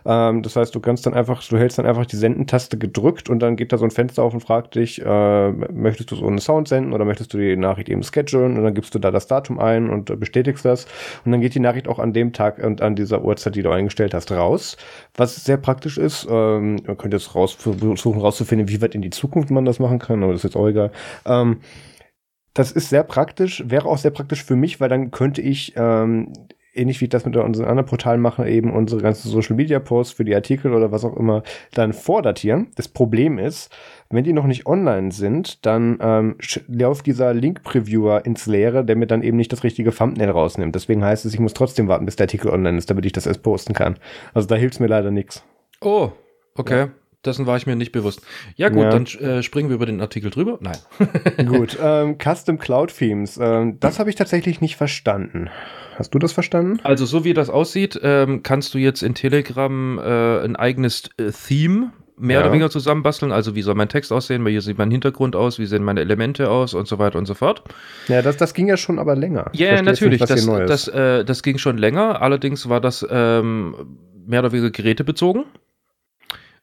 Ähm, 0.07 0.43
das 0.43 0.57
heißt, 0.57 0.75
du 0.75 0.81
kannst 0.81 1.05
dann 1.05 1.13
einfach, 1.13 1.47
du 1.47 1.59
hältst 1.59 1.79
dann 1.79 1.85
einfach 1.85 2.07
die 2.07 2.17
Sendentaste 2.17 2.79
gedrückt 2.79 3.29
und 3.29 3.41
dann 3.41 3.57
geht 3.57 3.73
da 3.73 3.77
so 3.77 3.85
ein 3.85 3.91
Fenster 3.91 4.23
auf 4.23 4.33
und 4.33 4.41
fragt 4.41 4.77
dich, 4.77 5.05
äh, 5.05 5.51
möchtest 5.51 6.11
du 6.11 6.17
so 6.17 6.27
einen 6.27 6.39
Sound 6.39 6.69
senden 6.69 6.95
oder 6.95 7.05
möchtest 7.05 7.35
du 7.35 7.39
die 7.39 7.55
Nachricht 7.55 7.91
eben 7.91 8.03
schedulen 8.03 8.57
und 8.57 8.65
dann 8.65 8.73
gibst 8.73 8.95
du 8.95 8.99
da 8.99 9.11
das 9.11 9.27
Datum 9.27 9.59
ein 9.59 9.91
und 9.91 10.09
äh, 10.09 10.17
bestätigst 10.17 10.65
das 10.65 10.87
und 11.27 11.33
dann 11.33 11.43
geht 11.43 11.55
die 11.55 11.61
Nachricht 11.61 11.87
auch 11.87 11.99
an 11.99 12.15
dem 12.15 12.33
Tag 12.33 12.65
und 12.65 12.81
an 12.81 12.97
dieser 12.97 13.23
Uhrzeit, 13.23 13.57
die 13.57 13.63
du 13.63 13.71
eingestellt 13.71 14.15
hast, 14.15 14.33
raus. 14.33 14.79
Was 15.17 15.37
sehr 15.45 15.59
praktisch 15.59 15.99
ist, 15.99 16.27
ähm, 16.31 16.77
man 16.87 16.97
könnte 16.97 17.19
jetzt 17.19 17.35
raus, 17.35 17.53
versuchen 17.53 18.21
rauszufinden, 18.21 18.69
wie 18.69 18.81
weit 18.81 18.95
in 18.95 19.03
die 19.03 19.11
Zukunft 19.11 19.51
man 19.51 19.67
das 19.67 19.81
machen 19.81 19.99
kann, 19.99 20.23
aber 20.23 20.33
das 20.33 20.46
jetzt 20.47 20.57
auch 20.57 20.69
egal. 20.69 20.91
Ähm, 21.25 21.59
das 22.55 22.73
ist 22.73 22.89
sehr 22.89 23.03
praktisch, 23.03 23.65
wäre 23.67 23.87
auch 23.87 23.99
sehr 23.99 24.11
praktisch 24.11 24.43
für 24.43 24.57
mich, 24.57 24.81
weil 24.81 24.89
dann 24.89 25.11
könnte 25.11 25.43
ich 25.43 25.75
ähm, 25.77 26.33
ähnlich 26.77 27.01
wie 27.01 27.07
ich 27.07 27.11
das 27.11 27.25
mit 27.25 27.37
unseren 27.37 27.67
anderen 27.67 27.89
Portalen 27.89 28.21
machen, 28.21 28.47
eben 28.47 28.73
unsere 28.73 29.01
ganzen 29.01 29.29
Social 29.29 29.57
Media 29.57 29.79
Posts 29.79 30.15
für 30.15 30.25
die 30.25 30.35
Artikel 30.35 30.73
oder 30.73 30.93
was 30.93 31.05
auch 31.05 31.17
immer 31.17 31.43
dann 31.73 31.93
vordatieren. 31.93 32.69
Das 32.77 32.89
Problem 32.89 33.39
ist, 33.39 33.75
wenn 34.11 34.25
die 34.25 34.33
noch 34.33 34.47
nicht 34.47 34.67
online 34.67 35.13
sind, 35.13 35.65
dann 35.67 35.99
ähm, 36.01 36.37
läuft 36.69 37.07
dieser 37.07 37.35
Link-Previewer 37.35 38.25
ins 38.25 38.47
Leere, 38.47 38.85
der 38.85 38.97
mir 38.97 39.07
dann 39.07 39.23
eben 39.23 39.37
nicht 39.37 39.53
das 39.53 39.65
richtige 39.65 39.91
Thumbnail 39.91 40.31
rausnimmt. 40.31 40.75
Deswegen 40.75 41.03
heißt 41.03 41.25
es, 41.25 41.35
ich 41.35 41.41
muss 41.41 41.55
trotzdem 41.55 41.89
warten, 41.89 42.05
bis 42.05 42.17
der 42.17 42.25
Artikel 42.25 42.51
online 42.51 42.79
ist, 42.79 42.91
damit 42.91 43.07
ich 43.07 43.13
das 43.13 43.27
erst 43.27 43.43
posten 43.43 43.73
kann. 43.73 43.99
Also 44.35 44.47
da 44.49 44.55
hilft 44.55 44.75
es 44.75 44.81
mir 44.81 44.87
leider 44.87 45.11
nichts. 45.11 45.45
Oh, 45.81 46.11
okay. 46.55 46.79
Ja. 46.79 46.89
Dessen 47.27 47.47
war 47.47 47.57
ich 47.57 47.67
mir 47.67 47.77
nicht 47.77 47.93
bewusst. 47.93 48.23
Ja 48.57 48.69
gut, 48.69 48.83
ja. 48.83 48.91
dann 48.91 49.07
äh, 49.07 49.43
springen 49.43 49.69
wir 49.69 49.77
über 49.77 49.87
den 49.87 50.01
Artikel 50.01 50.31
drüber. 50.31 50.59
Nein. 50.61 50.79
gut, 51.47 51.77
ähm, 51.83 52.17
Custom 52.19 52.59
Cloud 52.59 52.95
Themes. 52.97 53.39
Ähm, 53.41 53.79
das 53.81 53.99
habe 53.99 54.11
ich 54.11 54.17
tatsächlich 54.17 54.61
nicht 54.61 54.77
verstanden. 54.77 55.51
Hast 55.97 56.15
du 56.15 56.19
das 56.19 56.33
verstanden? 56.33 56.81
Also 56.85 57.07
so 57.07 57.25
wie 57.25 57.35
das 57.35 57.51
aussieht, 57.51 57.99
ähm, 58.03 58.43
kannst 58.43 58.75
du 58.75 58.79
jetzt 58.79 59.03
in 59.03 59.15
Telegram 59.15 59.99
äh, 59.99 60.45
ein 60.45 60.57
eigenes 60.57 61.11
äh, 61.17 61.31
Theme 61.31 61.93
mehr 62.19 62.39
ja. 62.39 62.45
oder 62.45 62.53
weniger 62.53 62.71
zusammenbasteln. 62.71 63.33
Also 63.33 63.55
wie 63.55 63.63
soll 63.63 63.75
mein 63.75 63.89
Text 63.89 64.13
aussehen, 64.13 64.45
wie 64.45 64.61
sieht 64.61 64.79
mein 64.79 64.91
Hintergrund 64.91 65.37
aus, 65.37 65.59
wie 65.59 65.67
sehen 65.67 65.85
meine 65.85 66.01
Elemente 66.01 66.51
aus 66.51 66.75
und 66.75 66.89
so 66.89 66.99
weiter 66.99 67.19
und 67.19 67.27
so 67.27 67.35
fort. 67.35 67.63
Ja, 68.09 68.23
das, 68.23 68.37
das 68.37 68.55
ging 68.55 68.69
ja 68.69 68.77
schon 68.77 68.99
aber 68.99 69.17
länger. 69.17 69.51
Ja, 69.53 69.73
yeah, 69.73 69.83
natürlich. 69.83 70.21
Nicht, 70.21 70.31
das, 70.31 70.47
das, 70.67 70.89
äh, 70.89 71.25
das 71.25 71.43
ging 71.43 71.59
schon 71.59 71.79
länger. 71.79 72.23
Allerdings 72.23 72.69
war 72.69 72.81
das 72.81 73.07
ähm, 73.09 73.99
mehr 74.27 74.41
oder 74.41 74.53
weniger 74.53 74.71
gerätebezogen. 74.71 75.45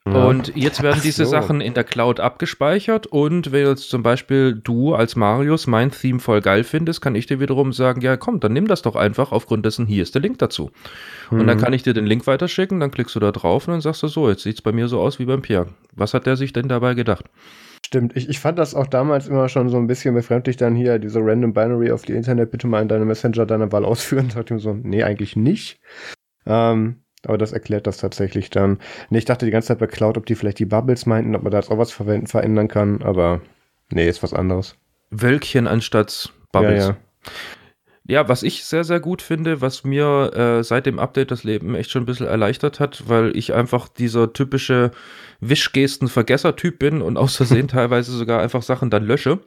Und 0.06 0.54
jetzt 0.54 0.82
werden 0.82 1.00
diese 1.02 1.24
so. 1.24 1.30
Sachen 1.30 1.62
in 1.62 1.72
der 1.72 1.84
Cloud 1.84 2.20
abgespeichert 2.20 3.06
und 3.06 3.52
wenn 3.52 3.66
jetzt 3.66 3.88
zum 3.88 4.02
Beispiel 4.02 4.54
du 4.54 4.94
als 4.94 5.16
Marius 5.16 5.66
mein 5.66 5.90
Theme 5.90 6.20
voll 6.20 6.42
geil 6.42 6.62
findest, 6.62 7.00
kann 7.00 7.14
ich 7.14 7.24
dir 7.24 7.40
wiederum 7.40 7.72
sagen, 7.72 8.02
ja 8.02 8.18
komm, 8.18 8.38
dann 8.38 8.52
nimm 8.52 8.66
das 8.66 8.82
doch 8.82 8.96
einfach, 8.96 9.32
aufgrund 9.32 9.64
dessen 9.64 9.86
hier 9.86 10.02
ist 10.02 10.14
der 10.14 10.20
Link 10.20 10.38
dazu. 10.38 10.70
Mhm. 11.30 11.40
Und 11.40 11.46
dann 11.46 11.56
mhm. 11.56 11.62
kann 11.62 11.72
ich 11.72 11.84
dir 11.84 11.94
den 11.94 12.04
Link 12.04 12.26
weiterschicken, 12.26 12.80
dann 12.80 12.90
klickst 12.90 13.16
du 13.16 13.20
da 13.20 13.32
drauf 13.32 13.66
und 13.66 13.72
dann 13.72 13.80
sagst 13.80 14.02
du 14.02 14.08
so, 14.08 14.28
jetzt 14.28 14.42
sieht 14.42 14.56
es 14.56 14.62
bei 14.62 14.72
mir 14.72 14.88
so 14.88 15.00
aus 15.00 15.18
wie 15.18 15.24
beim 15.24 15.40
Pierre. 15.40 15.68
Was 15.94 16.12
hat 16.12 16.26
der 16.26 16.36
sich 16.36 16.52
denn 16.52 16.68
dabei 16.68 16.92
gedacht? 16.92 17.24
Stimmt, 17.86 18.14
ich, 18.14 18.28
ich 18.28 18.40
fand 18.40 18.58
das 18.58 18.74
auch 18.74 18.86
damals 18.86 19.28
immer 19.28 19.48
schon 19.48 19.70
so 19.70 19.78
ein 19.78 19.86
bisschen 19.86 20.14
befremdlich, 20.14 20.58
dann 20.58 20.74
hier 20.74 20.98
diese 20.98 21.20
Random 21.20 21.54
Binary 21.54 21.92
auf 21.92 22.02
die 22.02 22.12
Internet 22.12 22.50
bitte 22.50 22.66
mal 22.66 22.82
in 22.82 22.88
deine 22.88 23.06
Messenger 23.06 23.46
deiner 23.46 23.72
Wahl 23.72 23.86
ausführen. 23.86 24.30
Ich 24.44 24.50
mir 24.50 24.58
so, 24.58 24.74
nee, 24.74 25.02
eigentlich 25.02 25.34
nicht. 25.34 25.80
Ähm, 26.44 27.03
aber 27.28 27.38
das 27.38 27.52
erklärt 27.52 27.86
das 27.86 27.98
tatsächlich 27.98 28.50
dann. 28.50 28.78
Nee, 29.10 29.18
ich 29.18 29.24
dachte 29.24 29.44
die 29.44 29.52
ganze 29.52 29.68
Zeit 29.68 29.78
bei 29.78 29.86
Cloud, 29.86 30.16
ob 30.16 30.26
die 30.26 30.34
vielleicht 30.34 30.58
die 30.58 30.66
Bubbles 30.66 31.06
meinten, 31.06 31.34
ob 31.34 31.42
man 31.42 31.52
da 31.52 31.58
jetzt 31.58 31.70
auch 31.70 31.78
was 31.78 31.92
verwenden, 31.92 32.26
verändern 32.26 32.68
kann, 32.68 33.02
aber 33.02 33.40
nee, 33.90 34.08
ist 34.08 34.22
was 34.22 34.34
anderes. 34.34 34.76
Wölkchen 35.10 35.66
anstatt 35.66 36.32
Bubbles. 36.52 36.84
Ja, 36.84 36.90
ja. 36.90 36.96
Ja, 38.06 38.28
was 38.28 38.42
ich 38.42 38.64
sehr, 38.64 38.84
sehr 38.84 39.00
gut 39.00 39.22
finde, 39.22 39.62
was 39.62 39.82
mir 39.82 40.30
äh, 40.34 40.62
seit 40.62 40.84
dem 40.84 40.98
Update 40.98 41.30
das 41.30 41.42
Leben 41.42 41.74
echt 41.74 41.90
schon 41.90 42.02
ein 42.02 42.06
bisschen 42.06 42.26
erleichtert 42.26 42.78
hat, 42.78 43.08
weil 43.08 43.34
ich 43.34 43.54
einfach 43.54 43.88
dieser 43.88 44.34
typische 44.34 44.90
Wischgesten-Vergesser-Typ 45.40 46.78
bin 46.78 47.00
und 47.00 47.16
aus 47.16 47.36
Versehen 47.36 47.68
teilweise 47.68 48.12
sogar 48.12 48.42
einfach 48.42 48.62
Sachen 48.62 48.90
dann 48.90 49.04
lösche. 49.04 49.40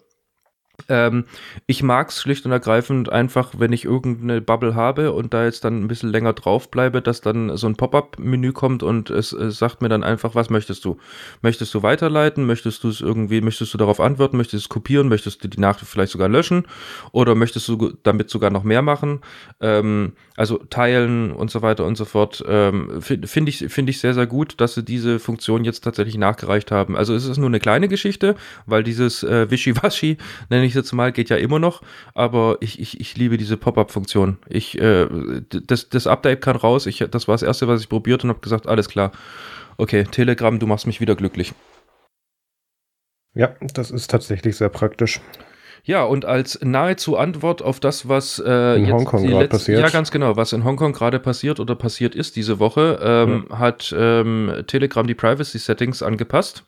Ähm, 0.90 1.26
ich 1.66 1.82
mag 1.82 2.10
es 2.10 2.22
schlicht 2.22 2.46
und 2.46 2.52
ergreifend 2.52 3.12
einfach, 3.12 3.54
wenn 3.58 3.74
ich 3.74 3.84
irgendeine 3.84 4.42
Bubble 4.42 4.76
habe 4.76 5.12
und 5.12 5.34
da 5.34 5.44
jetzt 5.44 5.66
dann 5.66 5.84
ein 5.84 5.88
bisschen 5.88 6.12
länger 6.12 6.34
drauf 6.34 6.70
bleibe, 6.70 7.02
dass 7.02 7.22
dann 7.22 7.58
so 7.58 7.68
ein 7.68 7.76
Pop-up-Menü 7.76 8.52
kommt 8.52 8.84
und 8.84 9.10
es, 9.10 9.34
es, 9.34 9.58
sagt 9.58 9.82
mir 9.82 9.90
dann 9.90 10.04
einfach, 10.04 10.36
was 10.36 10.50
möchtest 10.50 10.86
du? 10.86 10.98
Möchtest 11.42 11.74
du 11.74 11.82
weiterleiten? 11.82 12.46
Möchtest 12.46 12.84
du 12.84 12.90
es 12.90 13.02
irgendwie, 13.02 13.42
möchtest 13.42 13.74
du 13.74 13.78
darauf 13.78 14.00
antworten? 14.00 14.38
Möchtest 14.38 14.54
du 14.54 14.66
es 14.66 14.70
kopieren? 14.70 15.08
Möchtest 15.08 15.44
du 15.44 15.48
die 15.48 15.60
Nachricht 15.60 15.92
vielleicht 15.92 16.12
sogar 16.12 16.30
löschen? 16.30 16.68
Oder 17.12 17.34
möchtest 17.34 17.68
du 17.68 17.94
damit 18.04 18.30
sogar 18.30 18.52
noch 18.52 18.64
mehr 18.64 18.84
machen? 18.84 19.22
Ähm, 19.60 20.14
also 20.36 20.60
teilen 20.70 21.32
und 21.32 21.50
so 21.50 21.64
weiter 21.64 21.86
und 21.86 21.98
so 21.98 22.06
fort. 22.06 22.44
Ähm, 22.48 23.02
Finde 23.02 23.50
ich, 23.50 23.66
finde 23.70 23.90
ich 23.90 24.00
sehr, 24.00 24.14
sehr 24.14 24.28
gut, 24.28 24.62
dass 24.62 24.76
sie 24.76 24.84
diese 24.84 25.20
Funktion 25.20 25.66
jetzt 25.66 25.84
tatsächlich 25.84 26.18
nachgereicht 26.18 26.72
haben. 26.72 26.96
Also 26.96 27.16
es 27.16 27.26
ist 27.26 27.38
nur 27.38 27.50
eine 27.50 27.60
kleine 27.60 27.88
Geschichte, 27.88 28.36
weil 28.68 28.84
dieses 28.84 29.24
äh, 29.24 29.50
Wischiwaschi, 29.50 30.18
nenne 30.50 30.66
ich 30.66 30.67
jetzt 30.74 30.92
mal, 30.94 31.12
geht 31.12 31.30
ja 31.30 31.38
immer 31.38 31.60
noch, 31.60 31.82
aber 32.14 32.58
ich, 32.62 32.80
ich, 32.80 33.00
ich 33.00 33.16
liebe 33.18 33.38
diese 33.38 33.58
Pop-Up-Funktion. 33.58 34.38
Ich, 34.48 34.80
äh, 34.80 35.08
das, 35.50 35.90
das 35.90 36.08
Update 36.08 36.42
kann 36.42 36.56
raus. 36.56 36.86
Ich, 36.86 37.06
das 37.10 37.28
war 37.28 37.34
das 37.36 37.44
erste, 37.44 37.68
was 37.68 37.82
ich 37.82 37.90
probiert 37.90 38.24
und 38.24 38.30
habe 38.30 38.40
gesagt, 38.40 38.68
alles 38.68 38.90
klar. 38.90 39.12
Okay, 39.78 40.06
Telegram, 40.06 40.58
du 40.58 40.68
machst 40.68 40.88
mich 40.88 41.02
wieder 41.02 41.16
glücklich. 41.16 41.54
Ja, 43.34 43.56
das 43.74 43.92
ist 43.92 44.10
tatsächlich 44.10 44.58
sehr 44.58 44.70
praktisch. 44.70 45.22
Ja, 45.84 46.04
und 46.04 46.26
als 46.26 46.60
nahezu 46.62 47.16
Antwort 47.16 47.62
auf 47.62 47.80
das, 47.80 48.10
was 48.10 48.44
äh, 48.46 48.76
in 48.76 48.92
Hongkong 48.92 49.26
gerade 49.26 49.48
passiert. 49.48 49.80
Ja, 49.80 49.90
ganz 49.90 50.12
genau, 50.12 50.36
was 50.36 50.52
in 50.52 50.66
Hongkong 50.66 50.92
gerade 50.92 51.18
passiert 51.18 51.62
oder 51.62 51.76
passiert 51.76 52.14
ist 52.14 52.36
diese 52.36 52.60
Woche, 52.60 53.00
ähm, 53.02 53.46
ja. 53.50 53.60
hat 53.60 53.96
ähm, 53.98 54.52
Telegram 54.68 55.08
die 55.08 55.16
Privacy 55.16 55.60
Settings 55.60 56.04
angepasst. 56.04 56.66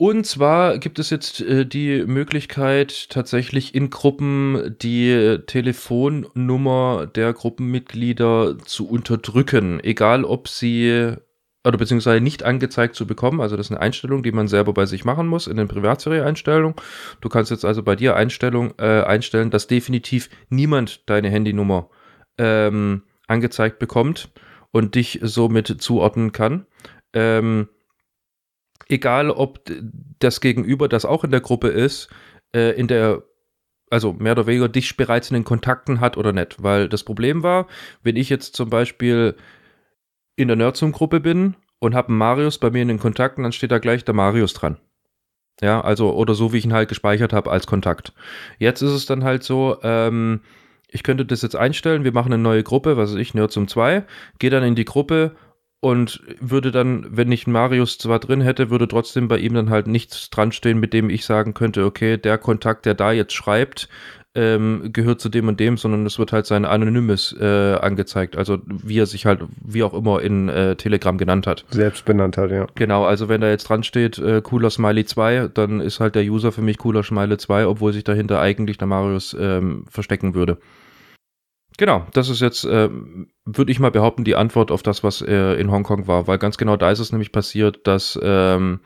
Und 0.00 0.24
zwar 0.24 0.78
gibt 0.78 0.98
es 0.98 1.10
jetzt 1.10 1.42
äh, 1.42 1.66
die 1.66 2.04
Möglichkeit, 2.06 3.10
tatsächlich 3.10 3.74
in 3.74 3.90
Gruppen 3.90 4.74
die 4.80 5.40
Telefonnummer 5.46 7.06
der 7.06 7.34
Gruppenmitglieder 7.34 8.56
zu 8.64 8.88
unterdrücken, 8.88 9.78
egal 9.84 10.24
ob 10.24 10.48
sie 10.48 11.12
oder 11.66 11.76
beziehungsweise 11.76 12.22
nicht 12.22 12.44
angezeigt 12.44 12.94
zu 12.94 13.06
bekommen. 13.06 13.42
Also 13.42 13.58
das 13.58 13.66
ist 13.66 13.72
eine 13.72 13.82
Einstellung, 13.82 14.22
die 14.22 14.32
man 14.32 14.48
selber 14.48 14.72
bei 14.72 14.86
sich 14.86 15.04
machen 15.04 15.26
muss 15.26 15.46
in 15.46 15.58
den 15.58 15.68
Privatsphäre-Einstellungen. 15.68 16.76
Du 17.20 17.28
kannst 17.28 17.50
jetzt 17.50 17.66
also 17.66 17.82
bei 17.82 17.94
dir 17.94 18.16
Einstellung, 18.16 18.72
äh, 18.78 19.02
einstellen, 19.02 19.50
dass 19.50 19.66
definitiv 19.66 20.30
niemand 20.48 21.10
deine 21.10 21.28
Handynummer 21.28 21.90
ähm, 22.38 23.02
angezeigt 23.26 23.78
bekommt 23.78 24.30
und 24.70 24.94
dich 24.94 25.20
somit 25.22 25.82
zuordnen 25.82 26.32
kann. 26.32 26.64
Ähm, 27.12 27.68
egal, 28.90 29.30
ob 29.30 29.60
das 30.18 30.40
Gegenüber, 30.40 30.88
das 30.88 31.04
auch 31.04 31.24
in 31.24 31.30
der 31.30 31.40
Gruppe 31.40 31.68
ist, 31.68 32.08
äh, 32.54 32.78
in 32.78 32.88
der 32.88 33.22
also 33.90 34.12
mehr 34.12 34.32
oder 34.32 34.46
weniger 34.46 34.68
dich 34.68 34.96
bereits 34.96 35.30
in 35.30 35.34
den 35.34 35.44
Kontakten 35.44 36.00
hat 36.00 36.16
oder 36.16 36.32
nicht. 36.32 36.62
Weil 36.62 36.88
das 36.88 37.02
Problem 37.02 37.42
war, 37.42 37.66
wenn 38.02 38.16
ich 38.16 38.28
jetzt 38.28 38.54
zum 38.54 38.70
Beispiel 38.70 39.34
in 40.36 40.48
der 40.48 40.56
Nerdsum-Gruppe 40.56 41.20
bin 41.20 41.56
und 41.80 41.94
habe 41.94 42.08
einen 42.08 42.18
Marius 42.18 42.58
bei 42.58 42.70
mir 42.70 42.82
in 42.82 42.88
den 42.88 43.00
Kontakten, 43.00 43.42
dann 43.42 43.52
steht 43.52 43.72
da 43.72 43.78
gleich 43.78 44.04
der 44.04 44.14
Marius 44.14 44.54
dran. 44.54 44.78
Ja, 45.60 45.80
also, 45.80 46.14
oder 46.14 46.34
so, 46.34 46.52
wie 46.52 46.58
ich 46.58 46.64
ihn 46.64 46.72
halt 46.72 46.88
gespeichert 46.88 47.32
habe 47.32 47.50
als 47.50 47.66
Kontakt. 47.66 48.14
Jetzt 48.58 48.80
ist 48.80 48.92
es 48.92 49.06
dann 49.06 49.24
halt 49.24 49.42
so, 49.42 49.76
ähm, 49.82 50.40
ich 50.88 51.02
könnte 51.02 51.26
das 51.26 51.42
jetzt 51.42 51.56
einstellen, 51.56 52.04
wir 52.04 52.12
machen 52.12 52.32
eine 52.32 52.42
neue 52.42 52.62
Gruppe, 52.62 52.96
was 52.96 53.12
weiß 53.12 53.18
ich, 53.18 53.34
Nerdsum 53.34 53.68
2, 53.68 54.04
gehe 54.38 54.50
dann 54.50 54.62
in 54.62 54.74
die 54.74 54.86
Gruppe 54.86 55.36
und 55.80 56.20
würde 56.40 56.70
dann, 56.70 57.06
wenn 57.10 57.32
ich 57.32 57.46
Marius 57.46 57.96
zwar 57.96 58.18
drin 58.18 58.42
hätte, 58.42 58.70
würde 58.70 58.86
trotzdem 58.86 59.28
bei 59.28 59.38
ihm 59.38 59.54
dann 59.54 59.70
halt 59.70 59.86
nichts 59.86 60.28
dran 60.28 60.52
stehen, 60.52 60.78
mit 60.78 60.92
dem 60.92 61.08
ich 61.08 61.24
sagen 61.24 61.54
könnte, 61.54 61.84
okay, 61.84 62.18
der 62.18 62.36
Kontakt, 62.36 62.84
der 62.84 62.94
da 62.94 63.12
jetzt 63.12 63.32
schreibt, 63.32 63.88
ähm, 64.34 64.90
gehört 64.92 65.20
zu 65.20 65.28
dem 65.28 65.48
und 65.48 65.58
dem, 65.58 65.76
sondern 65.76 66.06
es 66.06 66.18
wird 66.18 66.32
halt 66.32 66.46
sein 66.46 66.64
anonymes 66.64 67.34
äh, 67.40 67.74
angezeigt, 67.74 68.36
also 68.36 68.58
wie 68.66 68.98
er 68.98 69.06
sich 69.06 69.26
halt, 69.26 69.40
wie 69.60 69.82
auch 69.82 69.92
immer 69.92 70.22
in 70.22 70.48
äh, 70.48 70.76
Telegram 70.76 71.18
genannt 71.18 71.46
hat. 71.48 71.64
Selbst 71.70 72.04
benannt 72.04 72.36
hat, 72.36 72.50
ja. 72.52 72.66
Genau, 72.76 73.04
also 73.04 73.28
wenn 73.28 73.40
da 73.40 73.48
jetzt 73.48 73.64
dran 73.64 73.82
steht, 73.82 74.18
äh, 74.18 74.40
cooler 74.42 74.70
Smiley 74.70 75.04
2, 75.04 75.48
dann 75.52 75.80
ist 75.80 75.98
halt 75.98 76.14
der 76.14 76.24
User 76.24 76.52
für 76.52 76.62
mich 76.62 76.78
cooler 76.78 77.02
Smiley 77.02 77.38
2, 77.38 77.66
obwohl 77.66 77.92
sich 77.92 78.04
dahinter 78.04 78.40
eigentlich 78.40 78.78
der 78.78 78.86
Marius 78.86 79.34
ähm, 79.38 79.84
verstecken 79.90 80.34
würde. 80.34 80.58
Genau, 81.80 82.06
das 82.12 82.28
ist 82.28 82.40
jetzt, 82.40 82.64
äh, 82.64 82.90
würde 83.46 83.72
ich 83.72 83.80
mal 83.80 83.90
behaupten, 83.90 84.24
die 84.24 84.36
Antwort 84.36 84.70
auf 84.70 84.82
das, 84.82 85.02
was 85.02 85.22
äh, 85.22 85.54
in 85.54 85.70
Hongkong 85.70 86.06
war, 86.06 86.26
weil 86.26 86.36
ganz 86.36 86.58
genau 86.58 86.76
da 86.76 86.90
ist 86.90 86.98
es 86.98 87.10
nämlich 87.10 87.32
passiert, 87.32 87.86
dass 87.86 88.18
ähm, 88.22 88.80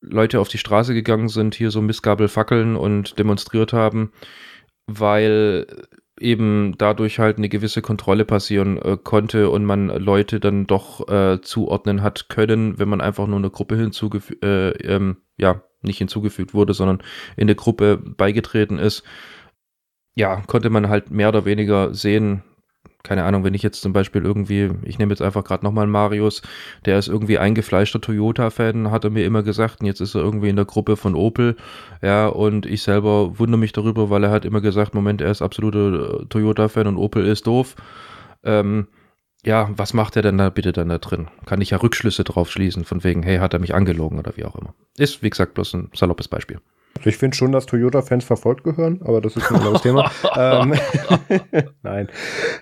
Leute 0.00 0.40
auf 0.40 0.48
die 0.48 0.56
Straße 0.56 0.94
gegangen 0.94 1.28
sind, 1.28 1.54
hier 1.54 1.70
so 1.70 1.82
Missgabelfackeln 1.82 2.74
und 2.76 3.18
demonstriert 3.18 3.74
haben 3.74 4.12
weil 4.86 5.66
eben 6.20 6.74
dadurch 6.78 7.18
halt 7.18 7.38
eine 7.38 7.48
gewisse 7.48 7.82
Kontrolle 7.82 8.24
passieren 8.24 8.80
äh, 8.80 8.96
konnte 9.02 9.50
und 9.50 9.64
man 9.64 9.88
Leute 9.88 10.40
dann 10.40 10.66
doch 10.66 11.08
äh, 11.08 11.40
zuordnen 11.40 12.02
hat 12.02 12.28
können, 12.28 12.78
wenn 12.78 12.88
man 12.88 13.00
einfach 13.00 13.26
nur 13.26 13.38
eine 13.38 13.50
Gruppe 13.50 13.76
hinzugefügt, 13.76 14.44
äh, 14.44 14.70
ähm, 14.70 15.16
ja, 15.36 15.62
nicht 15.80 15.98
hinzugefügt 15.98 16.54
wurde, 16.54 16.74
sondern 16.74 17.02
in 17.36 17.42
eine 17.42 17.56
Gruppe 17.56 17.96
beigetreten 17.96 18.78
ist. 18.78 19.02
Ja, 20.14 20.42
konnte 20.46 20.70
man 20.70 20.88
halt 20.88 21.10
mehr 21.10 21.28
oder 21.28 21.44
weniger 21.44 21.94
sehen, 21.94 22.42
keine 23.02 23.24
Ahnung, 23.24 23.44
wenn 23.44 23.54
ich 23.54 23.62
jetzt 23.62 23.82
zum 23.82 23.92
Beispiel 23.92 24.24
irgendwie, 24.24 24.70
ich 24.84 24.98
nehme 24.98 25.10
jetzt 25.10 25.22
einfach 25.22 25.42
gerade 25.42 25.64
nochmal 25.64 25.86
Marius, 25.86 26.42
der 26.84 26.98
ist 26.98 27.08
irgendwie 27.08 27.38
eingefleischter 27.38 28.00
Toyota-Fan, 28.00 28.90
hat 28.90 29.04
er 29.04 29.10
mir 29.10 29.24
immer 29.24 29.42
gesagt, 29.42 29.80
und 29.80 29.86
jetzt 29.86 30.00
ist 30.00 30.14
er 30.14 30.22
irgendwie 30.22 30.48
in 30.48 30.56
der 30.56 30.64
Gruppe 30.64 30.96
von 30.96 31.14
Opel, 31.14 31.56
ja, 32.00 32.28
und 32.28 32.64
ich 32.66 32.82
selber 32.82 33.38
wundere 33.38 33.58
mich 33.58 33.72
darüber, 33.72 34.10
weil 34.10 34.24
er 34.24 34.30
hat 34.30 34.44
immer 34.44 34.60
gesagt, 34.60 34.94
Moment, 34.94 35.20
er 35.20 35.30
ist 35.30 35.42
absoluter 35.42 36.20
äh, 36.20 36.26
Toyota-Fan 36.26 36.86
und 36.86 36.96
Opel 36.96 37.26
ist 37.26 37.46
doof. 37.46 37.74
Ähm, 38.44 38.86
ja, 39.44 39.70
was 39.76 39.92
macht 39.94 40.14
er 40.14 40.22
denn 40.22 40.38
da 40.38 40.50
bitte 40.50 40.72
dann 40.72 40.88
da 40.88 40.98
drin? 40.98 41.28
Kann 41.46 41.60
ich 41.60 41.70
ja 41.70 41.78
Rückschlüsse 41.78 42.22
drauf 42.22 42.50
schließen, 42.50 42.84
von 42.84 43.02
wegen, 43.02 43.24
hey, 43.24 43.38
hat 43.38 43.52
er 43.54 43.58
mich 43.60 43.74
angelogen 43.74 44.18
oder 44.18 44.36
wie 44.36 44.44
auch 44.44 44.54
immer. 44.54 44.74
Ist, 44.96 45.22
wie 45.22 45.30
gesagt, 45.30 45.54
bloß 45.54 45.74
ein 45.74 45.90
saloppes 45.94 46.28
Beispiel. 46.28 46.60
Also 46.98 47.08
ich 47.08 47.16
finde 47.16 47.36
schon, 47.36 47.52
dass 47.52 47.66
Toyota-Fans 47.66 48.24
verfolgt 48.24 48.64
gehören, 48.64 49.00
aber 49.02 49.20
das 49.20 49.36
ist 49.36 49.50
ein 49.50 49.56
anderes 49.56 49.82
Thema. 49.82 50.10
ähm, 50.36 50.74
Nein. 51.82 52.08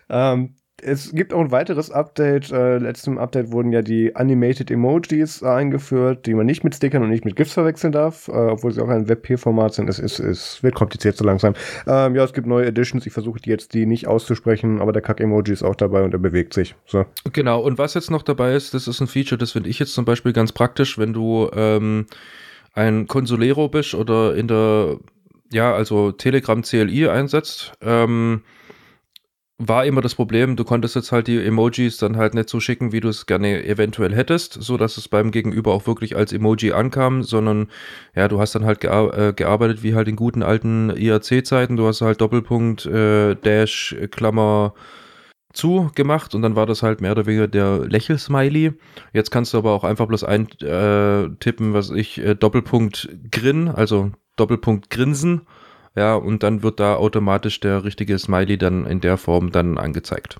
Ähm, 0.08 0.54
es 0.82 1.12
gibt 1.12 1.32
auch 1.32 1.40
ein 1.40 1.50
weiteres 1.50 1.90
Update. 1.90 2.50
Äh, 2.50 2.78
letztem 2.78 3.18
Update 3.18 3.52
wurden 3.52 3.72
ja 3.72 3.82
die 3.82 4.16
Animated 4.16 4.70
Emojis 4.70 5.42
eingeführt, 5.42 6.26
die 6.26 6.34
man 6.34 6.46
nicht 6.46 6.64
mit 6.64 6.74
Stickern 6.74 7.02
und 7.02 7.10
nicht 7.10 7.24
mit 7.24 7.36
GIFs 7.36 7.52
verwechseln 7.52 7.92
darf, 7.92 8.28
äh, 8.28 8.32
obwohl 8.32 8.72
sie 8.72 8.82
auch 8.82 8.88
ein 8.88 9.08
WebP-Format 9.08 9.74
sind. 9.74 9.88
Es, 9.88 9.98
ist, 9.98 10.18
es 10.18 10.62
wird 10.62 10.74
kompliziert 10.74 11.16
so 11.16 11.24
langsam. 11.24 11.54
Ähm, 11.86 12.14
ja, 12.14 12.24
es 12.24 12.32
gibt 12.32 12.46
neue 12.46 12.66
Editions. 12.66 13.06
Ich 13.06 13.12
versuche 13.12 13.40
die 13.40 13.50
jetzt 13.50 13.74
die 13.74 13.86
nicht 13.86 14.06
auszusprechen, 14.06 14.80
aber 14.80 14.92
der 14.92 15.02
Kack-Emoji 15.02 15.52
ist 15.52 15.62
auch 15.62 15.76
dabei 15.76 16.02
und 16.02 16.14
er 16.14 16.18
bewegt 16.20 16.54
sich. 16.54 16.74
So. 16.86 17.04
Genau. 17.32 17.60
Und 17.60 17.78
was 17.78 17.94
jetzt 17.94 18.10
noch 18.10 18.22
dabei 18.22 18.54
ist, 18.54 18.74
das 18.74 18.88
ist 18.88 19.00
ein 19.00 19.06
Feature, 19.06 19.38
das 19.38 19.52
finde 19.52 19.68
ich 19.68 19.78
jetzt 19.78 19.94
zum 19.94 20.04
Beispiel 20.04 20.32
ganz 20.32 20.52
praktisch, 20.52 20.98
wenn 20.98 21.12
du 21.12 21.50
ähm, 21.54 22.06
ein 22.72 23.06
Consolero 23.06 23.68
bist 23.68 23.94
oder 23.94 24.34
in 24.34 24.48
der, 24.48 24.98
ja, 25.52 25.74
also 25.74 26.12
Telegram 26.12 26.62
CLI 26.62 27.08
einsetzt, 27.08 27.72
ähm, 27.80 28.42
war 29.62 29.84
immer 29.84 30.00
das 30.00 30.14
Problem, 30.14 30.56
du 30.56 30.64
konntest 30.64 30.96
jetzt 30.96 31.12
halt 31.12 31.26
die 31.26 31.36
Emojis 31.36 31.98
dann 31.98 32.16
halt 32.16 32.32
nicht 32.32 32.48
so 32.48 32.60
schicken, 32.60 32.92
wie 32.92 33.00
du 33.00 33.10
es 33.10 33.26
gerne 33.26 33.62
eventuell 33.66 34.14
hättest, 34.14 34.54
so 34.54 34.78
dass 34.78 34.96
es 34.96 35.06
beim 35.06 35.30
Gegenüber 35.32 35.74
auch 35.74 35.86
wirklich 35.86 36.16
als 36.16 36.32
Emoji 36.32 36.72
ankam, 36.72 37.22
sondern 37.22 37.68
ja, 38.16 38.26
du 38.28 38.40
hast 38.40 38.54
dann 38.54 38.64
halt 38.64 38.80
gear 38.80 39.16
äh, 39.16 39.32
gearbeitet 39.34 39.82
wie 39.82 39.94
halt 39.94 40.08
in 40.08 40.16
guten 40.16 40.42
alten 40.42 40.88
IRC-Zeiten, 40.88 41.76
du 41.76 41.86
hast 41.86 42.00
halt 42.00 42.22
Doppelpunkt, 42.22 42.86
äh, 42.86 43.34
Dash, 43.34 43.94
Klammer, 44.10 44.72
zugemacht 45.52 46.34
und 46.34 46.42
dann 46.42 46.56
war 46.56 46.66
das 46.66 46.82
halt 46.82 47.00
mehr 47.00 47.12
oder 47.12 47.26
weniger 47.26 47.48
der 47.48 47.80
Lächelsmiley. 47.80 48.72
Jetzt 49.12 49.30
kannst 49.30 49.54
du 49.54 49.58
aber 49.58 49.72
auch 49.72 49.84
einfach 49.84 50.06
bloß 50.06 50.24
eintippen, 50.24 51.70
äh, 51.70 51.74
was 51.74 51.90
ich, 51.90 52.18
äh, 52.18 52.34
Doppelpunkt 52.34 53.08
Grin, 53.30 53.68
also 53.68 54.12
Doppelpunkt 54.36 54.90
Grinsen. 54.90 55.42
Ja, 55.96 56.14
und 56.14 56.42
dann 56.42 56.62
wird 56.62 56.78
da 56.78 56.94
automatisch 56.94 57.58
der 57.60 57.84
richtige 57.84 58.18
Smiley 58.18 58.58
dann 58.58 58.86
in 58.86 59.00
der 59.00 59.16
Form 59.16 59.50
dann 59.50 59.76
angezeigt. 59.76 60.38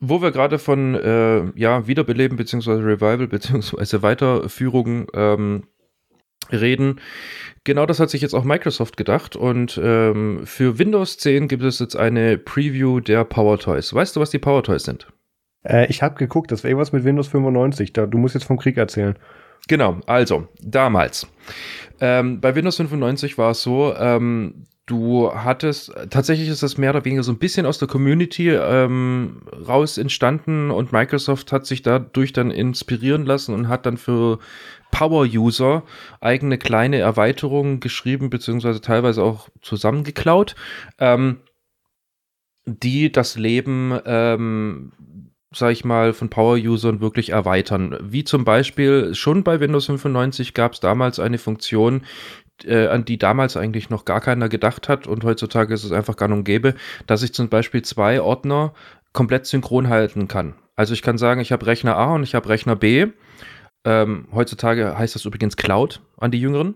Wo 0.00 0.22
wir 0.22 0.30
gerade 0.32 0.58
von 0.58 0.94
äh, 0.94 1.50
ja, 1.58 1.86
Wiederbeleben 1.86 2.36
bzw. 2.36 2.72
Revival 2.72 3.26
bzw. 3.26 4.02
Weiterführung 4.02 5.06
ähm, 5.14 5.64
reden, 6.52 7.00
Genau 7.64 7.84
das 7.84 8.00
hat 8.00 8.08
sich 8.08 8.22
jetzt 8.22 8.34
auch 8.34 8.44
Microsoft 8.44 8.96
gedacht 8.96 9.36
und 9.36 9.78
ähm, 9.82 10.46
für 10.46 10.78
Windows 10.78 11.18
10 11.18 11.46
gibt 11.46 11.62
es 11.62 11.78
jetzt 11.78 11.94
eine 11.94 12.38
Preview 12.38 13.00
der 13.00 13.24
Power 13.24 13.58
Toys. 13.58 13.92
Weißt 13.92 14.16
du, 14.16 14.20
was 14.20 14.30
die 14.30 14.38
Power 14.38 14.62
Toys 14.62 14.84
sind? 14.84 15.08
Äh, 15.62 15.86
ich 15.90 16.02
habe 16.02 16.14
geguckt, 16.14 16.50
das 16.50 16.64
war 16.64 16.70
irgendwas 16.70 16.92
mit 16.92 17.04
Windows 17.04 17.28
95. 17.28 17.92
Da, 17.92 18.06
du 18.06 18.16
musst 18.16 18.34
jetzt 18.34 18.44
vom 18.44 18.58
Krieg 18.58 18.78
erzählen. 18.78 19.14
Genau, 19.68 20.00
also 20.06 20.48
damals. 20.62 21.26
Ähm, 22.00 22.40
bei 22.40 22.54
Windows 22.54 22.76
95 22.76 23.36
war 23.36 23.50
es 23.50 23.60
so, 23.60 23.94
ähm, 23.94 24.64
du 24.86 25.30
hattest, 25.32 25.92
tatsächlich 26.08 26.48
ist 26.48 26.62
das 26.62 26.78
mehr 26.78 26.90
oder 26.90 27.04
weniger 27.04 27.22
so 27.22 27.30
ein 27.30 27.38
bisschen 27.38 27.66
aus 27.66 27.78
der 27.78 27.88
Community 27.88 28.50
ähm, 28.50 29.42
raus 29.68 29.98
entstanden 29.98 30.70
und 30.70 30.92
Microsoft 30.92 31.52
hat 31.52 31.66
sich 31.66 31.82
dadurch 31.82 32.32
dann 32.32 32.50
inspirieren 32.50 33.26
lassen 33.26 33.54
und 33.54 33.68
hat 33.68 33.84
dann 33.84 33.98
für 33.98 34.38
Power-User 34.90 35.82
eigene 36.20 36.58
kleine 36.58 36.98
Erweiterungen 36.98 37.80
geschrieben, 37.80 38.30
beziehungsweise 38.30 38.80
teilweise 38.80 39.22
auch 39.22 39.48
zusammengeklaut, 39.62 40.54
ähm, 40.98 41.40
die 42.66 43.10
das 43.10 43.36
Leben, 43.36 43.98
ähm, 44.04 44.92
sag 45.52 45.72
ich 45.72 45.84
mal, 45.84 46.12
von 46.12 46.30
Power-Usern 46.30 47.00
wirklich 47.00 47.30
erweitern. 47.30 47.96
Wie 48.00 48.24
zum 48.24 48.44
Beispiel 48.44 49.14
schon 49.14 49.42
bei 49.42 49.60
Windows 49.60 49.86
95 49.86 50.54
gab 50.54 50.74
es 50.74 50.80
damals 50.80 51.18
eine 51.18 51.38
Funktion, 51.38 52.02
äh, 52.64 52.86
an 52.88 53.04
die 53.04 53.18
damals 53.18 53.56
eigentlich 53.56 53.90
noch 53.90 54.04
gar 54.04 54.20
keiner 54.20 54.48
gedacht 54.48 54.88
hat 54.88 55.06
und 55.06 55.24
heutzutage 55.24 55.72
ist 55.74 55.84
es 55.84 55.92
einfach 55.92 56.16
gar 56.16 56.30
und 56.30 56.44
gäbe, 56.44 56.74
dass 57.06 57.22
ich 57.22 57.32
zum 57.32 57.48
Beispiel 57.48 57.82
zwei 57.82 58.20
Ordner 58.20 58.74
komplett 59.12 59.46
synchron 59.46 59.88
halten 59.88 60.28
kann. 60.28 60.54
Also 60.76 60.94
ich 60.94 61.02
kann 61.02 61.18
sagen, 61.18 61.40
ich 61.40 61.52
habe 61.52 61.66
Rechner 61.66 61.96
A 61.96 62.14
und 62.14 62.22
ich 62.22 62.34
habe 62.34 62.48
Rechner 62.48 62.76
B 62.76 63.08
Ähm, 63.82 64.28
heutzutage 64.34 64.98
heißt 64.98 65.14
das 65.14 65.24
übrigens 65.24 65.56
Cloud 65.56 66.02
an 66.18 66.30
die 66.30 66.40
Jüngeren. 66.40 66.74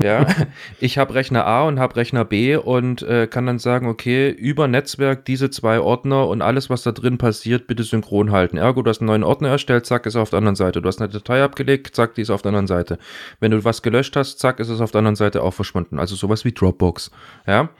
Ja, 0.00 0.24
ich 0.80 0.98
habe 0.98 1.14
Rechner 1.14 1.44
A 1.46 1.66
und 1.66 1.80
habe 1.80 1.96
Rechner 1.96 2.24
B 2.24 2.54
und 2.54 3.02
äh, 3.02 3.26
kann 3.26 3.46
dann 3.46 3.58
sagen, 3.58 3.88
okay, 3.88 4.30
über 4.30 4.68
Netzwerk 4.68 5.24
diese 5.24 5.50
zwei 5.50 5.80
Ordner 5.80 6.28
und 6.28 6.42
alles, 6.42 6.70
was 6.70 6.84
da 6.84 6.92
drin 6.92 7.18
passiert, 7.18 7.66
bitte 7.66 7.82
synchron 7.82 8.30
halten. 8.30 8.56
Ergo, 8.56 8.82
du 8.82 8.88
hast 8.90 9.00
einen 9.00 9.08
neuen 9.08 9.24
Ordner 9.24 9.48
erstellt, 9.48 9.84
zack, 9.84 10.06
ist 10.06 10.14
er 10.14 10.22
auf 10.22 10.30
der 10.30 10.38
anderen 10.38 10.54
Seite. 10.54 10.80
Du 10.80 10.86
hast 10.86 11.00
eine 11.00 11.10
Datei 11.10 11.42
abgelegt, 11.42 11.96
zack, 11.96 12.14
die 12.14 12.22
ist 12.22 12.30
auf 12.30 12.42
der 12.42 12.50
anderen 12.50 12.68
Seite. 12.68 12.98
Wenn 13.40 13.50
du 13.50 13.64
was 13.64 13.82
gelöscht 13.82 14.14
hast, 14.14 14.38
zack, 14.38 14.60
ist 14.60 14.68
es 14.68 14.80
auf 14.80 14.92
der 14.92 15.00
anderen 15.00 15.16
Seite 15.16 15.42
auch 15.42 15.54
verschwunden. 15.54 15.98
Also 15.98 16.14
sowas 16.14 16.44
wie 16.44 16.52
Dropbox. 16.52 17.10
Ja, 17.48 17.70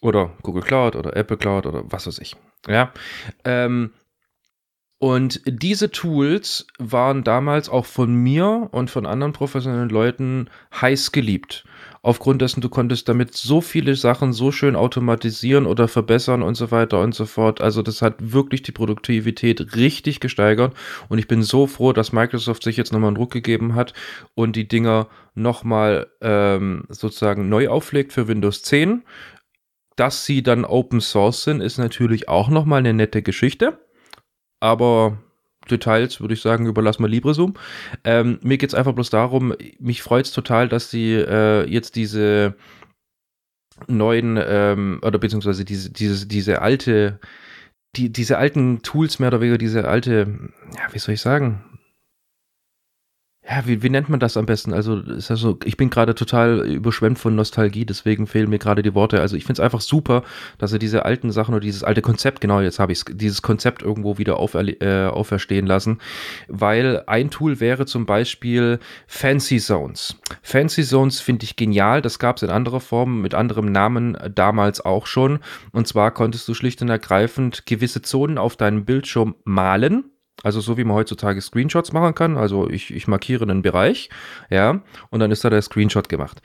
oder 0.00 0.32
Google 0.42 0.62
Cloud 0.62 0.96
oder 0.96 1.16
Apple 1.16 1.36
Cloud 1.36 1.66
oder 1.66 1.84
was 1.86 2.06
weiß 2.06 2.18
ich. 2.18 2.36
Ja, 2.66 2.92
ähm, 3.44 3.90
und 5.00 5.42
diese 5.46 5.92
Tools 5.92 6.66
waren 6.78 7.22
damals 7.22 7.68
auch 7.68 7.86
von 7.86 8.12
mir 8.12 8.68
und 8.72 8.90
von 8.90 9.06
anderen 9.06 9.32
professionellen 9.32 9.90
Leuten 9.90 10.50
heiß 10.80 11.12
geliebt. 11.12 11.64
Aufgrund 12.02 12.42
dessen, 12.42 12.62
du 12.62 12.68
konntest 12.68 13.08
damit 13.08 13.36
so 13.36 13.60
viele 13.60 13.94
Sachen 13.94 14.32
so 14.32 14.50
schön 14.50 14.74
automatisieren 14.74 15.66
oder 15.66 15.86
verbessern 15.86 16.42
und 16.42 16.56
so 16.56 16.72
weiter 16.72 17.00
und 17.00 17.14
so 17.14 17.26
fort. 17.26 17.60
Also 17.60 17.82
das 17.82 18.02
hat 18.02 18.32
wirklich 18.32 18.62
die 18.62 18.72
Produktivität 18.72 19.76
richtig 19.76 20.18
gesteigert. 20.18 20.74
Und 21.08 21.18
ich 21.18 21.28
bin 21.28 21.42
so 21.42 21.68
froh, 21.68 21.92
dass 21.92 22.12
Microsoft 22.12 22.64
sich 22.64 22.76
jetzt 22.76 22.92
nochmal 22.92 23.08
einen 23.08 23.18
Ruck 23.18 23.30
gegeben 23.30 23.76
hat 23.76 23.94
und 24.34 24.56
die 24.56 24.66
Dinger 24.66 25.06
nochmal 25.36 26.08
ähm, 26.20 26.84
sozusagen 26.88 27.48
neu 27.48 27.68
auflegt 27.68 28.12
für 28.12 28.26
Windows 28.26 28.62
10. 28.62 29.04
Dass 29.94 30.24
sie 30.24 30.42
dann 30.42 30.64
Open 30.64 31.00
Source 31.00 31.44
sind, 31.44 31.60
ist 31.60 31.78
natürlich 31.78 32.28
auch 32.28 32.48
nochmal 32.48 32.80
eine 32.80 32.94
nette 32.94 33.22
Geschichte 33.22 33.78
aber 34.60 35.18
Details 35.70 36.20
würde 36.20 36.34
ich 36.34 36.40
sagen, 36.40 36.66
überlassen 36.66 37.02
wir 37.02 37.08
LibreZoom. 37.08 37.54
Ähm, 38.04 38.38
mir 38.42 38.58
geht 38.58 38.70
es 38.70 38.74
einfach 38.74 38.94
bloß 38.94 39.10
darum, 39.10 39.54
mich 39.78 40.02
freut 40.02 40.26
es 40.26 40.32
total, 40.32 40.68
dass 40.68 40.90
sie 40.90 41.14
äh, 41.14 41.64
jetzt 41.68 41.96
diese 41.96 42.54
neuen 43.86 44.38
ähm, 44.42 45.00
oder 45.02 45.18
beziehungsweise 45.18 45.64
diese, 45.64 45.90
diese, 45.90 46.26
diese 46.26 46.62
alte, 46.62 47.20
die, 47.96 48.10
diese 48.10 48.38
alten 48.38 48.82
Tools 48.82 49.18
mehr 49.18 49.28
oder 49.28 49.40
weniger, 49.40 49.58
diese 49.58 49.86
alte, 49.86 50.50
ja, 50.74 50.92
wie 50.92 50.98
soll 50.98 51.14
ich 51.14 51.20
sagen, 51.20 51.64
ja, 53.50 53.66
wie, 53.66 53.82
wie 53.82 53.88
nennt 53.88 54.10
man 54.10 54.20
das 54.20 54.36
am 54.36 54.44
besten? 54.44 54.74
Also, 54.74 54.98
ist 54.98 55.30
also, 55.30 55.58
ich 55.64 55.78
bin 55.78 55.88
gerade 55.88 56.14
total 56.14 56.66
überschwemmt 56.66 57.18
von 57.18 57.34
Nostalgie, 57.34 57.86
deswegen 57.86 58.26
fehlen 58.26 58.50
mir 58.50 58.58
gerade 58.58 58.82
die 58.82 58.94
Worte. 58.94 59.22
Also, 59.22 59.36
ich 59.36 59.44
finde 59.44 59.62
es 59.62 59.64
einfach 59.64 59.80
super, 59.80 60.22
dass 60.58 60.74
er 60.74 60.78
diese 60.78 61.06
alten 61.06 61.30
Sachen 61.30 61.54
oder 61.54 61.62
dieses 61.62 61.82
alte 61.82 62.02
Konzept, 62.02 62.42
genau, 62.42 62.60
jetzt 62.60 62.78
habe 62.78 62.92
ich 62.92 63.04
dieses 63.10 63.40
Konzept 63.40 63.80
irgendwo 63.80 64.18
wieder 64.18 64.34
äh, 64.34 65.06
auferstehen 65.06 65.66
lassen, 65.66 65.98
weil 66.48 67.04
ein 67.06 67.30
Tool 67.30 67.58
wäre 67.58 67.86
zum 67.86 68.04
Beispiel 68.04 68.80
Fancy 69.06 69.58
Zones. 69.58 70.16
Fancy 70.42 70.84
Zones 70.84 71.20
finde 71.20 71.44
ich 71.44 71.56
genial, 71.56 72.02
das 72.02 72.18
gab 72.18 72.36
es 72.36 72.42
in 72.42 72.50
anderer 72.50 72.80
Form 72.80 73.22
mit 73.22 73.34
anderem 73.34 73.72
Namen 73.72 74.18
damals 74.34 74.84
auch 74.84 75.06
schon. 75.06 75.38
Und 75.72 75.88
zwar 75.88 76.10
konntest 76.10 76.46
du 76.48 76.54
schlicht 76.54 76.82
und 76.82 76.90
ergreifend 76.90 77.64
gewisse 77.64 78.02
Zonen 78.02 78.36
auf 78.36 78.56
deinem 78.56 78.84
Bildschirm 78.84 79.36
malen 79.44 80.04
also 80.42 80.60
so 80.60 80.76
wie 80.76 80.84
man 80.84 80.96
heutzutage 80.96 81.40
Screenshots 81.40 81.92
machen 81.92 82.14
kann. 82.14 82.36
Also 82.36 82.68
ich, 82.68 82.94
ich 82.94 83.08
markiere 83.08 83.44
einen 83.44 83.62
Bereich, 83.62 84.08
ja, 84.50 84.82
und 85.10 85.20
dann 85.20 85.30
ist 85.30 85.44
da 85.44 85.50
der 85.50 85.62
Screenshot 85.62 86.08
gemacht. 86.08 86.42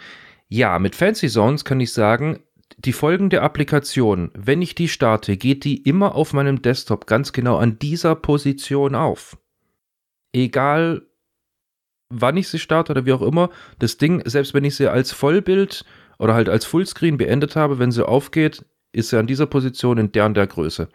Ja, 0.50 0.80
mit 0.80 0.96
Fancy 0.96 1.30
Zones 1.30 1.66
kann 1.66 1.80
ich 1.80 1.94
sagen, 1.94 2.40
die 2.78 2.94
folgende 2.94 3.42
Applikation, 3.42 4.32
wenn 4.34 4.62
ich 4.62 4.76
die 4.76 4.88
starte, 4.88 5.38
geht 5.38 5.64
die 5.64 5.84
immer 5.84 6.16
auf 6.16 6.34
meinem 6.34 6.62
Desktop 6.62 7.06
ganz 7.08 7.32
genau 7.32 7.58
an 7.58 7.78
dieser 7.80 8.16
Position 8.16 8.96
auf. 8.96 9.38
Egal 10.32 11.04
wann 12.10 12.38
ich 12.38 12.48
sie 12.48 12.60
starte 12.60 12.92
oder 12.92 13.06
wie 13.06 13.14
auch 13.14 13.22
immer, 13.22 13.50
das 13.80 13.98
Ding, 13.98 14.22
selbst 14.26 14.54
wenn 14.54 14.64
ich 14.64 14.76
sie 14.76 14.88
als 14.88 15.12
Vollbild 15.12 15.86
oder 16.20 16.34
halt 16.34 16.50
als 16.50 16.66
Fullscreen 16.66 17.18
beendet 17.18 17.56
habe, 17.56 17.80
wenn 17.80 17.92
sie 17.92 18.08
aufgeht, 18.08 18.66
ist 18.92 19.10
sie 19.10 19.18
an 19.18 19.28
dieser 19.28 19.48
Position 19.48 19.98
in 19.98 20.12
der 20.12 20.26
und 20.26 20.36
der 20.36 20.48
Größe. 20.48 20.90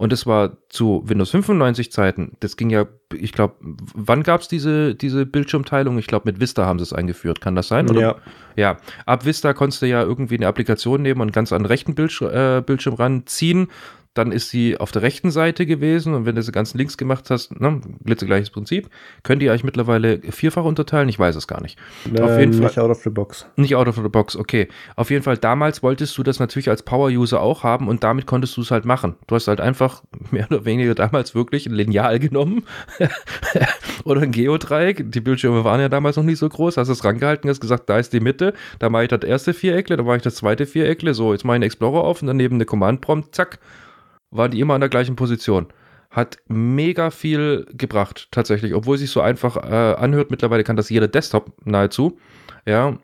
Und 0.00 0.12
das 0.12 0.24
war 0.24 0.56
zu 0.70 1.02
Windows 1.04 1.28
95 1.28 1.92
Zeiten. 1.92 2.32
Das 2.40 2.56
ging 2.56 2.70
ja, 2.70 2.86
ich 3.12 3.32
glaube, 3.32 3.56
wann 3.60 4.22
gab 4.22 4.40
es 4.40 4.48
diese, 4.48 4.94
diese 4.94 5.26
Bildschirmteilung? 5.26 5.98
Ich 5.98 6.06
glaube, 6.06 6.30
mit 6.30 6.40
Vista 6.40 6.64
haben 6.64 6.78
sie 6.78 6.84
es 6.84 6.94
eingeführt. 6.94 7.42
Kann 7.42 7.54
das 7.54 7.68
sein? 7.68 7.90
Oder? 7.90 8.00
Ja. 8.00 8.16
Ja. 8.56 8.76
Ab 9.04 9.26
Vista 9.26 9.52
konntest 9.52 9.82
du 9.82 9.86
ja 9.86 10.00
irgendwie 10.02 10.36
eine 10.36 10.46
Applikation 10.46 11.02
nehmen 11.02 11.20
und 11.20 11.34
ganz 11.34 11.52
an 11.52 11.64
den 11.64 11.66
rechten 11.66 11.94
Bildsch 11.94 12.22
äh, 12.22 12.62
Bildschirm 12.64 12.94
ranziehen 12.94 13.68
dann 14.14 14.32
ist 14.32 14.50
sie 14.50 14.76
auf 14.76 14.90
der 14.90 15.02
rechten 15.02 15.30
Seite 15.30 15.66
gewesen 15.66 16.14
und 16.14 16.26
wenn 16.26 16.34
du 16.34 16.42
sie 16.42 16.50
ganz 16.50 16.74
links 16.74 16.96
gemacht 16.96 17.30
hast, 17.30 17.60
ne, 17.60 17.80
glitzegleiches 18.04 18.50
Prinzip, 18.50 18.90
könnt 19.22 19.40
ihr 19.40 19.52
euch 19.52 19.62
mittlerweile 19.62 20.20
vierfach 20.30 20.64
unterteilen? 20.64 21.08
Ich 21.08 21.18
weiß 21.18 21.36
es 21.36 21.46
gar 21.46 21.62
nicht. 21.62 21.78
Ähm, 22.06 22.24
auf 22.24 22.38
jeden 22.38 22.52
Fall, 22.52 22.62
nicht 22.62 22.78
out 22.78 22.90
of 22.90 23.02
the 23.02 23.10
box. 23.10 23.46
Nicht 23.54 23.76
out 23.76 23.86
of 23.86 23.96
the 23.96 24.08
box, 24.08 24.34
okay. 24.34 24.66
Auf 24.96 25.10
jeden 25.10 25.22
Fall, 25.22 25.38
damals 25.38 25.84
wolltest 25.84 26.18
du 26.18 26.24
das 26.24 26.40
natürlich 26.40 26.68
als 26.68 26.82
Power-User 26.82 27.40
auch 27.40 27.62
haben 27.62 27.86
und 27.86 28.02
damit 28.02 28.26
konntest 28.26 28.56
du 28.56 28.62
es 28.62 28.72
halt 28.72 28.84
machen. 28.84 29.14
Du 29.28 29.36
hast 29.36 29.46
halt 29.46 29.60
einfach 29.60 30.02
mehr 30.32 30.46
oder 30.50 30.64
weniger 30.64 30.96
damals 30.96 31.36
wirklich 31.36 31.66
ein 31.66 31.74
Lineal 31.74 32.18
genommen 32.18 32.64
oder 34.04 34.22
ein 34.22 34.32
Geodreieck. 34.32 35.12
Die 35.12 35.20
Bildschirme 35.20 35.62
waren 35.62 35.80
ja 35.80 35.88
damals 35.88 36.16
noch 36.16 36.24
nicht 36.24 36.38
so 36.38 36.48
groß, 36.48 36.78
hast 36.78 36.88
es 36.88 37.04
rangehalten, 37.04 37.48
hast 37.48 37.60
gesagt, 37.60 37.88
da 37.88 37.98
ist 37.98 38.12
die 38.12 38.20
Mitte, 38.20 38.54
da 38.80 38.90
mache 38.90 39.04
ich 39.04 39.08
das 39.08 39.22
erste 39.22 39.54
Viereckle, 39.54 39.96
da 39.96 40.02
mache 40.02 40.16
ich 40.16 40.22
das 40.22 40.34
zweite 40.34 40.66
Viereckle, 40.66 41.14
so, 41.14 41.32
jetzt 41.32 41.44
mache 41.44 41.54
ich 41.54 41.58
einen 41.58 41.64
Explorer 41.64 42.02
auf 42.02 42.22
und 42.22 42.26
daneben 42.26 42.56
eine 42.56 42.64
Command-Prompt, 42.64 43.36
zack, 43.36 43.60
waren 44.30 44.50
die 44.50 44.60
immer 44.60 44.74
an 44.74 44.80
der 44.80 44.90
gleichen 44.90 45.16
Position. 45.16 45.66
Hat 46.10 46.38
mega 46.48 47.10
viel 47.10 47.66
gebracht, 47.72 48.28
tatsächlich, 48.30 48.74
obwohl 48.74 48.98
sich 48.98 49.10
so 49.10 49.20
einfach 49.20 49.56
äh, 49.56 49.94
anhört. 49.94 50.30
Mittlerweile 50.30 50.64
kann 50.64 50.76
das 50.76 50.90
jeder 50.90 51.08
Desktop 51.08 51.52
nahezu. 51.64 52.18
Ja. 52.66 52.98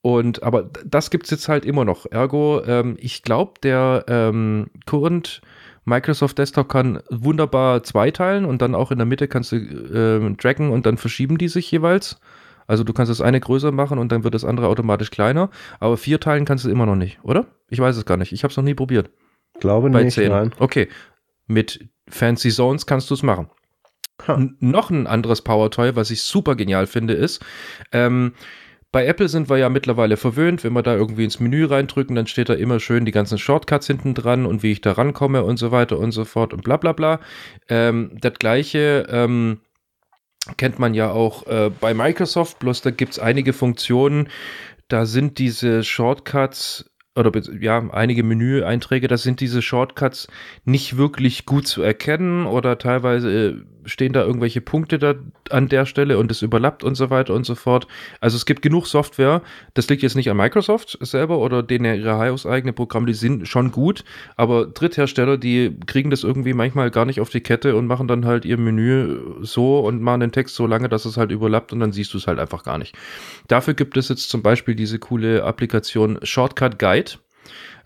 Und 0.00 0.42
aber 0.42 0.70
das 0.84 1.10
gibt 1.10 1.24
es 1.24 1.30
jetzt 1.30 1.48
halt 1.48 1.64
immer 1.64 1.84
noch. 1.84 2.06
Ergo, 2.10 2.62
ähm, 2.64 2.96
ich 2.98 3.22
glaube, 3.22 3.54
der 3.62 4.04
ähm, 4.08 4.68
Current 4.86 5.42
Microsoft 5.84 6.38
Desktop 6.38 6.68
kann 6.68 7.00
wunderbar 7.10 7.82
zweiteilen 7.82 8.44
und 8.44 8.62
dann 8.62 8.74
auch 8.74 8.90
in 8.90 8.98
der 8.98 9.06
Mitte 9.06 9.28
kannst 9.28 9.52
du 9.52 9.56
äh, 9.56 10.34
draggen 10.34 10.70
und 10.70 10.86
dann 10.86 10.96
verschieben 10.96 11.38
die 11.38 11.48
sich 11.48 11.70
jeweils. 11.70 12.20
Also 12.66 12.84
du 12.84 12.92
kannst 12.92 13.10
das 13.10 13.20
eine 13.20 13.40
größer 13.40 13.70
machen 13.70 13.98
und 13.98 14.10
dann 14.10 14.24
wird 14.24 14.34
das 14.34 14.44
andere 14.44 14.68
automatisch 14.68 15.10
kleiner. 15.10 15.50
Aber 15.78 15.96
vier 15.96 16.20
teilen 16.20 16.44
kannst 16.44 16.64
du 16.64 16.70
immer 16.70 16.86
noch 16.86 16.96
nicht, 16.96 17.18
oder? 17.22 17.46
Ich 17.68 17.78
weiß 17.78 17.96
es 17.96 18.04
gar 18.04 18.16
nicht. 18.16 18.32
Ich 18.32 18.42
habe 18.42 18.50
es 18.50 18.56
noch 18.56 18.64
nie 18.64 18.74
probiert. 18.74 19.10
Glaube 19.60 19.90
bei 19.90 20.04
nicht, 20.04 20.14
10. 20.14 20.28
nein. 20.30 20.52
Okay. 20.58 20.88
Mit 21.46 21.88
Fancy 22.08 22.50
Zones 22.50 22.86
kannst 22.86 23.10
du 23.10 23.14
es 23.14 23.22
machen. 23.22 23.50
Noch 24.60 24.90
ein 24.90 25.06
anderes 25.06 25.42
Power 25.42 25.70
Toy, 25.70 25.94
was 25.94 26.10
ich 26.10 26.22
super 26.22 26.56
genial 26.56 26.86
finde, 26.86 27.14
ist, 27.14 27.44
ähm, 27.92 28.32
bei 28.92 29.04
Apple 29.04 29.28
sind 29.28 29.50
wir 29.50 29.58
ja 29.58 29.68
mittlerweile 29.68 30.16
verwöhnt, 30.16 30.64
wenn 30.64 30.72
wir 30.72 30.82
da 30.82 30.94
irgendwie 30.94 31.24
ins 31.24 31.38
Menü 31.38 31.66
reindrücken, 31.66 32.16
dann 32.16 32.26
steht 32.26 32.48
da 32.48 32.54
immer 32.54 32.80
schön 32.80 33.04
die 33.04 33.12
ganzen 33.12 33.36
Shortcuts 33.36 33.86
hinten 33.86 34.14
dran 34.14 34.46
und 34.46 34.62
wie 34.62 34.72
ich 34.72 34.80
da 34.80 34.92
rankomme 34.92 35.44
und 35.44 35.58
so 35.58 35.70
weiter 35.70 35.98
und 35.98 36.12
so 36.12 36.24
fort 36.24 36.54
und 36.54 36.64
bla 36.64 36.78
bla 36.78 36.92
bla. 36.92 37.20
Ähm, 37.68 38.12
das 38.20 38.34
gleiche 38.38 39.06
ähm, 39.10 39.60
kennt 40.56 40.78
man 40.78 40.94
ja 40.94 41.10
auch 41.10 41.46
äh, 41.46 41.70
bei 41.78 41.92
Microsoft, 41.92 42.58
bloß 42.58 42.80
da 42.80 42.90
gibt 42.90 43.12
es 43.12 43.18
einige 43.18 43.52
Funktionen, 43.52 44.28
da 44.88 45.04
sind 45.04 45.38
diese 45.38 45.84
Shortcuts 45.84 46.90
oder 47.16 47.32
ja, 47.60 47.88
einige 47.90 48.22
Menüeinträge, 48.22 49.08
das 49.08 49.22
sind 49.22 49.40
diese 49.40 49.62
Shortcuts 49.62 50.28
nicht 50.64 50.96
wirklich 50.96 51.46
gut 51.46 51.66
zu 51.66 51.82
erkennen 51.82 52.46
oder 52.46 52.78
teilweise 52.78 53.30
äh, 53.30 53.54
stehen 53.86 54.12
da 54.12 54.24
irgendwelche 54.24 54.60
Punkte 54.60 54.98
da 54.98 55.14
an 55.50 55.68
der 55.68 55.86
Stelle 55.86 56.18
und 56.18 56.30
es 56.30 56.42
überlappt 56.42 56.84
und 56.84 56.94
so 56.94 57.10
weiter 57.10 57.34
und 57.34 57.44
so 57.44 57.54
fort. 57.54 57.86
Also 58.20 58.36
es 58.36 58.46
gibt 58.46 58.62
genug 58.62 58.86
Software, 58.86 59.42
das 59.74 59.88
liegt 59.88 60.02
jetzt 60.02 60.16
nicht 60.16 60.30
an 60.30 60.36
Microsoft 60.36 60.98
selber 61.00 61.38
oder 61.38 61.62
denen 61.62 62.00
ihre 62.00 62.18
hauseigene 62.18 62.72
Programme, 62.72 63.06
die 63.06 63.14
sind 63.14 63.48
schon 63.48 63.70
gut, 63.70 64.04
aber 64.36 64.66
Dritthersteller, 64.66 65.38
die 65.38 65.76
kriegen 65.86 66.10
das 66.10 66.24
irgendwie 66.24 66.52
manchmal 66.52 66.90
gar 66.90 67.04
nicht 67.04 67.20
auf 67.20 67.30
die 67.30 67.40
Kette 67.40 67.76
und 67.76 67.86
machen 67.86 68.08
dann 68.08 68.26
halt 68.26 68.44
ihr 68.44 68.58
Menü 68.58 69.18
so 69.40 69.80
und 69.80 70.02
machen 70.02 70.20
den 70.20 70.32
Text 70.32 70.54
so 70.54 70.66
lange, 70.66 70.88
dass 70.88 71.04
es 71.04 71.16
halt 71.16 71.30
überlappt 71.30 71.72
und 71.72 71.80
dann 71.80 71.92
siehst 71.92 72.12
du 72.14 72.18
es 72.18 72.26
halt 72.26 72.38
einfach 72.38 72.64
gar 72.64 72.78
nicht. 72.78 72.94
Dafür 73.48 73.74
gibt 73.74 73.96
es 73.96 74.08
jetzt 74.08 74.28
zum 74.28 74.42
Beispiel 74.42 74.74
diese 74.74 74.98
coole 74.98 75.44
Applikation 75.44 76.18
Shortcut 76.22 76.78
Guide. 76.78 77.12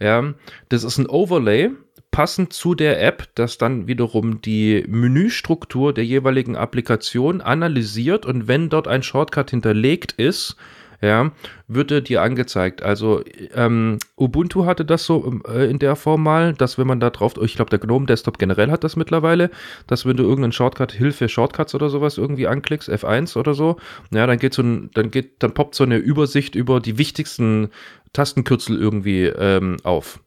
Ja, 0.00 0.32
das 0.70 0.84
ist 0.84 0.96
ein 0.96 1.06
Overlay, 1.06 1.70
passend 2.10 2.52
zu 2.52 2.74
der 2.74 3.02
App, 3.02 3.28
das 3.34 3.58
dann 3.58 3.86
wiederum 3.86 4.42
die 4.42 4.84
Menüstruktur 4.88 5.94
der 5.94 6.04
jeweiligen 6.04 6.56
Applikation 6.56 7.40
analysiert 7.40 8.26
und 8.26 8.48
wenn 8.48 8.68
dort 8.68 8.88
ein 8.88 9.02
Shortcut 9.02 9.50
hinterlegt 9.50 10.12
ist, 10.12 10.56
ja, 11.02 11.32
wird 11.66 11.90
er 11.90 12.02
dir 12.02 12.20
angezeigt. 12.20 12.82
Also 12.82 13.22
ähm, 13.54 13.98
Ubuntu 14.18 14.66
hatte 14.66 14.84
das 14.84 15.06
so 15.06 15.40
äh, 15.48 15.70
in 15.70 15.78
der 15.78 15.96
Form 15.96 16.22
mal, 16.22 16.52
dass 16.52 16.76
wenn 16.76 16.86
man 16.86 17.00
da 17.00 17.08
drauf, 17.08 17.34
ich 17.42 17.56
glaube 17.56 17.70
der 17.70 17.78
GNOME 17.78 18.06
Desktop 18.06 18.38
generell 18.38 18.70
hat 18.70 18.84
das 18.84 18.96
mittlerweile, 18.96 19.50
dass 19.86 20.04
wenn 20.04 20.16
du 20.16 20.24
irgendeinen 20.24 20.52
Shortcut, 20.52 20.92
Hilfe 20.92 21.28
Shortcuts 21.28 21.74
oder 21.74 21.88
sowas 21.88 22.18
irgendwie 22.18 22.46
anklickst, 22.46 22.90
F1 22.90 23.38
oder 23.38 23.54
so, 23.54 23.76
ja, 24.12 24.26
dann 24.26 24.38
geht 24.38 24.52
so 24.52 24.62
ein, 24.62 24.90
dann 24.92 25.10
geht, 25.10 25.42
dann 25.42 25.54
poppt 25.54 25.74
so 25.74 25.84
eine 25.84 25.96
Übersicht 25.96 26.54
über 26.54 26.80
die 26.80 26.98
wichtigsten 26.98 27.70
Tastenkürzel 28.12 28.78
irgendwie 28.78 29.24
ähm, 29.24 29.78
auf. 29.84 30.20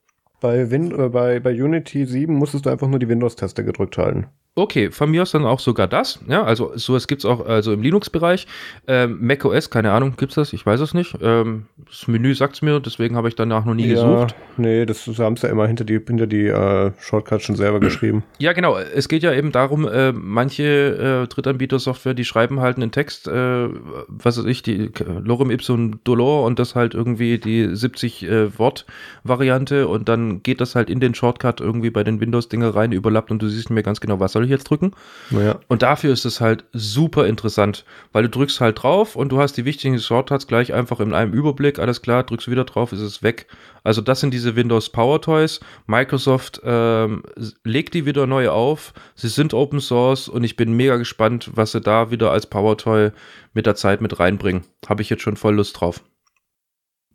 Bei, 0.44 0.70
Win 0.72 0.92
äh, 0.92 1.08
bei, 1.08 1.40
bei 1.40 1.52
Unity 1.52 2.06
7 2.06 2.36
musstest 2.36 2.66
du 2.66 2.70
einfach 2.70 2.90
nur 2.90 3.00
die 3.00 3.08
Windows-Taste 3.08 3.64
gedrückt 3.64 3.98
halten. 3.98 4.28
Okay, 4.56 4.92
von 4.92 5.10
mir 5.10 5.24
aus 5.24 5.32
dann 5.32 5.46
auch 5.46 5.60
sogar 5.60 5.88
das. 5.88 6.20
Ja, 6.28 6.44
also 6.44 6.74
sowas 6.76 7.08
gibt 7.08 7.24
es 7.24 7.26
auch 7.26 7.44
also 7.44 7.74
im 7.74 7.82
Linux-Bereich. 7.82 8.46
Ähm, 8.88 9.18
macOS, 9.20 9.72
keine 9.72 9.92
Ahnung, 9.92 10.14
gibt 10.16 10.34
es 10.34 10.36
das? 10.36 10.54
Ich 10.54 10.64
weiß 10.64 10.80
es 10.80 10.94
nicht. 10.94 11.18
Ähm, 11.24 11.66
das 11.88 12.08
Menü 12.08 12.36
sagt 12.36 12.54
es 12.54 12.62
mir, 12.62 12.80
deswegen 12.80 13.16
habe 13.16 13.30
ich 13.30 13.36
danach 13.36 13.66
noch 13.66 13.74
nie 13.74 13.88
ja, 13.88 13.96
gesucht. 13.96 14.36
Nee, 14.58 14.86
das 14.86 15.08
haben 15.18 15.38
sie 15.38 15.48
ja 15.48 15.52
immer 15.52 15.66
hinter 15.66 15.86
die, 15.86 16.00
hinter 16.06 16.28
die 16.28 16.46
äh, 16.46 16.92
Shortcuts 17.00 17.46
schon 17.46 17.56
selber 17.56 17.80
geschrieben. 17.80 18.24
Ja, 18.40 18.52
genau. 18.52 18.78
Es 18.78 19.08
geht 19.08 19.24
ja 19.24 19.34
eben 19.34 19.54
darum, 19.54 19.88
äh, 19.88 20.12
manche 20.12 21.24
äh, 21.24 21.28
Drittanbieter-Software, 21.28 22.14
die 22.14 22.26
schreiben 22.26 22.60
halt 22.60 22.76
einen 22.76 22.92
Text, 22.92 23.26
äh, 23.28 23.70
was 24.08 24.38
weiß 24.38 24.46
ich, 24.46 24.62
die 24.64 24.92
Lorem 25.24 25.50
Ipsum 25.50 26.04
Dolor 26.04 26.44
und 26.44 26.60
das 26.60 26.76
halt 26.76 26.94
irgendwie 26.94 27.38
die 27.38 27.68
70-Wort-Variante 27.68 29.82
äh, 29.82 29.86
und 29.86 30.10
dann 30.10 30.44
geht 30.44 30.60
das 30.60 30.76
halt 30.76 30.90
in 30.90 31.00
den 31.00 31.16
Shortcut 31.16 31.62
irgendwie 31.62 31.90
bei 31.90 32.04
den 32.04 32.20
Windows-Dinger 32.20 32.76
rein, 32.76 32.92
überlappt 32.92 33.32
und 33.32 33.42
du 33.42 33.48
siehst 33.48 33.70
mir 33.70 33.82
ganz 33.82 34.02
genau, 34.02 34.20
was 34.20 34.34
soll 34.34 34.43
soll 34.44 34.46
ich 34.46 34.52
jetzt 34.52 34.70
drücken? 34.70 34.92
Ja. 35.32 35.60
Und 35.68 35.82
dafür 35.82 36.12
ist 36.12 36.26
es 36.26 36.42
halt 36.42 36.66
super 36.74 37.28
interessant, 37.28 37.86
weil 38.12 38.24
du 38.24 38.30
drückst 38.30 38.60
halt 38.62 38.84
drauf 38.84 39.16
und 39.16 39.30
du 39.30 39.40
hast 39.40 39.54
die 39.54 39.66
wichtigen 39.66 39.98
Shortcuts 40.00 40.48
gleich 40.48 40.74
einfach 40.74 41.00
in 41.00 41.14
einem 41.14 41.34
Überblick, 41.34 41.80
alles 41.80 42.02
klar, 42.02 42.24
drückst 42.24 42.52
wieder 42.52 42.66
drauf, 42.66 42.92
ist 42.92 43.02
es 43.02 43.24
weg. 43.24 43.48
Also 43.84 44.02
das 44.02 44.20
sind 44.20 44.34
diese 44.34 44.56
Windows 44.56 44.90
Power 44.90 45.22
Toys. 45.22 45.60
Microsoft 45.88 46.62
ähm, 46.64 47.24
legt 47.64 47.94
die 47.94 48.06
wieder 48.06 48.28
neu 48.28 48.50
auf. 48.50 48.94
Sie 49.16 49.30
sind 49.30 49.54
Open 49.54 49.80
Source 49.80 50.28
und 50.28 50.44
ich 50.44 50.56
bin 50.56 50.74
mega 50.74 50.98
gespannt, 50.98 51.52
was 51.54 51.72
sie 51.72 51.82
da 51.82 52.12
wieder 52.12 52.32
als 52.32 52.46
Power 52.46 52.78
Toy 52.78 53.12
mit 53.54 53.66
der 53.66 53.76
Zeit 53.76 54.02
mit 54.02 54.20
reinbringen. 54.20 54.64
Habe 54.88 55.02
ich 55.02 55.10
jetzt 55.10 55.24
schon 55.24 55.38
voll 55.38 55.56
Lust 55.56 55.80
drauf. 55.80 56.04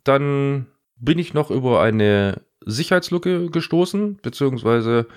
Dann 0.03 0.67
bin 0.95 1.19
ich 1.19 1.33
noch 1.33 1.51
über 1.51 1.81
eine 1.81 2.41
Sicherheitslücke 2.65 3.49
gestoßen, 3.49 4.17
beziehungsweise 4.21 5.07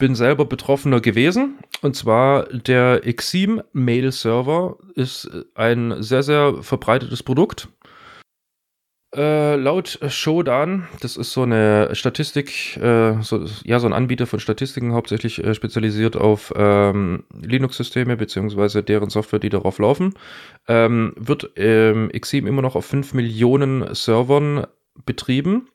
bin 0.00 0.16
selber 0.16 0.46
Betroffener 0.46 1.00
gewesen. 1.00 1.58
Und 1.82 1.94
zwar 1.94 2.46
der 2.46 3.06
Exim 3.06 3.62
Mail 3.72 4.10
Server 4.10 4.76
ist 4.96 5.30
ein 5.54 6.02
sehr, 6.02 6.24
sehr 6.24 6.62
verbreitetes 6.62 7.22
Produkt. 7.22 7.68
Äh, 9.14 9.56
laut 9.56 9.98
Shodan, 10.08 10.86
das 11.00 11.16
ist 11.16 11.32
so 11.32 11.42
eine 11.42 11.94
Statistik, 11.96 12.76
äh, 12.76 13.20
so, 13.22 13.44
ja, 13.64 13.80
so 13.80 13.88
ein 13.88 13.92
Anbieter 13.92 14.26
von 14.28 14.38
Statistiken, 14.38 14.92
hauptsächlich 14.92 15.42
äh, 15.42 15.52
spezialisiert 15.52 16.16
auf 16.16 16.52
ähm, 16.54 17.24
Linux-Systeme 17.34 18.16
beziehungsweise 18.16 18.84
deren 18.84 19.10
Software, 19.10 19.40
die 19.40 19.48
darauf 19.48 19.80
laufen, 19.80 20.14
ähm, 20.68 21.12
wird 21.16 21.50
ähm, 21.56 22.08
Exim 22.10 22.46
immer 22.46 22.62
noch 22.62 22.76
auf 22.76 22.86
5 22.86 23.14
Millionen 23.14 23.94
Servern 23.96 24.66
betrieben 25.04 25.66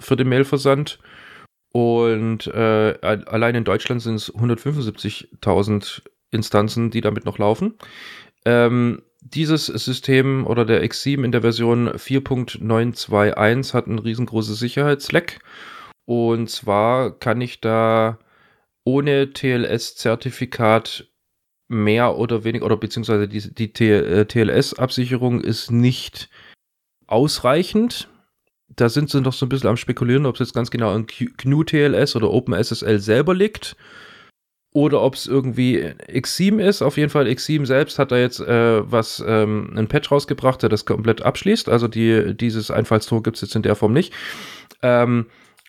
für 0.00 0.16
den 0.16 0.28
Mailversand. 0.30 0.98
Und 1.72 2.48
äh, 2.48 2.98
allein 3.00 3.54
in 3.54 3.64
Deutschland 3.64 4.02
sind 4.02 4.16
es 4.16 4.34
175.000 4.34 6.02
Instanzen, 6.30 6.90
die 6.90 7.00
damit 7.00 7.24
noch 7.24 7.38
laufen. 7.38 7.74
Ähm, 8.44 9.02
dieses 9.20 9.66
System 9.66 10.46
oder 10.46 10.64
der 10.64 10.82
X7 10.84 11.24
in 11.24 11.32
der 11.32 11.42
Version 11.42 11.88
4.921 11.90 13.74
hat 13.74 13.86
ein 13.86 13.98
riesengroßes 13.98 14.58
Sicherheitsleck. 14.58 15.40
Und 16.06 16.50
zwar 16.50 17.18
kann 17.18 17.40
ich 17.40 17.60
da 17.60 18.18
ohne 18.84 19.32
TLS-Zertifikat 19.32 21.06
mehr 21.68 22.16
oder 22.16 22.42
weniger, 22.42 22.66
oder 22.66 22.76
beziehungsweise 22.76 23.28
die, 23.28 23.54
die 23.54 23.72
TLS-Absicherung 23.72 25.40
ist 25.40 25.70
nicht 25.70 26.30
ausreichend 27.06 28.08
da 28.76 28.88
sind 28.88 29.10
sie 29.10 29.20
noch 29.20 29.32
so 29.32 29.46
ein 29.46 29.48
bisschen 29.48 29.68
am 29.68 29.76
spekulieren, 29.76 30.26
ob 30.26 30.34
es 30.36 30.40
jetzt 30.40 30.54
ganz 30.54 30.70
genau 30.70 30.94
in 30.94 31.06
GNU-TLS 31.06 32.16
oder 32.16 32.30
OpenSSL 32.30 32.98
selber 33.00 33.34
liegt 33.34 33.76
oder 34.72 35.02
ob 35.02 35.14
es 35.14 35.26
irgendwie 35.26 35.84
X7 36.08 36.60
ist. 36.60 36.82
Auf 36.82 36.96
jeden 36.96 37.10
Fall 37.10 37.26
X7 37.26 37.66
selbst 37.66 37.98
hat 37.98 38.12
da 38.12 38.18
jetzt 38.18 38.40
äh, 38.40 38.90
was 38.90 39.22
ähm, 39.26 39.72
ein 39.76 39.88
Patch 39.88 40.10
rausgebracht, 40.10 40.62
der 40.62 40.68
das 40.68 40.86
komplett 40.86 41.22
abschließt. 41.22 41.68
Also 41.68 41.88
die, 41.88 42.36
dieses 42.36 42.70
Einfallstor 42.70 43.22
gibt 43.22 43.36
es 43.36 43.42
jetzt 43.42 43.56
in 43.56 43.62
der 43.62 43.74
Form 43.74 43.92
nicht. 43.92 44.12
Ähm, 44.82 45.26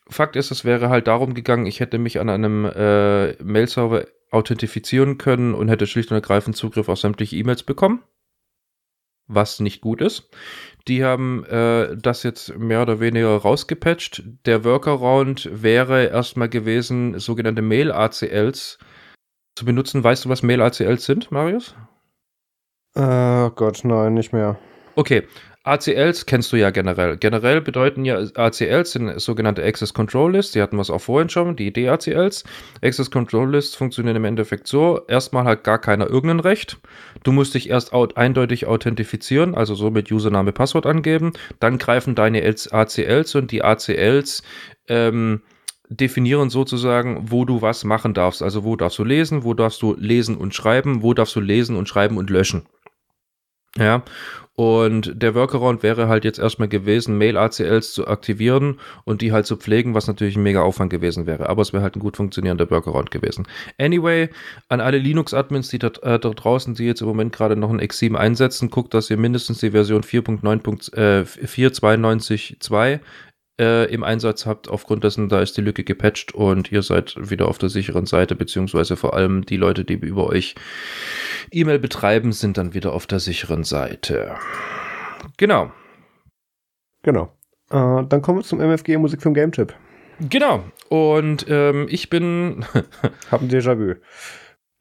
Fakt 0.08 0.36
ist, 0.36 0.52
es 0.52 0.66
wäre 0.66 0.90
halt 0.90 1.08
darum 1.08 1.34
gegangen, 1.34 1.66
ich 1.66 1.80
hätte 1.80 1.98
mich 1.98 2.20
an 2.20 2.30
einem 2.30 2.66
äh, 2.66 3.42
Mail-Server 3.42 4.06
authentifizieren 4.30 5.18
können 5.18 5.54
und 5.54 5.70
hätte 5.70 5.88
schlicht 5.88 6.12
und 6.12 6.16
ergreifend 6.16 6.56
Zugriff 6.56 6.90
auf 6.90 7.00
sämtliche 7.00 7.38
E-Mails 7.38 7.64
bekommen. 7.64 8.04
Was 9.28 9.62
nicht 9.62 9.82
gut 9.82 10.02
ist. 10.02 10.30
Die 10.88 11.04
haben 11.04 11.46
äh, 11.46 11.96
das 11.98 12.24
jetzt 12.24 12.58
mehr 12.58 12.82
oder 12.82 13.00
weniger 13.00 13.36
rausgepatcht. 13.38 14.24
Der 14.46 14.64
Workaround 14.64 15.50
wäre 15.52 16.06
erstmal 16.08 16.50
gewesen, 16.50 17.20
sogenannte 17.20 17.62
Mail-ACLs 17.62 18.80
zu 19.56 19.66
benutzen. 19.66 20.04
Weißt 20.04 20.26
du, 20.26 20.30
was 20.30 20.44
Mail-ACLs 20.44 21.06
sind, 21.06 21.32
Marius? 21.32 21.76
Äh, 22.96 23.50
Gott, 23.56 23.82
nein, 23.84 24.16
nicht 24.16 24.34
mehr. 24.34 24.60
Okay, 24.96 25.28
ACLs 25.64 26.26
kennst 26.26 26.52
du 26.52 26.58
ja 26.58 26.72
generell. 26.72 27.18
Generell 27.18 27.62
bedeuten 27.62 28.04
ja 28.04 28.18
ACLs 28.18 28.94
sind 28.94 29.22
sogenannte 29.22 29.64
Access 29.64 29.94
Control 29.94 30.32
Lists. 30.32 30.54
Die 30.54 30.62
hatten 30.62 30.76
wir 30.76 30.82
es 30.82 30.90
auch 30.90 31.02
vorhin 31.02 31.30
schon, 31.30 31.56
die 31.56 31.72
DACLs. 31.72 32.44
Access 32.82 33.12
Control 33.12 33.52
Lists 33.52 33.76
funktionieren 33.76 34.16
im 34.16 34.26
Endeffekt 34.26 34.68
so. 34.68 35.02
Erstmal 35.08 35.44
hat 35.46 35.64
gar 35.64 35.78
keiner 35.78 36.10
irgendein 36.10 36.40
Recht. 36.40 36.78
Du 37.24 37.32
musst 37.32 37.54
dich 37.54 37.70
erst 37.70 37.94
eindeutig 37.94 38.66
authentifizieren, 38.66 39.54
also 39.54 39.76
so 39.76 39.92
mit 39.92 40.12
Username, 40.12 40.52
Passwort 40.52 40.88
angeben. 40.88 41.34
Dann 41.60 41.78
greifen 41.78 42.16
deine 42.16 42.44
ACLs 42.44 43.36
und 43.36 43.52
die 43.52 43.64
ACLs 43.64 44.42
ähm, 44.88 45.44
definieren 45.90 46.50
sozusagen, 46.50 47.30
wo 47.30 47.46
du 47.46 47.62
was 47.62 47.84
machen 47.84 48.16
darfst. 48.16 48.42
Also 48.42 48.64
wo 48.64 48.76
darfst 48.76 48.98
du 48.98 49.04
lesen, 49.04 49.44
wo 49.44 49.54
darfst 49.54 49.84
du 49.84 49.96
lesen 49.96 50.38
und 50.38 50.56
schreiben, 50.56 51.04
wo 51.04 51.14
darfst 51.14 51.36
du 51.36 51.40
lesen 51.40 51.76
und 51.76 51.88
schreiben 51.88 52.18
und 52.18 52.32
löschen. 52.32 52.66
Ja, 53.78 54.04
und 54.56 55.14
der 55.16 55.34
Workaround 55.34 55.82
wäre 55.82 56.10
halt 56.10 56.26
jetzt 56.26 56.38
erstmal 56.38 56.68
gewesen, 56.68 57.18
Mail-ACLs 57.18 57.94
zu 57.94 58.06
aktivieren 58.08 58.82
und 59.06 59.22
die 59.22 59.32
halt 59.32 59.46
zu 59.46 59.56
pflegen, 59.56 59.94
was 59.94 60.08
natürlich 60.08 60.36
ein 60.36 60.44
mega 60.44 60.62
Aufwand 60.62 60.92
gewesen 60.92 61.26
wäre. 61.26 61.48
Aber 61.48 61.62
es 61.62 61.72
wäre 61.72 61.84
halt 61.84 61.96
ein 61.96 62.02
gut 62.02 62.18
funktionierender 62.18 62.70
Workaround 62.70 63.12
gewesen. 63.12 63.48
Anyway, 63.80 64.28
an 64.68 64.82
alle 64.82 64.98
Linux-Admins, 64.98 65.70
die 65.70 65.80
dort, 65.80 66.04
äh, 66.04 66.20
dort 66.20 66.44
draußen, 66.44 66.76
die 66.76 66.86
jetzt 66.86 67.00
im 67.02 67.08
Moment 67.08 67.32
gerade 67.34 67.56
noch 67.56 67.70
ein 67.70 67.80
X7 67.80 68.16
einsetzen, 68.16 68.70
guckt, 68.70 68.94
dass 68.94 69.10
ihr 69.10 69.16
mindestens 69.18 69.60
die 69.60 69.72
Version 69.72 70.04
4.9.492.2 70.04 72.94
äh, 72.94 73.00
im 73.62 74.04
Einsatz 74.04 74.46
habt. 74.46 74.70
Aufgrund 74.70 75.04
dessen, 75.04 75.30
da 75.30 75.42
ist 75.42 75.58
die 75.58 75.62
Lücke 75.62 75.84
gepatcht 75.84 76.34
und 76.34 76.72
ihr 76.72 76.82
seid 76.82 77.16
wieder 77.18 77.48
auf 77.48 77.58
der 77.58 77.70
sicheren 77.70 78.06
Seite, 78.06 78.36
beziehungsweise 78.36 78.96
vor 78.96 79.14
allem 79.14 79.46
die 79.46 79.58
Leute, 79.58 79.86
die 79.86 79.94
über 79.94 80.28
euch 80.28 80.56
E-Mail 81.52 81.80
betreiben, 81.80 82.32
sind 82.32 82.58
dann 82.58 82.74
wieder 82.74 82.94
auf 82.94 83.08
der 83.08 83.20
sicheren 83.20 83.64
Seite. 83.64 84.36
Genau. 85.38 85.72
Genau. 87.04 87.32
Äh, 87.70 88.06
dann 88.08 88.22
kommen 88.22 88.40
wir 88.40 88.44
zum 88.44 88.60
MFG 88.60 88.98
Musik 88.98 89.22
vom 89.22 89.34
Game 89.34 89.52
Chip. 89.52 89.74
Genau. 90.30 90.64
Und 90.90 91.46
ähm, 91.50 91.88
ich 91.90 92.10
bin. 92.10 92.66
Hab 93.32 93.42
ein 93.42 93.50
Déjà-vu. 93.50 93.96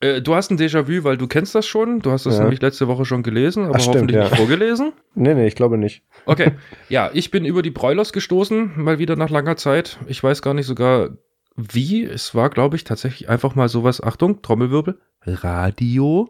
Äh, 0.00 0.22
du 0.22 0.34
hast 0.34 0.50
ein 0.50 0.58
Déjà-vu, 0.58 1.04
weil 1.04 1.16
du 1.16 1.26
kennst 1.26 1.54
das 1.54 1.66
schon. 1.66 2.00
Du 2.00 2.10
hast 2.10 2.26
das 2.26 2.36
ja. 2.36 2.42
nämlich 2.42 2.60
letzte 2.60 2.88
Woche 2.88 3.04
schon 3.04 3.22
gelesen, 3.22 3.66
aber 3.66 3.76
Ach, 3.76 3.80
stimmt, 3.80 3.96
hoffentlich 3.96 4.16
ja. 4.16 4.24
nicht 4.24 4.36
vorgelesen. 4.36 4.92
Nee, 5.14 5.34
nee, 5.34 5.46
ich 5.46 5.54
glaube 5.54 5.78
nicht. 5.78 6.02
Okay. 6.26 6.52
Ja, 6.88 7.10
ich 7.12 7.30
bin 7.30 7.44
über 7.44 7.62
die 7.62 7.70
Broilers 7.70 8.12
gestoßen, 8.12 8.72
mal 8.82 8.98
wieder 8.98 9.14
nach 9.14 9.30
langer 9.30 9.56
Zeit. 9.56 9.98
Ich 10.08 10.22
weiß 10.22 10.42
gar 10.42 10.54
nicht 10.54 10.66
sogar 10.66 11.10
wie. 11.56 12.04
Es 12.04 12.34
war, 12.34 12.50
glaube 12.50 12.76
ich, 12.76 12.84
tatsächlich 12.84 13.28
einfach 13.28 13.54
mal 13.54 13.68
sowas. 13.68 14.02
Achtung, 14.02 14.42
Trommelwirbel. 14.42 14.98
Radio. 15.24 16.28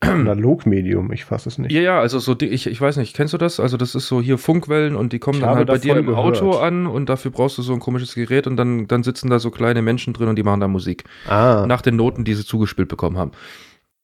Analogmedium, 0.00 1.10
ich 1.12 1.24
fasse 1.24 1.48
es 1.48 1.56
nicht. 1.56 1.72
Ja, 1.72 1.80
ja, 1.80 2.00
also 2.00 2.18
so, 2.18 2.36
ich, 2.38 2.66
ich 2.66 2.80
weiß 2.80 2.98
nicht, 2.98 3.16
kennst 3.16 3.32
du 3.32 3.38
das? 3.38 3.58
Also 3.58 3.78
das 3.78 3.94
ist 3.94 4.08
so 4.08 4.20
hier 4.20 4.36
Funkwellen 4.36 4.94
und 4.94 5.12
die 5.12 5.18
kommen 5.18 5.38
ich 5.38 5.44
dann 5.44 5.56
halt 5.56 5.68
bei 5.68 5.78
dir 5.78 5.96
im 5.96 6.06
gehört. 6.06 6.36
Auto 6.36 6.58
an 6.58 6.86
und 6.86 7.08
dafür 7.08 7.30
brauchst 7.30 7.56
du 7.56 7.62
so 7.62 7.72
ein 7.72 7.80
komisches 7.80 8.14
Gerät 8.14 8.46
und 8.46 8.56
dann, 8.56 8.86
dann 8.88 9.02
sitzen 9.02 9.30
da 9.30 9.38
so 9.38 9.50
kleine 9.50 9.80
Menschen 9.80 10.12
drin 10.12 10.28
und 10.28 10.36
die 10.36 10.42
machen 10.42 10.60
da 10.60 10.68
Musik. 10.68 11.04
Ah. 11.26 11.64
Nach 11.66 11.80
den 11.80 11.96
Noten, 11.96 12.24
die 12.24 12.34
sie 12.34 12.44
zugespielt 12.44 12.88
bekommen 12.88 13.16
haben. 13.16 13.32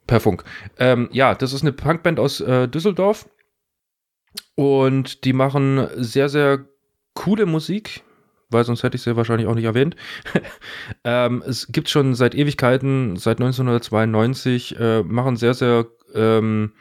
Per 0.06 0.20
Funk. 0.20 0.44
Ähm, 0.78 1.08
ja, 1.12 1.34
das 1.34 1.52
ist 1.52 1.62
eine 1.62 1.72
Punkband 1.72 2.18
aus 2.18 2.40
äh, 2.40 2.68
Düsseldorf 2.68 3.28
und 4.54 5.24
die 5.24 5.34
machen 5.34 5.86
sehr, 5.96 6.30
sehr 6.30 6.64
coole 7.14 7.44
Musik 7.44 8.02
weil 8.52 8.64
sonst 8.64 8.82
hätte 8.82 8.96
ich 8.96 9.02
sie 9.02 9.16
wahrscheinlich 9.16 9.46
auch 9.46 9.54
nicht 9.54 9.64
erwähnt. 9.64 9.96
ähm, 11.04 11.42
es 11.46 11.68
gibt 11.68 11.88
schon 11.88 12.14
seit 12.14 12.34
Ewigkeiten, 12.34 13.16
seit 13.16 13.40
1992, 13.40 14.78
äh, 14.78 15.02
machen 15.02 15.36
sehr, 15.36 15.54
sehr 15.54 15.86
ähm, 16.14 16.72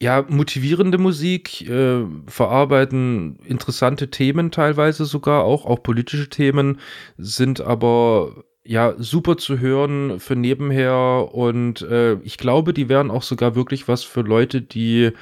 ja, 0.00 0.24
motivierende 0.28 0.98
Musik, 0.98 1.68
äh, 1.68 2.04
verarbeiten 2.26 3.38
interessante 3.44 4.10
Themen 4.10 4.50
teilweise 4.50 5.04
sogar, 5.04 5.44
auch, 5.44 5.64
auch 5.66 5.82
politische 5.82 6.28
Themen, 6.28 6.80
sind 7.16 7.60
aber 7.60 8.44
ja 8.64 8.94
super 8.98 9.36
zu 9.36 9.58
hören 9.60 10.20
für 10.20 10.36
nebenher 10.36 11.30
und 11.32 11.82
äh, 11.82 12.14
ich 12.22 12.38
glaube, 12.38 12.72
die 12.72 12.88
wären 12.88 13.10
auch 13.10 13.22
sogar 13.22 13.54
wirklich 13.54 13.88
was 13.88 14.02
für 14.02 14.22
Leute, 14.22 14.62
die 14.62 15.12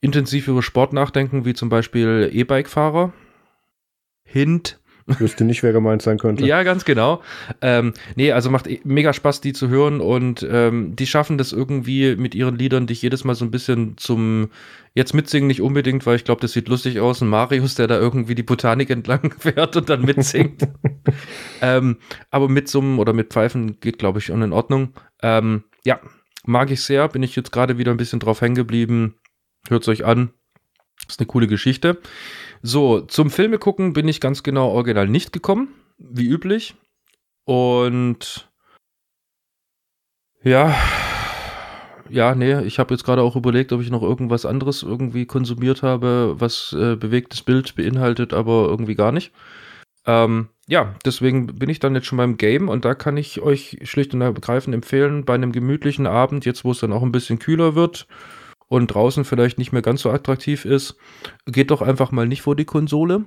intensiv 0.00 0.48
über 0.48 0.62
Sport 0.62 0.92
nachdenken, 0.92 1.44
wie 1.44 1.54
zum 1.54 1.70
Beispiel 1.70 2.30
E-Bike-Fahrer. 2.32 3.12
Hint. 4.34 4.80
Wüsste 5.06 5.44
nicht, 5.44 5.62
wer 5.62 5.72
gemeint 5.72 6.00
sein 6.00 6.18
könnte. 6.18 6.46
Ja, 6.46 6.62
ganz 6.62 6.84
genau. 6.86 7.22
Ähm, 7.60 7.92
nee, 8.16 8.32
also 8.32 8.50
macht 8.50 8.66
e- 8.66 8.80
mega 8.84 9.12
Spaß, 9.12 9.42
die 9.42 9.52
zu 9.52 9.68
hören 9.68 10.00
und 10.00 10.46
ähm, 10.50 10.96
die 10.96 11.06
schaffen 11.06 11.36
das 11.36 11.52
irgendwie 11.52 12.16
mit 12.16 12.34
ihren 12.34 12.56
Liedern, 12.56 12.86
dich 12.86 13.02
jedes 13.02 13.22
Mal 13.22 13.34
so 13.34 13.44
ein 13.44 13.50
bisschen 13.50 13.98
zum 13.98 14.48
jetzt 14.94 15.12
mitsingen 15.12 15.46
nicht 15.46 15.60
unbedingt, 15.60 16.06
weil 16.06 16.16
ich 16.16 16.24
glaube, 16.24 16.40
das 16.40 16.52
sieht 16.52 16.68
lustig 16.68 17.00
aus. 17.00 17.20
Ein 17.20 17.28
Marius, 17.28 17.74
der 17.74 17.86
da 17.86 17.98
irgendwie 17.98 18.34
die 18.34 18.42
Botanik 18.42 18.88
entlang 18.90 19.34
fährt 19.38 19.76
und 19.76 19.88
dann 19.88 20.02
mitsingt. 20.02 20.66
ähm, 21.60 21.98
aber 22.30 22.48
mit 22.48 22.68
Summen 22.68 22.98
oder 22.98 23.12
mit 23.12 23.30
Pfeifen 23.30 23.78
geht, 23.80 23.98
glaube 23.98 24.20
ich, 24.20 24.24
schon 24.24 24.42
in 24.42 24.52
Ordnung. 24.54 24.94
Ähm, 25.22 25.64
ja, 25.84 26.00
mag 26.46 26.70
ich 26.70 26.80
sehr. 26.80 27.06
Bin 27.08 27.22
ich 27.22 27.36
jetzt 27.36 27.52
gerade 27.52 27.76
wieder 27.76 27.90
ein 27.90 27.98
bisschen 27.98 28.20
drauf 28.20 28.40
hängen 28.40 28.54
geblieben. 28.54 29.16
Hört's 29.68 29.88
euch 29.88 30.04
an. 30.04 30.30
Ist 31.08 31.20
eine 31.20 31.26
coole 31.26 31.46
Geschichte. 31.46 31.98
So, 32.66 33.02
zum 33.02 33.28
Filme 33.28 33.58
gucken 33.58 33.92
bin 33.92 34.08
ich 34.08 34.22
ganz 34.22 34.42
genau 34.42 34.70
original 34.70 35.06
nicht 35.06 35.34
gekommen, 35.34 35.68
wie 35.98 36.26
üblich. 36.26 36.74
Und 37.44 38.48
ja, 40.42 40.74
ja, 42.08 42.34
nee, 42.34 42.62
ich 42.62 42.78
habe 42.78 42.94
jetzt 42.94 43.04
gerade 43.04 43.20
auch 43.20 43.36
überlegt, 43.36 43.70
ob 43.74 43.82
ich 43.82 43.90
noch 43.90 44.02
irgendwas 44.02 44.46
anderes 44.46 44.82
irgendwie 44.82 45.26
konsumiert 45.26 45.82
habe, 45.82 46.36
was 46.38 46.72
äh, 46.72 46.96
bewegtes 46.96 47.42
Bild 47.42 47.76
beinhaltet, 47.76 48.32
aber 48.32 48.66
irgendwie 48.66 48.94
gar 48.94 49.12
nicht. 49.12 49.30
Ähm, 50.06 50.48
ja, 50.66 50.94
deswegen 51.04 51.48
bin 51.48 51.68
ich 51.68 51.80
dann 51.80 51.94
jetzt 51.94 52.06
schon 52.06 52.16
beim 52.16 52.38
Game 52.38 52.70
und 52.70 52.86
da 52.86 52.94
kann 52.94 53.18
ich 53.18 53.42
euch 53.42 53.76
schlicht 53.82 54.14
und 54.14 54.22
ergreifend 54.22 54.74
empfehlen, 54.74 55.26
bei 55.26 55.34
einem 55.34 55.52
gemütlichen 55.52 56.06
Abend, 56.06 56.46
jetzt 56.46 56.64
wo 56.64 56.70
es 56.70 56.80
dann 56.80 56.94
auch 56.94 57.02
ein 57.02 57.12
bisschen 57.12 57.38
kühler 57.38 57.74
wird 57.74 58.06
und 58.68 58.88
draußen 58.88 59.24
vielleicht 59.24 59.58
nicht 59.58 59.72
mehr 59.72 59.82
ganz 59.82 60.02
so 60.02 60.10
attraktiv 60.10 60.64
ist, 60.64 60.96
geht 61.46 61.70
doch 61.70 61.82
einfach 61.82 62.10
mal 62.10 62.26
nicht 62.26 62.42
vor 62.42 62.56
die 62.56 62.64
Konsole, 62.64 63.24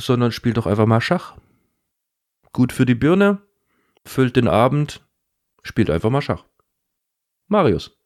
sondern 0.00 0.32
spielt 0.32 0.56
doch 0.56 0.66
einfach 0.66 0.86
mal 0.86 1.00
Schach. 1.00 1.36
Gut 2.52 2.72
für 2.72 2.86
die 2.86 2.94
Birne, 2.94 3.42
füllt 4.04 4.36
den 4.36 4.48
Abend, 4.48 5.06
spielt 5.62 5.90
einfach 5.90 6.10
mal 6.10 6.22
Schach. 6.22 6.44
Marius. 7.48 7.97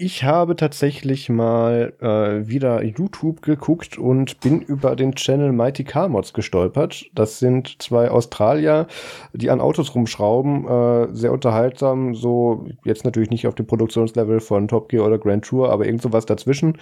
Ich 0.00 0.22
habe 0.22 0.54
tatsächlich 0.54 1.28
mal 1.28 1.92
äh, 2.00 2.48
wieder 2.48 2.84
YouTube 2.84 3.42
geguckt 3.42 3.98
und 3.98 4.38
bin 4.38 4.60
über 4.60 4.94
den 4.94 5.16
Channel 5.16 5.50
Mighty 5.50 5.82
Car 5.82 6.08
Mods 6.08 6.32
gestolpert. 6.34 7.06
Das 7.16 7.40
sind 7.40 7.82
zwei 7.82 8.08
Australier, 8.08 8.86
die 9.32 9.50
an 9.50 9.60
Autos 9.60 9.96
rumschrauben, 9.96 10.68
äh, 10.68 11.08
sehr 11.12 11.32
unterhaltsam, 11.32 12.14
so 12.14 12.64
jetzt 12.84 13.04
natürlich 13.04 13.30
nicht 13.30 13.48
auf 13.48 13.56
dem 13.56 13.66
Produktionslevel 13.66 14.38
von 14.38 14.68
Top 14.68 14.88
Gear 14.88 15.04
oder 15.04 15.18
Grand 15.18 15.44
Tour, 15.44 15.72
aber 15.72 15.84
irgend 15.84 16.02
sowas 16.02 16.26
dazwischen. 16.26 16.78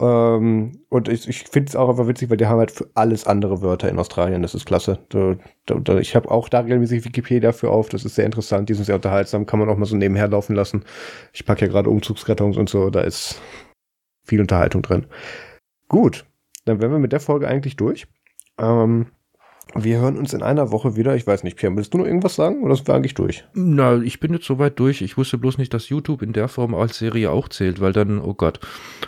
Ähm, 0.00 0.80
und 0.90 1.08
ich, 1.08 1.28
ich 1.28 1.44
finde 1.44 1.68
es 1.68 1.76
auch 1.76 1.90
einfach 1.90 2.06
witzig, 2.06 2.30
weil 2.30 2.38
die 2.38 2.46
haben 2.46 2.58
halt 2.58 2.70
für 2.70 2.88
alles 2.94 3.26
andere 3.26 3.60
Wörter 3.60 3.90
in 3.90 3.98
Australien. 3.98 4.40
Das 4.40 4.54
ist 4.54 4.64
klasse. 4.64 4.98
Da, 5.10 5.36
da, 5.66 5.98
ich 5.98 6.16
habe 6.16 6.30
auch 6.30 6.48
da 6.48 6.60
regelmäßig 6.60 7.04
Wikipedia 7.04 7.52
für 7.52 7.70
auf. 7.70 7.90
Das 7.90 8.06
ist 8.06 8.14
sehr 8.14 8.24
interessant. 8.24 8.70
Die 8.70 8.74
sind 8.74 8.84
sehr 8.84 8.94
unterhaltsam. 8.94 9.44
Kann 9.44 9.58
man 9.58 9.68
auch 9.68 9.76
mal 9.76 9.84
so 9.84 9.96
nebenher 9.96 10.28
laufen 10.28 10.56
lassen. 10.56 10.84
Ich 11.34 11.44
packe 11.44 11.66
ja 11.66 11.70
gerade 11.70 11.90
Umzugskartons 11.90 12.56
und 12.56 12.70
so. 12.70 12.88
Da 12.88 13.02
ist 13.02 13.38
viel 14.24 14.40
Unterhaltung 14.40 14.80
drin. 14.80 15.06
Gut, 15.88 16.24
dann 16.64 16.80
wären 16.80 16.92
wir 16.92 16.98
mit 16.98 17.12
der 17.12 17.20
Folge 17.20 17.48
eigentlich 17.48 17.76
durch. 17.76 18.06
Ähm, 18.58 19.08
wir 19.74 19.98
hören 19.98 20.16
uns 20.16 20.32
in 20.32 20.42
einer 20.42 20.70
Woche 20.70 20.96
wieder. 20.96 21.14
Ich 21.14 21.26
weiß 21.26 21.44
nicht, 21.44 21.56
Pierre, 21.56 21.76
willst 21.76 21.92
du 21.92 21.98
noch 21.98 22.06
irgendwas 22.06 22.34
sagen 22.34 22.62
oder 22.62 22.74
sind 22.74 22.88
wir 22.88 22.94
eigentlich 22.94 23.14
durch? 23.14 23.44
Na, 23.54 24.00
ich 24.00 24.18
bin 24.18 24.32
jetzt 24.32 24.46
soweit 24.46 24.78
durch. 24.78 25.02
Ich 25.02 25.18
wusste 25.18 25.36
bloß 25.36 25.58
nicht, 25.58 25.74
dass 25.74 25.88
YouTube 25.88 26.22
in 26.22 26.32
der 26.32 26.48
Form 26.48 26.74
als 26.74 26.98
Serie 26.98 27.30
auch 27.30 27.48
zählt, 27.48 27.80
weil 27.80 27.92
dann, 27.92 28.20
oh 28.20 28.34
Gott, 28.34 28.60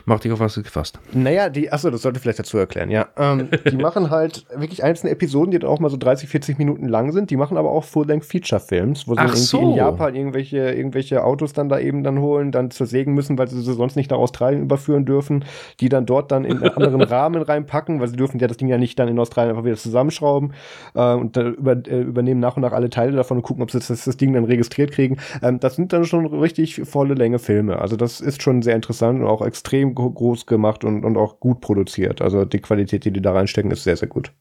macht 0.04 0.24
dich 0.24 0.32
auf 0.32 0.40
was 0.40 0.56
gefasst. 0.56 0.98
Naja, 1.12 1.48
die, 1.48 1.72
achso, 1.72 1.90
das 1.90 2.02
sollte 2.02 2.18
ich 2.18 2.22
vielleicht 2.22 2.38
dazu 2.38 2.58
erklären, 2.58 2.90
ja. 2.90 3.08
Ähm, 3.16 3.48
die 3.70 3.76
machen 3.82 4.10
halt 4.10 4.44
wirklich 4.54 4.84
einzelne 4.84 5.12
Episoden, 5.12 5.50
die 5.50 5.58
dann 5.58 5.70
auch 5.70 5.80
mal 5.80 5.88
so 5.88 5.96
30, 5.96 6.28
40 6.28 6.58
Minuten 6.58 6.88
lang 6.88 7.12
sind. 7.12 7.30
Die 7.30 7.36
machen 7.36 7.56
aber 7.56 7.70
auch 7.70 7.84
Full-Length-Feature-Films, 7.84 9.08
wo 9.08 9.14
sie 9.14 9.20
Ach 9.20 9.28
irgendwie 9.28 9.40
so. 9.40 9.60
in 9.60 9.74
Japan 9.74 10.14
irgendwelche, 10.14 10.72
irgendwelche 10.72 11.24
Autos 11.24 11.54
dann 11.54 11.68
da 11.70 11.78
eben 11.78 12.04
dann 12.04 12.20
holen, 12.20 12.52
dann 12.52 12.70
zersägen 12.70 13.14
müssen, 13.14 13.38
weil 13.38 13.48
sie 13.48 13.60
sie 13.60 13.72
sonst 13.72 13.96
nicht 13.96 14.10
nach 14.10 14.18
Australien 14.18 14.62
überführen 14.62 15.06
dürfen, 15.06 15.44
die 15.80 15.88
dann 15.88 16.04
dort 16.04 16.30
dann 16.30 16.44
in 16.44 16.58
einen 16.58 16.74
anderen 16.74 17.00
Rahmen 17.10 17.42
reinpacken, 17.42 18.00
weil 18.00 18.08
sie 18.08 18.16
dürfen 18.16 18.38
ja 18.38 18.46
das 18.46 18.58
Ding 18.58 18.68
ja 18.68 18.78
nicht 18.78 18.98
dann 18.98 19.08
in 19.08 19.18
Australien 19.18 19.50
einfach 19.50 19.64
wieder 19.64 19.76
zusammenschrauben. 19.76 20.49
Äh, 20.94 21.14
und 21.14 21.36
über, 21.36 21.72
äh, 21.86 22.00
übernehmen 22.00 22.40
nach 22.40 22.56
und 22.56 22.62
nach 22.62 22.72
alle 22.72 22.90
Teile 22.90 23.12
davon 23.16 23.38
und 23.38 23.42
gucken, 23.42 23.62
ob 23.62 23.70
sie 23.70 23.78
das, 23.78 23.88
das 23.88 24.16
Ding 24.16 24.32
dann 24.32 24.44
registriert 24.44 24.92
kriegen. 24.92 25.16
Ähm, 25.42 25.60
das 25.60 25.76
sind 25.76 25.92
dann 25.92 26.04
schon 26.04 26.26
richtig 26.26 26.80
volle 26.84 27.14
Länge 27.14 27.38
Filme. 27.38 27.78
Also 27.80 27.96
das 27.96 28.20
ist 28.20 28.42
schon 28.42 28.62
sehr 28.62 28.76
interessant 28.76 29.20
und 29.20 29.26
auch 29.26 29.44
extrem 29.44 29.94
gro- 29.94 30.10
groß 30.10 30.46
gemacht 30.46 30.84
und, 30.84 31.04
und 31.04 31.16
auch 31.16 31.40
gut 31.40 31.60
produziert. 31.60 32.20
Also 32.22 32.44
die 32.44 32.60
Qualität, 32.60 33.04
die 33.04 33.10
die 33.12 33.22
da 33.22 33.32
reinstecken, 33.32 33.70
ist 33.70 33.84
sehr, 33.84 33.96
sehr 33.96 34.08
gut. 34.08 34.32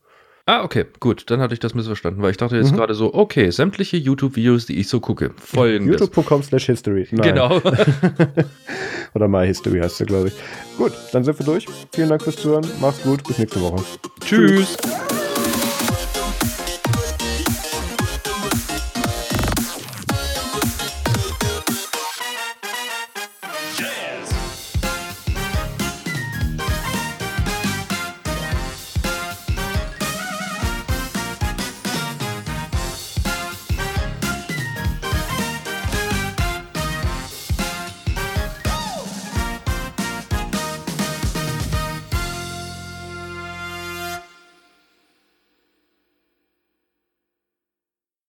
Ah, 0.45 0.63
okay, 0.63 0.85
gut, 0.99 1.29
dann 1.29 1.41
hatte 1.41 1.53
ich 1.53 1.59
das 1.59 1.75
missverstanden, 1.75 2.23
weil 2.23 2.31
ich 2.31 2.37
dachte 2.37 2.55
jetzt 2.57 2.71
Mhm. 2.71 2.77
gerade 2.77 2.95
so, 2.95 3.13
okay, 3.13 3.51
sämtliche 3.51 3.97
YouTube-Videos, 3.97 4.65
die 4.65 4.79
ich 4.79 4.87
so 4.87 4.99
gucke, 4.99 5.29
folgendes. 5.37 5.99
YouTube.com 5.99 6.41
slash 6.41 6.65
history. 6.65 7.07
Nein. 7.11 7.21
Genau. 7.35 7.61
Oder 9.13 9.27
My 9.27 9.45
History 9.45 9.79
heißt 9.79 9.97
sie, 9.97 10.05
glaube 10.05 10.29
ich. 10.29 10.33
Gut, 10.77 10.93
dann 11.11 11.23
sind 11.23 11.37
wir 11.37 11.45
durch. 11.45 11.67
Vielen 11.93 12.09
Dank 12.09 12.23
fürs 12.23 12.37
Zuhören. 12.37 12.65
Macht's 12.81 13.03
gut. 13.03 13.23
Bis 13.27 13.37
nächste 13.37 13.61
Woche. 13.61 13.83
Tschüss. 14.21 14.75